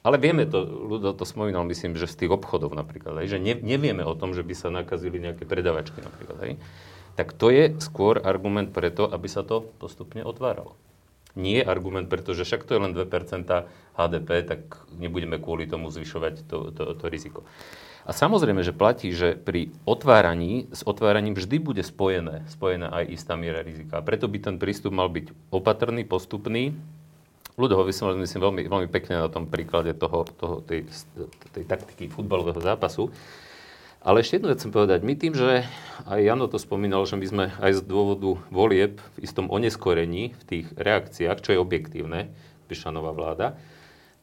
Ale 0.00 0.16
vieme 0.16 0.48
to, 0.48 0.64
ľudia 0.64 1.12
to 1.12 1.28
spomínal, 1.28 1.68
myslím, 1.68 2.00
že 2.00 2.08
z 2.08 2.24
tých 2.24 2.32
obchodov 2.32 2.72
napríklad, 2.72 3.20
aj, 3.20 3.28
že 3.28 3.38
ne, 3.42 3.60
nevieme 3.60 4.00
o 4.08 4.16
tom, 4.16 4.32
že 4.32 4.40
by 4.40 4.54
sa 4.56 4.72
nakazili 4.72 5.20
nejaké 5.20 5.44
predavačky 5.44 6.00
napríklad. 6.00 6.38
Aj. 6.40 6.52
Tak 7.20 7.36
to 7.36 7.52
je 7.52 7.76
skôr 7.82 8.22
argument 8.24 8.72
preto, 8.72 9.04
aby 9.04 9.28
sa 9.28 9.44
to 9.44 9.68
postupne 9.76 10.24
otváralo. 10.24 10.80
Nie 11.36 11.60
argument, 11.60 12.08
pretože 12.08 12.48
však 12.48 12.64
to 12.64 12.78
je 12.78 12.82
len 12.88 12.96
2% 12.96 13.04
HDP, 14.00 14.28
tak 14.48 14.60
nebudeme 14.96 15.36
kvôli 15.36 15.68
tomu 15.68 15.92
zvyšovať 15.92 16.46
to, 16.48 16.72
to, 16.72 16.82
to 16.96 17.04
riziko. 17.10 17.44
A 18.08 18.16
samozrejme, 18.16 18.64
že 18.64 18.72
platí, 18.72 19.12
že 19.12 19.36
pri 19.36 19.68
otváraní, 19.84 20.64
s 20.72 20.80
otváraním 20.80 21.36
vždy 21.36 21.60
bude 21.60 21.84
spojené, 21.84 22.40
spojená 22.48 22.88
aj 22.88 23.04
istá 23.12 23.36
miera 23.36 23.60
rizika. 23.60 24.00
A 24.00 24.06
preto 24.06 24.24
by 24.32 24.40
ten 24.40 24.56
prístup 24.56 24.96
mal 24.96 25.12
byť 25.12 25.52
opatrný, 25.52 26.08
postupný. 26.08 26.72
Ľudovo 27.60 27.84
som 27.92 28.16
myslím 28.16 28.40
veľmi, 28.40 28.62
veľmi 28.64 28.88
pekne 28.88 29.20
na 29.20 29.28
tom 29.28 29.44
príklade 29.44 29.92
toho, 29.92 30.24
toho, 30.24 30.64
tej, 30.64 30.88
tej 31.52 31.68
taktiky 31.68 32.08
futbalového 32.08 32.64
zápasu. 32.64 33.12
Ale 34.00 34.24
ešte 34.24 34.40
jednu 34.40 34.56
vec 34.56 34.64
chcem 34.64 34.72
povedať. 34.72 35.04
My 35.04 35.12
tým, 35.12 35.36
že 35.36 35.68
aj 36.08 36.20
Jano 36.24 36.48
to 36.48 36.56
spomínal, 36.56 37.04
že 37.04 37.20
my 37.20 37.26
sme 37.28 37.44
aj 37.60 37.76
z 37.76 37.80
dôvodu 37.84 38.40
volieb 38.48 39.04
v 39.20 39.28
istom 39.28 39.52
oneskorení 39.52 40.32
v 40.32 40.42
tých 40.48 40.66
reakciách, 40.80 41.44
čo 41.44 41.52
je 41.52 41.60
objektívne, 41.60 42.32
prišla 42.72 42.94
nová 42.94 43.12
vláda, 43.12 43.60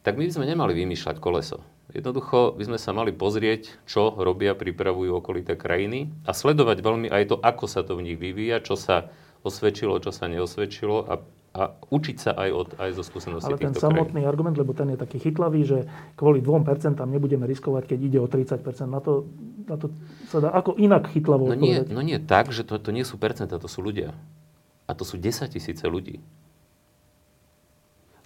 tak 0.02 0.18
my 0.18 0.26
by 0.26 0.34
sme 0.34 0.49
nemali 0.49 0.74
vymýšľať 0.74 1.22
koleso. 1.22 1.62
Jednoducho 1.95 2.59
by 2.59 2.63
sme 2.67 2.80
sa 2.80 2.91
mali 2.91 3.15
pozrieť, 3.15 3.72
čo 3.88 4.11
robia, 4.11 4.51
pripravujú 4.51 5.15
okolité 5.15 5.55
krajiny 5.55 6.11
a 6.27 6.35
sledovať 6.35 6.84
veľmi 6.84 7.07
aj 7.07 7.23
to, 7.31 7.35
ako 7.39 7.65
sa 7.72 7.88
to 7.88 7.95
v 7.95 8.11
nich 8.11 8.19
vyvíja, 8.19 8.59
čo 8.59 8.76
sa 8.76 9.07
osvedčilo, 9.47 10.03
čo 10.03 10.11
sa 10.11 10.27
neosvedčilo 10.27 11.07
a 11.07 11.23
a 11.55 11.72
učiť 11.72 12.17
sa 12.19 12.35
aj, 12.35 12.49
od, 12.51 12.69
aj 12.76 12.89
zo 12.99 13.03
skúseností 13.07 13.47
Ale 13.47 13.72
ten 13.72 13.72
samotný 13.72 14.19
krajín. 14.19 14.27
argument, 14.27 14.59
lebo 14.59 14.76
ten 14.76 14.91
je 14.91 14.99
taký 14.99 15.23
chytlavý, 15.23 15.63
že 15.63 15.88
kvôli 16.19 16.43
2% 16.43 16.99
nebudeme 16.99 17.47
riskovať, 17.47 17.95
keď 17.95 17.99
ide 18.03 18.19
o 18.19 18.27
30%. 18.27 18.59
Na 18.91 18.99
to, 18.99 19.23
na 19.63 19.80
to 19.80 19.88
sa 20.27 20.43
dá 20.43 20.51
ako 20.51 20.76
inak 20.76 21.07
chytlavo 21.15 21.47
no 21.47 21.55
nie, 21.55 21.80
no 21.88 22.03
nie 22.03 22.19
tak, 22.19 22.51
že 22.51 22.67
to, 22.67 22.76
to 22.76 22.91
nie 22.91 23.07
sú 23.07 23.15
percentá, 23.15 23.55
to 23.55 23.72
sú 23.72 23.80
ľudia. 23.80 24.11
A 24.84 24.91
to 24.91 25.07
sú 25.07 25.15
10 25.15 25.47
tisíce 25.47 25.88
ľudí. 25.88 26.19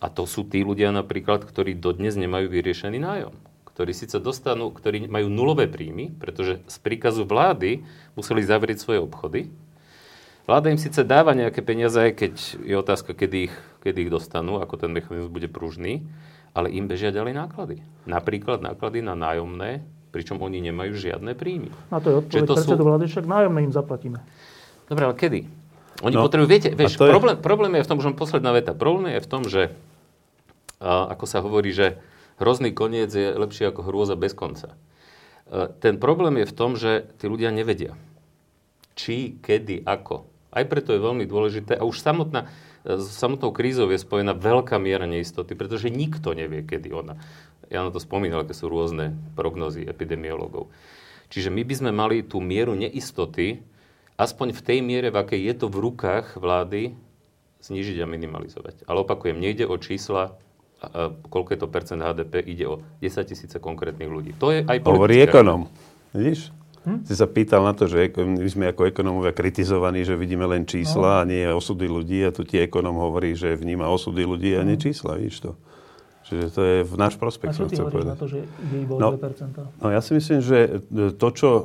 A 0.01 0.09
to 0.09 0.25
sú 0.25 0.41
tí 0.49 0.65
ľudia 0.65 0.89
napríklad, 0.89 1.45
ktorí 1.45 1.77
dodnes 1.77 2.17
nemajú 2.17 2.49
vyriešený 2.49 2.97
nájom. 2.97 3.33
Ktorí 3.79 3.95
síce 3.95 4.19
dostanú, 4.19 4.75
ktorí 4.75 5.07
majú 5.07 5.31
nulové 5.31 5.71
príjmy, 5.71 6.11
pretože 6.11 6.59
z 6.67 6.77
príkazu 6.83 7.23
vlády 7.23 7.79
museli 8.19 8.43
zavrieť 8.43 8.83
svoje 8.83 8.99
obchody, 8.99 9.47
Vláda 10.49 10.73
im 10.73 10.81
síce 10.81 11.05
dáva 11.05 11.37
nejaké 11.37 11.61
peniaze, 11.61 12.09
keď 12.09 12.33
je 12.65 12.73
otázka, 12.73 13.13
kedy 13.13 13.37
ich, 13.47 13.55
kedy 13.85 14.09
ich 14.09 14.11
dostanú, 14.11 14.57
ako 14.57 14.81
ten 14.81 14.89
mechanizmus 14.89 15.29
bude 15.29 15.45
pružný, 15.45 16.01
ale 16.57 16.73
im 16.73 16.89
bežia 16.89 17.13
ďalej 17.13 17.37
náklady. 17.37 17.85
Napríklad 18.09 18.57
náklady 18.57 19.05
na 19.05 19.13
nájomné, 19.13 19.85
pričom 20.09 20.41
oni 20.41 20.57
nemajú 20.65 20.97
žiadne 20.97 21.37
príjmy. 21.37 21.69
Na 21.93 22.01
to 22.01 22.09
je 22.09 22.15
odpoveď 22.25 22.49
to 22.49 22.55
predsedu 22.57 22.81
sú... 22.81 22.87
vlády, 22.89 23.05
však 23.05 23.29
nájomné 23.29 23.59
im 23.61 23.73
zaplatíme. 23.77 24.19
Dobre, 24.89 25.03
ale 25.05 25.15
kedy? 25.21 25.39
Oni 26.01 26.15
no, 26.17 26.25
potrebujú, 26.25 26.49
viete, 26.49 26.73
vieš, 26.73 26.97
je... 26.97 27.05
problém, 27.05 27.37
problém 27.37 27.71
je 27.77 27.85
v 27.85 27.89
tom, 27.93 28.01
už 28.01 28.09
posledná 28.17 28.49
veta, 28.49 28.73
problém 28.73 29.13
je 29.13 29.21
v 29.21 29.29
tom, 29.29 29.45
že 29.45 29.69
a, 30.81 31.13
ako 31.13 31.25
sa 31.29 31.45
hovorí, 31.45 31.69
že 31.77 32.01
hrozný 32.39 32.71
koniec 32.73 33.11
je 33.11 33.35
lepší 33.35 33.69
ako 33.69 33.85
hrôza 33.85 34.15
bez 34.15 34.33
konca. 34.33 34.73
A, 35.45 35.69
ten 35.69 35.99
problém 35.99 36.41
je 36.41 36.49
v 36.49 36.55
tom, 36.55 36.79
že 36.79 37.11
tí 37.19 37.27
ľudia 37.27 37.51
nevedia, 37.51 37.93
či, 38.95 39.37
kedy, 39.43 39.83
ako. 39.83 40.25
Aj 40.49 40.65
preto 40.65 40.95
je 40.95 41.03
veľmi 41.03 41.29
dôležité, 41.29 41.77
a 41.77 41.85
už 41.85 42.01
samotná, 42.01 42.49
s 42.81 43.05
samotnou 43.19 43.53
krízou 43.53 43.91
je 43.91 44.01
spojená 44.01 44.33
veľká 44.33 44.81
miera 44.81 45.05
neistoty, 45.05 45.53
pretože 45.53 45.93
nikto 45.93 46.33
nevie, 46.33 46.65
kedy 46.65 46.89
ona. 46.95 47.21
Ja 47.69 47.85
na 47.85 47.93
to 47.93 48.01
spomínal, 48.01 48.41
aké 48.41 48.57
sú 48.57 48.65
rôzne 48.65 49.13
prognozy 49.37 49.85
epidemiologov. 49.85 50.73
Čiže 51.29 51.53
my 51.53 51.61
by 51.61 51.73
sme 51.77 51.91
mali 51.93 52.25
tú 52.25 52.41
mieru 52.41 52.73
neistoty, 52.73 53.61
aspoň 54.17 54.57
v 54.57 54.61
tej 54.65 54.79
miere, 54.81 55.13
v 55.13 55.21
akej 55.21 55.41
je 55.45 55.53
to 55.53 55.67
v 55.69 55.77
rukách 55.77 56.41
vlády, 56.41 56.97
znižiť 57.61 58.01
a 58.01 58.09
minimalizovať. 58.09 58.89
Ale 58.89 59.05
opakujem, 59.05 59.37
nejde 59.37 59.69
o 59.69 59.77
čísla, 59.77 60.33
koľko 61.27 61.49
je 61.51 61.59
to 61.59 61.67
percent 61.67 61.99
HDP, 61.99 62.39
ide 62.47 62.65
o 62.67 62.79
10 63.03 63.27
tisíce 63.27 63.57
konkrétnych 63.59 64.07
ľudí. 64.07 64.31
To 64.39 64.55
je 64.55 64.63
aj 64.63 64.77
politická... 64.79 64.95
Hovorí 64.95 65.15
ekonom. 65.19 65.61
Vidíš? 66.15 66.55
Hm? 66.87 67.03
Si 67.03 67.13
sa 67.13 67.27
pýtal 67.27 67.67
na 67.67 67.75
to, 67.75 67.91
že 67.91 68.15
my 68.15 68.47
sme 68.47 68.65
ako 68.71 68.87
ekonómovia 68.87 69.35
kritizovaní, 69.35 70.07
že 70.07 70.15
vidíme 70.15 70.47
len 70.47 70.63
čísla 70.63 71.11
no. 71.11 71.21
a 71.21 71.27
nie 71.27 71.43
osudy 71.51 71.91
ľudí 71.91 72.23
a 72.23 72.31
tu 72.31 72.47
ti 72.47 72.55
ekonóm 72.63 72.95
hovorí, 72.95 73.35
že 73.35 73.59
vníma 73.59 73.91
osudy 73.91 74.23
ľudí 74.23 74.55
a 74.55 74.63
nie 74.63 74.79
hm. 74.79 74.83
čísla, 74.87 75.19
víš 75.19 75.43
to. 75.43 75.59
Čiže 76.29 76.45
to 76.53 76.61
je 76.61 76.77
v 76.85 76.95
náš 76.95 77.17
prospekt. 77.17 77.57
A 77.57 77.57
čo 77.57 77.65
ty 77.65 77.81
hovoríš 77.81 78.05
na 78.05 78.13
to, 78.13 78.29
že 78.29 78.45
je 78.45 78.77
iba 78.85 78.95
no, 79.01 79.17
2%? 79.17 79.81
No 79.81 79.87
ja 79.89 79.97
si 79.97 80.13
myslím, 80.13 80.45
že 80.45 80.77
to, 81.17 81.27
čo 81.33 81.49
e, 81.49 81.61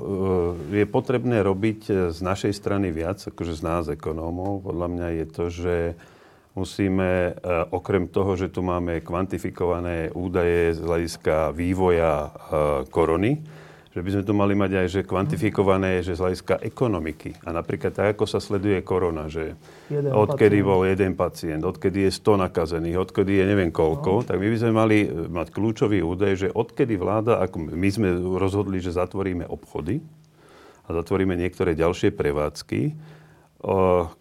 je 0.81 0.86
potrebné 0.89 1.45
robiť 1.45 1.81
e, 1.85 1.93
z 2.09 2.19
našej 2.24 2.53
strany 2.57 2.89
viac, 2.89 3.20
akože 3.20 3.53
z 3.53 3.61
nás 3.61 3.85
ekonómov, 3.93 4.65
podľa 4.65 4.89
mňa 4.89 5.09
je 5.20 5.24
to, 5.28 5.45
že 5.53 5.77
musíme, 6.55 7.35
e, 7.35 7.52
okrem 7.70 8.06
toho, 8.09 8.39
že 8.39 8.48
tu 8.48 8.62
máme 8.62 9.02
kvantifikované 9.02 10.10
údaje 10.14 10.78
z 10.78 10.81
hľadiska 10.81 11.51
vývoja 11.51 12.31
korony, 12.90 13.43
že 13.94 14.02
by 14.02 14.10
sme 14.10 14.26
to 14.26 14.35
mali 14.35 14.59
mať 14.59 14.70
aj 14.74 14.86
že 14.90 15.01
kvantifikované, 15.06 16.02
že 16.02 16.18
z 16.18 16.22
hľadiska 16.26 16.59
ekonomiky. 16.66 17.39
A 17.47 17.55
napríklad 17.55 17.94
tak, 17.94 18.18
ako 18.18 18.26
sa 18.26 18.43
sleduje 18.43 18.82
korona, 18.82 19.31
že 19.31 19.55
jeden 19.86 20.10
odkedy 20.10 20.59
pacient. 20.59 20.66
bol 20.66 20.81
jeden 20.82 21.12
pacient, 21.14 21.62
odkedy 21.62 22.10
je 22.10 22.10
100 22.10 22.43
nakazených, 22.43 22.98
odkedy 22.98 23.39
je 23.39 23.44
neviem 23.47 23.70
koľko, 23.70 24.12
no. 24.18 24.26
tak 24.26 24.43
my 24.43 24.51
by 24.51 24.56
sme 24.59 24.72
mali 24.74 24.98
e, 25.06 25.31
mať 25.31 25.47
kľúčový 25.55 26.02
údaj, 26.02 26.32
že 26.35 26.48
odkedy 26.51 26.98
vláda, 26.98 27.39
ako 27.39 27.70
my 27.70 27.89
sme 27.94 28.18
rozhodli, 28.35 28.82
že 28.82 28.90
zatvoríme 28.90 29.47
obchody 29.47 30.02
a 30.85 30.89
zatvoríme 30.90 31.39
niektoré 31.39 31.78
ďalšie 31.78 32.10
prevádzky, 32.18 32.81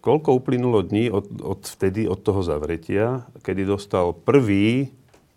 koľko 0.00 0.40
uplynulo 0.40 0.80
dní 0.80 1.12
od, 1.12 1.28
od 1.44 1.60
vtedy, 1.68 2.08
od 2.08 2.16
toho 2.24 2.40
zavretia, 2.40 3.28
kedy 3.44 3.68
dostal 3.68 4.16
prvý 4.16 4.88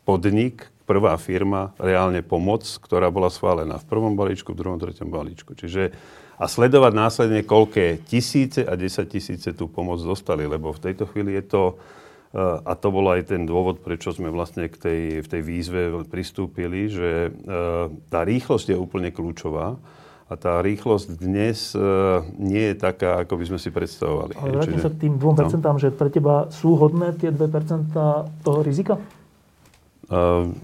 podnik 0.08 0.72
prvá 0.88 1.20
firma 1.20 1.76
reálne 1.76 2.24
pomoc, 2.24 2.64
ktorá 2.64 3.12
bola 3.12 3.28
schválená 3.28 3.76
v 3.76 3.90
prvom 3.92 4.16
balíčku, 4.16 4.56
v 4.56 4.60
druhom, 4.64 4.80
treťom 4.80 5.12
balíčku. 5.12 5.52
Čiže 5.60 5.92
a 6.38 6.46
sledovať 6.46 6.94
následne, 6.94 7.42
koľké 7.44 8.08
tisíce 8.08 8.64
a 8.64 8.78
desať 8.80 9.20
tisíce 9.20 9.50
tú 9.52 9.68
pomoc 9.68 10.00
dostali, 10.00 10.48
lebo 10.48 10.70
v 10.72 10.84
tejto 10.90 11.10
chvíli 11.10 11.36
je 11.42 11.44
to, 11.44 11.64
eh, 11.74 12.40
a 12.40 12.74
to 12.78 12.88
bol 12.94 13.04
aj 13.12 13.34
ten 13.34 13.44
dôvod, 13.44 13.84
prečo 13.84 14.14
sme 14.14 14.32
vlastne 14.32 14.70
k 14.70 14.78
tej, 14.78 15.02
v 15.26 15.28
tej 15.28 15.42
výzve 15.44 15.82
pristúpili, 16.08 16.88
že 16.88 17.12
eh, 17.28 17.32
tá 18.08 18.24
rýchlosť 18.24 18.72
je 18.72 18.78
úplne 18.78 19.12
kľúčová 19.12 19.76
a 20.28 20.34
tá 20.36 20.60
rýchlosť 20.60 21.08
dnes 21.20 21.72
eh, 21.72 21.82
nie 22.36 22.72
je 22.72 22.76
taká, 22.76 23.24
ako 23.24 23.40
by 23.40 23.46
sme 23.48 23.60
si 23.60 23.70
predstavovali. 23.72 24.36
Ale 24.36 24.60
vrátim 24.60 24.80
sa 24.84 24.92
k 24.92 25.08
tým 25.08 25.16
2%, 25.16 25.64
no. 25.64 25.80
že 25.80 25.90
pre 25.96 26.12
teba 26.12 26.52
sú 26.52 26.76
hodné 26.76 27.16
tie 27.16 27.32
2% 27.32 27.96
toho 28.44 28.60
rizika? 28.64 29.00
Ehm, 30.08 30.56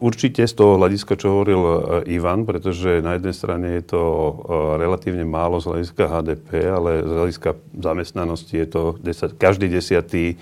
určite 0.00 0.40
z 0.48 0.54
toho 0.56 0.80
hľadiska, 0.80 1.12
čo 1.20 1.36
hovoril 1.36 1.60
e, 1.60 2.16
Ivan, 2.16 2.48
pretože 2.48 3.04
na 3.04 3.20
jednej 3.20 3.36
strane 3.36 3.76
je 3.76 3.92
to 3.92 4.00
e, 4.00 4.32
relatívne 4.80 5.20
málo 5.28 5.60
z 5.60 5.68
hľadiska 5.68 6.08
HDP, 6.08 6.48
ale 6.64 7.04
z 7.04 7.12
hľadiska 7.12 7.50
zamestnanosti 7.76 8.56
je 8.56 8.68
to 8.72 8.82
10, 9.04 9.36
každý 9.36 9.68
desiatý 9.68 10.24
e, 10.32 10.36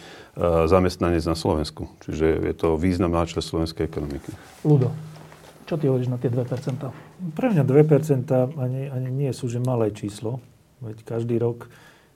zamestnanec 0.71 1.27
na 1.27 1.35
Slovensku. 1.35 1.91
Čiže 2.07 2.27
je 2.47 2.55
to 2.55 2.79
významná 2.79 3.27
časť 3.27 3.43
slovenskej 3.43 3.91
ekonomiky. 3.91 4.31
Ludo, 4.63 4.95
čo 5.67 5.75
ty 5.75 5.91
hovoríš 5.91 6.07
na 6.07 6.23
tie 6.23 6.31
2%? 6.31 7.08
Pre 7.19 7.51
mňa 7.51 7.67
2% 7.67 8.31
ani, 8.59 8.87
ani 8.87 9.09
nie 9.11 9.31
sú 9.35 9.51
že 9.51 9.59
malé 9.59 9.91
číslo. 9.91 10.39
Veď 10.79 11.03
každý 11.03 11.43
rok, 11.43 11.67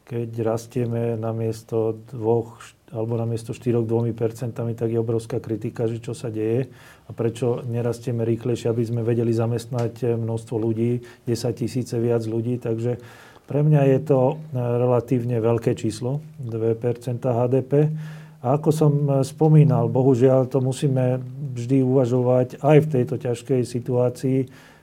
keď 0.07 0.31
rastieme 0.47 1.19
na 1.19 1.35
miesto 1.35 1.99
2, 2.15 2.95
alebo 2.95 3.15
na 3.19 3.27
miesto 3.27 3.51
4 3.51 3.83
2 3.83 4.15
percentami, 4.15 4.79
tak 4.79 4.95
je 4.95 5.03
obrovská 5.03 5.43
kritika, 5.43 5.91
že 5.91 5.99
čo 5.99 6.15
sa 6.15 6.31
deje 6.31 6.71
a 7.09 7.11
prečo 7.11 7.67
nerastieme 7.67 8.23
rýchlejšie, 8.23 8.71
aby 8.71 8.83
sme 8.87 9.03
vedeli 9.03 9.35
zamestnať 9.35 10.15
množstvo 10.15 10.55
ľudí, 10.55 11.03
10 11.27 11.59
tisíce 11.59 11.99
viac 11.99 12.23
ľudí. 12.23 12.63
Takže 12.63 13.03
pre 13.51 13.61
mňa 13.67 13.83
je 13.99 13.99
to 14.07 14.21
e, 14.23 14.35
relatívne 14.55 15.43
veľké 15.43 15.75
číslo, 15.75 16.23
2% 16.47 17.19
HDP. 17.19 17.91
A 18.39 18.55
ako 18.55 18.71
som 18.71 18.93
e, 18.95 19.27
spomínal, 19.27 19.91
bohužiaľ 19.91 20.47
to 20.47 20.63
musíme 20.63 21.19
vždy 21.53 21.83
uvažovať 21.83 22.63
aj 22.63 22.79
v 22.87 22.91
tejto 22.91 23.17
ťažkej 23.19 23.61
situácii 23.67 24.39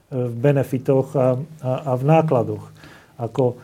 v 0.10 0.34
benefitoch 0.34 1.14
a, 1.14 1.38
a, 1.62 1.72
a 1.90 1.92
v 1.96 2.04
nákladoch. 2.04 2.66
Ako 3.22 3.58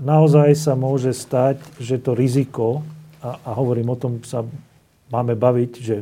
naozaj 0.00 0.56
sa 0.56 0.72
môže 0.72 1.12
stať, 1.12 1.60
že 1.76 2.00
to 2.00 2.16
riziko 2.16 2.80
a, 3.20 3.36
a 3.44 3.50
hovorím 3.52 3.92
o 3.92 3.98
tom, 3.98 4.24
sa 4.24 4.44
máme 5.12 5.36
baviť, 5.36 5.72
že 5.80 5.96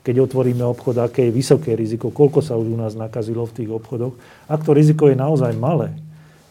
keď 0.00 0.24
otvoríme 0.24 0.64
obchod, 0.64 0.96
aké 0.96 1.28
je 1.28 1.36
vysoké 1.36 1.76
riziko, 1.76 2.08
koľko 2.08 2.40
sa 2.40 2.56
už 2.56 2.72
u 2.72 2.78
nás 2.80 2.96
nakazilo 2.96 3.44
v 3.44 3.56
tých 3.62 3.70
obchodoch. 3.70 4.16
Ak 4.48 4.64
to 4.64 4.72
riziko 4.72 5.12
je 5.12 5.16
naozaj 5.16 5.52
malé, 5.60 5.92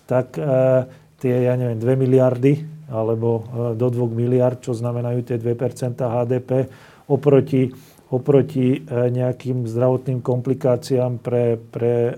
tak 0.05 0.37
e, 0.37 0.85
tie, 1.17 1.49
ja 1.49 1.57
neviem, 1.57 1.81
2 1.81 1.97
miliardy 1.97 2.61
alebo 2.89 3.29
e, 3.41 3.73
do 3.73 3.89
2 3.89 4.05
miliard, 4.13 4.61
čo 4.61 4.77
znamenajú 4.77 5.25
tie 5.25 5.41
2% 5.41 5.97
HDP, 5.97 6.69
oproti, 7.09 7.73
oproti 8.09 8.73
e, 8.73 8.77
nejakým 9.13 9.69
zdravotným 9.69 10.25
komplikáciám 10.25 11.21
pre, 11.21 11.61
pre 11.61 11.93
e, 12.09 12.13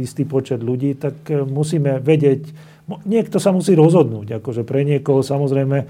istý 0.00 0.24
počet 0.24 0.64
ľudí, 0.64 0.96
tak 0.96 1.28
e, 1.28 1.44
musíme 1.44 2.00
vedieť, 2.00 2.48
niekto 3.04 3.36
sa 3.36 3.52
musí 3.52 3.76
rozhodnúť. 3.76 4.40
Akože 4.40 4.64
pre 4.64 4.84
niekoho 4.84 5.20
samozrejme 5.20 5.88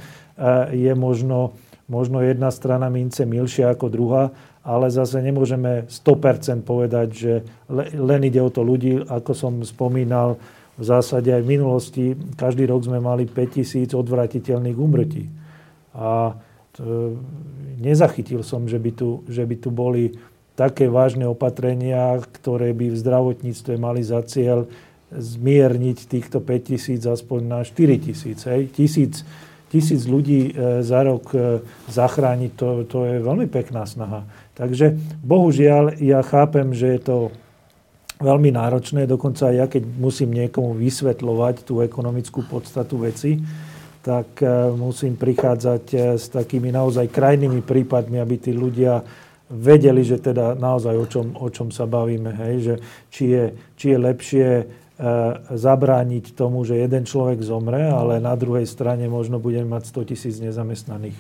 je 0.74 0.92
možno, 0.98 1.54
možno 1.86 2.18
jedna 2.26 2.50
strana 2.50 2.90
mince 2.90 3.22
milšia 3.22 3.70
ako 3.70 3.86
druhá, 3.86 4.24
ale 4.66 4.90
zase 4.90 5.22
nemôžeme 5.22 5.86
100% 5.86 6.66
povedať, 6.66 7.08
že 7.14 7.32
len 7.94 8.20
ide 8.26 8.42
o 8.42 8.50
to 8.50 8.66
ľudí, 8.66 8.98
ako 8.98 9.30
som 9.30 9.52
spomínal, 9.62 10.38
v 10.74 10.82
zásade 10.82 11.30
aj 11.30 11.42
v 11.46 11.50
minulosti, 11.54 12.04
každý 12.34 12.66
rok 12.66 12.82
sme 12.82 12.98
mali 12.98 13.30
5000 13.30 13.94
odvratiteľných 13.94 14.74
úmrtí. 14.74 15.30
A 15.94 16.34
nezachytil 17.78 18.42
som, 18.42 18.66
že 18.66 18.78
by 18.78 18.90
tu, 18.94 19.22
že 19.30 19.46
by 19.46 19.56
tu 19.58 19.70
boli 19.70 20.14
také 20.54 20.86
vážne 20.86 21.26
opatrenia, 21.26 22.22
ktoré 22.22 22.70
by 22.70 22.94
v 22.94 23.00
zdravotníctve 23.00 23.74
mali 23.74 24.02
za 24.06 24.22
cieľ 24.22 24.70
zmierniť 25.14 25.98
týchto 26.10 26.42
5 26.42 26.70
tisíc 26.70 27.02
aspoň 27.06 27.40
na 27.46 27.60
4 27.62 28.06
tisíc. 28.06 28.38
Tisíc, 28.74 29.22
tisíc 29.70 30.02
ľudí 30.06 30.50
e, 30.50 30.82
za 30.82 31.06
rok 31.06 31.30
e, 31.34 31.62
zachrániť, 31.90 32.50
to, 32.54 32.68
to 32.86 32.98
je 33.06 33.16
veľmi 33.22 33.46
pekná 33.46 33.86
snaha. 33.86 34.26
Takže 34.58 34.94
bohužiaľ 35.22 35.98
ja 36.02 36.22
chápem, 36.22 36.74
že 36.74 36.98
je 36.98 37.00
to 37.02 37.16
veľmi 38.22 38.54
náročné, 38.54 39.10
dokonca 39.10 39.50
aj 39.50 39.54
ja, 39.54 39.66
keď 39.66 39.82
musím 39.98 40.30
niekomu 40.34 40.78
vysvetľovať 40.78 41.66
tú 41.66 41.82
ekonomickú 41.82 42.46
podstatu 42.46 43.02
veci, 43.02 43.42
tak 44.04 44.44
e, 44.44 44.46
musím 44.76 45.16
prichádzať 45.16 45.84
s 46.20 46.28
takými 46.28 46.68
naozaj 46.68 47.08
krajnými 47.08 47.64
prípadmi, 47.64 48.20
aby 48.20 48.36
tí 48.36 48.52
ľudia 48.52 49.00
vedeli, 49.48 50.04
že 50.04 50.20
teda 50.20 50.52
naozaj 50.52 50.94
o 50.94 51.06
čom, 51.08 51.26
o 51.40 51.48
čom 51.48 51.72
sa 51.72 51.88
bavíme. 51.88 52.36
Hej? 52.36 52.54
Že 52.60 52.74
či, 53.08 53.24
je, 53.32 53.44
či 53.80 53.86
je 53.90 53.98
lepšie 53.98 54.48
E, 54.94 55.06
zabrániť 55.58 56.38
tomu, 56.38 56.62
že 56.62 56.78
jeden 56.78 57.02
človek 57.02 57.42
zomre, 57.42 57.82
ale 57.90 58.22
na 58.22 58.38
druhej 58.38 58.62
strane 58.62 59.10
možno 59.10 59.42
budeme 59.42 59.66
mať 59.66 59.90
100 59.90 60.10
tisíc 60.14 60.38
nezamestnaných. 60.38 61.18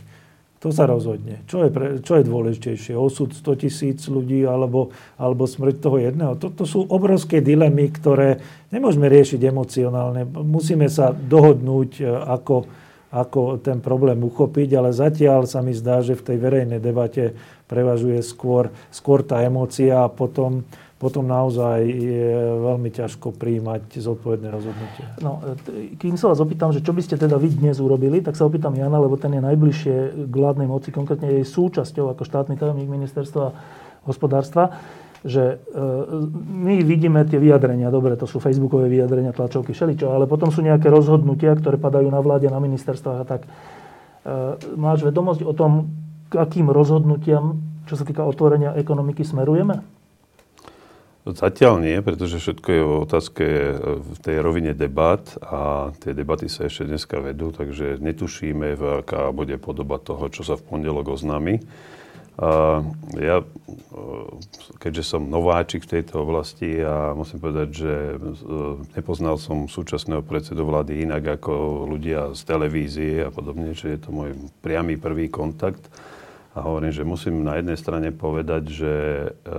To 0.64 0.72
sa 0.72 0.88
rozhodne. 0.88 1.44
Čo 1.44 1.68
je, 1.68 1.70
pre, 1.70 2.00
čo 2.00 2.16
je 2.16 2.24
dôležitejšie? 2.24 2.96
Osud 2.96 3.36
100 3.36 3.60
tisíc 3.68 4.00
ľudí 4.08 4.48
alebo, 4.48 4.96
alebo 5.20 5.44
smrť 5.44 5.76
toho 5.76 6.00
jedného? 6.00 6.40
Toto 6.40 6.64
sú 6.64 6.88
obrovské 6.88 7.44
dilemy, 7.44 7.92
ktoré 7.92 8.40
nemôžeme 8.72 9.04
riešiť 9.12 9.44
emocionálne. 9.44 10.24
Musíme 10.24 10.88
sa 10.88 11.12
dohodnúť, 11.12 11.90
e, 12.00 12.08
ako, 12.08 12.64
ako 13.12 13.60
ten 13.60 13.84
problém 13.84 14.16
uchopiť, 14.24 14.80
ale 14.80 14.96
zatiaľ 14.96 15.44
sa 15.44 15.60
mi 15.60 15.76
zdá, 15.76 16.00
že 16.00 16.16
v 16.16 16.32
tej 16.32 16.36
verejnej 16.40 16.80
debate 16.80 17.36
prevažuje 17.68 18.24
skôr, 18.24 18.72
skôr 18.88 19.20
tá 19.20 19.44
emócia 19.44 20.00
a 20.00 20.08
potom, 20.08 20.64
potom 20.94 21.26
naozaj 21.26 21.84
je 21.90 22.32
veľmi 22.64 22.88
ťažko 22.94 23.34
príjmať 23.34 23.98
zodpovedné 23.98 24.48
rozhodnutie. 24.48 25.04
No, 25.20 25.42
kým 25.98 26.14
sa 26.14 26.30
vás 26.30 26.38
opýtam, 26.38 26.70
že 26.70 26.80
čo 26.80 26.94
by 26.94 27.02
ste 27.02 27.18
teda 27.18 27.34
vy 27.34 27.50
dnes 27.50 27.82
urobili, 27.82 28.22
tak 28.22 28.38
sa 28.38 28.46
opýtam 28.46 28.78
Jana, 28.78 29.02
lebo 29.02 29.18
ten 29.18 29.34
je 29.34 29.42
najbližšie 29.42 29.96
k 30.30 30.34
vládnej 30.34 30.70
moci, 30.70 30.94
konkrétne 30.94 31.28
jej 31.28 31.44
súčasťou 31.44 32.14
ako 32.14 32.22
štátny 32.22 32.54
tajomník 32.54 32.86
ministerstva 32.86 33.44
hospodárstva, 34.06 34.70
že 35.24 35.56
e, 35.56 35.76
my 36.52 36.84
vidíme 36.84 37.24
tie 37.24 37.40
vyjadrenia, 37.40 37.88
dobre, 37.88 38.12
to 38.14 38.28
sú 38.28 38.38
facebookové 38.44 38.92
vyjadrenia, 38.92 39.32
tlačovky, 39.32 39.72
všeličo, 39.72 40.12
ale 40.12 40.28
potom 40.28 40.52
sú 40.52 40.60
nejaké 40.60 40.92
rozhodnutia, 40.92 41.56
ktoré 41.56 41.80
padajú 41.80 42.12
na 42.12 42.20
vláde, 42.20 42.46
na 42.52 42.60
ministerstvách 42.60 43.18
a 43.18 43.26
tak. 43.26 43.42
E, 43.44 43.48
máš 44.76 45.00
vedomosť 45.00 45.42
o 45.48 45.56
tom, 45.56 45.88
k 46.28 46.36
akým 46.36 46.68
rozhodnutiam, 46.68 47.56
čo 47.88 47.96
sa 47.96 48.04
týka 48.04 48.20
otvorenia 48.20 48.76
ekonomiky, 48.76 49.24
smerujeme? 49.24 49.93
Zatiaľ 51.24 51.80
nie, 51.80 51.96
pretože 52.04 52.36
všetko 52.36 52.68
je 52.68 52.82
o 52.84 53.00
otázke 53.08 53.44
e, 53.48 53.72
v 53.96 54.18
tej 54.20 54.36
rovine 54.44 54.76
debat 54.76 55.24
a 55.40 55.88
tie 55.96 56.12
debaty 56.12 56.52
sa 56.52 56.68
ešte 56.68 56.84
dneska 56.84 57.16
vedú, 57.24 57.48
takže 57.48 57.96
netušíme, 57.96 58.76
aká 59.00 59.32
bude 59.32 59.56
podoba 59.56 59.96
toho, 59.96 60.28
čo 60.28 60.44
sa 60.44 60.60
v 60.60 60.68
pondelok 60.68 61.16
oznámi. 61.16 61.64
Ja, 63.14 63.40
e, 63.40 63.44
keďže 64.82 65.06
som 65.06 65.30
nováčik 65.30 65.86
v 65.86 66.02
tejto 66.02 66.26
oblasti 66.26 66.82
a 66.82 67.14
musím 67.14 67.38
povedať, 67.38 67.68
že 67.70 67.94
e, 67.94 68.14
nepoznal 68.98 69.38
som 69.38 69.70
súčasného 69.70 70.18
predsedu 70.26 70.66
vlády 70.66 71.06
inak 71.06 71.38
ako 71.38 71.86
ľudia 71.94 72.34
z 72.34 72.40
televízie 72.42 73.12
a 73.22 73.30
podobne, 73.30 73.70
že 73.78 73.94
je 73.94 73.98
to 74.02 74.10
môj 74.10 74.34
priamy 74.66 74.98
prvý 74.98 75.30
kontakt. 75.30 75.86
A 76.54 76.62
hovorím, 76.62 76.94
že 76.94 77.02
musím 77.02 77.42
na 77.42 77.58
jednej 77.58 77.74
strane 77.74 78.14
povedať, 78.14 78.62
že, 78.70 78.94
e, 79.42 79.58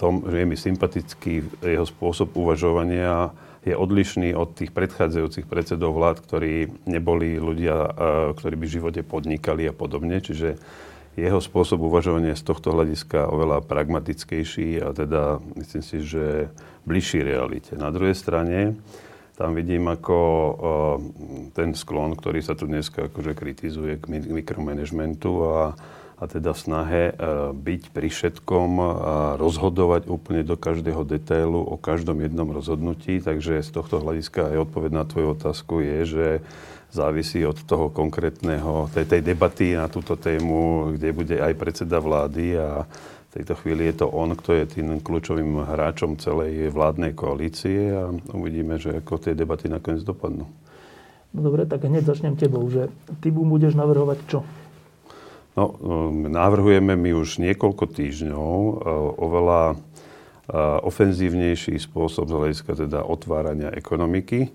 tom, 0.00 0.24
že 0.24 0.36
je 0.40 0.46
mi 0.48 0.56
sympatický 0.56 1.34
jeho 1.60 1.84
spôsob 1.88 2.32
uvažovania 2.36 3.32
je 3.60 3.76
odlišný 3.76 4.32
od 4.32 4.56
tých 4.56 4.72
predchádzajúcich 4.72 5.44
predsedov 5.44 5.92
vlád, 5.92 6.24
ktorí 6.24 6.72
neboli 6.88 7.36
ľudia, 7.36 7.76
e, 7.76 7.90
ktorí 8.32 8.56
by 8.56 8.64
v 8.64 8.76
živote 8.80 9.00
podnikali 9.04 9.68
a 9.68 9.76
podobne. 9.76 10.20
Čiže 10.20 10.56
jeho 11.20 11.40
spôsob 11.40 11.84
uvažovania 11.84 12.32
z 12.32 12.44
tohto 12.44 12.72
hľadiska 12.72 13.28
oveľa 13.28 13.60
pragmatickejší 13.68 14.80
a 14.80 14.96
teda 14.96 15.44
myslím 15.60 15.84
si, 15.84 16.00
že 16.00 16.48
bližší 16.88 17.20
realite. 17.20 17.76
Na 17.76 17.92
druhej 17.92 18.16
strane, 18.16 18.80
tam 19.40 19.56
vidím 19.56 19.88
ako 19.88 20.16
uh, 20.20 20.54
ten 21.56 21.72
sklon, 21.72 22.12
ktorý 22.12 22.44
sa 22.44 22.52
tu 22.52 22.68
dneska 22.68 23.08
akože 23.08 23.32
kritizuje 23.32 23.96
k 23.96 24.04
mikromanagementu 24.28 25.32
a, 25.48 25.72
a 26.20 26.24
teda 26.28 26.52
snahe 26.52 27.16
uh, 27.16 27.56
byť 27.56 27.88
pri 27.88 28.12
všetkom 28.12 28.70
a 28.76 28.84
rozhodovať 29.40 30.12
úplne 30.12 30.44
do 30.44 30.60
každého 30.60 31.08
detailu 31.08 31.56
o 31.56 31.80
každom 31.80 32.20
jednom 32.20 32.52
rozhodnutí. 32.52 33.24
Takže 33.24 33.64
z 33.64 33.70
tohto 33.72 34.04
hľadiska 34.04 34.52
aj 34.52 34.68
odpoveď 34.68 34.92
na 34.92 35.08
tvoju 35.08 35.32
otázku 35.32 35.80
je, 35.80 35.98
že 36.04 36.26
závisí 36.92 37.40
od 37.46 37.56
toho 37.64 37.88
konkrétneho, 37.88 38.92
tej, 38.92 39.08
tej 39.08 39.22
debaty 39.24 39.72
na 39.72 39.88
túto 39.88 40.20
tému, 40.20 40.92
kde 41.00 41.16
bude 41.16 41.36
aj 41.40 41.56
predseda 41.56 41.96
vlády 41.96 42.60
a 42.60 42.84
v 43.30 43.38
tejto 43.38 43.54
chvíli 43.62 43.86
je 43.86 44.02
to 44.02 44.06
on, 44.10 44.34
kto 44.34 44.58
je 44.58 44.64
tým 44.66 44.98
kľúčovým 44.98 45.62
hráčom 45.62 46.18
celej 46.18 46.74
vládnej 46.74 47.14
koalície 47.14 47.94
a 47.94 48.10
uvidíme, 48.34 48.74
že 48.82 48.98
ako 48.98 49.22
tie 49.22 49.38
debaty 49.38 49.70
nakoniec 49.70 50.02
dopadnú. 50.02 50.50
No 51.30 51.38
dobre, 51.38 51.62
tak 51.62 51.86
hneď 51.86 52.10
začnem 52.10 52.34
tebou, 52.34 52.66
že 52.66 52.90
ty 53.22 53.30
budeš 53.30 53.78
navrhovať 53.78 54.18
čo? 54.26 54.42
No, 55.54 55.78
um, 55.78 56.26
navrhujeme 56.26 56.98
my 56.98 57.10
už 57.14 57.38
niekoľko 57.38 57.86
týždňov 57.94 58.50
uh, 58.50 58.74
oveľa 59.14 59.62
uh, 59.74 60.82
ofenzívnejší 60.82 61.78
spôsob 61.78 62.26
z 62.26 62.34
hľadiska 62.34 62.70
teda 62.74 63.06
otvárania 63.06 63.70
ekonomiky 63.70 64.50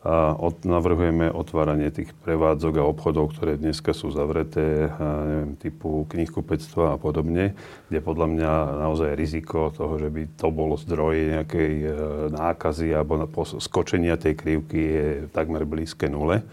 a 0.00 0.32
od, 0.32 0.64
navrhujeme 0.64 1.28
otváranie 1.28 1.92
tých 1.92 2.16
prevádzok 2.24 2.80
a 2.80 2.88
obchodov, 2.88 3.36
ktoré 3.36 3.60
dneska 3.60 3.92
sú 3.92 4.08
zavreté, 4.08 4.88
neviem, 4.96 5.60
typu 5.60 6.08
knihkupectva 6.08 6.96
a 6.96 7.00
podobne, 7.00 7.52
kde 7.92 8.00
podľa 8.00 8.26
mňa 8.32 8.52
naozaj 8.80 9.12
riziko 9.12 9.68
toho, 9.68 10.00
že 10.00 10.08
by 10.08 10.22
to 10.40 10.48
bolo 10.48 10.80
zdroj 10.80 11.36
nejakej 11.36 11.72
e, 11.84 11.88
nákazy 12.32 12.96
alebo 12.96 13.28
skočenia 13.60 14.16
tej 14.16 14.40
krivky 14.40 14.80
je 14.80 15.06
takmer 15.36 15.68
blízke 15.68 16.08
nule. 16.08 16.48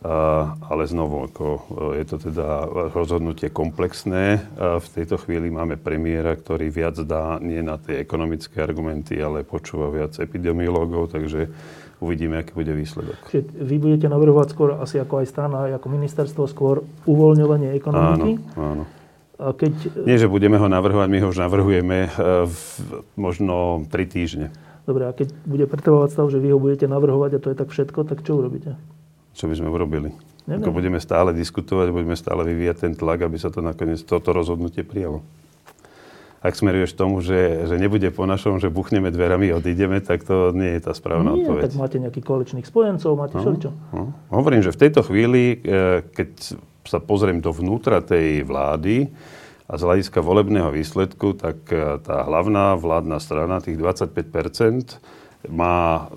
A, 0.00 0.58
ale 0.66 0.82
znovu, 0.90 1.30
ako, 1.30 1.46
e, 1.94 2.02
je 2.02 2.04
to 2.10 2.16
teda 2.26 2.66
rozhodnutie 2.90 3.54
komplexné. 3.54 4.42
A 4.58 4.82
v 4.82 4.88
tejto 4.98 5.14
chvíli 5.14 5.46
máme 5.46 5.78
premiéra, 5.78 6.34
ktorý 6.34 6.66
viac 6.74 6.98
dá 7.06 7.38
nie 7.38 7.62
na 7.62 7.78
tie 7.78 8.02
ekonomické 8.02 8.66
argumenty, 8.66 9.14
ale 9.22 9.46
počúva 9.46 9.94
viac 9.94 10.18
epidemiológov, 10.18 11.14
takže 11.14 11.54
uvidíme, 12.00 12.40
aký 12.40 12.56
bude 12.56 12.72
výsledok. 12.72 13.16
Čiže 13.28 13.44
vy 13.60 13.76
budete 13.76 14.06
navrhovať 14.08 14.56
skôr 14.56 14.76
asi 14.80 14.96
ako 14.96 15.20
aj 15.22 15.26
strana, 15.28 15.68
ako 15.76 15.86
ministerstvo, 15.92 16.48
skôr 16.48 16.82
uvoľňovanie 17.04 17.76
ekonomiky? 17.76 18.40
Áno, 18.56 18.84
áno. 18.84 18.84
A 19.40 19.56
keď... 19.56 19.72
Nie, 20.04 20.20
že 20.20 20.28
budeme 20.28 20.60
ho 20.60 20.68
navrhovať, 20.68 21.08
my 21.08 21.18
ho 21.24 21.32
už 21.32 21.40
navrhujeme 21.40 21.98
e, 22.04 22.10
v 22.44 22.60
možno 23.16 23.84
tri 23.88 24.04
týždne. 24.04 24.52
Dobre, 24.84 25.08
a 25.08 25.16
keď 25.16 25.32
bude 25.48 25.64
pretrvávať 25.64 26.12
stav, 26.12 26.26
že 26.28 26.40
vy 26.40 26.52
ho 26.52 26.58
budete 26.60 26.84
navrhovať 26.84 27.36
a 27.36 27.42
to 27.44 27.48
je 27.52 27.56
tak 27.56 27.68
všetko, 27.72 28.04
tak 28.04 28.20
čo 28.20 28.36
urobíte? 28.36 28.76
Čo 29.32 29.48
by 29.48 29.54
sme 29.56 29.72
urobili? 29.72 30.12
Ako 30.44 30.74
budeme 30.74 30.98
stále 30.98 31.30
diskutovať, 31.32 31.94
budeme 31.94 32.18
stále 32.18 32.42
vyvíjať 32.42 32.76
ten 32.88 32.92
tlak, 32.98 33.22
aby 33.22 33.38
sa 33.38 33.54
to 33.54 33.62
nakoniec 33.62 34.02
toto 34.02 34.34
rozhodnutie 34.34 34.82
prijalo 34.82 35.22
ak 36.40 36.56
smeruješ 36.56 36.96
tomu, 36.96 37.20
že, 37.20 37.68
že 37.68 37.76
nebude 37.76 38.08
po 38.08 38.24
našom, 38.24 38.56
že 38.56 38.72
buchneme 38.72 39.12
dverami 39.12 39.52
a 39.52 39.60
odídeme, 39.60 40.00
tak 40.00 40.24
to 40.24 40.56
nie 40.56 40.80
je 40.80 40.88
tá 40.88 40.96
správna 40.96 41.36
nie, 41.36 41.44
odpoveď. 41.44 41.62
tak 41.68 41.76
máte 41.76 41.96
nejakých 42.00 42.24
koaličných 42.24 42.66
spojencov, 42.66 43.12
máte 43.12 43.36
no, 43.36 43.42
všeličo. 43.44 43.70
No. 43.92 44.16
Hovorím, 44.32 44.64
že 44.64 44.72
v 44.72 44.80
tejto 44.80 45.04
chvíli, 45.04 45.60
e, 45.60 46.00
keď 46.00 46.56
sa 46.88 46.96
pozriem 46.96 47.44
dovnútra 47.44 48.00
tej 48.00 48.48
vlády 48.48 49.12
a 49.68 49.76
z 49.76 49.82
hľadiska 49.84 50.24
volebného 50.24 50.72
výsledku, 50.72 51.36
tak 51.36 51.60
e, 51.68 52.00
tá 52.00 52.24
hlavná 52.24 52.72
vládna 52.80 53.20
strana, 53.20 53.60
tých 53.60 53.76
25% 53.76 54.96
má 55.52 56.08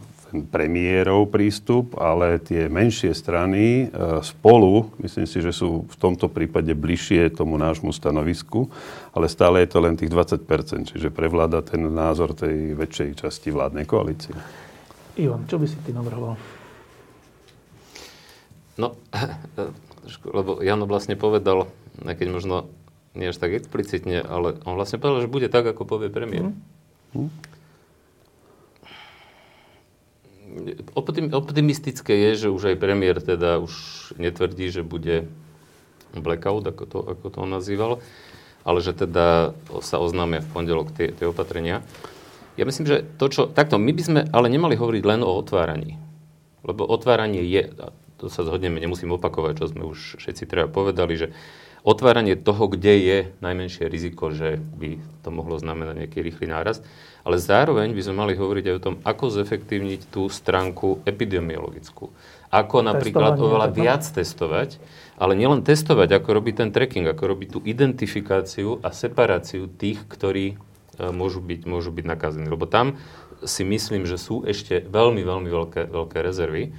premiérov 0.49 1.29
prístup, 1.29 1.93
ale 2.01 2.41
tie 2.41 2.65
menšie 2.65 3.13
strany 3.13 3.87
e, 3.87 4.21
spolu, 4.25 4.89
myslím 4.99 5.29
si, 5.29 5.37
že 5.39 5.53
sú 5.53 5.85
v 5.85 5.95
tomto 6.01 6.25
prípade 6.27 6.73
bližšie 6.73 7.29
tomu 7.37 7.61
nášmu 7.61 7.93
stanovisku, 7.93 8.73
ale 9.13 9.29
stále 9.29 9.61
je 9.61 9.69
to 9.69 9.79
len 9.79 9.93
tých 9.93 10.09
20%, 10.09 10.89
čiže 10.89 11.13
prevláda 11.13 11.61
ten 11.61 11.85
názor 11.85 12.33
tej 12.33 12.73
väčšej 12.73 13.21
časti 13.21 13.53
vládnej 13.53 13.85
koalície. 13.85 14.33
Ivan, 15.21 15.45
čo 15.45 15.61
by 15.61 15.65
si 15.69 15.77
ty 15.85 15.93
navrhoval? 15.93 16.33
No, 18.73 18.97
lebo 20.33 20.57
Jano 20.65 20.89
vlastne 20.89 21.13
povedal, 21.13 21.69
keď 22.01 22.27
možno 22.33 22.73
nie 23.13 23.29
až 23.29 23.37
tak 23.37 23.53
explicitne, 23.53 24.25
ale 24.25 24.57
on 24.65 24.73
vlastne 24.73 24.97
povedal, 24.97 25.29
že 25.29 25.29
bude 25.29 25.47
tak, 25.53 25.69
ako 25.69 25.85
povie 25.85 26.09
premiér. 26.09 26.49
Mm. 27.13 27.29
Optimistické 31.33 32.13
je, 32.29 32.47
že 32.47 32.53
už 32.53 32.73
aj 32.73 32.81
premiér 32.81 33.19
teda 33.19 33.57
už 33.57 33.73
netvrdí, 34.21 34.69
že 34.69 34.85
bude 34.85 35.27
blackout, 36.13 36.65
ako 36.69 36.83
to, 36.85 36.99
ako 37.01 37.25
to 37.29 37.37
on 37.41 37.51
nazýval. 37.51 38.01
ale 38.63 38.79
že 38.79 38.95
teda 38.95 39.51
sa 39.83 39.99
oznámia 39.99 40.39
v 40.39 40.51
pondelok 40.51 40.95
tie, 40.95 41.11
tie 41.11 41.27
opatrenia. 41.27 41.83
Ja 42.55 42.63
myslím, 42.63 42.87
že 42.87 43.03
to, 43.19 43.27
čo... 43.27 43.41
Takto, 43.51 43.75
my 43.75 43.91
by 43.91 44.03
sme 44.03 44.21
ale 44.31 44.47
nemali 44.47 44.79
hovoriť 44.79 45.03
len 45.03 45.21
o 45.21 45.31
otváraní. 45.35 45.99
Lebo 46.63 46.87
otváranie 46.87 47.43
je, 47.43 47.75
a 47.75 47.91
to 48.15 48.31
sa 48.31 48.47
zhodneme, 48.47 48.79
nemusím 48.79 49.11
opakovať, 49.19 49.53
čo 49.59 49.65
sme 49.67 49.83
už 49.83 50.15
všetci 50.15 50.47
treba 50.47 50.71
povedali, 50.71 51.19
že 51.19 51.27
otváranie 51.83 52.39
toho, 52.39 52.71
kde 52.71 52.93
je 53.03 53.17
najmenšie 53.43 53.91
riziko, 53.91 54.31
že 54.31 54.63
by 54.79 54.95
to 55.27 55.29
mohlo 55.35 55.59
znamenať 55.59 56.07
nejaký 56.07 56.23
rýchly 56.23 56.47
nárast. 56.47 56.87
Ale 57.23 57.39
zároveň 57.39 57.95
by 57.95 58.01
sme 58.03 58.15
mali 58.19 58.33
hovoriť 58.35 58.65
aj 58.67 58.75
o 58.75 58.83
tom, 58.83 58.95
ako 59.07 59.31
zefektívniť 59.31 60.11
tú 60.11 60.27
stránku 60.27 61.07
epidemiologickú. 61.07 62.11
Ako 62.51 62.83
napríklad 62.83 63.39
Testovanie, 63.39 63.47
oveľa 63.47 63.67
viac 63.73 64.03
testovať, 64.03 64.69
ale 65.17 65.33
nielen 65.33 65.63
testovať, 65.63 66.19
ako 66.19 66.29
robiť 66.35 66.55
ten 66.59 66.69
tracking, 66.69 67.07
ako 67.07 67.23
robiť 67.33 67.49
tú 67.55 67.59
identifikáciu 67.63 68.83
a 68.83 68.91
separáciu 68.91 69.71
tých, 69.71 70.03
ktorí 70.05 70.53
e, 70.53 70.55
môžu 71.15 71.39
byť, 71.39 71.65
môžu 71.65 71.89
byť 71.95 72.05
nakazení. 72.05 72.45
Lebo 72.45 72.67
tam 72.69 72.99
si 73.47 73.63
myslím, 73.63 74.03
že 74.03 74.19
sú 74.19 74.43
ešte 74.43 74.83
veľmi, 74.83 75.23
veľmi 75.23 75.49
veľké, 75.49 75.81
veľké 75.89 76.17
rezervy. 76.19 76.75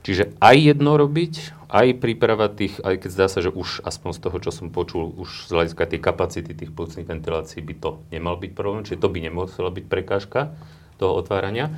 Čiže 0.00 0.32
aj 0.40 0.56
jedno 0.56 0.96
robiť, 0.96 1.60
aj 1.70 2.02
príprava 2.02 2.48
tých, 2.48 2.80
aj 2.82 3.04
keď 3.04 3.10
zdá 3.12 3.26
sa, 3.28 3.44
že 3.44 3.52
už 3.52 3.84
aspoň 3.84 4.10
z 4.16 4.20
toho, 4.26 4.36
čo 4.42 4.50
som 4.50 4.72
počul, 4.72 5.12
už 5.12 5.46
z 5.46 5.50
hľadiska 5.54 5.86
tej 5.86 6.00
kapacity 6.02 6.50
tých 6.56 6.72
plúcnych 6.74 7.06
ventilácií 7.06 7.60
by 7.62 7.74
to 7.78 7.90
nemal 8.10 8.34
byť 8.40 8.52
problém, 8.56 8.82
čiže 8.82 8.98
to 8.98 9.12
by 9.12 9.18
nemusela 9.22 9.70
byť 9.70 9.84
prekážka 9.86 10.56
toho 10.98 11.14
otvárania. 11.20 11.70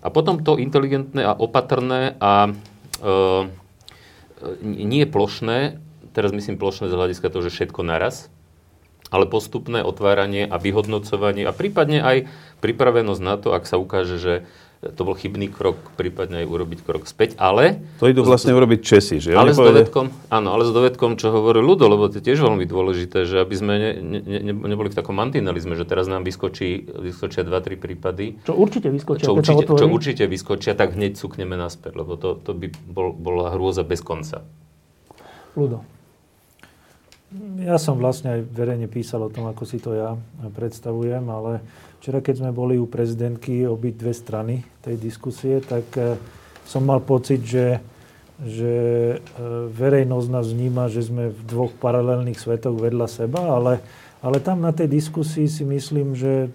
A 0.00 0.08
potom 0.08 0.40
to 0.40 0.56
inteligentné 0.56 1.24
a 1.26 1.36
opatrné 1.36 2.14
a 2.22 2.48
e, 2.48 2.52
nie 4.62 5.04
plošné, 5.04 5.82
teraz 6.14 6.30
myslím 6.30 6.56
plošné 6.56 6.88
z 6.88 6.96
hľadiska 6.96 7.26
toho, 7.28 7.42
že 7.44 7.52
všetko 7.52 7.82
naraz, 7.82 8.30
ale 9.12 9.28
postupné 9.28 9.84
otváranie 9.84 10.48
a 10.48 10.56
vyhodnocovanie 10.56 11.44
a 11.44 11.52
prípadne 11.52 12.00
aj 12.00 12.16
pripravenosť 12.64 13.22
na 13.22 13.34
to, 13.36 13.52
ak 13.52 13.68
sa 13.68 13.76
ukáže, 13.76 14.16
že 14.16 14.34
to 14.92 15.00
bol 15.06 15.16
chybný 15.16 15.48
krok, 15.48 15.80
prípadne 15.96 16.44
aj 16.44 16.46
urobiť 16.50 16.78
krok 16.84 17.08
späť, 17.08 17.40
ale... 17.40 17.80
To 18.02 18.10
idú 18.10 18.20
vlastne 18.26 18.52
z, 18.52 18.58
urobiť 18.60 18.80
Česi, 18.84 19.16
že? 19.22 19.32
Ale 19.32 19.56
s 19.56 19.60
dovedkom, 19.60 20.12
áno, 20.28 20.48
ale 20.52 20.68
s 20.68 20.72
dovedkom, 20.74 21.16
čo 21.16 21.32
hovorí 21.32 21.64
ľudo, 21.64 21.88
lebo 21.88 22.12
to 22.12 22.20
je 22.20 22.24
tiež 22.28 22.44
veľmi 22.44 22.68
dôležité, 22.68 23.24
že 23.24 23.40
aby 23.40 23.54
sme 23.56 23.72
ne, 23.80 23.90
ne, 24.02 24.20
ne, 24.20 24.52
neboli 24.52 24.92
v 24.92 24.96
takom 25.00 25.16
mantinalizme, 25.16 25.72
že 25.78 25.88
teraz 25.88 26.04
nám 26.04 26.28
vyskočí, 26.28 26.84
vyskočia 27.00 27.46
2-3 27.46 27.80
prípady. 27.80 28.36
Čo 28.44 28.52
určite 28.52 28.92
vyskočia, 28.92 29.24
čo 29.24 29.32
určite, 29.32 29.64
čo 29.64 29.86
určite 29.88 30.24
vyskočia, 30.28 30.72
tak 30.76 30.92
hneď 30.98 31.16
cukneme 31.16 31.56
naspäť, 31.56 31.96
lebo 31.96 32.20
to, 32.20 32.36
to 32.36 32.52
by 32.52 32.68
bol, 32.84 33.16
bola 33.16 33.54
hrôza 33.54 33.86
bez 33.86 34.04
konca. 34.04 34.44
Ľudo. 35.54 35.93
Ja 37.58 37.82
som 37.82 37.98
vlastne 37.98 38.38
aj 38.38 38.40
verejne 38.54 38.86
písal 38.86 39.26
o 39.26 39.32
tom, 39.32 39.50
ako 39.50 39.62
si 39.66 39.82
to 39.82 39.96
ja 39.96 40.14
predstavujem, 40.54 41.26
ale 41.26 41.64
Včera, 42.04 42.20
keď 42.20 42.36
sme 42.44 42.52
boli 42.52 42.76
u 42.76 42.84
prezidentky 42.84 43.64
obi 43.64 43.88
dve 43.96 44.12
strany 44.12 44.60
tej 44.84 45.00
diskusie, 45.00 45.64
tak 45.64 45.88
e, 45.96 46.20
som 46.68 46.84
mal 46.84 47.00
pocit, 47.00 47.40
že, 47.40 47.80
že 48.44 48.74
e, 49.16 49.16
verejnosť 49.72 50.28
nás 50.28 50.44
vníma, 50.44 50.92
že 50.92 51.00
sme 51.00 51.32
v 51.32 51.40
dvoch 51.48 51.72
paralelných 51.80 52.36
svetoch 52.36 52.76
vedľa 52.76 53.08
seba, 53.08 53.56
ale, 53.56 53.80
ale 54.20 54.36
tam 54.44 54.60
na 54.60 54.76
tej 54.76 54.92
diskusii 54.92 55.48
si 55.48 55.64
myslím, 55.64 56.12
že 56.12 56.44
e, 56.44 56.48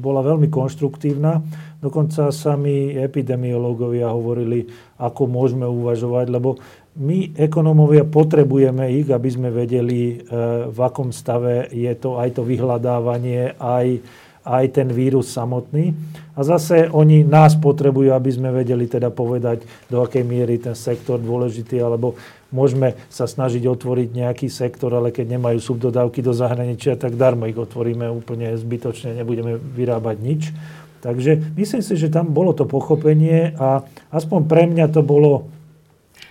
bola 0.00 0.24
veľmi 0.24 0.48
konštruktívna. 0.48 1.44
Dokonca 1.84 2.32
sami 2.32 2.96
epidemiológovia 2.96 4.08
hovorili, 4.16 4.64
ako 4.96 5.28
môžeme 5.28 5.68
uvažovať, 5.68 6.32
lebo 6.32 6.56
my, 6.94 7.34
ekonómovia, 7.34 8.06
potrebujeme 8.06 8.86
ich, 8.94 9.10
aby 9.10 9.28
sme 9.30 9.50
vedeli, 9.50 10.22
v 10.70 10.78
akom 10.78 11.10
stave 11.10 11.66
je 11.74 11.90
to 11.98 12.18
aj 12.22 12.38
to 12.38 12.42
vyhľadávanie, 12.46 13.58
aj 13.58 14.02
aj 14.44 14.76
ten 14.76 14.88
vírus 14.92 15.32
samotný. 15.32 15.96
A 16.36 16.44
zase 16.44 16.92
oni 16.92 17.24
nás 17.24 17.56
potrebujú, 17.56 18.12
aby 18.12 18.28
sme 18.28 18.52
vedeli 18.52 18.84
teda 18.84 19.08
povedať, 19.08 19.64
do 19.88 20.04
akej 20.04 20.20
miery 20.20 20.60
ten 20.60 20.76
sektor 20.76 21.16
dôležitý, 21.16 21.80
alebo 21.80 22.12
môžeme 22.52 22.92
sa 23.08 23.24
snažiť 23.24 23.64
otvoriť 23.64 24.08
nejaký 24.12 24.52
sektor, 24.52 24.92
ale 24.92 25.16
keď 25.16 25.40
nemajú 25.40 25.58
subdodávky 25.64 26.20
do 26.20 26.36
zahraničia, 26.36 27.00
tak 27.00 27.16
darmo 27.16 27.48
ich 27.48 27.56
otvoríme 27.56 28.04
úplne 28.12 28.52
zbytočne, 28.52 29.16
nebudeme 29.16 29.56
vyrábať 29.56 30.16
nič. 30.20 30.42
Takže 31.00 31.56
myslím 31.56 31.82
si, 31.84 31.94
že 31.96 32.12
tam 32.12 32.32
bolo 32.32 32.52
to 32.52 32.68
pochopenie 32.68 33.52
a 33.56 33.84
aspoň 34.12 34.40
pre 34.44 34.64
mňa 34.68 34.92
to 34.92 35.00
bolo 35.00 35.48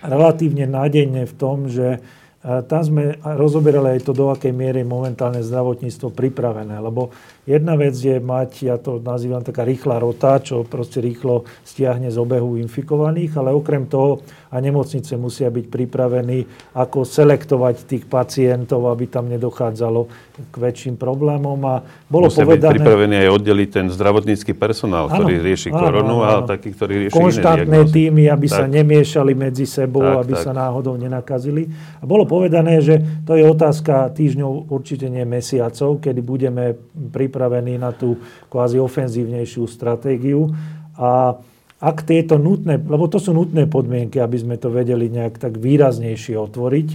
relatívne 0.04 0.68
nádejné 0.68 1.24
v 1.24 1.34
tom, 1.34 1.66
že 1.66 1.98
tam 2.44 2.82
sme 2.84 3.16
rozoberali 3.24 3.96
aj 3.96 4.04
to, 4.04 4.12
do 4.12 4.28
akej 4.28 4.52
miery 4.52 4.84
momentálne 4.84 5.40
zdravotníctvo 5.40 6.12
pripravené. 6.12 6.76
Lebo 6.76 7.08
jedna 7.44 7.76
vec 7.76 7.92
je 7.92 8.16
mať, 8.16 8.50
ja 8.64 8.76
to 8.80 8.98
nazývam 9.00 9.44
taká 9.44 9.62
rýchla 9.68 10.00
rota, 10.00 10.40
čo 10.40 10.64
proste 10.64 11.04
rýchlo 11.04 11.44
stiahne 11.64 12.08
z 12.08 12.16
obehu 12.16 12.56
infikovaných, 12.56 13.36
ale 13.36 13.52
okrem 13.52 13.84
toho 13.84 14.24
a 14.54 14.56
nemocnice 14.62 15.18
musia 15.18 15.50
byť 15.50 15.66
pripravení, 15.66 16.46
ako 16.78 17.02
selektovať 17.02 17.90
tých 17.90 18.04
pacientov, 18.06 18.86
aby 18.86 19.10
tam 19.10 19.26
nedochádzalo 19.26 20.06
k 20.50 20.54
väčším 20.54 20.94
problémom. 20.94 21.58
A 21.66 21.82
bolo 22.06 22.30
musia 22.30 22.46
povedané, 22.46 22.78
byť 22.78 22.78
pripravení 22.78 23.14
aj 23.18 23.28
oddeliť 23.34 23.68
ten 23.74 23.86
zdravotnícky 23.90 24.54
personál, 24.54 25.10
áno, 25.10 25.26
ktorý 25.26 25.42
rieši 25.42 25.74
áno, 25.74 25.78
koronu 25.82 26.16
áno, 26.22 26.46
a 26.46 26.46
taký, 26.46 26.70
ktorý 26.70 26.94
rieši 27.06 27.14
Konštantné 27.18 27.66
iné 27.66 27.90
týmy, 27.90 28.24
aby 28.30 28.46
tak. 28.46 28.54
sa 28.54 28.64
nemiešali 28.70 29.32
medzi 29.34 29.66
sebou, 29.66 30.06
tak, 30.06 30.22
aby 30.22 30.34
tak. 30.38 30.44
sa 30.46 30.52
náhodou 30.54 30.94
nenakazili. 30.94 31.66
A 31.98 32.06
bolo 32.06 32.22
povedané, 32.22 32.78
že 32.78 33.26
to 33.26 33.34
je 33.34 33.42
otázka 33.42 34.14
týždňov, 34.14 34.70
určite 34.70 35.10
nie 35.10 35.26
mesiacov, 35.26 35.98
kedy 35.98 36.20
budeme 36.22 36.78
pripravení 37.10 37.33
na 37.78 37.90
tú 37.92 38.18
kvázi 38.48 38.78
ofenzívnejšiu 38.80 39.64
stratégiu. 39.66 40.50
A 40.94 41.38
ak 41.84 42.06
tieto 42.06 42.40
nutné, 42.40 42.80
lebo 42.80 43.10
to 43.10 43.20
sú 43.20 43.36
nutné 43.36 43.68
podmienky, 43.68 44.22
aby 44.22 44.40
sme 44.40 44.56
to 44.56 44.72
vedeli 44.72 45.12
nejak 45.12 45.36
tak 45.36 45.60
výraznejšie 45.60 46.38
otvoriť, 46.38 46.88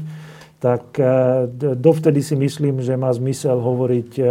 tak 0.59 0.97
e, 0.99 1.47
dovtedy 1.77 2.19
si 2.19 2.35
myslím, 2.35 2.83
že 2.83 2.99
má 2.99 3.13
zmysel 3.13 3.59
hovoriť 3.59 4.11
e, 4.19 4.23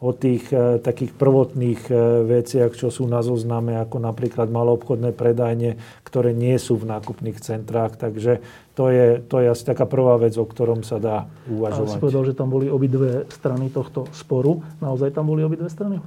o 0.00 0.16
tých 0.16 0.48
e, 0.48 0.80
takých 0.80 1.12
prvotných 1.12 1.92
veciach, 2.24 2.72
čo 2.72 2.88
sú 2.88 3.04
na 3.04 3.20
zozname, 3.20 3.76
ako 3.76 4.00
napríklad 4.00 4.48
maloobchodné 4.48 5.12
predajne, 5.12 5.76
ktoré 6.02 6.32
nie 6.32 6.56
sú 6.56 6.80
v 6.80 6.88
nákupných 6.88 7.36
centrách. 7.36 8.00
Takže 8.00 8.40
to 8.72 8.88
je, 8.88 9.20
to 9.20 9.44
je 9.44 9.46
asi 9.52 9.64
taká 9.68 9.84
prvá 9.84 10.16
vec, 10.16 10.32
o 10.40 10.48
ktorom 10.48 10.80
sa 10.80 10.96
dá 10.96 11.28
uvažovať. 11.52 11.84
Ale 11.84 11.92
si 11.92 12.00
povedal, 12.00 12.24
že 12.24 12.32
tam 12.32 12.48
boli 12.48 12.72
obidve 12.72 13.28
strany 13.28 13.68
tohto 13.68 14.08
sporu. 14.16 14.64
Naozaj 14.80 15.12
tam 15.12 15.28
boli 15.28 15.44
obidve 15.44 15.68
strany? 15.68 16.00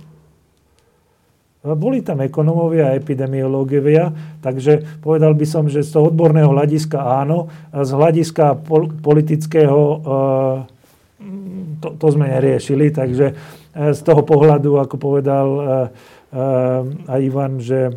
Boli 1.64 2.04
tam 2.04 2.20
ekonómovia 2.20 2.92
a 2.92 2.98
epidemiológovia, 3.00 4.12
takže 4.44 5.00
povedal 5.00 5.32
by 5.32 5.48
som, 5.48 5.72
že 5.72 5.80
z 5.80 5.96
toho 5.96 6.12
odborného 6.12 6.52
hľadiska 6.52 7.00
áno, 7.00 7.48
z 7.72 7.88
hľadiska 7.88 8.68
politického 9.00 9.80
eh, 9.80 10.74
to, 11.80 11.88
to 11.96 12.08
sme 12.12 12.28
neriešili, 12.28 12.92
takže 12.92 13.32
z 13.74 14.00
toho 14.06 14.22
pohľadu, 14.22 14.78
ako 14.78 14.96
povedal 15.02 15.48
eh, 15.58 15.68
aj 17.10 17.20
Ivan, 17.22 17.62
že 17.62 17.94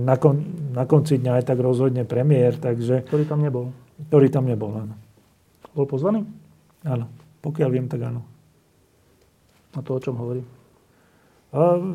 na, 0.00 0.16
kon, 0.16 0.40
na 0.72 0.88
konci 0.88 1.20
dňa 1.20 1.40
aj 1.40 1.44
tak 1.44 1.58
rozhodne 1.60 2.08
premiér, 2.08 2.56
takže... 2.56 3.04
Ktorý 3.04 3.28
tam 3.28 3.44
nebol. 3.44 3.68
Ktorý 4.08 4.32
tam 4.32 4.48
nebol, 4.48 4.72
áno. 4.72 4.96
Bol 5.76 5.84
pozvaný? 5.84 6.24
Áno, 6.88 7.04
pokiaľ 7.44 7.68
viem, 7.68 7.84
tak 7.84 8.00
áno. 8.08 8.24
A 9.76 9.84
to 9.84 9.92
o 9.92 10.00
čom 10.00 10.16
hovorí? 10.16 10.40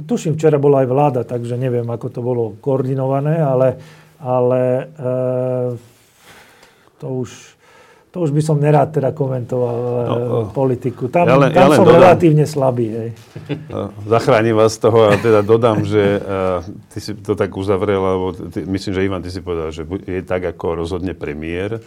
Tuším, 0.05 0.37
včera 0.37 0.57
bola 0.57 0.81
aj 0.81 0.87
vláda, 0.89 1.21
takže 1.21 1.53
neviem, 1.57 1.85
ako 1.85 2.07
to 2.09 2.21
bolo 2.25 2.43
koordinované, 2.57 3.37
ale, 3.41 3.77
ale 4.17 4.61
e, 4.61 4.83
to 6.97 7.07
už 7.09 7.29
to 8.11 8.27
už 8.27 8.35
by 8.35 8.41
som 8.43 8.59
nerád 8.59 8.91
teda 8.91 9.15
komentoval 9.15 9.77
e, 9.79 10.03
no, 10.03 10.15
no, 10.19 10.39
politiku. 10.51 11.07
Tam, 11.07 11.23
ja 11.31 11.39
len, 11.39 11.55
tam 11.55 11.71
ja 11.71 11.79
som 11.79 11.87
dodám, 11.87 11.99
relatívne 12.03 12.43
slabý. 12.43 12.87
Hej. 12.91 13.09
Zachránim 14.03 14.51
vás 14.51 14.75
z 14.75 14.83
toho 14.83 15.07
a 15.07 15.15
teda 15.15 15.39
dodám, 15.39 15.87
že 15.87 16.19
uh, 16.19 16.59
ty 16.91 16.99
si 16.99 17.15
to 17.15 17.39
tak 17.39 17.55
uzavrel, 17.55 18.03
alebo 18.03 18.35
ty, 18.35 18.67
myslím, 18.67 18.91
že 18.91 19.05
Ivan, 19.07 19.23
ty 19.23 19.31
si 19.31 19.39
povedal, 19.39 19.71
že 19.71 19.87
je 19.87 20.21
tak, 20.27 20.43
ako 20.43 20.83
rozhodne 20.83 21.15
premiér. 21.15 21.79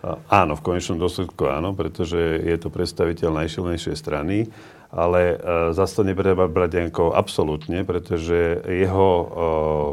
Uh, 0.00 0.16
áno, 0.32 0.56
v 0.56 0.64
konečnom 0.64 0.96
dôsledku 0.96 1.44
áno, 1.44 1.76
pretože 1.76 2.16
je 2.40 2.56
to 2.56 2.72
predstaviteľ 2.72 3.44
najšilnejšej 3.44 3.94
strany 4.00 4.48
ale 4.86 5.34
uh, 5.34 5.74
zase 5.74 5.98
to 5.98 6.02
nebude 6.06 6.30
brať 6.32 6.88
ako 6.88 7.10
absolútne, 7.10 7.82
pretože 7.82 8.62
jeho 8.64 9.10
uh, 9.10 9.28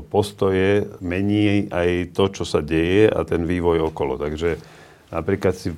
postoje 0.05 0.85
mení 1.01 1.67
aj 1.73 2.13
to, 2.13 2.29
čo 2.29 2.43
sa 2.45 2.61
deje 2.61 3.09
a 3.09 3.25
ten 3.25 3.43
vývoj 3.49 3.89
okolo. 3.89 4.21
Takže 4.21 4.61
napríklad 5.13 5.53
si 5.53 5.69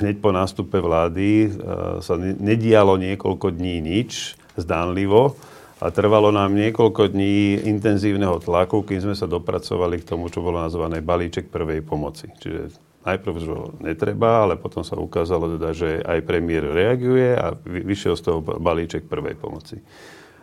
hneď 0.00 0.18
po 0.18 0.32
nástupe 0.32 0.80
vlády 0.80 1.52
uh, 1.52 2.00
sa 2.00 2.16
nedialo 2.18 2.96
niekoľko 2.98 3.52
dní 3.54 3.84
nič, 3.84 4.34
zdánlivo, 4.56 5.36
a 5.82 5.90
trvalo 5.90 6.30
nám 6.30 6.54
niekoľko 6.54 7.10
dní 7.10 7.66
intenzívneho 7.66 8.38
tlaku, 8.38 8.86
kým 8.86 9.02
sme 9.02 9.18
sa 9.18 9.26
dopracovali 9.26 9.98
k 9.98 10.14
tomu, 10.14 10.30
čo 10.30 10.38
bolo 10.38 10.62
nazvané 10.62 11.02
balíček 11.02 11.50
prvej 11.50 11.82
pomoci. 11.82 12.30
Čiže 12.38 12.70
najprv, 13.02 13.34
ho 13.50 13.74
netreba, 13.82 14.46
ale 14.46 14.54
potom 14.54 14.86
sa 14.86 14.94
ukázalo 14.94 15.58
teda, 15.58 15.74
že 15.74 15.98
aj 16.06 16.22
premiér 16.22 16.70
reaguje 16.70 17.34
a 17.34 17.50
vyšiel 17.66 18.14
z 18.14 18.22
toho 18.22 18.38
balíček 18.38 19.10
prvej 19.10 19.34
pomoci. 19.34 19.82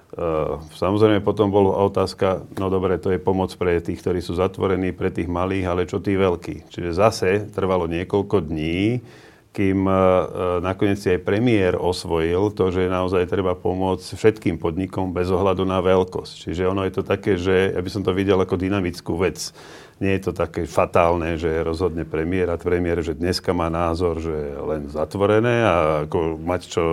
Uh, 0.10 0.58
samozrejme 0.74 1.22
potom 1.22 1.54
bola 1.54 1.86
otázka, 1.86 2.42
no 2.58 2.74
dobre, 2.74 2.98
to 2.98 3.14
je 3.14 3.22
pomoc 3.22 3.54
pre 3.54 3.78
tých, 3.78 4.02
ktorí 4.02 4.26
sú 4.26 4.34
zatvorení, 4.34 4.90
pre 4.90 5.14
tých 5.14 5.30
malých, 5.30 5.66
ale 5.70 5.86
čo 5.86 6.02
tí 6.02 6.18
veľkí. 6.18 6.66
Čiže 6.74 6.98
zase 6.98 7.30
trvalo 7.54 7.86
niekoľko 7.86 8.50
dní, 8.50 9.06
kým 9.54 9.86
uh, 9.86 10.62
nakoniec 10.66 10.98
si 10.98 11.14
aj 11.14 11.22
premiér 11.22 11.78
osvojil 11.78 12.50
to, 12.58 12.74
že 12.74 12.90
naozaj 12.90 13.30
treba 13.30 13.54
pomôcť 13.54 14.18
všetkým 14.18 14.58
podnikom 14.58 15.14
bez 15.14 15.30
ohľadu 15.30 15.62
na 15.62 15.78
veľkosť. 15.78 16.50
Čiže 16.50 16.70
ono 16.70 16.90
je 16.90 16.94
to 16.94 17.04
také, 17.06 17.38
že 17.38 17.78
ja 17.78 17.82
by 17.82 17.90
som 17.94 18.02
to 18.02 18.10
videl 18.10 18.42
ako 18.42 18.58
dynamickú 18.58 19.14
vec 19.14 19.54
nie 20.00 20.16
je 20.16 20.32
to 20.32 20.34
také 20.34 20.64
fatálne, 20.64 21.36
že 21.36 21.60
rozhodne 21.60 22.08
premiér 22.08 22.56
a 22.56 22.58
premiér, 22.58 23.04
že 23.04 23.20
dneska 23.20 23.52
má 23.52 23.68
názor, 23.68 24.24
že 24.24 24.32
len 24.56 24.88
zatvorené 24.88 25.60
a 25.68 25.76
ako 26.08 26.40
mať 26.40 26.62
čo 26.72 26.84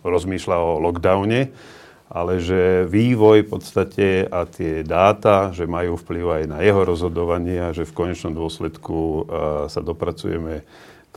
rozmýšľa 0.00 0.56
o 0.56 0.70
lockdowne, 0.80 1.52
ale 2.06 2.38
že 2.38 2.86
vývoj 2.86 3.46
v 3.46 3.50
podstate 3.50 4.06
a 4.26 4.46
tie 4.46 4.86
dáta, 4.86 5.50
že 5.50 5.66
majú 5.66 5.98
vplyv 5.98 6.24
aj 6.42 6.44
na 6.46 6.58
jeho 6.62 6.86
rozhodovanie 6.86 7.58
a 7.58 7.74
že 7.74 7.82
v 7.82 7.96
konečnom 7.96 8.30
dôsledku 8.30 9.26
sa 9.66 9.80
dopracujeme 9.82 10.62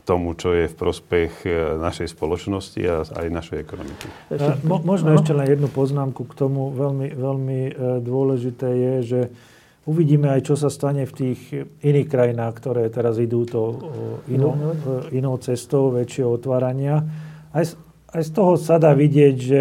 tomu, 0.02 0.32
čo 0.32 0.56
je 0.56 0.64
v 0.64 0.74
prospech 0.80 1.44
e, 1.44 1.76
našej 1.76 2.16
spoločnosti 2.16 2.80
a 2.88 3.04
aj 3.04 3.26
našej 3.28 3.58
ekonomiky. 3.60 4.08
Ešte, 4.32 4.64
mo, 4.64 4.80
možno 4.80 5.12
ešte 5.12 5.36
len 5.36 5.44
jednu 5.44 5.68
poznámku 5.68 6.24
k 6.24 6.32
tomu. 6.32 6.72
Veľmi, 6.72 7.12
veľmi 7.12 7.60
e, 7.68 7.72
dôležité 8.00 8.68
je, 8.72 8.94
že 9.04 9.20
Uvidíme 9.88 10.28
aj, 10.28 10.44
čo 10.44 10.54
sa 10.60 10.68
stane 10.68 11.08
v 11.08 11.12
tých 11.16 11.40
iných 11.80 12.08
krajinách, 12.12 12.52
ktoré 12.60 12.92
teraz 12.92 13.16
idú 13.16 13.48
to 13.48 13.80
inou, 14.28 14.76
inou 15.08 15.34
cestou 15.40 15.88
väčšieho 15.88 16.36
otvárania. 16.36 17.00
Aj, 17.50 17.64
aj 18.12 18.22
z 18.22 18.30
toho 18.30 18.60
sa 18.60 18.76
dá 18.76 18.92
vidieť, 18.92 19.34
že 19.40 19.60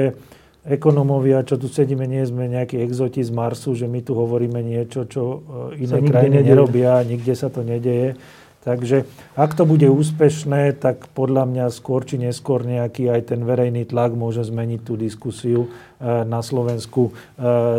ekonomovia, 0.69 1.41
čo 1.41 1.57
tu 1.57 1.65
sedíme, 1.65 2.05
nie 2.05 2.21
sme 2.21 2.45
nejakí 2.45 2.77
exoti 2.77 3.25
z 3.25 3.33
Marsu, 3.33 3.73
že 3.73 3.89
my 3.89 4.05
tu 4.05 4.13
hovoríme 4.13 4.61
niečo, 4.61 5.09
čo 5.09 5.41
e, 5.73 5.89
iné 5.89 5.97
krajiny 6.05 6.45
nerobia, 6.45 7.01
nikde 7.01 7.33
sa 7.33 7.49
to 7.49 7.65
nedeje. 7.65 8.13
Takže 8.59 9.07
ak 9.39 9.55
to 9.55 9.63
bude 9.63 9.87
úspešné, 9.87 10.77
tak 10.77 11.09
podľa 11.15 11.47
mňa 11.47 11.65
skôr 11.73 12.05
či 12.05 12.21
neskôr 12.21 12.61
nejaký 12.67 13.07
aj 13.09 13.33
ten 13.33 13.41
verejný 13.41 13.87
tlak 13.87 14.13
môže 14.13 14.45
zmeniť 14.45 14.81
tú 14.85 14.93
diskusiu 14.93 15.61
e, 15.65 15.69
na 16.05 16.45
Slovensku 16.45 17.09
e, 17.09 17.11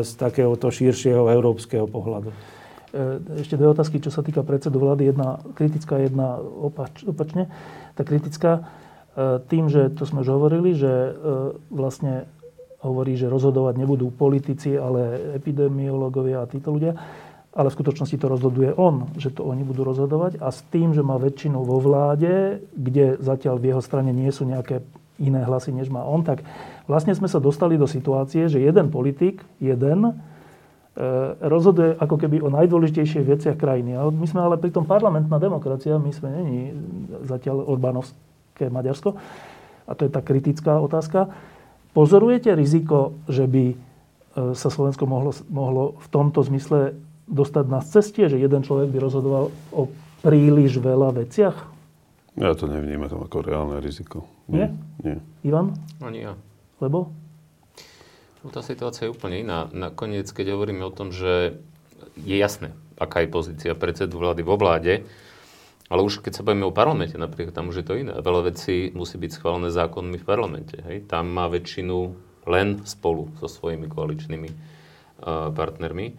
z 0.03 0.11
takéhoto 0.19 0.67
širšieho 0.75 1.31
európskeho 1.31 1.87
pohľadu. 1.87 2.35
Ešte 3.39 3.55
dve 3.55 3.71
otázky, 3.71 4.03
čo 4.03 4.11
sa 4.11 4.19
týka 4.19 4.43
predsedu 4.43 4.83
vlády. 4.83 5.15
Jedna 5.15 5.39
kritická, 5.55 6.03
jedna 6.03 6.43
opač, 6.43 7.07
opačne. 7.07 7.47
Tá 7.95 8.03
kritická 8.03 8.67
tým, 9.47 9.71
že 9.71 9.95
to 9.95 10.11
sme 10.11 10.27
už 10.27 10.31
hovorili, 10.35 10.75
že 10.75 11.15
vlastne 11.71 12.27
hovorí, 12.81 13.17
že 13.17 13.29
rozhodovať 13.29 13.77
nebudú 13.77 14.09
politici, 14.13 14.77
ale 14.77 15.37
epidemiológovia 15.37 16.45
a 16.45 16.51
títo 16.51 16.73
ľudia 16.73 16.97
ale 17.51 17.67
v 17.67 17.77
skutočnosti 17.83 18.15
to 18.15 18.31
rozhoduje 18.31 18.71
on, 18.79 19.11
že 19.19 19.35
to 19.35 19.43
oni 19.43 19.67
budú 19.67 19.83
rozhodovať 19.83 20.39
a 20.39 20.55
s 20.55 20.63
tým, 20.71 20.95
že 20.95 21.03
má 21.03 21.19
väčšinu 21.19 21.59
vo 21.67 21.83
vláde, 21.83 22.63
kde 22.79 23.19
zatiaľ 23.19 23.59
v 23.59 23.75
jeho 23.75 23.83
strane 23.83 24.15
nie 24.15 24.31
sú 24.31 24.47
nejaké 24.47 24.87
iné 25.19 25.43
hlasy, 25.43 25.75
než 25.75 25.91
má 25.91 26.07
on, 26.07 26.23
tak 26.23 26.47
vlastne 26.87 27.13
sme 27.13 27.27
sa 27.27 27.43
dostali 27.43 27.75
do 27.75 27.91
situácie, 27.91 28.47
že 28.47 28.63
jeden 28.63 28.89
politik, 28.89 29.43
jeden, 29.59 29.99
e, 30.09 30.13
rozhoduje 31.43 31.99
ako 31.99 32.17
keby 32.17 32.41
o 32.41 32.49
najdôležitejších 32.55 33.27
veciach 33.27 33.57
krajiny. 33.59 33.99
A 33.99 34.09
my 34.09 34.27
sme 34.31 34.41
ale 34.47 34.57
pritom 34.57 34.87
parlamentná 34.87 35.37
demokracia, 35.43 36.01
my 36.01 36.13
sme 36.15 36.31
není 36.31 36.61
zatiaľ 37.27 37.67
Orbánovské 37.67 38.71
Maďarsko. 38.71 39.19
A 39.85 39.93
to 39.99 40.07
je 40.07 40.11
tá 40.15 40.23
kritická 40.23 40.79
otázka. 40.79 41.29
Pozorujete 41.91 42.55
riziko, 42.55 43.19
že 43.27 43.51
by 43.51 43.65
e, 43.71 43.77
sa 44.55 44.69
Slovensko 44.71 45.11
mohlo, 45.11 45.35
mohlo 45.51 45.99
v 45.99 46.09
tomto 46.11 46.47
zmysle 46.47 46.95
dostať 47.27 47.65
na 47.67 47.81
cestie, 47.83 48.31
že 48.31 48.39
jeden 48.39 48.63
človek 48.63 48.91
by 48.91 48.99
rozhodoval 49.03 49.51
o 49.75 49.83
príliš 50.23 50.79
veľa 50.79 51.15
veciach? 51.15 51.57
Ja 52.39 52.55
to 52.55 52.71
nevnímam 52.71 53.11
ako 53.11 53.43
reálne 53.43 53.83
riziko. 53.83 54.23
Nie? 54.47 54.71
Nie. 55.03 55.19
Ivan? 55.43 55.75
Ani 55.99 56.27
ja. 56.31 56.39
Lebo? 56.79 57.11
No, 58.41 58.49
tá 58.49 58.65
situácia 58.65 59.07
je 59.07 59.15
úplne 59.15 59.43
iná. 59.43 59.69
Nakoniec, 59.75 60.31
keď 60.31 60.57
hovoríme 60.57 60.81
o 60.87 60.95
tom, 60.95 61.13
že 61.13 61.61
je 62.17 62.37
jasné, 62.39 62.73
aká 62.97 63.25
je 63.25 63.29
pozícia 63.29 63.73
predsedu 63.77 64.17
vlády 64.17 64.41
vo 64.41 64.57
vláde, 64.57 65.05
ale 65.91 66.07
už 66.07 66.23
keď 66.23 66.39
sa 66.39 66.47
bavíme 66.47 66.71
o 66.71 66.73
parlamente, 66.73 67.19
napríklad 67.19 67.51
tam 67.51 67.75
už 67.75 67.83
je 67.83 67.87
to 67.91 67.99
iné. 67.99 68.15
Veľa 68.15 68.55
vecí 68.55 68.95
musí 68.95 69.19
byť 69.19 69.31
schválené 69.35 69.75
zákonmi 69.75 70.23
v 70.23 70.29
parlamente. 70.29 70.79
Hej? 70.87 71.11
Tam 71.11 71.27
má 71.27 71.51
väčšinu 71.51 72.15
len 72.47 72.87
spolu 72.87 73.35
so 73.43 73.51
svojimi 73.51 73.91
koaličnými 73.91 74.49
uh, 74.49 75.51
partnermi. 75.51 76.15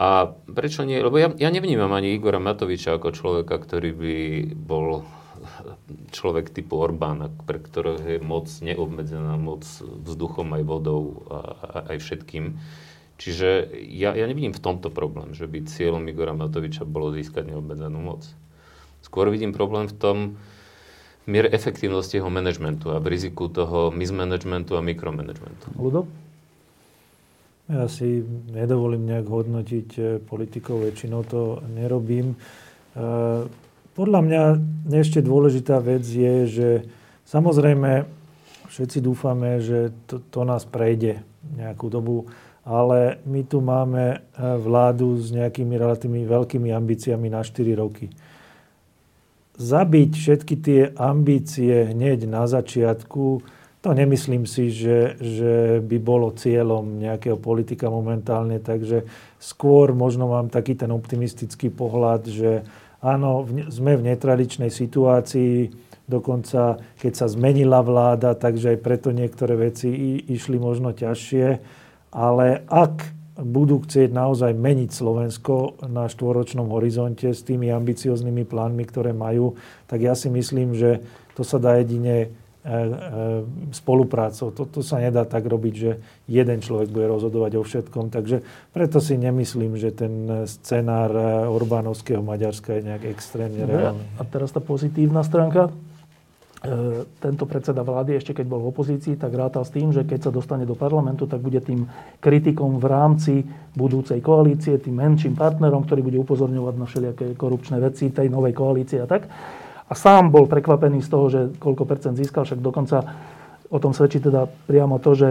A 0.00 0.32
prečo 0.32 0.88
nie? 0.88 0.96
Lebo 1.04 1.20
ja, 1.20 1.28
ja 1.36 1.52
nevnímam 1.52 1.92
ani 1.92 2.16
Igora 2.16 2.40
Matoviča 2.40 2.96
ako 2.96 3.12
človeka, 3.12 3.60
ktorý 3.60 3.90
by 3.92 4.16
bol 4.56 5.04
človek 6.10 6.50
typu 6.50 6.80
Orbána, 6.80 7.30
pre 7.44 7.60
ktorého 7.60 8.00
je 8.00 8.18
moc 8.24 8.48
neobmedzená, 8.64 9.36
moc 9.36 9.68
vzduchom 9.82 10.48
aj 10.54 10.62
vodou 10.64 11.28
a, 11.28 11.38
a 11.60 11.68
aj 11.94 11.98
všetkým. 12.02 12.56
Čiže 13.18 13.74
ja, 13.90 14.14
ja 14.14 14.24
nevidím 14.30 14.54
v 14.54 14.62
tomto 14.62 14.94
problém, 14.94 15.34
že 15.34 15.50
by 15.50 15.66
cieľom 15.66 16.06
Igora 16.06 16.32
Matoviča 16.32 16.86
bolo 16.86 17.10
získať 17.10 17.50
neobmedzenú 17.50 17.98
moc. 17.98 18.22
Skôr 19.08 19.32
vidím 19.32 19.56
problém 19.56 19.88
v 19.88 19.96
tom, 19.96 20.16
v 21.24 21.28
miere 21.32 21.48
efektívnosti 21.48 22.20
jeho 22.20 22.28
manažmentu 22.28 22.92
a 22.92 23.00
v 23.00 23.08
riziku 23.08 23.48
toho 23.48 23.88
mismanagementu 23.88 24.76
a 24.76 24.84
mikromanagementu. 24.84 25.72
Ludo? 25.80 26.04
Ja 27.68 27.84
si 27.84 28.24
nedovolím 28.48 29.04
nejak 29.04 29.28
hodnotiť 29.28 29.88
eh, 29.96 30.04
politikov, 30.24 30.88
väčšinou 30.88 31.20
to 31.24 31.60
nerobím. 31.72 32.36
Eh, 32.96 33.44
podľa 33.92 34.20
mňa 34.24 34.42
ešte 34.92 35.20
dôležitá 35.20 35.76
vec 35.80 36.04
je, 36.04 36.34
že 36.48 36.68
samozrejme 37.28 38.08
všetci 38.72 39.04
dúfame, 39.04 39.60
že 39.60 39.92
to, 40.08 40.20
to 40.32 40.48
nás 40.48 40.64
prejde 40.64 41.20
nejakú 41.60 41.92
dobu, 41.92 42.28
ale 42.64 43.20
my 43.28 43.44
tu 43.44 43.60
máme 43.60 44.16
eh, 44.16 44.20
vládu 44.56 45.20
s 45.20 45.28
nejakými 45.32 45.76
relatívnymi 45.76 46.24
veľkými 46.24 46.72
ambíciami 46.72 47.28
na 47.28 47.44
4 47.44 47.72
roky. 47.76 48.08
Zabiť 49.58 50.10
všetky 50.14 50.54
tie 50.62 50.80
ambície 50.94 51.90
hneď 51.90 52.30
na 52.30 52.46
začiatku, 52.46 53.42
to 53.78 53.90
nemyslím 53.94 54.46
si, 54.46 54.70
že, 54.70 55.18
že 55.18 55.82
by 55.82 55.98
bolo 55.98 56.30
cieľom 56.34 56.98
nejakého 56.98 57.34
politika 57.38 57.90
momentálne, 57.90 58.62
takže 58.62 59.06
skôr 59.38 59.94
možno 59.94 60.30
mám 60.30 60.50
taký 60.50 60.78
ten 60.78 60.90
optimistický 60.94 61.74
pohľad, 61.74 62.22
že 62.30 62.62
áno, 63.02 63.42
v, 63.42 63.66
sme 63.70 63.98
v 63.98 64.14
netradičnej 64.14 64.70
situácii, 64.70 65.74
dokonca 66.06 66.78
keď 66.98 67.12
sa 67.14 67.26
zmenila 67.26 67.82
vláda, 67.82 68.38
takže 68.38 68.74
aj 68.74 68.82
preto 68.82 69.10
niektoré 69.10 69.58
veci 69.58 69.90
išli 70.26 70.58
možno 70.58 70.94
ťažšie, 70.94 71.46
ale 72.14 72.62
ak 72.66 73.17
budú 73.38 73.86
chcieť 73.86 74.10
naozaj 74.10 74.52
meniť 74.52 74.90
Slovensko 74.90 75.78
na 75.86 76.10
štvoročnom 76.10 76.66
horizonte 76.74 77.30
s 77.30 77.46
tými 77.46 77.70
ambicioznými 77.70 78.42
plánmi, 78.42 78.82
ktoré 78.82 79.14
majú, 79.14 79.54
tak 79.86 80.02
ja 80.02 80.18
si 80.18 80.26
myslím, 80.26 80.74
že 80.74 81.00
to 81.38 81.46
sa 81.46 81.62
dá 81.62 81.78
jedine 81.78 82.34
E, 82.68 82.74
e, 82.74 82.82
spoluprácou. 83.72 84.52
Toto 84.52 84.84
sa 84.84 85.00
nedá 85.00 85.24
tak 85.24 85.48
robiť, 85.48 85.74
že 85.78 85.90
jeden 86.28 86.60
človek 86.60 86.92
bude 86.92 87.08
rozhodovať 87.08 87.56
o 87.56 87.62
všetkom. 87.64 88.12
Takže 88.12 88.44
preto 88.76 89.00
si 89.00 89.16
nemyslím, 89.16 89.80
že 89.80 89.88
ten 89.88 90.44
scenár 90.44 91.08
e, 91.08 91.48
Orbánovského 91.48 92.20
Maďarska 92.20 92.76
je 92.76 92.92
nejak 92.92 93.08
extrémne 93.08 93.64
reálny. 93.64 94.04
A 94.20 94.22
teraz 94.28 94.52
tá 94.52 94.60
pozitívna 94.60 95.24
stránka. 95.24 95.72
Tento 97.22 97.46
predseda 97.46 97.86
vlády, 97.86 98.18
ešte 98.18 98.34
keď 98.34 98.46
bol 98.50 98.58
v 98.66 98.74
opozícii, 98.74 99.14
tak 99.14 99.30
rátal 99.30 99.62
s 99.62 99.70
tým, 99.70 99.94
že 99.94 100.02
keď 100.02 100.26
sa 100.26 100.34
dostane 100.34 100.66
do 100.66 100.74
parlamentu, 100.74 101.30
tak 101.30 101.38
bude 101.38 101.62
tým 101.62 101.86
kritikom 102.18 102.82
v 102.82 102.86
rámci 102.90 103.34
budúcej 103.78 104.18
koalície, 104.18 104.74
tým 104.82 104.98
menším 104.98 105.38
partnerom, 105.38 105.86
ktorý 105.86 106.02
bude 106.02 106.18
upozorňovať 106.18 106.74
na 106.74 106.86
všelijaké 106.90 107.26
korupčné 107.38 107.78
veci 107.78 108.10
tej 108.10 108.26
novej 108.26 108.58
koalície 108.58 108.98
a 108.98 109.06
tak 109.06 109.30
a 109.88 109.92
sám 109.96 110.28
bol 110.28 110.44
prekvapený 110.44 111.00
z 111.00 111.08
toho, 111.08 111.26
že 111.32 111.40
koľko 111.56 111.88
percent 111.88 112.14
získal, 112.18 112.44
však 112.44 112.60
dokonca 112.60 113.06
o 113.72 113.78
tom 113.80 113.96
svedčí 113.96 114.20
teda 114.20 114.50
priamo 114.68 115.00
to, 115.00 115.16
že 115.16 115.28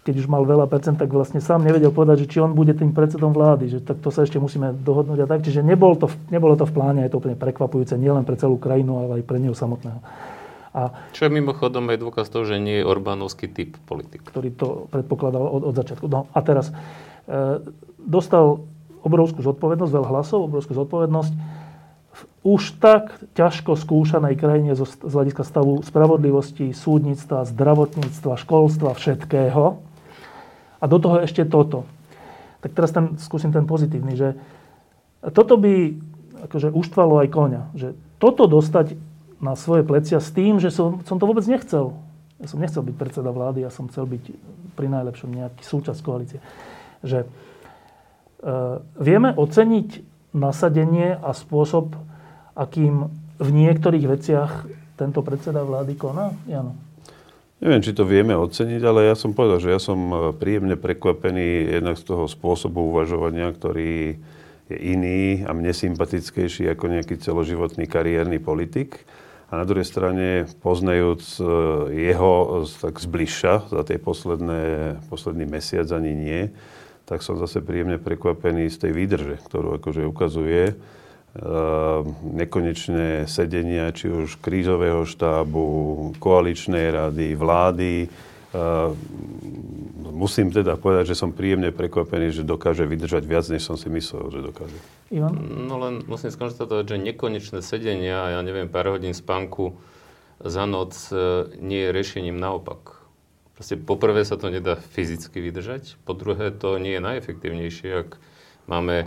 keď 0.00 0.14
už 0.16 0.32
mal 0.32 0.48
veľa 0.48 0.64
percent, 0.64 0.96
tak 0.96 1.12
vlastne 1.12 1.44
sám 1.44 1.60
nevedel 1.60 1.92
povedať, 1.92 2.24
že 2.24 2.30
či 2.32 2.38
on 2.40 2.56
bude 2.56 2.72
tým 2.72 2.96
predsedom 2.96 3.36
vlády, 3.36 3.68
že 3.68 3.78
tak 3.84 4.00
to 4.00 4.08
sa 4.08 4.24
ešte 4.24 4.40
musíme 4.40 4.72
dohodnúť 4.80 5.24
a 5.24 5.26
tak. 5.28 5.44
Čiže 5.44 5.60
nebolo 5.60 5.92
to, 5.92 6.08
nebolo 6.32 6.56
to 6.56 6.64
v 6.64 6.72
pláne, 6.72 7.04
je 7.04 7.12
to 7.12 7.20
úplne 7.20 7.36
prekvapujúce, 7.36 8.00
nielen 8.00 8.24
pre 8.24 8.40
celú 8.40 8.56
krajinu, 8.56 8.96
ale 8.96 9.20
aj 9.20 9.28
pre 9.28 9.36
neho 9.36 9.52
samotného. 9.52 10.00
A, 10.70 10.94
Čo 11.10 11.26
je 11.26 11.34
mimochodom 11.34 11.90
aj 11.90 11.98
dôkaz 11.98 12.30
toho, 12.30 12.46
že 12.46 12.62
nie 12.62 12.78
je 12.78 12.86
Orbánovský 12.86 13.50
typ 13.50 13.74
politik. 13.90 14.22
Ktorý 14.22 14.54
to 14.54 14.86
predpokladal 14.94 15.42
od, 15.42 15.62
od 15.66 15.74
začiatku. 15.74 16.06
No 16.06 16.30
a 16.30 16.38
teraz 16.46 16.70
e, 16.70 16.74
dostal 17.98 18.62
obrovskú 19.02 19.42
zodpovednosť, 19.42 19.90
veľa 19.90 20.08
hlasov, 20.14 20.46
obrovskú 20.46 20.78
zodpovednosť 20.78 21.32
v 22.10 22.22
už 22.42 22.78
tak 22.78 23.18
ťažko 23.34 23.74
skúšanej 23.74 24.38
krajine 24.38 24.78
z 24.78 24.86
hľadiska 25.02 25.42
stavu 25.42 25.82
spravodlivosti, 25.82 26.70
súdnictva, 26.70 27.50
zdravotníctva, 27.50 28.38
školstva, 28.38 28.94
všetkého. 28.94 29.82
A 30.80 30.84
do 30.86 30.98
toho 31.02 31.20
ešte 31.20 31.44
toto. 31.44 31.84
Tak 32.60 32.76
teraz 32.76 32.92
ten, 32.92 33.16
skúsim 33.18 33.50
ten 33.50 33.64
pozitívny, 33.64 34.14
že 34.16 34.28
toto 35.32 35.60
by 35.60 35.96
akože 36.48 36.72
uštvalo 36.72 37.24
aj 37.24 37.28
koňa. 37.28 37.62
Že 37.76 37.88
toto 38.20 38.48
dostať 38.48 38.96
na 39.40 39.56
svoje 39.56 39.82
plecia 39.82 40.20
s 40.20 40.30
tým, 40.30 40.60
že 40.60 40.68
som, 40.68 41.00
som 41.08 41.16
to 41.16 41.24
vôbec 41.24 41.42
nechcel. 41.48 41.96
Ja 42.40 42.46
som 42.48 42.60
nechcel 42.60 42.84
byť 42.84 42.96
predseda 42.96 43.32
vlády, 43.32 43.64
ja 43.64 43.72
som 43.72 43.88
chcel 43.88 44.08
byť 44.08 44.24
pri 44.76 44.88
najlepšom 44.88 45.32
nejaký 45.32 45.64
súčasť 45.64 46.00
koalície. 46.00 46.40
Že 47.04 47.24
e, 47.24 47.28
vieme 49.00 49.32
oceniť 49.36 49.88
nasadenie 50.36 51.16
a 51.16 51.32
spôsob, 51.32 51.96
akým 52.56 53.08
v 53.40 53.48
niektorých 53.48 54.06
veciach 54.08 54.52
tento 55.00 55.24
predseda 55.24 55.64
vlády 55.64 55.96
koná? 55.96 56.36
Jano. 56.44 56.76
Neviem, 57.60 57.84
či 57.84 57.92
to 57.92 58.08
vieme 58.08 58.32
oceniť, 58.32 58.80
ale 58.80 59.12
ja 59.12 59.16
som 59.16 59.36
povedal, 59.36 59.60
že 59.60 59.72
ja 59.72 59.80
som 59.80 60.00
e, 60.08 60.16
príjemne 60.32 60.80
prekvapený 60.80 61.76
jednak 61.76 61.96
z 62.00 62.08
toho 62.08 62.24
spôsobu 62.24 62.88
uvažovania, 62.88 63.52
ktorý 63.52 64.16
je 64.72 64.76
iný 64.80 65.44
a 65.44 65.52
mne 65.52 65.68
sympatickejší 65.68 66.72
ako 66.72 66.84
nejaký 66.88 67.20
celoživotný 67.20 67.84
kariérny 67.84 68.40
politik. 68.40 69.04
A 69.50 69.58
na 69.58 69.66
druhej 69.66 69.84
strane, 69.84 70.46
poznajúc 70.62 71.22
e, 71.36 71.44
jeho 72.14 72.62
tak 72.78 73.02
zbližša 73.02 73.74
za 73.74 73.82
tej 73.82 73.98
posledné, 73.98 74.62
posledný 75.10 75.44
mesiac 75.50 75.90
ani 75.90 76.14
nie, 76.14 76.40
tak 77.04 77.26
som 77.26 77.34
zase 77.34 77.58
príjemne 77.58 77.98
prekvapený 77.98 78.70
z 78.70 78.86
tej 78.86 78.92
výdrže, 78.94 79.36
ktorú 79.42 79.82
akože 79.82 80.06
ukazuje 80.06 80.78
Ehm, 81.30 82.10
nekonečné 82.34 83.30
sedenia, 83.30 83.94
či 83.94 84.10
už 84.10 84.42
krízového 84.42 85.06
štábu, 85.06 85.62
koaličnej 86.18 86.90
rady, 86.90 87.38
vlády. 87.38 88.10
Ehm, 88.50 88.98
musím 90.10 90.50
teda 90.50 90.74
povedať, 90.74 91.14
že 91.14 91.18
som 91.22 91.30
príjemne 91.30 91.70
prekvapený, 91.70 92.34
že 92.34 92.42
dokáže 92.42 92.82
vydržať 92.82 93.22
viac, 93.22 93.46
než 93.46 93.62
som 93.62 93.78
si 93.78 93.86
myslel, 93.86 94.26
že 94.34 94.40
dokáže. 94.42 94.78
Ivan? 95.14 95.38
No 95.70 95.78
len 95.78 96.02
musím 96.10 96.34
skonštatovať, 96.34 96.84
že 96.90 96.96
nekonečné 96.98 97.62
sedenia, 97.62 98.34
ja 98.34 98.40
neviem, 98.42 98.66
pár 98.66 98.90
hodín 98.90 99.14
spánku 99.14 99.78
za 100.42 100.66
noc 100.66 100.98
e, 101.14 101.46
nie 101.62 101.88
je 101.88 101.94
riešením 101.94 102.42
naopak. 102.42 102.98
Proste 103.54 103.78
poprvé 103.78 104.26
sa 104.26 104.34
to 104.34 104.50
nedá 104.50 104.74
fyzicky 104.74 105.38
vydržať, 105.38 106.00
po 106.02 106.16
druhé 106.16 106.50
to 106.50 106.80
nie 106.80 106.96
je 106.98 107.06
najefektívnejšie, 107.06 107.88
ak 108.02 108.18
máme 108.66 109.06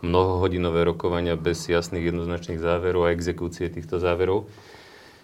mnohohodinové 0.00 0.88
rokovania 0.88 1.36
bez 1.36 1.68
jasných 1.68 2.10
jednoznačných 2.10 2.58
záverov 2.58 3.06
a 3.06 3.14
exekúcie 3.14 3.68
týchto 3.68 4.00
záverov. 4.00 4.48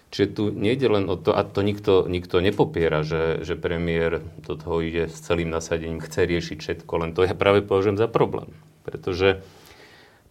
Čiže 0.07 0.27
tu 0.31 0.43
nejde 0.55 0.87
len 0.87 1.03
o 1.11 1.19
to, 1.19 1.35
a 1.35 1.43
to 1.43 1.59
nikto, 1.59 2.07
nikto 2.07 2.39
nepopiera, 2.39 3.03
že, 3.03 3.43
že 3.43 3.59
premiér 3.59 4.23
do 4.39 4.55
toho 4.55 4.79
ide 4.79 5.11
s 5.11 5.19
celým 5.19 5.51
nasadením, 5.51 5.99
chce 5.99 6.23
riešiť 6.23 6.57
všetko, 6.63 6.93
len 7.03 7.11
to 7.11 7.27
ja 7.27 7.35
práve 7.35 7.59
považujem 7.59 7.99
za 7.99 8.07
problém. 8.07 8.55
Pretože 8.87 9.43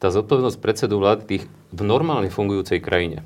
tá 0.00 0.08
zodpovednosť 0.08 0.58
predsedu 0.60 0.96
vlády 0.96 1.22
tých 1.28 1.44
v 1.76 1.80
normálne 1.84 2.32
fungujúcej 2.32 2.80
krajine, 2.80 3.20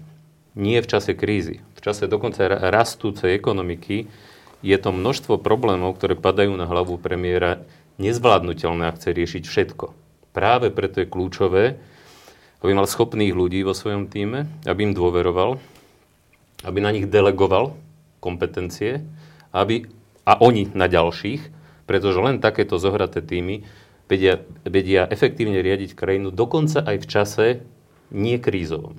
nie 0.59 0.83
v 0.83 0.91
čase 0.91 1.15
krízy, 1.15 1.63
v 1.79 1.81
čase 1.81 2.11
dokonca 2.11 2.51
rastúcej 2.51 3.39
ekonomiky, 3.39 4.11
je 4.61 4.77
to 4.77 4.91
množstvo 4.91 5.39
problémov, 5.39 5.97
ktoré 5.97 6.19
padajú 6.19 6.53
na 6.59 6.67
hlavu 6.67 6.99
premiéra, 6.99 7.63
nezvládnutelné 8.03 8.91
a 8.91 8.95
chce 8.97 9.15
riešiť 9.15 9.43
všetko. 9.47 9.87
Práve 10.35 10.75
preto 10.75 11.05
je 11.05 11.11
kľúčové, 11.11 11.79
aby 12.61 12.73
mal 12.77 12.91
schopných 12.91 13.33
ľudí 13.33 13.63
vo 13.65 13.73
svojom 13.73 14.11
týme, 14.11 14.51
aby 14.69 14.91
im 14.91 14.95
dôveroval, 14.97 15.63
aby 16.65 16.79
na 16.81 16.93
nich 16.93 17.09
delegoval 17.09 17.77
kompetencie 18.21 19.05
aby, 19.51 19.91
a 20.27 20.39
oni 20.39 20.71
na 20.73 20.87
ďalších, 20.87 21.43
pretože 21.87 22.23
len 22.23 22.39
takéto 22.39 22.79
zohraté 22.79 23.19
týmy 23.19 23.67
vedia, 24.07 24.43
vedia 24.63 25.11
efektívne 25.11 25.59
riadiť 25.59 25.99
krajinu 25.99 26.31
dokonca 26.31 26.87
aj 26.87 26.97
v 27.03 27.07
čase 27.07 27.47
nie 28.15 28.39
krízovom. 28.39 28.99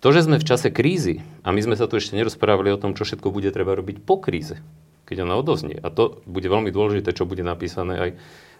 To, 0.00 0.08
že 0.10 0.24
sme 0.24 0.40
v 0.40 0.48
čase 0.48 0.72
krízy, 0.72 1.20
a 1.44 1.52
my 1.52 1.60
sme 1.60 1.76
sa 1.76 1.84
tu 1.84 2.00
ešte 2.00 2.16
nerozprávali 2.16 2.72
o 2.72 2.80
tom, 2.80 2.96
čo 2.96 3.04
všetko 3.04 3.28
bude 3.28 3.52
treba 3.52 3.76
robiť 3.76 4.00
po 4.00 4.16
kríze, 4.16 4.58
keď 5.04 5.28
ona 5.28 5.36
odoznie, 5.36 5.76
a 5.76 5.92
to 5.92 6.24
bude 6.24 6.48
veľmi 6.48 6.72
dôležité, 6.72 7.12
čo 7.12 7.28
bude 7.28 7.44
napísané 7.44 7.94
aj 8.00 8.10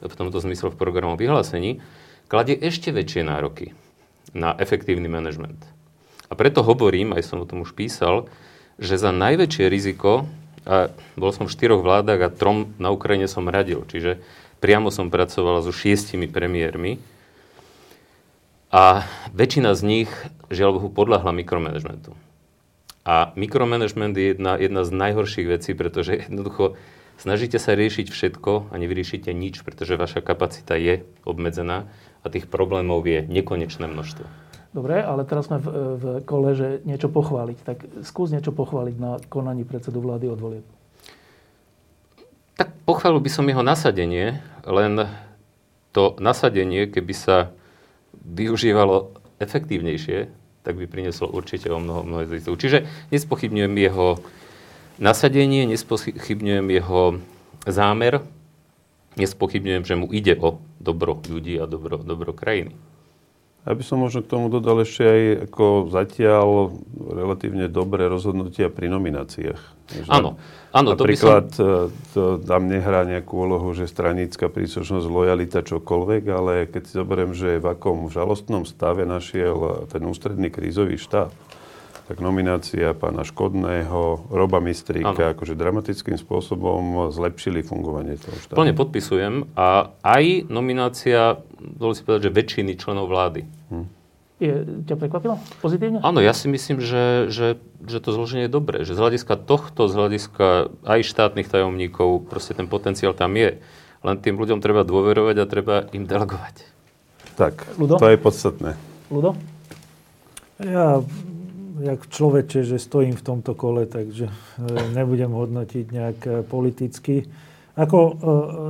v 0.04 0.14
tomto 0.14 0.36
zmysle 0.38 0.70
v 0.70 0.78
programu 0.78 1.16
vyhlásení, 1.16 1.80
kladie 2.28 2.60
ešte 2.60 2.92
väčšie 2.92 3.24
nároky 3.24 3.72
na 4.36 4.52
efektívny 4.60 5.08
manažment. 5.08 5.79
A 6.30 6.38
preto 6.38 6.62
hovorím, 6.62 7.12
aj 7.12 7.26
som 7.26 7.42
o 7.42 7.48
tom 7.48 7.66
už 7.66 7.74
písal, 7.74 8.30
že 8.78 8.96
za 8.96 9.10
najväčšie 9.10 9.66
riziko, 9.66 10.30
a 10.64 10.92
bol 11.18 11.32
som 11.34 11.48
v 11.48 11.54
štyroch 11.56 11.82
vládach 11.82 12.20
a 12.20 12.32
trom 12.32 12.72
na 12.78 12.94
Ukrajine 12.94 13.26
som 13.26 13.48
radil, 13.48 13.82
čiže 13.88 14.22
priamo 14.62 14.92
som 14.94 15.10
pracoval 15.10 15.64
so 15.64 15.72
šiestimi 15.72 16.28
premiérmi 16.30 17.00
a 18.70 19.02
väčšina 19.34 19.74
z 19.74 19.82
nich, 19.82 20.10
žiaľ 20.52 20.78
Bohu, 20.78 20.88
podľahla 20.92 21.34
mikromanagementu. 21.34 22.14
A 23.02 23.32
mikromanagement 23.34 24.14
je 24.14 24.36
jedna, 24.36 24.60
jedna 24.60 24.86
z 24.86 24.90
najhorších 24.94 25.48
vecí, 25.48 25.72
pretože 25.74 26.28
jednoducho 26.28 26.76
Snažíte 27.20 27.60
sa 27.60 27.76
riešiť 27.76 28.08
všetko 28.08 28.72
a 28.72 28.74
nevyriešite 28.80 29.28
nič, 29.36 29.60
pretože 29.60 30.00
vaša 30.00 30.24
kapacita 30.24 30.72
je 30.80 31.04
obmedzená 31.28 31.84
a 32.24 32.26
tých 32.32 32.48
problémov 32.48 33.04
je 33.04 33.20
nekonečné 33.28 33.84
množstvo. 33.84 34.24
Dobre, 34.70 35.02
ale 35.02 35.26
teraz 35.26 35.50
sme 35.50 35.58
v, 35.58 35.68
v 35.98 36.04
kole, 36.22 36.54
že 36.54 36.78
niečo 36.86 37.10
pochváliť. 37.10 37.58
Tak 37.66 37.78
skús 38.06 38.30
niečo 38.30 38.54
pochváliť 38.54 38.96
na 39.02 39.18
konaní 39.26 39.66
predsedu 39.66 39.98
vlády 39.98 40.30
od 40.30 40.38
volieb. 40.38 40.66
Tak 42.54 42.70
pochválil 42.86 43.18
by 43.18 43.30
som 43.32 43.50
jeho 43.50 43.66
nasadenie, 43.66 44.38
len 44.62 45.10
to 45.90 46.14
nasadenie, 46.22 46.86
keby 46.86 47.14
sa 47.16 47.50
využívalo 48.14 49.18
efektívnejšie, 49.42 50.30
tak 50.62 50.76
by 50.76 50.86
prinieslo 50.86 51.26
určite 51.26 51.66
o 51.72 51.82
mnoho, 51.82 52.06
mnoho 52.06 52.30
zistov. 52.30 52.60
Čiže 52.60 52.86
nespochybňujem 53.10 53.74
jeho 53.74 54.22
nasadenie, 55.02 55.66
nespochybňujem 55.66 56.66
jeho 56.78 57.18
zámer, 57.66 58.22
nespochybňujem, 59.18 59.82
že 59.82 59.98
mu 59.98 60.06
ide 60.14 60.38
o 60.38 60.62
dobro 60.78 61.18
ľudí 61.26 61.58
a 61.58 61.66
dobro, 61.66 61.98
dobro 61.98 62.30
krajiny. 62.36 62.76
Ja 63.68 63.76
by 63.76 63.84
som 63.84 64.00
možno 64.00 64.24
k 64.24 64.32
tomu 64.32 64.48
dodal 64.48 64.80
ešte 64.80 65.04
aj 65.04 65.22
ako 65.52 65.92
zatiaľ 65.92 66.72
relatívne 66.96 67.68
dobré 67.68 68.08
rozhodnutia 68.08 68.72
pri 68.72 68.88
nomináciách. 68.88 69.60
Áno, 70.08 70.40
áno. 70.72 70.96
Napríklad 70.96 71.52
to, 71.52 71.92
som... 71.92 72.16
to 72.16 72.22
tam 72.40 72.72
nehrá 72.72 73.04
nejakú 73.04 73.44
úlohu, 73.44 73.76
že 73.76 73.84
stranická 73.84 74.48
príslušnosť, 74.48 75.04
lojalita, 75.04 75.60
čokoľvek, 75.60 76.22
ale 76.32 76.52
keď 76.72 76.82
si 76.88 76.92
zoberiem, 76.96 77.32
že 77.36 77.60
v 77.60 77.66
akom 77.68 78.08
žalostnom 78.08 78.64
stave 78.64 79.04
našiel 79.04 79.84
ten 79.92 80.08
ústredný 80.08 80.48
krízový 80.48 80.96
štáb, 80.96 81.28
tak 82.10 82.18
nominácia 82.18 82.90
pána 82.90 83.22
Škodného, 83.22 84.26
Roba 84.34 84.58
Mistríka, 84.58 85.30
ano. 85.30 85.32
akože 85.38 85.54
dramatickým 85.54 86.18
spôsobom 86.18 87.06
zlepšili 87.14 87.62
fungovanie 87.62 88.18
toho 88.18 88.34
štátu. 88.34 88.58
Plne 88.58 88.74
podpisujem. 88.74 89.46
A 89.54 89.94
aj 90.02 90.50
nominácia, 90.50 91.38
dalo 91.62 91.94
si 91.94 92.02
povedať, 92.02 92.26
že 92.26 92.34
väčšiny 92.34 92.74
členov 92.82 93.06
vlády. 93.06 93.46
Hm. 93.70 93.86
Je, 94.42 94.54
ťa 94.90 94.98
prekvapilo? 94.98 95.38
Pozitívne? 95.62 96.02
Áno, 96.02 96.18
ja 96.18 96.34
si 96.34 96.50
myslím, 96.50 96.82
že, 96.82 97.30
že, 97.30 97.62
že 97.86 98.02
to 98.02 98.10
zloženie 98.10 98.50
je 98.50 98.56
dobré. 98.58 98.82
Že 98.82 98.98
z 98.98 99.00
hľadiska 99.06 99.34
tohto, 99.38 99.86
z 99.86 99.94
hľadiska 99.94 100.74
aj 100.82 101.06
štátnych 101.06 101.46
tajomníkov, 101.46 102.26
proste 102.26 102.58
ten 102.58 102.66
potenciál 102.66 103.14
tam 103.14 103.38
je. 103.38 103.62
Len 104.02 104.16
tým 104.18 104.34
ľuďom 104.34 104.58
treba 104.58 104.82
dôverovať 104.82 105.36
a 105.38 105.46
treba 105.46 105.86
im 105.94 106.10
delegovať. 106.10 106.66
Tak, 107.38 107.78
Ludo? 107.78 108.02
to 108.02 108.10
je 108.10 108.18
podstatné. 108.18 108.74
Ludo? 109.14 109.38
Ja 110.58 110.98
jak 111.80 112.00
človeče, 112.06 112.60
že 112.64 112.76
stojím 112.76 113.16
v 113.16 113.26
tomto 113.26 113.56
kole, 113.56 113.88
takže 113.88 114.28
e, 114.28 114.32
nebudem 114.92 115.32
hodnotiť 115.32 115.86
nejak 115.88 116.18
e, 116.24 116.30
politicky. 116.44 117.24
Ako 117.74 117.98
e, 117.98 118.12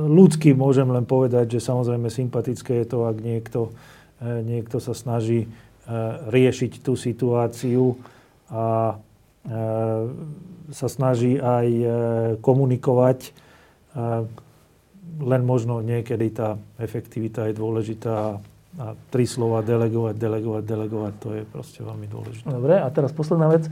ľudský 0.07 0.55
môžem 0.55 0.87
len 0.87 1.03
povedať, 1.03 1.59
že 1.59 1.67
samozrejme 1.67 2.07
sympatické 2.07 2.83
je 2.83 2.87
to, 2.87 2.99
ak 3.05 3.17
niekto, 3.19 3.61
niekto 4.23 4.77
sa 4.77 4.93
snaží 4.93 5.49
riešiť 6.29 6.85
tú 6.85 6.93
situáciu 6.93 7.97
a 8.53 8.95
sa 10.69 10.87
snaží 10.87 11.41
aj 11.41 11.67
komunikovať. 12.45 13.33
Len 15.25 15.41
možno 15.41 15.81
niekedy 15.81 16.37
tá 16.37 16.61
efektivita 16.77 17.49
je 17.49 17.57
dôležitá 17.57 18.37
a 18.79 18.95
tri 19.11 19.27
slova 19.27 19.59
delegovať, 19.59 20.15
delegovať, 20.15 20.63
delegovať, 20.63 21.13
to 21.19 21.29
je 21.35 21.43
proste 21.43 21.83
veľmi 21.83 22.07
dôležité. 22.07 22.47
Dobre, 22.47 22.79
a 22.79 22.87
teraz 22.87 23.11
posledná 23.11 23.51
vec. 23.51 23.67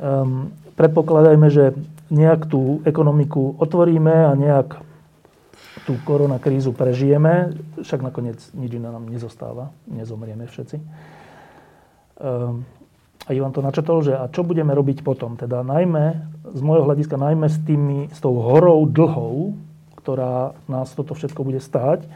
Um, 0.00 0.50
predpokladajme, 0.74 1.48
že 1.52 1.76
nejak 2.10 2.50
tú 2.50 2.82
ekonomiku 2.82 3.54
otvoríme 3.62 4.26
a 4.26 4.34
nejak 4.34 4.82
tú 5.86 5.96
koronakrízu 6.02 6.74
prežijeme, 6.74 7.56
však 7.80 8.00
nakoniec 8.04 8.38
nič 8.54 8.70
iné 8.74 8.88
nám 8.90 9.08
nezostáva, 9.08 9.72
nezomrieme 9.88 10.46
všetci. 10.46 10.76
a 13.26 13.28
Ivan 13.32 13.52
to 13.54 13.64
načetol, 13.64 14.04
že 14.04 14.14
a 14.14 14.28
čo 14.28 14.44
budeme 14.44 14.74
robiť 14.76 15.00
potom? 15.02 15.34
Teda 15.34 15.64
najmä, 15.64 16.20
z 16.52 16.60
môjho 16.60 16.84
hľadiska, 16.84 17.16
najmä 17.16 17.46
s, 17.48 17.58
tými, 17.64 18.06
s 18.12 18.18
tou 18.20 18.38
horou 18.38 18.84
dlhou, 18.86 19.56
ktorá 20.00 20.56
nás 20.68 20.92
toto 20.92 21.16
všetko 21.16 21.40
bude 21.44 21.60
stáť. 21.60 22.04
E, 22.04 22.08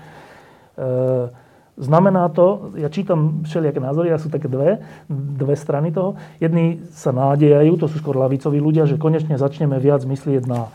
Znamená 1.75 2.31
to, 2.31 2.71
ja 2.79 2.87
čítam 2.87 3.43
všelijaké 3.43 3.83
názory, 3.83 4.15
a 4.15 4.23
sú 4.23 4.31
také 4.31 4.47
dve, 4.47 4.79
dve 5.11 5.59
strany 5.59 5.91
toho. 5.91 6.15
Jedni 6.39 6.87
sa 6.95 7.11
nádejajú, 7.11 7.75
to 7.83 7.91
sú 7.91 7.99
skôr 7.99 8.15
lavicoví 8.15 8.63
ľudia, 8.63 8.87
že 8.87 8.95
konečne 8.95 9.35
začneme 9.35 9.83
viac 9.83 10.07
myslieť 10.07 10.47
na 10.47 10.61
e, 10.63 10.71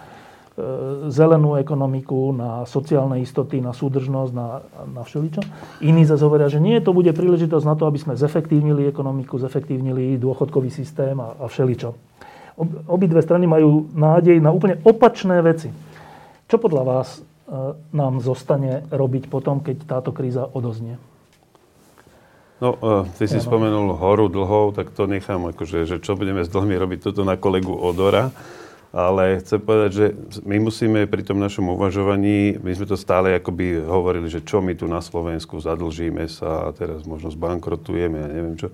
zelenú 1.07 1.55
ekonomiku, 1.55 2.35
na 2.35 2.67
sociálne 2.67 3.23
istoty, 3.23 3.63
na 3.63 3.71
súdržnosť, 3.71 4.31
na, 4.35 4.59
na 4.91 5.07
všeličo. 5.07 5.39
Iní 5.87 6.03
zase 6.03 6.27
hovoria, 6.27 6.51
že 6.51 6.59
nie, 6.59 6.75
to 6.83 6.91
bude 6.91 7.15
príležitosť 7.15 7.63
na 7.63 7.79
to, 7.79 7.87
aby 7.87 7.95
sme 7.95 8.19
zefektívnili 8.19 8.83
ekonomiku, 8.91 9.39
zefektívnili 9.39 10.19
dôchodkový 10.19 10.67
systém 10.67 11.15
a, 11.15 11.31
a 11.39 11.47
všeličo. 11.47 11.95
Ob, 12.59 12.69
obidve 12.91 13.23
strany 13.23 13.47
majú 13.47 13.87
nádej 13.95 14.43
na 14.43 14.51
úplne 14.51 14.83
opačné 14.83 15.39
veci. 15.39 15.71
Čo 16.51 16.59
podľa 16.59 16.83
vás 16.83 17.23
nám 17.89 18.21
zostane 18.21 18.85
robiť 18.93 19.27
potom, 19.27 19.59
keď 19.59 19.89
táto 19.89 20.13
kríza 20.13 20.45
odoznie? 20.45 21.01
No, 22.59 22.75
uh, 22.75 23.07
ty 23.15 23.23
si 23.25 23.39
ja, 23.39 23.43
spomenul 23.43 23.95
horu 23.95 24.27
dlhov, 24.27 24.75
tak 24.75 24.91
to 24.91 25.07
nechám, 25.07 25.47
akože, 25.55 25.87
že 25.87 25.97
čo 26.03 26.19
budeme 26.19 26.43
s 26.43 26.51
dlhmi 26.51 26.75
robiť 26.75 26.99
toto 27.07 27.23
na 27.23 27.39
kolegu 27.39 27.71
Odora. 27.71 28.35
Ale 28.89 29.37
chcem 29.45 29.61
povedať, 29.61 29.91
že 29.93 30.05
my 30.49 30.57
musíme 30.57 31.05
pri 31.05 31.21
tom 31.21 31.37
našom 31.37 31.77
uvažovaní, 31.77 32.57
my 32.57 32.73
sme 32.73 32.89
to 32.89 32.97
stále 32.97 33.37
akoby 33.37 33.85
hovorili, 33.85 34.33
že 34.33 34.41
čo 34.41 34.65
my 34.65 34.73
tu 34.73 34.89
na 34.89 34.97
Slovensku 34.97 35.61
zadlžíme 35.61 36.25
sa 36.25 36.65
a 36.65 36.73
teraz 36.73 37.05
možno 37.05 37.29
zbankrotujeme 37.29 38.17
a 38.17 38.25
ja 38.25 38.29
neviem 38.33 38.57
čo. 38.57 38.73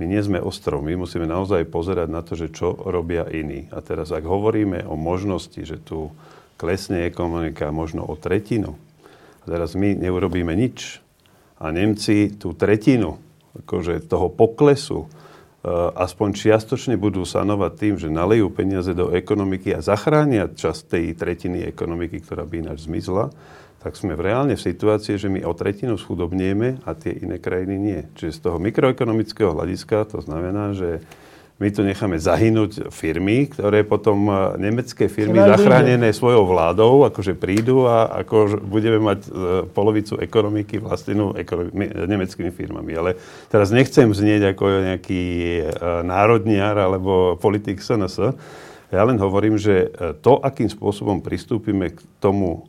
My 0.00 0.08
nie 0.08 0.16
sme 0.24 0.40
ostrov, 0.40 0.80
my 0.80 0.96
musíme 0.96 1.28
naozaj 1.28 1.68
pozerať 1.68 2.08
na 2.08 2.24
to, 2.24 2.40
že 2.40 2.56
čo 2.56 2.72
robia 2.72 3.28
iní. 3.28 3.68
A 3.68 3.84
teraz 3.84 4.08
ak 4.16 4.24
hovoríme 4.24 4.88
o 4.88 4.96
možnosti, 4.96 5.60
že 5.60 5.76
tu 5.76 6.08
klesne 6.60 7.08
ekonomika 7.08 7.72
možno 7.72 8.04
o 8.04 8.12
tretinu. 8.20 8.76
A 9.40 9.44
teraz 9.48 9.72
my 9.72 9.96
neurobíme 9.96 10.52
nič. 10.52 11.00
A 11.56 11.72
Nemci 11.72 12.36
tú 12.36 12.52
tretinu 12.52 13.16
akože 13.64 14.04
toho 14.04 14.28
poklesu 14.28 15.08
uh, 15.08 15.08
aspoň 15.96 16.36
čiastočne 16.36 17.00
budú 17.00 17.24
sanovať 17.24 17.72
tým, 17.74 17.94
že 17.96 18.12
nalejú 18.12 18.52
peniaze 18.52 18.92
do 18.92 19.10
ekonomiky 19.10 19.72
a 19.72 19.80
zachránia 19.80 20.52
časť 20.52 20.80
tej 20.92 21.04
tretiny 21.16 21.64
ekonomiky, 21.64 22.20
ktorá 22.20 22.44
by 22.44 22.68
ináč 22.68 22.86
zmizla, 22.86 23.32
tak 23.80 23.96
sme 23.96 24.12
v 24.12 24.28
reálne 24.28 24.54
v 24.60 24.66
situácii, 24.70 25.16
že 25.16 25.32
my 25.32 25.40
o 25.48 25.56
tretinu 25.56 25.96
schudobnieme 25.96 26.84
a 26.84 26.92
tie 26.92 27.16
iné 27.16 27.40
krajiny 27.40 27.76
nie. 27.80 28.00
Čiže 28.12 28.36
z 28.36 28.40
toho 28.44 28.60
mikroekonomického 28.60 29.56
hľadiska 29.56 30.04
to 30.04 30.20
znamená, 30.20 30.76
že 30.76 31.00
my 31.60 31.68
tu 31.68 31.84
necháme 31.84 32.16
zahynúť 32.16 32.88
firmy, 32.88 33.52
ktoré 33.52 33.84
potom 33.84 34.32
e, 34.32 34.32
nemecké 34.56 35.12
firmy 35.12 35.36
zachránené 35.36 36.08
svojou 36.16 36.48
vládou, 36.48 37.04
akože 37.04 37.36
prídu 37.36 37.84
a 37.84 38.24
ako 38.24 38.64
budeme 38.64 38.96
mať 38.96 39.20
e, 39.28 39.30
polovicu 39.68 40.16
ekonomiky 40.16 40.80
vlastnú 40.80 41.36
ekonomi- 41.36 41.92
nemeckými 41.92 42.48
firmami. 42.48 42.96
Ale 42.96 43.10
teraz 43.52 43.68
nechcem 43.76 44.08
znieť 44.08 44.56
ako 44.56 44.64
nejaký 44.96 45.22
e, 45.22 45.62
národniar 46.00 46.80
alebo 46.80 47.36
politik 47.36 47.84
SNS. 47.84 48.32
Ja 48.90 49.06
len 49.06 49.22
hovorím, 49.22 49.54
že 49.54 49.86
to, 50.18 50.42
akým 50.42 50.66
spôsobom 50.66 51.22
pristúpime 51.22 51.94
k 51.94 52.02
tomu, 52.18 52.66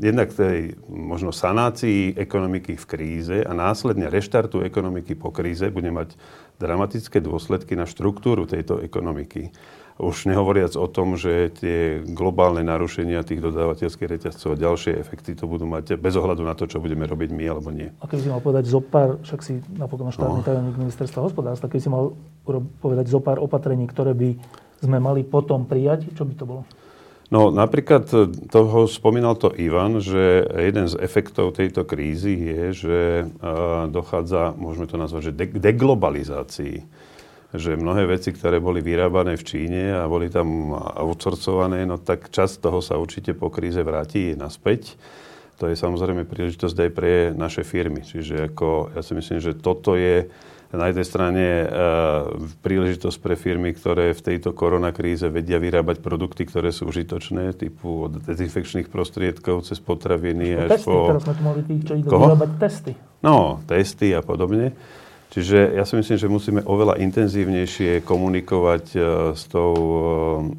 jednak 0.00 0.32
tej 0.32 0.80
možno 0.88 1.36
sanácii 1.36 2.16
ekonomiky 2.16 2.80
v 2.80 2.84
kríze 2.88 3.36
a 3.44 3.52
následne 3.52 4.08
reštartu 4.08 4.64
ekonomiky 4.64 5.12
po 5.20 5.28
kríze, 5.28 5.68
bude 5.68 5.92
mať 5.92 6.16
dramatické 6.56 7.20
dôsledky 7.20 7.76
na 7.76 7.84
štruktúru 7.84 8.48
tejto 8.48 8.80
ekonomiky. 8.80 9.52
Už 10.00 10.24
nehovoriac 10.32 10.80
o 10.80 10.88
tom, 10.88 11.20
že 11.20 11.52
tie 11.52 12.00
globálne 12.08 12.64
narušenia 12.64 13.20
tých 13.20 13.44
dodávateľských 13.44 14.08
reťazcov 14.16 14.56
a 14.56 14.60
ďalšie 14.64 14.96
efekty 14.96 15.36
to 15.36 15.44
budú 15.44 15.68
mať 15.68 16.00
bez 16.00 16.16
ohľadu 16.16 16.40
na 16.40 16.56
to, 16.56 16.64
čo 16.64 16.80
budeme 16.80 17.04
robiť 17.04 17.36
my 17.36 17.44
alebo 17.44 17.68
nie. 17.68 17.92
A 18.00 18.08
keby 18.08 18.24
si 18.24 18.32
mal 18.32 18.40
povedať 18.40 18.64
zo 18.64 18.80
pár, 18.80 19.20
však 19.20 19.40
si 19.44 19.60
napokon 19.76 20.08
štátny 20.08 20.40
no. 20.40 20.46
tajomník 20.48 20.80
ministerstva 20.80 21.20
hospodárstva, 21.20 21.68
keby 21.68 21.84
si 21.84 21.92
mal 21.92 22.16
povedať 22.80 23.12
zo 23.12 23.20
pár 23.20 23.44
opatrení, 23.44 23.84
ktoré 23.84 24.16
by 24.16 24.40
sme 24.80 24.98
mali 24.98 25.22
potom 25.22 25.68
prijať, 25.68 26.12
čo 26.16 26.24
by 26.24 26.34
to 26.34 26.44
bolo? 26.48 26.62
No 27.30 27.54
napríklad 27.54 28.10
e, 28.10 28.26
toho 28.50 28.90
spomínal 28.90 29.38
to 29.38 29.54
Ivan, 29.54 30.02
že 30.02 30.42
jeden 30.50 30.90
z 30.90 30.98
efektov 30.98 31.54
tejto 31.54 31.86
krízy 31.86 32.34
je, 32.34 32.62
že 32.74 32.98
e, 33.22 33.24
dochádza, 33.86 34.58
môžeme 34.58 34.90
to 34.90 34.98
nazvať, 34.98 35.30
že 35.30 35.36
de- 35.38 35.58
deglobalizácii. 35.62 36.82
Že 37.50 37.82
mnohé 37.82 38.06
veci, 38.06 38.30
ktoré 38.30 38.62
boli 38.62 38.78
vyrábané 38.82 39.34
v 39.34 39.46
Číne 39.46 39.94
a 39.94 40.06
boli 40.06 40.30
tam 40.30 40.70
outsourcované, 40.74 41.82
no 41.82 41.98
tak 41.98 42.30
časť 42.30 42.62
toho 42.62 42.78
sa 42.78 42.98
určite 42.98 43.34
po 43.34 43.50
kríze 43.50 43.82
vráti 43.82 44.38
naspäť. 44.38 44.94
To 45.58 45.66
je 45.66 45.74
samozrejme 45.74 46.30
príležitosť 46.30 46.76
aj 46.78 46.90
pre 46.94 47.12
naše 47.34 47.66
firmy. 47.66 48.06
Čiže 48.06 48.54
ako, 48.54 48.94
ja 48.94 49.02
si 49.02 49.12
myslím, 49.18 49.38
že 49.42 49.58
toto 49.58 49.98
je 49.98 50.30
na 50.70 50.86
jednej 50.86 51.06
strane 51.06 51.44
e, 51.44 51.66
príležitosť 52.62 53.18
pre 53.18 53.34
firmy, 53.34 53.74
ktoré 53.74 54.14
v 54.14 54.22
tejto 54.22 54.54
koronakríze 54.54 55.26
vedia 55.26 55.58
vyrábať 55.58 55.98
produkty, 55.98 56.46
ktoré 56.46 56.70
sú 56.70 56.86
užitočné, 56.86 57.58
typu 57.58 58.06
od 58.06 58.22
dezinfekčných 58.22 58.86
prostriedkov 58.86 59.66
cez 59.66 59.82
potraviny 59.82 60.70
až 60.70 60.78
testy, 60.78 60.86
po... 60.86 61.10
Teraz 61.10 61.22
sme 61.26 61.34
tu 61.34 61.42
mali 61.42 61.60
tých, 61.66 61.82
čo 61.82 61.92
idú 61.98 62.08
vyrábať 62.14 62.50
testy. 62.62 62.92
No, 63.20 63.58
testy 63.66 64.14
a 64.14 64.22
podobne. 64.22 64.78
Čiže 65.30 65.78
ja 65.78 65.86
si 65.86 65.94
myslím, 65.94 66.18
že 66.18 66.26
musíme 66.26 66.60
oveľa 66.66 66.98
intenzívnejšie 67.02 68.02
komunikovať 68.06 68.84
e, 68.94 68.98
s 69.34 69.42
tou 69.50 69.74
e, 69.74 69.98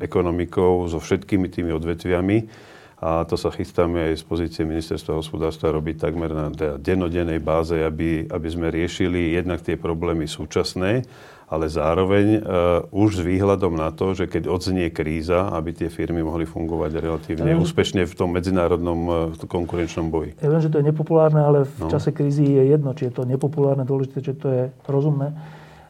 ekonomikou, 0.03 0.91
so 0.91 0.99
všetkými 0.99 1.47
tými 1.47 1.71
odvetviami, 1.75 2.70
a 3.02 3.26
to 3.26 3.34
sa 3.34 3.49
chystáme 3.49 4.14
aj 4.14 4.22
z 4.22 4.23
pozície 4.30 4.61
ministerstva 4.61 5.18
hospodárstva 5.18 5.73
robiť 5.73 6.06
takmer 6.06 6.30
na 6.30 6.53
denodennej 6.78 7.41
báze, 7.41 7.73
aby, 7.73 8.30
aby 8.30 8.48
sme 8.48 8.69
riešili 8.69 9.34
jednak 9.34 9.65
tie 9.65 9.73
problémy 9.73 10.30
súčasné, 10.30 11.02
ale 11.49 11.65
zároveň 11.65 12.40
uh, 12.40 12.86
už 12.94 13.19
s 13.19 13.22
výhľadom 13.26 13.73
na 13.73 13.90
to, 13.90 14.14
že 14.14 14.30
keď 14.30 14.45
odznie 14.48 14.94
kríza, 14.94 15.49
aby 15.49 15.73
tie 15.73 15.90
firmy 15.90 16.22
mohli 16.22 16.45
fungovať 16.45 16.91
relatívne 17.02 17.49
ja 17.49 17.57
viem, 17.57 17.65
úspešne 17.65 18.06
v 18.06 18.14
tom 18.14 18.38
medzinárodnom 18.38 18.99
uh, 19.10 19.49
konkurenčnom 19.49 20.14
boji. 20.14 20.38
Ja 20.38 20.53
viem, 20.53 20.61
že 20.61 20.69
to 20.69 20.80
je 20.80 20.86
nepopulárne, 20.86 21.41
ale 21.41 21.65
v 21.65 21.82
no. 21.82 21.90
čase 21.90 22.14
krízy 22.14 22.45
je 22.45 22.69
jedno, 22.69 22.94
či 22.94 23.10
je 23.10 23.18
to 23.18 23.26
nepopulárne, 23.26 23.82
dôležité, 23.82 24.22
či 24.22 24.38
to 24.38 24.48
je 24.48 24.64
rozumné. 24.86 25.34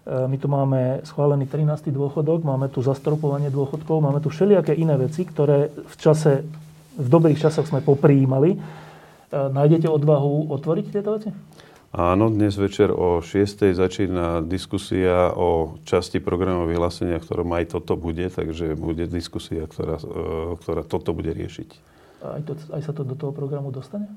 Uh, 0.07 0.31
my 0.31 0.39
tu 0.39 0.47
máme 0.47 1.03
schválený 1.03 1.45
13. 1.45 1.91
dôchodok, 1.91 2.41
máme 2.41 2.71
tu 2.71 2.79
zastropovanie 2.79 3.51
dôchodkov, 3.51 3.99
máme 3.99 4.23
tu 4.23 4.31
všelijaké 4.31 4.73
iné 4.79 4.95
veci, 4.95 5.27
ktoré 5.27 5.75
v 5.75 5.95
čase 5.99 6.41
v 6.97 7.07
dobrých 7.07 7.39
časoch 7.39 7.67
sme 7.67 7.79
poprijímali. 7.79 8.55
E, 8.55 8.57
nájdete 9.31 9.87
odvahu 9.87 10.51
otvoriť 10.51 10.85
tieto 10.91 11.15
veci? 11.15 11.29
Áno, 11.91 12.31
dnes 12.31 12.55
večer 12.55 12.87
o 12.87 13.19
6. 13.19 13.75
začína 13.75 14.39
diskusia 14.47 15.35
o 15.35 15.75
časti 15.83 16.23
programov 16.23 16.71
vyhlásenia, 16.71 17.19
ktorom 17.19 17.51
aj 17.51 17.75
toto 17.75 17.99
bude, 17.99 18.31
takže 18.31 18.79
bude 18.79 19.11
diskusia, 19.11 19.67
ktorá, 19.67 19.99
e, 19.99 20.55
ktorá 20.59 20.87
toto 20.87 21.11
bude 21.11 21.35
riešiť. 21.35 21.69
Aj, 22.21 22.41
to, 22.47 22.53
aj 22.71 22.81
sa 22.85 22.93
to 22.95 23.03
do 23.03 23.15
toho 23.17 23.35
programu 23.35 23.75
dostane? 23.75 24.07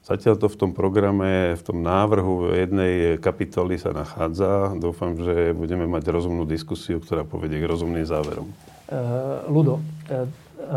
Zatiaľ 0.00 0.40
to 0.40 0.48
v 0.48 0.56
tom 0.56 0.72
programe, 0.72 1.60
v 1.60 1.62
tom 1.62 1.84
návrhu 1.84 2.56
jednej 2.56 3.20
kapitoly 3.20 3.76
sa 3.76 3.92
nachádza. 3.92 4.72
Dúfam, 4.80 5.12
že 5.12 5.52
budeme 5.52 5.84
mať 5.84 6.08
rozumnú 6.08 6.48
diskusiu, 6.48 7.04
ktorá 7.04 7.20
povedie 7.28 7.60
k 7.60 7.68
rozumným 7.68 8.08
záverom. 8.08 8.48
Uh, 8.88 9.44
Ludo, 9.52 9.76
uh, 9.76 10.24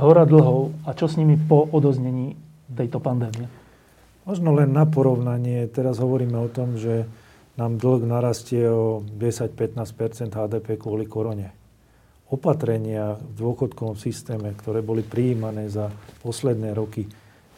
hora 0.02 0.26
dlhov 0.26 0.74
a 0.90 0.98
čo 0.98 1.06
s 1.06 1.20
nimi 1.20 1.38
po 1.38 1.70
odoznení 1.70 2.34
tejto 2.72 2.98
pandémie? 2.98 3.46
Možno 4.24 4.56
len 4.56 4.72
na 4.72 4.88
porovnanie. 4.88 5.68
Teraz 5.68 6.00
hovoríme 6.00 6.40
o 6.40 6.48
tom, 6.48 6.80
že 6.80 7.06
nám 7.60 7.78
dlh 7.78 8.08
narastie 8.08 8.66
o 8.66 9.04
10-15% 9.06 10.34
HDP 10.34 10.80
kvôli 10.80 11.06
korone. 11.06 11.54
Opatrenia 12.34 13.20
v 13.20 13.34
dôchodkovom 13.38 13.94
systéme, 14.00 14.58
ktoré 14.58 14.82
boli 14.82 15.06
prijímané 15.06 15.70
za 15.70 15.94
posledné 16.26 16.74
roky, 16.74 17.06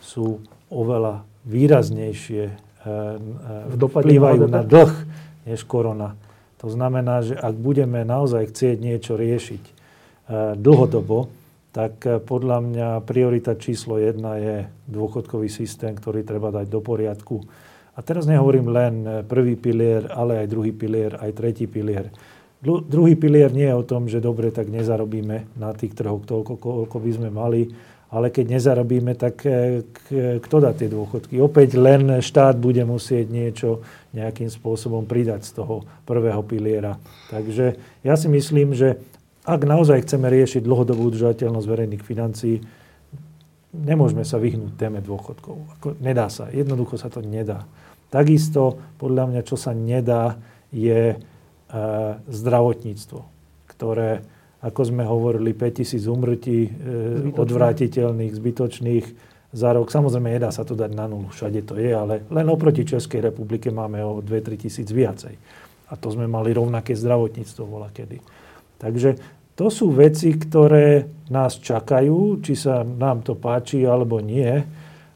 sú 0.04 0.44
oveľa 0.68 1.24
výraznejšie, 1.48 2.44
e, 2.44 2.54
e, 3.72 3.78
vplyvajú 3.80 4.44
na 4.52 4.66
dlh 4.66 4.94
než 5.48 5.64
korona. 5.64 6.18
To 6.60 6.68
znamená, 6.68 7.22
že 7.24 7.38
ak 7.38 7.56
budeme 7.56 8.02
naozaj 8.04 8.52
chcieť 8.52 8.78
niečo 8.82 9.14
riešiť 9.16 9.64
e, 9.64 9.72
dlhodobo, 10.60 11.32
tak 11.76 12.08
eh, 12.08 12.24
podľa 12.24 12.64
mňa 12.64 12.88
priorita 13.04 13.60
číslo 13.60 14.00
jedna 14.00 14.40
je 14.40 14.56
dôchodkový 14.88 15.52
systém, 15.52 15.92
ktorý 15.92 16.24
treba 16.24 16.56
dať 16.56 16.72
do 16.72 16.80
poriadku. 16.80 17.44
A 17.96 18.00
teraz 18.00 18.24
nehovorím 18.24 18.72
len 18.72 18.94
eh, 19.04 19.12
prvý 19.28 19.60
pilier, 19.60 20.08
ale 20.16 20.40
aj 20.40 20.48
druhý 20.48 20.72
pilier, 20.72 21.20
aj 21.20 21.36
tretí 21.36 21.68
pilier. 21.68 22.08
Druhý 22.66 23.14
pilier 23.14 23.54
nie 23.54 23.70
je 23.70 23.78
o 23.78 23.86
tom, 23.86 24.10
že 24.10 24.24
dobre, 24.24 24.50
tak 24.50 24.74
nezarobíme 24.74 25.54
na 25.60 25.70
tých 25.78 25.94
trhoch 25.94 26.26
toľko, 26.26 26.58
koľko 26.58 26.98
by 26.98 27.12
sme 27.14 27.30
mali, 27.30 27.70
ale 28.10 28.34
keď 28.34 28.58
nezarobíme, 28.58 29.14
tak 29.14 29.46
e, 29.46 29.86
kto 30.42 30.58
dá 30.64 30.74
tie 30.74 30.90
dôchodky? 30.90 31.38
Opäť 31.38 31.78
len 31.78 32.26
štát 32.26 32.58
bude 32.58 32.82
musieť 32.82 33.30
niečo 33.30 33.86
nejakým 34.18 34.50
spôsobom 34.50 35.06
pridať 35.06 35.46
z 35.46 35.62
toho 35.62 35.86
prvého 36.10 36.42
piliera. 36.42 36.98
Takže 37.30 37.78
ja 38.02 38.16
si 38.18 38.32
myslím, 38.34 38.74
že 38.74 38.98
ak 39.46 39.62
naozaj 39.62 40.10
chceme 40.10 40.26
riešiť 40.28 40.66
dlhodobú 40.66 41.14
udržateľnosť 41.14 41.68
verejných 41.70 42.04
financií, 42.04 42.58
nemôžeme 43.72 44.26
sa 44.26 44.42
vyhnúť 44.42 44.74
téme 44.74 45.00
dôchodkov. 45.06 45.56
Ako, 45.80 45.88
nedá 46.02 46.28
sa. 46.34 46.50
Jednoducho 46.50 46.98
sa 46.98 47.14
to 47.14 47.22
nedá. 47.22 47.70
Takisto, 48.10 48.82
podľa 48.98 49.30
mňa, 49.30 49.42
čo 49.46 49.54
sa 49.60 49.76
nedá, 49.78 50.40
je 50.74 51.14
e, 51.14 51.18
zdravotníctvo, 52.26 53.20
ktoré 53.70 54.26
ako 54.66 54.82
sme 54.82 55.06
hovorili, 55.06 55.54
5000 55.54 56.10
umrtí 56.10 56.60
e, 56.66 56.70
odvrátiteľných, 57.38 58.34
zbytočných 58.34 59.06
za 59.54 59.70
rok. 59.78 59.94
Samozrejme, 59.94 60.34
nedá 60.34 60.50
sa 60.50 60.66
to 60.66 60.74
dať 60.74 60.90
na 60.90 61.06
nulu, 61.06 61.30
všade 61.30 61.62
to 61.70 61.78
je, 61.78 61.94
ale 61.94 62.26
len 62.34 62.48
oproti 62.50 62.82
Českej 62.82 63.30
republike 63.30 63.70
máme 63.70 64.02
o 64.02 64.26
2-3 64.26 64.58
tisíc 64.58 64.90
viacej. 64.90 65.38
A 65.86 65.94
to 65.94 66.10
sme 66.10 66.26
mali 66.26 66.50
rovnaké 66.50 66.98
zdravotníctvo 66.98 67.64
vola 67.70 67.94
kedy. 67.94 68.18
Takže 68.86 69.18
to 69.58 69.74
sú 69.74 69.90
veci, 69.90 70.38
ktoré 70.38 71.10
nás 71.34 71.58
čakajú, 71.58 72.38
či 72.46 72.54
sa 72.54 72.86
nám 72.86 73.26
to 73.26 73.34
páči 73.34 73.82
alebo 73.82 74.22
nie. 74.22 74.62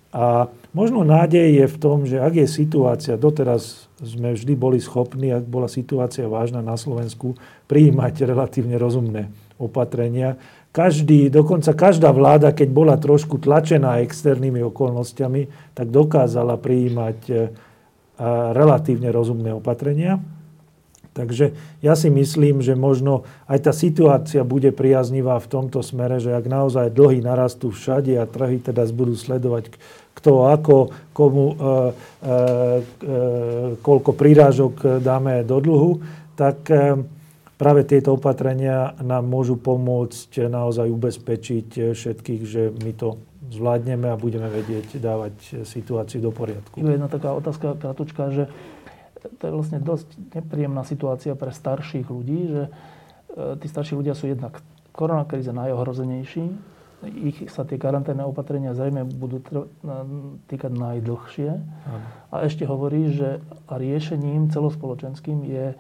A 0.10 0.50
možno 0.74 1.06
nádej 1.06 1.62
je 1.62 1.66
v 1.70 1.78
tom, 1.78 2.10
že 2.10 2.18
ak 2.18 2.34
je 2.34 2.48
situácia, 2.50 3.14
doteraz 3.14 3.86
sme 4.02 4.34
vždy 4.34 4.58
boli 4.58 4.82
schopní, 4.82 5.30
ak 5.30 5.46
bola 5.46 5.70
situácia 5.70 6.26
vážna 6.26 6.66
na 6.66 6.74
Slovensku, 6.82 7.38
prijímať 7.70 8.26
relatívne 8.26 8.74
rozumné 8.82 9.30
opatrenia. 9.62 10.40
Každý, 10.74 11.30
dokonca 11.30 11.78
každá 11.78 12.10
vláda, 12.10 12.50
keď 12.56 12.70
bola 12.74 12.96
trošku 12.98 13.38
tlačená 13.38 14.02
externými 14.02 14.66
okolnostiami, 14.66 15.76
tak 15.78 15.94
dokázala 15.94 16.58
prijímať 16.58 17.20
e, 17.30 17.34
relatívne 18.56 19.10
rozumné 19.14 19.52
opatrenia. 19.54 20.18
Takže 21.10 21.52
ja 21.82 21.98
si 21.98 22.08
myslím, 22.08 22.62
že 22.62 22.78
možno 22.78 23.26
aj 23.50 23.68
tá 23.68 23.74
situácia 23.74 24.46
bude 24.46 24.70
priaznivá 24.70 25.42
v 25.42 25.52
tomto 25.52 25.82
smere, 25.82 26.22
že 26.22 26.32
ak 26.32 26.46
naozaj 26.46 26.94
dlhy 26.94 27.26
narastú 27.26 27.74
všade 27.74 28.14
a 28.16 28.30
trhy 28.30 28.62
teda 28.62 28.86
budú 28.94 29.18
sledovať 29.18 29.74
kto 30.20 30.52
ako, 30.52 30.78
komu, 31.16 31.46
e, 31.48 31.56
e, 31.56 31.64
e, 31.64 31.76
koľko 33.80 34.12
prírážok 34.20 35.00
dáme 35.00 35.48
do 35.48 35.64
dlhu, 35.64 35.92
tak 36.36 36.68
e, 36.68 37.00
práve 37.56 37.88
tieto 37.88 38.20
opatrenia 38.20 39.00
nám 39.00 39.24
môžu 39.24 39.56
pomôcť 39.56 40.52
naozaj 40.52 40.92
ubezpečiť 40.92 41.96
všetkých, 41.96 42.42
že 42.44 42.68
my 42.84 42.92
to 43.00 43.16
zvládneme 43.50 44.12
a 44.12 44.20
budeme 44.20 44.52
vedieť 44.52 45.00
dávať 45.02 45.66
situáciu 45.66 46.20
do 46.22 46.36
poriadku. 46.36 46.84
Jedna 46.84 47.10
taká 47.10 47.34
otázka 47.34 47.80
kratučka, 47.80 48.30
že 48.30 48.44
to 49.20 49.44
je 49.48 49.52
vlastne 49.52 49.80
dosť 49.84 50.08
nepríjemná 50.36 50.84
situácia 50.88 51.36
pre 51.36 51.52
starších 51.52 52.08
ľudí, 52.08 52.40
že 52.50 52.64
e, 52.68 52.72
tí 53.60 53.68
starší 53.68 54.00
ľudia 54.00 54.16
sú 54.16 54.32
jednak 54.32 54.64
koronakríze 54.96 55.52
najohrozenejší, 55.52 56.78
ich 57.00 57.48
sa 57.48 57.64
tie 57.64 57.80
karanténne 57.80 58.28
opatrenia 58.28 58.76
zrejme 58.76 59.08
budú 59.08 59.40
týkať 60.52 60.68
najdlhšie. 60.68 61.48
A 62.28 62.36
ešte 62.44 62.68
hovorí, 62.68 63.16
že 63.16 63.40
riešením 63.72 64.52
celospoločenským 64.52 65.48
je 65.48 65.80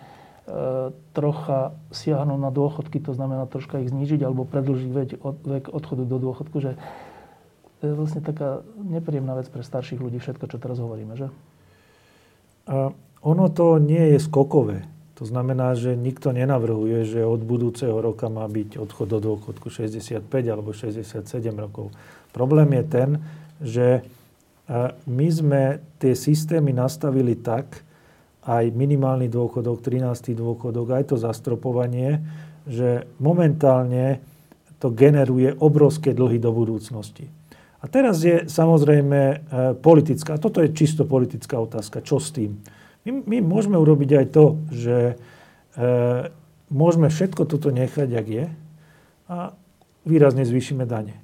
E, 0.49 0.89
trocha 1.13 1.77
siahnu 1.93 2.33
na 2.41 2.49
dôchodky, 2.49 2.97
to 2.97 3.13
znamená 3.13 3.45
troška 3.45 3.85
ich 3.85 3.93
znížiť 3.93 4.25
alebo 4.25 4.49
predlžiť 4.49 4.89
vek, 4.89 5.09
od, 5.21 5.37
vek 5.45 5.65
odchodu 5.69 6.09
do 6.09 6.17
dôchodku, 6.17 6.57
že 6.57 6.73
to 7.77 7.83
je 7.85 7.93
vlastne 7.93 8.25
taká 8.25 8.65
nepríjemná 8.81 9.37
vec 9.37 9.45
pre 9.45 9.61
starších 9.61 10.01
ľudí, 10.01 10.17
všetko, 10.17 10.49
čo 10.49 10.57
teraz 10.57 10.81
hovoríme, 10.81 11.13
že? 11.13 11.29
A 12.65 12.89
ono 13.23 13.51
to 13.51 13.77
nie 13.77 14.15
je 14.15 14.19
skokové. 14.19 14.87
To 15.19 15.27
znamená, 15.27 15.75
že 15.75 15.99
nikto 15.99 16.31
nenavrhuje, 16.31 17.03
že 17.03 17.27
od 17.27 17.43
budúceho 17.43 17.99
roka 17.99 18.31
má 18.31 18.47
byť 18.47 18.79
odchod 18.79 19.07
do 19.11 19.19
dôchodku 19.19 19.67
65 19.67 20.23
alebo 20.47 20.71
67 20.71 21.27
rokov. 21.59 21.91
Problém 22.31 22.71
je 22.79 22.83
ten, 22.87 23.09
že 23.59 23.87
my 25.09 25.27
sme 25.27 25.83
tie 25.99 26.15
systémy 26.15 26.71
nastavili 26.71 27.35
tak, 27.35 27.83
aj 28.47 28.71
minimálny 28.71 29.27
dôchodok, 29.27 29.83
13. 29.83 30.33
dôchodok, 30.33 30.95
aj 30.95 31.11
to 31.11 31.15
zastropovanie, 31.19 32.23
že 32.63 33.03
momentálne 33.19 34.23
to 34.79 34.89
generuje 34.89 35.51
obrovské 35.59 36.15
dlhy 36.15 36.39
do 36.39 36.55
budúcnosti. 36.55 37.27
A 37.79 37.85
teraz 37.91 38.23
je 38.23 38.47
samozrejme 38.47 39.19
e, 39.19 39.35
politická, 39.79 40.35
a 40.35 40.41
toto 40.41 40.59
je 40.63 40.71
čisto 40.75 41.07
politická 41.07 41.59
otázka, 41.59 42.03
čo 42.03 42.19
s 42.19 42.31
tým? 42.31 42.59
My, 43.09 43.25
my 43.25 43.37
môžeme 43.41 43.77
urobiť 43.81 44.09
aj 44.21 44.25
to, 44.29 44.45
že 44.69 44.97
e, 45.09 45.13
môžeme 46.69 47.09
všetko 47.09 47.49
toto 47.49 47.73
nechať, 47.73 48.07
jak 48.13 48.27
je 48.29 48.45
a 49.29 49.57
výrazne 50.05 50.45
zvýšime 50.45 50.85
dane. 50.85 51.17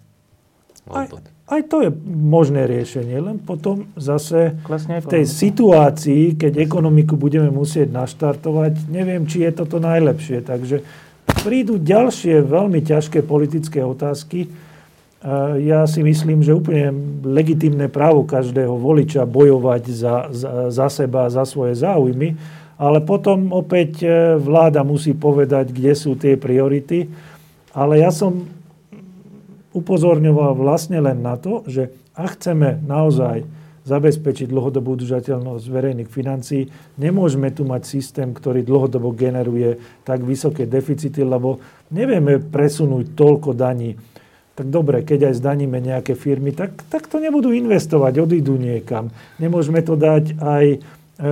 Aj, 0.89 1.09
aj 1.49 1.61
to 1.65 1.81
je 1.85 1.89
možné 2.05 2.65
riešenie, 2.69 3.17
len 3.17 3.37
potom 3.41 3.89
zase 3.97 4.57
v 4.65 5.05
tej 5.09 5.25
situácii, 5.25 6.37
keď 6.37 6.61
ekonomiku 6.61 7.17
budeme 7.17 7.49
musieť 7.49 7.89
naštartovať, 7.89 8.89
neviem, 8.89 9.25
či 9.25 9.45
je 9.45 9.51
toto 9.53 9.81
najlepšie. 9.81 10.45
Takže 10.45 10.85
prídu 11.41 11.81
ďalšie 11.81 12.41
veľmi 12.45 12.81
ťažké 12.85 13.25
politické 13.25 13.81
otázky. 13.81 14.49
Ja 15.57 15.89
si 15.89 16.05
myslím, 16.05 16.45
že 16.45 16.53
úplne 16.53 16.93
legitimné 17.25 17.89
právo 17.89 18.29
každého 18.29 18.77
voliča 18.77 19.25
bojovať 19.25 19.83
za, 19.89 20.15
za, 20.29 20.51
za 20.69 20.87
seba, 20.93 21.33
za 21.33 21.49
svoje 21.49 21.73
záujmy, 21.73 22.37
ale 22.77 23.01
potom 23.01 23.49
opäť 23.49 24.05
e, 24.05 24.07
vláda 24.37 24.83
musí 24.83 25.15
povedať, 25.15 25.71
kde 25.71 25.95
sú 25.95 26.13
tie 26.19 26.35
priority. 26.35 27.07
Ale 27.71 28.03
ja 28.03 28.11
som 28.11 28.45
upozorňoval 29.71 30.59
vlastne 30.59 30.99
len 30.99 31.23
na 31.23 31.39
to, 31.39 31.63
že 31.65 31.89
ak 32.13 32.37
chceme 32.37 32.83
naozaj 32.83 33.47
zabezpečiť 33.85 34.49
dlhodobú 34.49 34.97
udržateľnosť 34.97 35.65
verejných 35.69 36.09
financií, 36.09 36.67
nemôžeme 36.97 37.53
tu 37.53 37.65
mať 37.69 37.85
systém, 37.85 38.33
ktorý 38.33 38.65
dlhodobo 38.65 39.13
generuje 39.13 39.77
tak 40.01 40.25
vysoké 40.25 40.65
deficity, 40.65 41.21
lebo 41.21 41.61
nevieme 41.93 42.41
presunúť 42.41 43.13
toľko 43.13 43.53
daní. 43.53 43.93
Tak 44.55 44.71
dobre, 44.71 45.03
keď 45.03 45.31
aj 45.31 45.35
zdaníme 45.43 45.83
nejaké 45.83 46.15
firmy, 46.15 46.55
tak, 46.55 46.79
tak 46.87 47.11
to 47.11 47.19
nebudú 47.19 47.51
investovať, 47.51 48.23
odídu 48.23 48.55
niekam. 48.55 49.11
Nemôžeme 49.35 49.83
to 49.83 49.99
dať 49.99 50.39
aj, 50.39 50.65
e, 51.19 51.27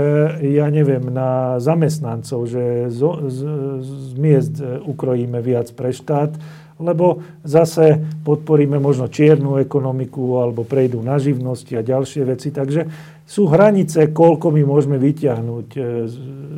ja 0.59 0.67
neviem, 0.67 1.07
na 1.07 1.55
zamestnancov, 1.63 2.51
že 2.51 2.91
z, 2.91 3.01
z, 3.31 3.39
z 3.79 4.13
miest 4.19 4.59
ukrojíme 4.83 5.39
viac 5.39 5.71
pre 5.71 5.95
štát, 5.95 6.35
lebo 6.83 7.23
zase 7.47 8.03
podporíme 8.27 8.75
možno 8.75 9.07
čiernu 9.07 9.55
ekonomiku 9.55 10.43
alebo 10.43 10.67
prejdú 10.67 10.99
na 10.99 11.15
živnosti 11.15 11.79
a 11.79 11.85
ďalšie 11.85 12.27
veci. 12.27 12.51
Takže 12.51 12.91
sú 13.23 13.47
hranice, 13.47 14.11
koľko 14.11 14.51
my 14.51 14.67
môžeme 14.67 14.99
vyťahnuť 14.99 15.67
e, 15.73 15.81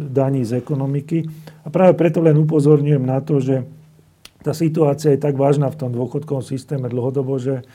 daní 0.09 0.41
z 0.41 0.57
ekonomiky. 0.57 1.29
A 1.61 1.69
práve 1.69 1.93
preto 1.93 2.25
len 2.25 2.41
upozorňujem 2.41 3.05
na 3.05 3.21
to, 3.21 3.37
že 3.37 3.61
tá 4.45 4.53
situácia 4.53 5.17
je 5.17 5.19
tak 5.25 5.33
vážna 5.33 5.73
v 5.73 5.79
tom 5.81 5.89
dôchodkovom 5.89 6.45
systéme 6.45 6.85
dlhodobo, 6.85 7.41
že 7.41 7.65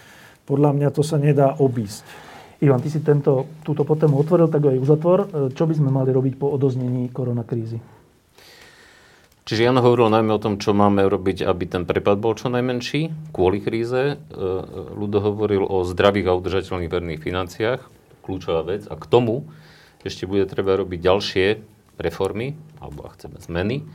podľa 0.47 0.71
mňa 0.79 0.89
to 0.95 1.03
sa 1.03 1.19
nedá 1.19 1.59
obísť. 1.59 2.07
Ivan, 2.63 2.79
ty 2.79 2.93
si 2.93 3.03
tento, 3.03 3.51
túto 3.67 3.83
potému 3.83 4.21
otvoril, 4.21 4.47
tak 4.47 4.71
aj 4.71 4.79
uzatvor. 4.79 5.19
E, 5.19 5.27
čo 5.51 5.67
by 5.67 5.75
sme 5.75 5.91
mali 5.91 6.15
robiť 6.15 6.39
po 6.39 6.53
odoznení 6.53 7.11
koronakrízy? 7.11 7.81
Čiže 9.49 9.67
Jan 9.67 9.81
hovoril 9.81 10.13
najmä 10.13 10.31
o 10.31 10.39
tom, 10.39 10.61
čo 10.61 10.77
máme 10.77 11.03
robiť, 11.09 11.43
aby 11.43 11.65
ten 11.67 11.83
prepad 11.89 12.21
bol 12.21 12.37
čo 12.39 12.53
najmenší 12.53 13.33
kvôli 13.33 13.65
kríze. 13.65 14.15
E, 14.15 14.45
Ludo 14.95 15.25
hovoril 15.25 15.65
o 15.65 15.83
zdravých 15.83 16.31
a 16.31 16.37
udržateľných 16.37 16.93
verných 16.93 17.25
financiách, 17.25 17.81
kľúčová 18.23 18.63
vec. 18.63 18.87
A 18.87 18.95
k 18.95 19.09
tomu 19.09 19.49
ešte 20.05 20.29
bude 20.29 20.45
treba 20.45 20.77
robiť 20.77 21.01
ďalšie 21.01 21.47
reformy, 21.97 22.55
alebo 22.79 23.09
ak 23.09 23.17
chceme 23.17 23.41
zmeny, 23.41 23.89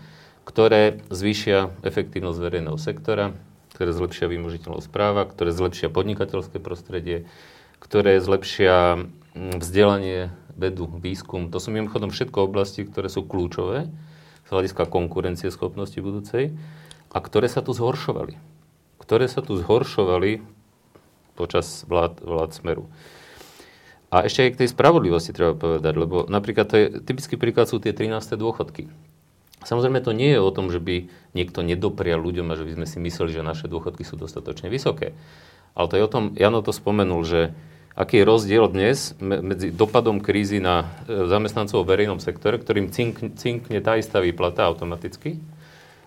ktoré 0.45 1.01
zvýšia 1.09 1.73
efektívnosť 1.81 2.39
verejného 2.39 2.77
sektora, 2.77 3.33
ktoré 3.75 3.91
zlepšia 3.91 4.31
vymožiteľnosť 4.31 4.87
práva, 4.87 5.27
ktoré 5.27 5.51
zlepšia 5.51 5.91
podnikateľské 5.91 6.63
prostredie, 6.63 7.27
ktoré 7.83 8.23
zlepšia 8.23 9.03
mm, 9.35 9.59
vzdelanie, 9.59 10.31
vedu, 10.55 10.87
výskum. 10.87 11.51
To 11.51 11.59
sú 11.59 11.75
mimochodom 11.75 12.07
všetko 12.13 12.47
oblasti, 12.47 12.87
ktoré 12.87 13.11
sú 13.11 13.27
kľúčové 13.27 13.91
z 14.45 14.49
hľadiska 14.53 14.87
konkurencieschopnosti 14.87 15.99
budúcej 15.99 16.55
a 17.11 17.17
ktoré 17.19 17.51
sa 17.51 17.59
tu 17.59 17.75
zhoršovali. 17.75 18.39
Ktoré 19.01 19.27
sa 19.27 19.43
tu 19.43 19.59
zhoršovali 19.59 20.39
počas 21.35 21.83
vlád, 21.83 22.23
vlád 22.23 22.55
Smeru. 22.55 22.87
A 24.07 24.23
ešte 24.23 24.47
aj 24.47 24.51
k 24.55 24.59
tej 24.63 24.69
spravodlivosti 24.71 25.35
treba 25.35 25.51
povedať, 25.51 25.93
lebo 25.99 26.23
napríklad 26.31 26.65
to 26.71 26.75
je, 26.79 26.85
typický 27.03 27.35
príklad 27.35 27.67
sú 27.67 27.83
tie 27.83 27.91
13. 27.91 28.39
dôchodky. 28.39 28.87
Samozrejme 29.63 30.03
to 30.03 30.11
nie 30.11 30.35
je 30.35 30.43
o 30.43 30.51
tom, 30.51 30.67
že 30.67 30.83
by 30.83 31.07
niekto 31.31 31.63
nedoprial 31.63 32.19
ľuďom 32.19 32.51
a 32.51 32.57
že 32.59 32.67
by 32.67 32.71
sme 32.81 32.87
si 32.89 32.97
mysleli, 32.99 33.31
že 33.31 33.45
naše 33.45 33.71
dôchodky 33.71 34.03
sú 34.03 34.19
dostatočne 34.19 34.67
vysoké. 34.67 35.15
Ale 35.75 35.87
to 35.87 35.95
je 35.95 36.03
o 36.03 36.11
tom, 36.11 36.23
Jano 36.35 36.59
to 36.59 36.75
spomenul, 36.75 37.23
že 37.23 37.55
aký 37.95 38.21
je 38.21 38.27
rozdiel 38.27 38.67
dnes 38.67 39.15
medzi 39.23 39.71
dopadom 39.71 40.19
krízy 40.19 40.59
na 40.59 40.91
e, 41.07 41.27
zamestnancov 41.31 41.83
v 41.83 41.91
verejnom 41.95 42.19
sektore, 42.19 42.59
ktorým 42.59 42.91
cink, 42.91 43.39
cinkne 43.39 43.79
tá 43.79 43.95
istá 43.95 44.19
výplata 44.19 44.67
automaticky, 44.67 45.39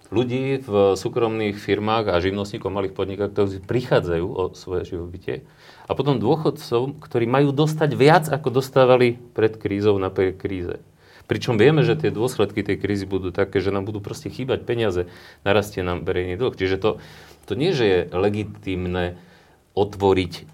ľudí 0.08 0.64
v 0.64 0.96
súkromných 0.96 1.56
firmách 1.56 2.12
a 2.12 2.20
živnostníkov 2.20 2.72
malých 2.72 2.96
podnikov, 2.96 3.32
ktorí 3.32 3.60
prichádzajú 3.64 4.26
o 4.28 4.42
svoje 4.56 4.88
živobytie. 4.88 5.44
A 5.88 5.96
potom 5.96 6.20
dôchodcov, 6.20 7.00
ktorí 7.00 7.24
majú 7.28 7.52
dostať 7.52 7.90
viac, 7.96 8.24
ako 8.28 8.60
dostávali 8.60 9.16
pred 9.32 9.56
krízou 9.56 9.96
napriek 9.96 10.40
kríze. 10.40 10.80
Pričom 11.28 11.60
vieme, 11.60 11.84
že 11.84 11.94
tie 11.94 12.08
dôsledky 12.08 12.64
tej 12.64 12.80
krízy 12.80 13.04
budú 13.04 13.28
také, 13.28 13.60
že 13.60 13.68
nám 13.68 13.84
budú 13.84 14.00
proste 14.00 14.32
chýbať 14.32 14.64
peniaze, 14.64 15.12
narastie 15.44 15.84
nám 15.84 16.08
verejný 16.08 16.40
dlh. 16.40 16.56
Čiže 16.56 16.80
to, 16.80 16.90
to 17.44 17.52
nie, 17.52 17.76
že 17.76 17.84
je 17.84 18.00
legitimné 18.16 19.20
otvoriť 19.76 20.48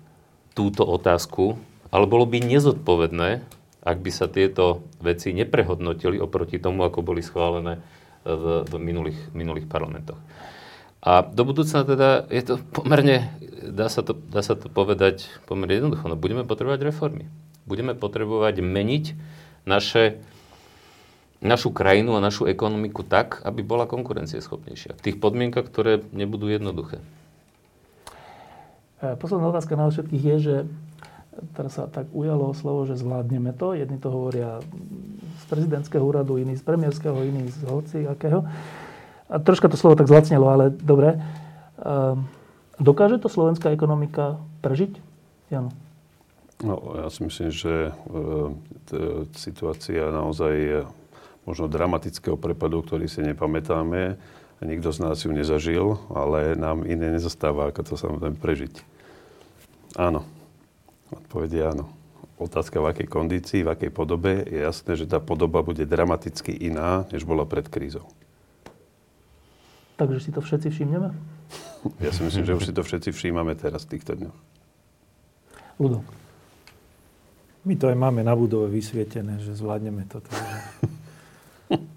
túto 0.58 0.82
otázku, 0.82 1.56
ale 1.94 2.10
bolo 2.10 2.26
by 2.26 2.42
nezodpovedné, 2.42 3.46
ak 3.86 3.98
by 4.02 4.10
sa 4.10 4.26
tieto 4.26 4.82
veci 4.98 5.30
neprehodnotili 5.30 6.18
oproti 6.18 6.58
tomu, 6.58 6.82
ako 6.82 7.06
boli 7.06 7.22
schválené 7.22 7.78
v, 8.26 8.66
v 8.66 8.72
minulých, 8.80 9.20
minulých 9.30 9.70
parlamentoch. 9.70 10.18
A 11.04 11.20
do 11.20 11.44
budúcna 11.44 11.84
teda 11.84 12.24
je 12.32 12.42
to 12.42 12.54
pomerne, 12.72 13.28
dá 13.60 13.92
sa 13.92 14.00
to, 14.00 14.16
dá 14.16 14.40
sa 14.40 14.56
to 14.56 14.72
povedať 14.72 15.28
pomerne 15.44 15.76
jednoducho, 15.76 16.08
no 16.08 16.16
budeme 16.16 16.48
potrebovať 16.48 16.80
reformy. 16.80 17.28
Budeme 17.68 17.92
potrebovať 17.92 18.64
meniť 18.64 19.04
naše, 19.68 20.24
našu 21.44 21.70
krajinu 21.70 22.16
a 22.16 22.24
našu 22.24 22.48
ekonomiku 22.48 23.04
tak, 23.04 23.44
aby 23.44 23.60
bola 23.60 23.84
konkurencieschopnejšia. 23.84 24.96
V 24.96 25.04
tých 25.04 25.20
podmienkach, 25.20 25.68
ktoré 25.68 26.00
nebudú 26.16 26.48
jednoduché. 26.48 27.04
E, 29.04 29.12
posledná 29.20 29.52
otázka 29.52 29.76
na 29.76 29.92
všetkých 29.92 30.24
je, 30.24 30.36
že 30.40 30.56
teraz 31.52 31.76
sa 31.76 31.84
tak 31.84 32.08
ujalo 32.16 32.56
slovo, 32.56 32.88
že 32.88 32.96
zvládneme 32.96 33.52
to. 33.52 33.76
Jedni 33.76 34.00
to 34.00 34.08
hovoria 34.08 34.64
z 35.36 35.44
prezidentského 35.52 36.00
úradu, 36.00 36.40
iní 36.40 36.56
z 36.56 36.64
premiérskeho, 36.64 37.20
iní 37.20 37.52
z 37.52 37.60
hoci 37.68 38.08
akého. 38.08 38.48
A 39.28 39.36
troška 39.36 39.68
to 39.68 39.76
slovo 39.76 39.98
tak 39.98 40.08
zlacnelo, 40.08 40.46
ale 40.48 40.70
dobre. 40.70 41.18
Ehm, 41.80 42.30
dokáže 42.78 43.18
to 43.18 43.28
slovenská 43.28 43.74
ekonomika 43.74 44.38
prežiť? 44.62 44.96
Jano. 45.50 45.74
No, 46.62 46.78
ja 46.96 47.10
si 47.10 47.26
myslím, 47.26 47.50
že 47.50 47.90
e, 47.90 47.92
situácia 49.34 50.06
naozaj 50.14 50.52
je 50.54 50.80
možno 51.44 51.68
dramatického 51.68 52.36
prepadu, 52.36 52.80
ktorý 52.80 53.08
si 53.08 53.20
nepamätáme. 53.24 54.16
Nikto 54.64 54.90
z 54.96 54.98
nás 55.04 55.20
ju 55.20 55.30
nezažil, 55.32 56.00
ale 56.08 56.56
nám 56.56 56.88
iné 56.88 57.12
nezostáva, 57.12 57.68
ako 57.68 57.80
to 57.84 57.94
samozrejme 58.00 58.40
prežiť. 58.40 58.74
Áno. 60.00 60.24
Odpoveď 61.12 61.50
je 61.52 61.62
áno. 61.62 61.84
Otázka 62.40 62.82
v 62.82 62.90
akej 62.90 63.08
kondícii, 63.08 63.60
v 63.62 63.72
akej 63.76 63.90
podobe. 63.94 64.42
Je 64.48 64.64
jasné, 64.64 64.98
že 64.98 65.06
tá 65.06 65.22
podoba 65.22 65.62
bude 65.62 65.86
dramaticky 65.86 66.50
iná, 66.50 67.06
než 67.12 67.22
bola 67.22 67.46
pred 67.46 67.68
krízou. 67.68 68.08
Takže 69.94 70.18
si 70.18 70.30
to 70.34 70.42
všetci 70.42 70.74
všimneme? 70.74 71.14
Ja 72.02 72.10
si 72.10 72.26
myslím, 72.26 72.42
že 72.48 72.56
už 72.56 72.64
si 72.66 72.74
to 72.74 72.82
všetci 72.82 73.14
všímame 73.14 73.54
teraz 73.54 73.86
v 73.86 73.94
týchto 73.94 74.18
dňoch. 74.18 74.38
Ludo. 75.78 76.02
My 77.64 77.74
to 77.78 77.88
aj 77.88 77.96
máme 77.96 78.20
na 78.26 78.34
budove 78.34 78.68
vysvietené, 78.68 79.38
že 79.38 79.54
zvládneme 79.54 80.04
to. 80.10 80.18
Takže 80.18 80.44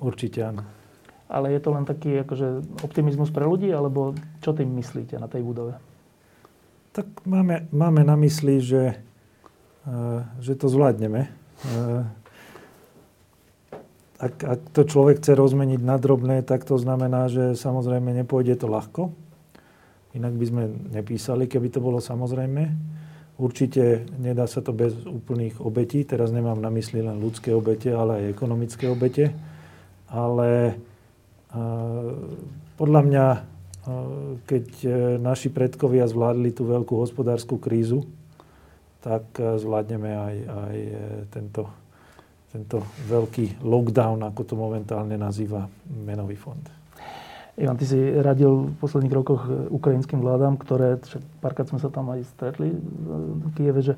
určite 0.08 0.44
áno. 0.44 0.64
Ale 1.28 1.52
je 1.52 1.60
to 1.60 1.70
len 1.76 1.84
taký 1.84 2.24
akože, 2.24 2.82
optimizmus 2.88 3.30
pre 3.36 3.44
ľudí, 3.44 3.68
alebo 3.74 4.16
čo 4.40 4.56
tým 4.56 4.72
myslíte 4.80 5.20
na 5.20 5.28
tej 5.28 5.44
budove? 5.44 5.76
Tak 6.96 7.28
máme, 7.28 7.68
máme 7.70 8.02
na 8.08 8.16
mysli, 8.16 8.64
že 8.64 8.96
Eh, 9.88 10.22
že 10.44 10.60
to 10.60 10.68
zvládneme. 10.68 11.32
Eh, 11.64 12.04
ak, 14.20 14.36
ak 14.36 14.60
to 14.76 14.84
človek 14.84 15.24
chce 15.24 15.32
rozmeniť 15.32 15.80
na 15.80 15.96
drobné, 15.96 16.44
tak 16.44 16.68
to 16.68 16.76
znamená, 16.76 17.32
že 17.32 17.56
samozrejme 17.56 18.12
nepôjde 18.12 18.60
to 18.60 18.68
ľahko. 18.68 19.16
Inak 20.12 20.36
by 20.36 20.46
sme 20.50 20.64
nepísali, 20.92 21.48
keby 21.48 21.72
to 21.72 21.80
bolo 21.80 22.04
samozrejme. 22.04 22.68
Určite 23.40 24.04
nedá 24.20 24.44
sa 24.44 24.60
to 24.60 24.76
bez 24.76 24.92
úplných 25.08 25.64
obetí. 25.64 26.04
Teraz 26.04 26.36
nemám 26.36 26.60
na 26.60 26.74
mysli 26.74 27.00
len 27.00 27.24
ľudské 27.24 27.56
obete, 27.56 27.94
ale 27.94 28.28
aj 28.28 28.34
ekonomické 28.36 28.92
obete. 28.92 29.32
Ale 30.08 30.80
uh, 31.52 32.16
podľa 32.80 33.02
mňa, 33.04 33.26
uh, 33.34 33.40
keď 34.48 34.66
naši 35.20 35.52
predkovia 35.52 36.08
zvládli 36.08 36.56
tú 36.56 36.68
veľkú 36.68 36.96
hospodárskú 37.00 37.60
krízu, 37.60 38.08
tak 39.08 39.26
eh, 39.40 39.56
zvládneme 39.56 40.12
aj, 40.12 40.36
aj 40.46 40.76
eh, 40.76 40.96
tento, 41.32 41.64
tento 42.52 42.84
veľký 43.08 43.64
lockdown, 43.64 44.28
ako 44.28 44.42
to 44.44 44.54
momentálne 44.60 45.16
nazýva 45.16 45.72
menový 45.88 46.36
fond. 46.36 46.62
Ivan, 47.58 47.74
ty 47.74 47.90
si 47.90 47.98
radil 47.98 48.70
v 48.70 48.76
posledných 48.78 49.16
rokoch 49.16 49.48
eh, 49.48 49.54
ukrajinským 49.72 50.20
vládám, 50.20 50.60
ktoré, 50.60 51.00
párkrát 51.40 51.72
sme 51.72 51.80
sa 51.80 51.88
tam 51.88 52.12
aj 52.12 52.28
stretli 52.36 52.74
v 52.76 53.48
Kieve, 53.56 53.82
že, 53.82 53.96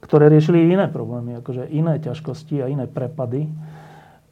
ktoré 0.00 0.32
riešili 0.32 0.72
iné 0.72 0.86
problémy, 0.88 1.38
akože 1.42 1.68
iné 1.68 1.98
ťažkosti 2.00 2.64
a 2.64 2.70
iné 2.70 2.86
prepady. 2.88 3.50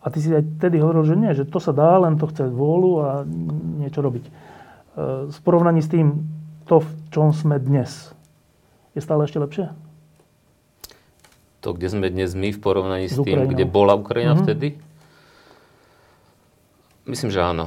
A 0.07 0.11
ty 0.15 0.23
si 0.23 0.31
aj 0.31 0.63
tedy 0.63 0.79
hovoril, 0.79 1.03
že 1.03 1.19
nie, 1.19 1.35
že 1.35 1.43
to 1.43 1.59
sa 1.59 1.75
dá, 1.75 1.99
len 1.99 2.15
to 2.15 2.31
chce 2.31 2.47
vôľu 2.47 2.93
a 3.03 3.09
niečo 3.83 4.07
robiť. 4.07 4.25
V 5.35 5.39
porovnaní 5.43 5.83
s 5.83 5.91
tým, 5.91 6.23
to, 6.71 6.79
v 6.79 6.89
čom 7.11 7.35
sme 7.35 7.59
dnes, 7.59 8.15
je 8.95 9.03
stále 9.03 9.27
ešte 9.27 9.43
lepšie? 9.43 9.75
to, 11.67 11.75
kde 11.75 11.89
sme 11.91 12.07
dnes 12.07 12.31
my 12.39 12.55
v 12.55 12.63
porovnaní 12.63 13.11
s, 13.11 13.19
tým, 13.19 13.51
kde 13.51 13.67
bola 13.67 13.99
Ukrajina 13.99 14.39
mm-hmm. 14.39 14.47
vtedy? 14.47 14.69
Myslím, 17.11 17.35
že 17.35 17.43
áno. 17.43 17.67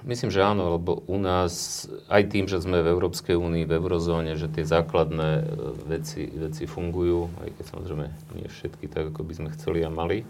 Myslím, 0.00 0.32
že 0.32 0.40
áno, 0.40 0.80
lebo 0.80 1.04
u 1.04 1.20
nás, 1.20 1.84
aj 2.08 2.32
tým, 2.32 2.48
že 2.48 2.56
sme 2.64 2.80
v 2.80 2.88
Európskej 2.88 3.36
únii, 3.36 3.68
v 3.68 3.76
eurozóne, 3.76 4.32
že 4.40 4.48
tie 4.48 4.64
základné 4.64 5.30
e, 5.36 5.44
veci, 5.84 6.24
veci 6.32 6.64
fungujú, 6.64 7.28
aj 7.44 7.48
keď 7.60 7.64
samozrejme 7.68 8.06
nie 8.40 8.48
všetky 8.48 8.88
tak, 8.88 9.12
ako 9.12 9.20
by 9.20 9.32
sme 9.36 9.48
chceli 9.52 9.84
a 9.84 9.92
mali. 9.92 10.24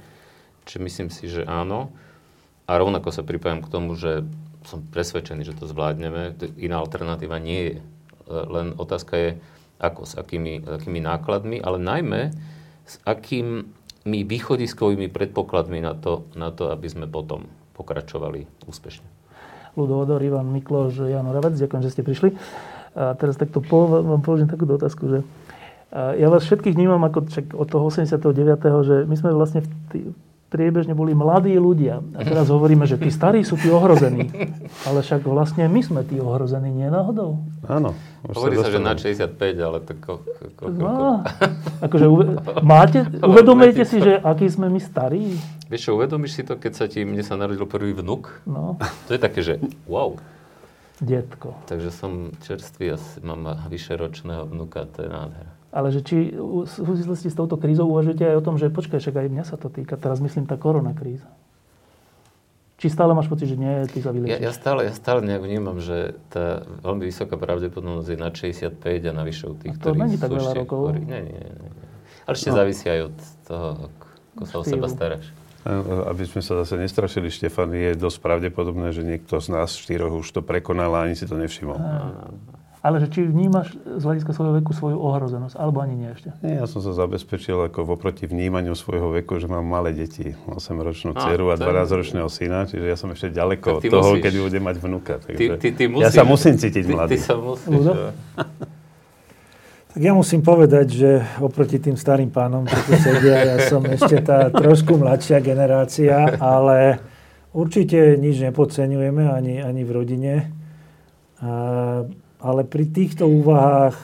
Čiže 0.71 0.87
myslím 0.87 1.09
si, 1.11 1.27
že 1.27 1.43
áno. 1.43 1.91
A 2.71 2.79
rovnako 2.79 3.11
sa 3.11 3.27
pripájam 3.27 3.59
k 3.59 3.73
tomu, 3.75 3.99
že 3.99 4.23
som 4.63 4.87
presvedčený, 4.87 5.43
že 5.43 5.59
to 5.59 5.67
zvládneme. 5.67 6.39
Iná 6.63 6.79
alternatíva 6.79 7.43
nie 7.43 7.75
je. 7.75 7.77
Len 8.31 8.79
otázka 8.79 9.19
je, 9.19 9.31
ako, 9.83 10.07
s 10.07 10.15
akými, 10.15 10.63
akými 10.63 11.03
nákladmi, 11.03 11.59
ale 11.59 11.83
najmä, 11.83 12.31
s 12.87 13.03
akými 13.03 13.67
východiskovými 14.07 15.11
predpokladmi 15.11 15.83
na 15.83 15.99
to, 15.99 16.31
na 16.39 16.55
to, 16.55 16.71
aby 16.71 16.87
sme 16.87 17.11
potom 17.11 17.51
pokračovali 17.75 18.47
úspešne. 18.71 19.03
Ludo 19.75 20.07
Odor, 20.07 20.23
Ivan 20.23 20.55
Mikloš, 20.55 21.11
Jan 21.11 21.27
Oravec, 21.27 21.59
ďakujem, 21.59 21.83
že 21.83 21.91
ste 21.91 22.07
prišli. 22.07 22.39
A 22.95 23.19
teraz 23.19 23.35
takto 23.35 23.59
po, 23.59 23.91
vám 23.91 24.23
položím 24.23 24.47
takú 24.47 24.71
otázku, 24.71 25.11
že 25.11 25.19
ja 25.91 26.31
vás 26.31 26.47
všetkých 26.47 26.79
vnímam 26.79 27.03
ako 27.03 27.27
čak 27.27 27.51
od 27.51 27.67
toho 27.67 27.91
89., 27.91 28.87
že 28.87 28.95
my 29.11 29.15
sme 29.19 29.35
vlastne 29.35 29.67
v 29.67 29.69
tý, 29.91 29.99
priebežne 30.51 30.99
boli 30.99 31.15
mladí 31.15 31.55
ľudia. 31.55 32.03
A 32.19 32.27
teraz 32.27 32.51
hovoríme, 32.51 32.83
že 32.85 32.99
tí 32.99 33.09
starí 33.09 33.47
sú 33.47 33.55
tí 33.55 33.71
ohrození. 33.71 34.29
Ale 34.89 35.07
však 35.07 35.23
vlastne 35.23 35.71
my 35.71 35.81
sme 35.81 36.03
tí 36.03 36.19
ohrození, 36.19 36.75
nie 36.75 36.91
náhodou. 36.91 37.39
Áno. 37.71 37.95
Hovorí 38.27 38.59
sa, 38.59 38.69
že 38.69 38.83
na 38.83 38.99
65, 38.99 39.33
ale 39.65 39.81
to 39.81 39.97
ko, 39.97 40.21
ko, 40.21 40.45
ko, 40.53 40.65
no, 40.69 41.25
akože 41.81 42.05
uve, 42.13 42.25
máte, 42.61 43.01
uvedomujete 43.25 43.89
si, 43.89 43.97
že 43.97 44.21
aký 44.21 44.45
sme 44.45 44.69
my 44.69 44.77
starí? 44.77 45.41
Vieš 45.73 45.89
čo, 45.89 45.91
uvedomíš 45.97 46.37
si 46.37 46.43
to, 46.45 46.61
keď 46.61 46.73
sa 46.77 46.85
ti, 46.85 47.01
mne 47.01 47.25
sa 47.25 47.41
narodil 47.41 47.65
prvý 47.65 47.97
vnuk? 47.97 48.45
No. 48.45 48.77
To 49.09 49.11
je 49.17 49.21
také, 49.21 49.41
že 49.41 49.57
wow. 49.89 50.21
Detko. 51.01 51.57
Takže 51.65 51.89
som 51.89 52.37
čerstvý 52.45 52.93
a 52.93 53.01
mám 53.25 53.57
vyše 53.73 53.97
ročného 53.97 54.45
vnuka, 54.45 54.85
to 54.85 55.01
je 55.01 55.09
nádhera. 55.09 55.60
Ale 55.71 55.95
že 55.95 56.03
či 56.03 56.35
v 56.35 56.67
súvislosti 56.67 57.31
s 57.31 57.39
touto 57.39 57.55
krízou 57.55 57.87
uvažujete 57.87 58.27
aj 58.27 58.37
o 58.39 58.43
tom, 58.43 58.59
že 58.59 58.75
počkaj, 58.75 58.99
však 58.99 59.17
aj 59.23 59.29
mňa 59.31 59.45
sa 59.47 59.55
to 59.55 59.71
týka, 59.71 59.95
teraz 59.95 60.19
myslím 60.19 60.51
tá 60.51 60.59
korona 60.59 60.91
kríza. 60.91 61.31
Či 62.81 62.89
stále 62.89 63.13
máš 63.13 63.29
pocit, 63.29 63.45
že 63.45 63.61
nie, 63.61 63.85
ty 63.93 64.01
sa? 64.01 64.09
Ja, 64.11 64.41
ja, 64.41 64.53
stále, 64.57 64.89
ja 64.89 64.95
stále 64.97 65.21
nejak 65.21 65.45
vnímam, 65.45 65.85
že 65.85 66.17
tá 66.33 66.65
veľmi 66.81 67.05
vysoká 67.13 67.37
pravdepodobnosť 67.37 68.09
je 68.09 68.19
na 68.19 68.33
65 68.33 68.81
a 69.05 69.13
navyše 69.13 69.53
u 69.53 69.55
tých, 69.55 69.77
to 69.77 69.93
ktorí 69.93 70.01
není 70.01 70.17
tak 70.17 70.33
veľa 70.33 70.53
rokov. 70.65 70.97
Chorí. 70.97 71.05
Nie, 71.05 71.21
nie, 71.29 71.45
nie. 71.45 71.71
Ale 72.25 72.35
ešte 72.35 72.51
no. 72.51 72.57
závisí 72.57 72.87
aj 72.89 73.01
od 73.13 73.17
toho, 73.45 73.67
ako 74.33 74.45
sa 74.49 74.57
o 74.57 74.65
seba 74.65 74.89
staráš. 74.89 75.29
Aby 76.09 76.25
sme 76.25 76.41
sa 76.41 76.57
zase 76.65 76.81
nestrašili, 76.81 77.29
Štefan, 77.29 77.69
je 77.77 77.93
dosť 78.01 78.19
pravdepodobné, 78.25 78.97
že 78.97 79.05
niekto 79.05 79.37
z 79.45 79.53
nás 79.53 79.77
štyroch 79.77 80.25
už 80.25 80.33
to 80.33 80.41
prekonal 80.41 80.97
a 80.97 81.05
ani 81.05 81.13
si 81.13 81.29
to 81.29 81.37
nevšimol. 81.37 81.77
A 81.77 82.33
ale 82.81 82.97
že 83.05 83.13
či 83.13 83.29
vnímaš 83.29 83.77
z 83.77 84.01
hľadiska 84.01 84.33
svojho 84.33 84.57
veku 84.57 84.73
svoju 84.73 84.97
ohrozenosť, 84.97 85.53
alebo 85.61 85.85
ani 85.85 86.01
nie 86.01 86.09
ešte? 86.17 86.33
Nie, 86.41 86.65
ja 86.65 86.67
som 86.67 86.81
sa 86.81 86.97
zabezpečil 86.97 87.69
ako 87.69 87.85
voproti 87.85 88.25
vnímaniu 88.25 88.73
svojho 88.73 89.13
veku, 89.13 89.37
že 89.37 89.53
mám 89.53 89.69
malé 89.69 89.93
deti. 89.93 90.33
8-ročnú 90.49 91.13
dceru 91.13 91.53
a 91.53 91.61
12-ročného 91.61 92.29
syna, 92.33 92.65
čiže 92.65 92.89
ja 92.89 92.97
som 92.97 93.13
ešte 93.13 93.37
ďaleko 93.37 93.81
od 93.81 93.83
toho, 93.85 94.17
musíš. 94.17 94.25
keď 94.25 94.33
budem 94.41 94.63
mať 94.65 94.77
vnúka. 94.81 95.15
Takže 95.21 95.37
ty, 95.37 95.47
ty, 95.61 95.69
ty 95.77 95.85
musíš, 95.93 96.05
ja 96.09 96.11
sa 96.11 96.25
musím 96.25 96.55
cítiť 96.57 96.85
ty, 96.89 96.93
mladý. 96.97 97.13
Ty 97.15 97.19
sa 97.21 97.37
musíš. 97.37 97.85
Tak 99.91 100.07
ja 100.07 100.15
musím 100.15 100.39
povedať, 100.39 100.87
že 100.87 101.11
oproti 101.43 101.83
tým 101.83 101.99
starým 101.99 102.31
pánom, 102.31 102.63
čo 102.63 102.79
tu 102.87 102.95
sedia, 102.95 103.43
ja 103.43 103.57
som 103.67 103.83
ešte 103.83 104.23
tá 104.23 104.47
trošku 104.47 104.95
mladšia 104.95 105.43
generácia, 105.43 106.39
ale 106.39 107.03
určite 107.51 108.15
nič 108.15 108.39
nepodceňujeme 108.39 109.27
ani, 109.27 109.59
ani 109.59 109.83
v 109.83 109.91
rodine. 109.91 110.35
A, 111.43 112.07
ale 112.41 112.65
pri 112.65 112.89
týchto 112.89 113.29
úvahách 113.29 113.99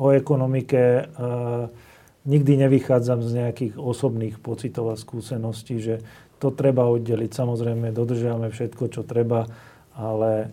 o 0.00 0.06
ekonomike 0.10 1.06
nikdy 2.24 2.52
nevychádzam 2.66 3.20
z 3.22 3.30
nejakých 3.44 3.74
osobných 3.76 4.40
pocitov 4.40 4.92
a 4.92 4.96
skúseností, 4.96 5.78
že 5.78 6.00
to 6.40 6.50
treba 6.50 6.88
oddeliť. 6.88 7.30
Samozrejme, 7.30 7.94
dodržiavame 7.94 8.48
všetko, 8.50 8.84
čo 8.90 9.02
treba, 9.04 9.46
ale 9.92 10.50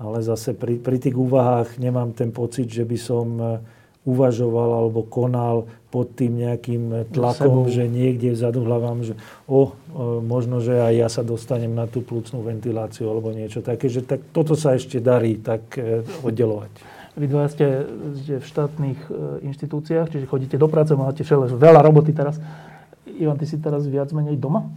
ale 0.00 0.24
zase 0.24 0.56
pri, 0.56 0.80
pri 0.80 0.96
tých 0.96 1.12
úvahách 1.12 1.76
nemám 1.76 2.16
ten 2.16 2.32
pocit, 2.32 2.72
že 2.72 2.88
by 2.88 2.96
som 2.96 3.26
uvažoval 4.08 4.84
alebo 4.84 5.04
konal 5.04 5.68
pod 5.90 6.14
tým 6.14 6.40
nejakým 6.40 7.10
tlakom, 7.10 7.66
že 7.66 7.84
niekde 7.90 8.32
vzadu 8.32 8.62
hlavám, 8.62 9.02
že 9.04 9.14
o, 9.44 9.52
o, 9.52 10.22
možno, 10.22 10.62
že 10.62 10.78
aj 10.78 10.94
ja 10.94 11.08
sa 11.10 11.22
dostanem 11.26 11.74
na 11.74 11.84
tú 11.90 12.00
plúcnú 12.00 12.40
ventiláciu 12.46 13.10
alebo 13.10 13.34
niečo 13.34 13.60
také, 13.60 13.90
že 13.90 14.06
tak, 14.06 14.22
toto 14.30 14.54
sa 14.54 14.78
ešte 14.78 15.02
darí 15.02 15.36
tak 15.42 15.76
e, 15.76 16.06
oddelovať. 16.22 16.72
Vy 17.18 17.26
dva 17.26 17.50
ste, 17.50 17.84
ste 18.22 18.38
v 18.38 18.46
štátnych 18.46 19.00
e, 19.10 19.12
inštitúciách, 19.50 20.14
čiže 20.14 20.30
chodíte 20.30 20.56
do 20.56 20.70
práce, 20.70 20.94
máte 20.94 21.26
veľa 21.26 21.82
roboty 21.82 22.14
teraz. 22.14 22.38
Ivan, 23.20 23.36
ty 23.36 23.44
si 23.44 23.60
teraz 23.60 23.84
viac 23.84 24.14
menej 24.14 24.38
doma? 24.38 24.70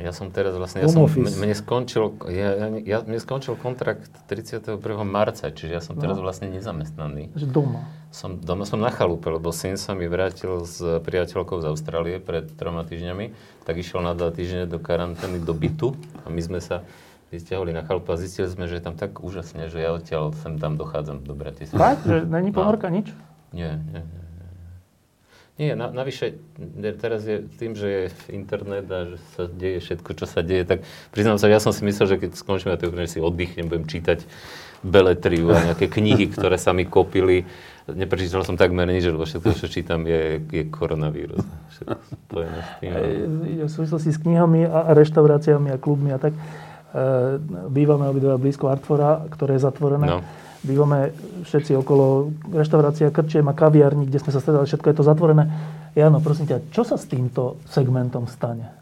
Ja 0.00 0.16
som 0.16 0.32
teraz 0.32 0.56
vlastne, 0.56 0.80
ja 0.80 0.88
som, 0.88 1.04
mne, 1.04 1.52
skončil, 1.52 2.16
ja, 2.32 2.72
ja, 2.80 2.98
mne 3.04 3.20
skončil 3.20 3.54
kontrakt 3.60 4.08
31. 4.32 4.80
marca, 5.04 5.52
čiže 5.52 5.72
ja 5.76 5.82
som 5.84 6.00
teraz 6.00 6.16
no. 6.16 6.24
vlastne 6.24 6.48
nezamestnaný. 6.48 7.28
Že 7.36 7.46
doma? 7.52 7.84
Som, 8.10 8.40
doma 8.40 8.64
som 8.64 8.80
na 8.80 8.88
chalupe, 8.90 9.28
lebo 9.28 9.52
syn 9.52 9.76
sa 9.76 9.92
mi 9.92 10.08
vrátil 10.08 10.64
s 10.64 10.80
priateľkou 10.80 11.60
z 11.62 11.66
Austrálie 11.70 12.16
pred 12.18 12.48
troma 12.56 12.82
týždňami, 12.82 13.36
tak 13.68 13.76
išiel 13.76 14.00
na 14.00 14.16
dva 14.16 14.32
týždne 14.32 14.64
do 14.64 14.80
karantény, 14.80 15.38
do 15.38 15.52
bytu 15.52 15.94
a 16.24 16.32
my 16.32 16.40
sme 16.40 16.58
sa 16.58 16.82
vysťahovali 17.30 17.70
na 17.70 17.86
chalupu 17.86 18.10
a 18.10 18.18
zistili 18.18 18.50
sme, 18.50 18.66
že 18.66 18.80
je 18.80 18.84
tam 18.88 18.98
tak 18.98 19.22
úžasne, 19.22 19.70
že 19.70 19.78
ja 19.78 19.94
odtiaľ 19.94 20.34
sem 20.42 20.58
tam 20.58 20.74
dochádzam 20.74 21.22
do 21.22 21.36
Bratislavy. 21.38 21.78
Fakt? 21.78 22.02
Že 22.02 22.26
není 22.26 22.50
ponorka 22.50 22.90
no. 22.90 22.98
nič? 22.98 23.14
Nie, 23.54 23.78
nie, 23.78 24.02
nie. 24.02 24.22
Nie, 25.60 25.76
na, 25.76 25.92
navyše 25.92 26.40
teraz 26.96 27.28
je 27.28 27.44
tým, 27.60 27.76
že 27.76 27.88
je 27.92 28.04
internet 28.32 28.88
a 28.88 29.12
že 29.12 29.20
sa 29.36 29.44
deje 29.44 29.84
všetko, 29.84 30.10
čo 30.16 30.24
sa 30.24 30.40
deje, 30.40 30.64
tak 30.64 30.88
priznám 31.12 31.36
sa, 31.36 31.52
ja 31.52 31.60
som 31.60 31.76
si 31.76 31.84
myslel, 31.84 32.16
že 32.16 32.16
keď 32.16 32.30
skončíme 32.32 32.72
na 32.72 32.80
tej 32.80 32.88
že 33.04 33.12
si 33.12 33.20
oddychnem, 33.20 33.68
budem 33.68 33.84
čítať 33.84 34.24
beletriu 34.80 35.52
a 35.52 35.60
nejaké 35.68 35.92
knihy, 35.92 36.32
ktoré 36.32 36.56
sa 36.56 36.72
mi 36.72 36.88
kopili. 36.88 37.44
Neprečítal 37.84 38.40
som 38.40 38.56
takmer 38.56 38.88
nič, 38.88 39.04
lebo 39.04 39.28
všetko, 39.28 39.52
čo 39.52 39.68
čítam, 39.68 40.08
je, 40.08 40.40
je 40.48 40.64
koronavírus. 40.72 41.44
to 42.32 42.40
je 42.40 42.48
tým. 42.80 42.92
V 43.60 43.68
súvislosti 43.68 44.16
s 44.16 44.18
knihami 44.24 44.64
a 44.64 44.96
reštauráciami 44.96 45.76
a 45.76 45.76
klubmi 45.76 46.16
a 46.16 46.18
tak, 46.22 46.32
e, 46.32 46.40
bývame 47.68 48.08
obidva 48.08 48.40
blízko 48.40 48.72
Artfora, 48.72 49.28
ktoré 49.28 49.60
je 49.60 49.68
zatvorené. 49.68 50.08
No 50.08 50.24
bývame 50.64 51.14
všetci 51.44 51.72
okolo 51.78 52.30
reštaurácia, 52.52 53.12
krčiem 53.12 53.48
a 53.48 53.56
kaviarní, 53.56 54.06
kde 54.06 54.20
sme 54.20 54.30
sa 54.32 54.40
stredali, 54.42 54.68
všetko 54.68 54.86
je 54.92 54.96
to 54.96 55.04
zatvorené. 55.04 55.44
Jano, 55.96 56.22
prosím 56.22 56.46
ťa, 56.46 56.70
čo 56.70 56.86
sa 56.86 57.00
s 57.00 57.08
týmto 57.08 57.58
segmentom 57.66 58.30
stane? 58.30 58.80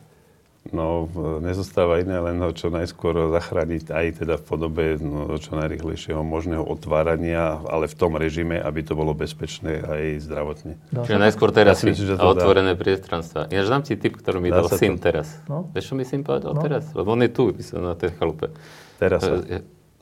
No, 0.68 1.08
nezostáva 1.40 1.96
iné 2.04 2.20
len 2.20 2.44
ho 2.44 2.52
čo 2.52 2.68
najskôr 2.68 3.32
zachrániť 3.32 3.88
aj 3.88 4.06
teda 4.20 4.36
v 4.36 4.44
podobe 4.44 4.84
no, 5.00 5.40
čo 5.40 5.56
najrychlejšieho 5.56 6.20
možného 6.20 6.60
otvárania, 6.60 7.56
ale 7.64 7.88
v 7.88 7.96
tom 7.96 8.20
režime, 8.20 8.60
aby 8.60 8.84
to 8.84 8.92
bolo 8.92 9.16
bezpečné 9.16 9.80
aj 9.80 10.28
zdravotne. 10.28 10.76
Čiže 10.92 11.16
najskôr 11.16 11.56
teraz 11.56 11.80
ja 11.80 11.88
myslím, 11.88 12.20
a 12.20 12.24
otvorené 12.28 12.76
priestranstva. 12.76 13.48
Ja 13.48 13.64
dám 13.64 13.80
ti 13.80 13.96
tip, 13.96 14.20
ktorý 14.20 14.44
mi 14.44 14.52
dal 14.52 14.68
syn 14.68 15.00
to. 15.00 15.08
teraz. 15.08 15.40
No? 15.48 15.72
Vieš, 15.72 15.84
čo 15.88 15.94
mi 15.96 16.04
syn 16.04 16.20
povedal 16.20 16.52
no? 16.52 16.60
teraz? 16.60 16.84
Lebo 16.92 17.16
on 17.16 17.24
je 17.24 17.30
tu, 17.32 17.48
na 17.80 17.96
tej 17.96 18.12
chalupe. 18.20 18.52
Teraz. 19.00 19.24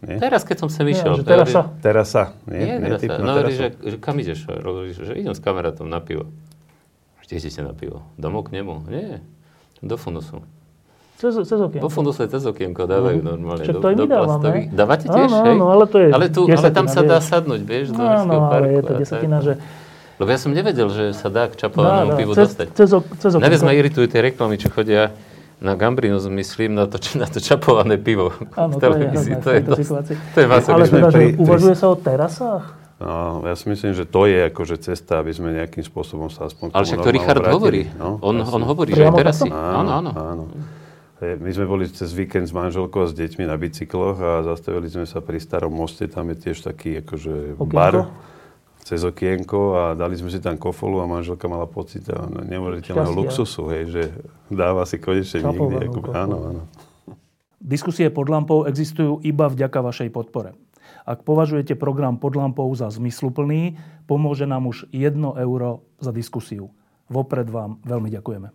Nie? 0.04 0.20
Teraz, 0.20 0.44
keď 0.44 0.66
som 0.66 0.68
sem 0.68 0.84
išiel. 0.92 1.16
Ja, 1.16 1.24
teraz 1.24 1.48
sa. 1.48 1.62
Teraz 1.80 2.06
sa. 2.12 2.22
Nie, 2.44 2.76
nie, 2.76 2.84
teraz 2.84 3.00
sa. 3.00 3.16
No, 3.16 3.32
teraz 3.32 3.52
že, 3.56 3.66
že 3.80 3.96
kam 3.96 4.20
ideš? 4.20 4.44
Že 4.92 5.12
idem 5.16 5.32
s 5.32 5.40
kamarátom 5.40 5.88
na 5.88 6.04
pivo. 6.04 6.28
Kde 7.24 7.42
idete 7.42 7.60
na 7.64 7.72
pivo? 7.72 8.04
Domov 8.20 8.46
k 8.46 8.60
nemu? 8.60 8.86
Nie. 8.92 9.24
Do 9.80 9.96
fundusu. 9.96 10.44
Cez, 11.16 11.32
cez 11.48 11.56
okienko. 11.56 11.88
Po 11.88 11.88
funduse 11.88 12.28
cez 12.28 12.44
okienko 12.44 12.84
dávajú 12.84 13.24
no. 13.24 13.34
normálne. 13.34 13.64
Však 13.64 13.74
to 13.80 13.80
do, 13.80 13.88
my 13.88 14.04
dávame. 14.04 14.48
Dávate 14.68 15.06
tiež, 15.08 15.32
áno? 15.32 15.48
Áno, 15.48 15.64
ale 15.72 15.84
to 15.88 15.96
je 15.96 16.08
ale, 16.12 16.26
tu, 16.28 16.44
ale 16.44 16.68
tam 16.68 16.86
sa 16.92 17.00
dá 17.00 17.24
sadnúť, 17.24 17.62
vieš, 17.64 17.96
do 17.96 18.04
Áno, 18.04 18.52
ale 18.52 18.76
je 18.76 18.82
to 18.84 18.92
desatina, 19.00 19.40
že... 19.40 19.56
Lebo 20.20 20.28
ja 20.28 20.36
som 20.36 20.52
nevedel, 20.52 20.92
že 20.92 21.16
sa 21.16 21.32
dá 21.32 21.48
k 21.48 21.56
čapovanému 21.56 22.20
pivu 22.20 22.32
cez, 22.36 22.52
dostať. 22.52 22.66
Cez, 22.76 22.88
cez 22.92 23.30
okienko. 23.32 23.42
Najviac 23.48 23.62
ma 23.64 23.72
iritujú 23.72 24.06
tie 24.12 24.20
reklamy, 24.28 24.60
čo 24.60 24.68
chodia 24.68 25.16
na 25.60 25.72
Gambrinus 25.74 26.28
myslím 26.28 26.76
na 26.76 26.84
to, 26.86 27.00
na 27.16 27.26
to 27.26 27.40
čapované 27.40 27.96
pivo. 27.96 28.32
Áno, 28.56 28.76
to 28.76 28.92
je, 28.92 29.08
to, 29.08 29.20
to, 29.40 29.50
je 29.50 29.60
dosť, 29.64 29.82
to 30.36 30.38
je 30.40 30.46
Ale 30.46 30.84
teda, 30.84 31.08
že 31.08 31.20
uvažuje 31.40 31.74
sa 31.74 31.86
o 31.92 31.96
terasách? 31.96 32.64
No, 32.96 33.44
ja 33.44 33.52
si 33.52 33.68
myslím, 33.68 33.92
že 33.92 34.08
to 34.08 34.24
je 34.24 34.48
akože 34.48 34.80
cesta, 34.80 35.20
aby 35.20 35.28
sme 35.28 35.52
nejakým 35.52 35.84
spôsobom 35.84 36.32
sa 36.32 36.48
aspoň 36.48 36.72
Ale 36.72 36.84
však 36.88 37.00
to 37.04 37.12
Richard 37.12 37.40
vrátili. 37.44 37.56
hovorí. 37.60 37.82
No, 37.92 38.16
on, 38.24 38.40
on 38.40 38.62
hovorí, 38.64 38.96
že 38.96 39.04
aj 39.04 39.12
terasy. 39.20 39.48
Áno, 39.52 39.90
áno. 40.00 40.10
áno. 40.16 40.44
My 41.16 41.48
sme 41.48 41.64
boli 41.64 41.88
cez 41.88 42.12
víkend 42.12 42.48
s 42.48 42.52
manželkou 42.56 43.04
a 43.04 43.08
s 43.08 43.16
deťmi 43.16 43.48
na 43.48 43.56
bicykloch 43.56 44.16
a 44.20 44.30
zastavili 44.48 44.88
sme 44.88 45.04
sa 45.04 45.20
pri 45.20 45.40
starom 45.40 45.72
moste. 45.72 46.08
Tam 46.08 46.28
je 46.32 46.36
tiež 46.40 46.60
taký 46.60 47.04
akože 47.04 47.56
Okienko? 47.56 47.72
bar 47.72 47.94
cez 48.86 49.02
okienko 49.02 49.74
a 49.74 49.84
dali 49.98 50.14
sme 50.14 50.30
si 50.30 50.38
tam 50.38 50.54
kofolu 50.54 51.02
a 51.02 51.10
manželka 51.10 51.50
mala 51.50 51.66
pocit 51.66 52.06
neuveriteľného 52.46 53.18
luxusu, 53.18 53.66
hej, 53.74 53.84
že 53.90 54.02
dáva 54.46 54.86
si 54.86 55.02
konečne 55.02 55.42
niekde. 55.42 55.90
Ako, 55.90 56.14
áno, 56.14 56.36
áno. 56.54 56.62
Diskusie 57.58 58.06
pod 58.14 58.30
lampou 58.30 58.62
existujú 58.62 59.18
iba 59.26 59.50
vďaka 59.50 59.82
vašej 59.82 60.14
podpore. 60.14 60.54
Ak 61.06 61.26
považujete 61.26 61.74
program 61.74 62.18
pod 62.18 62.38
lampou 62.38 62.70
za 62.74 62.86
zmysluplný, 62.90 63.78
pomôže 64.06 64.46
nám 64.46 64.70
už 64.70 64.86
1 64.90 65.18
euro 65.18 65.82
za 65.98 66.14
diskusiu. 66.14 66.70
Vopred 67.06 67.46
vám 67.46 67.78
veľmi 67.86 68.10
ďakujeme. 68.10 68.44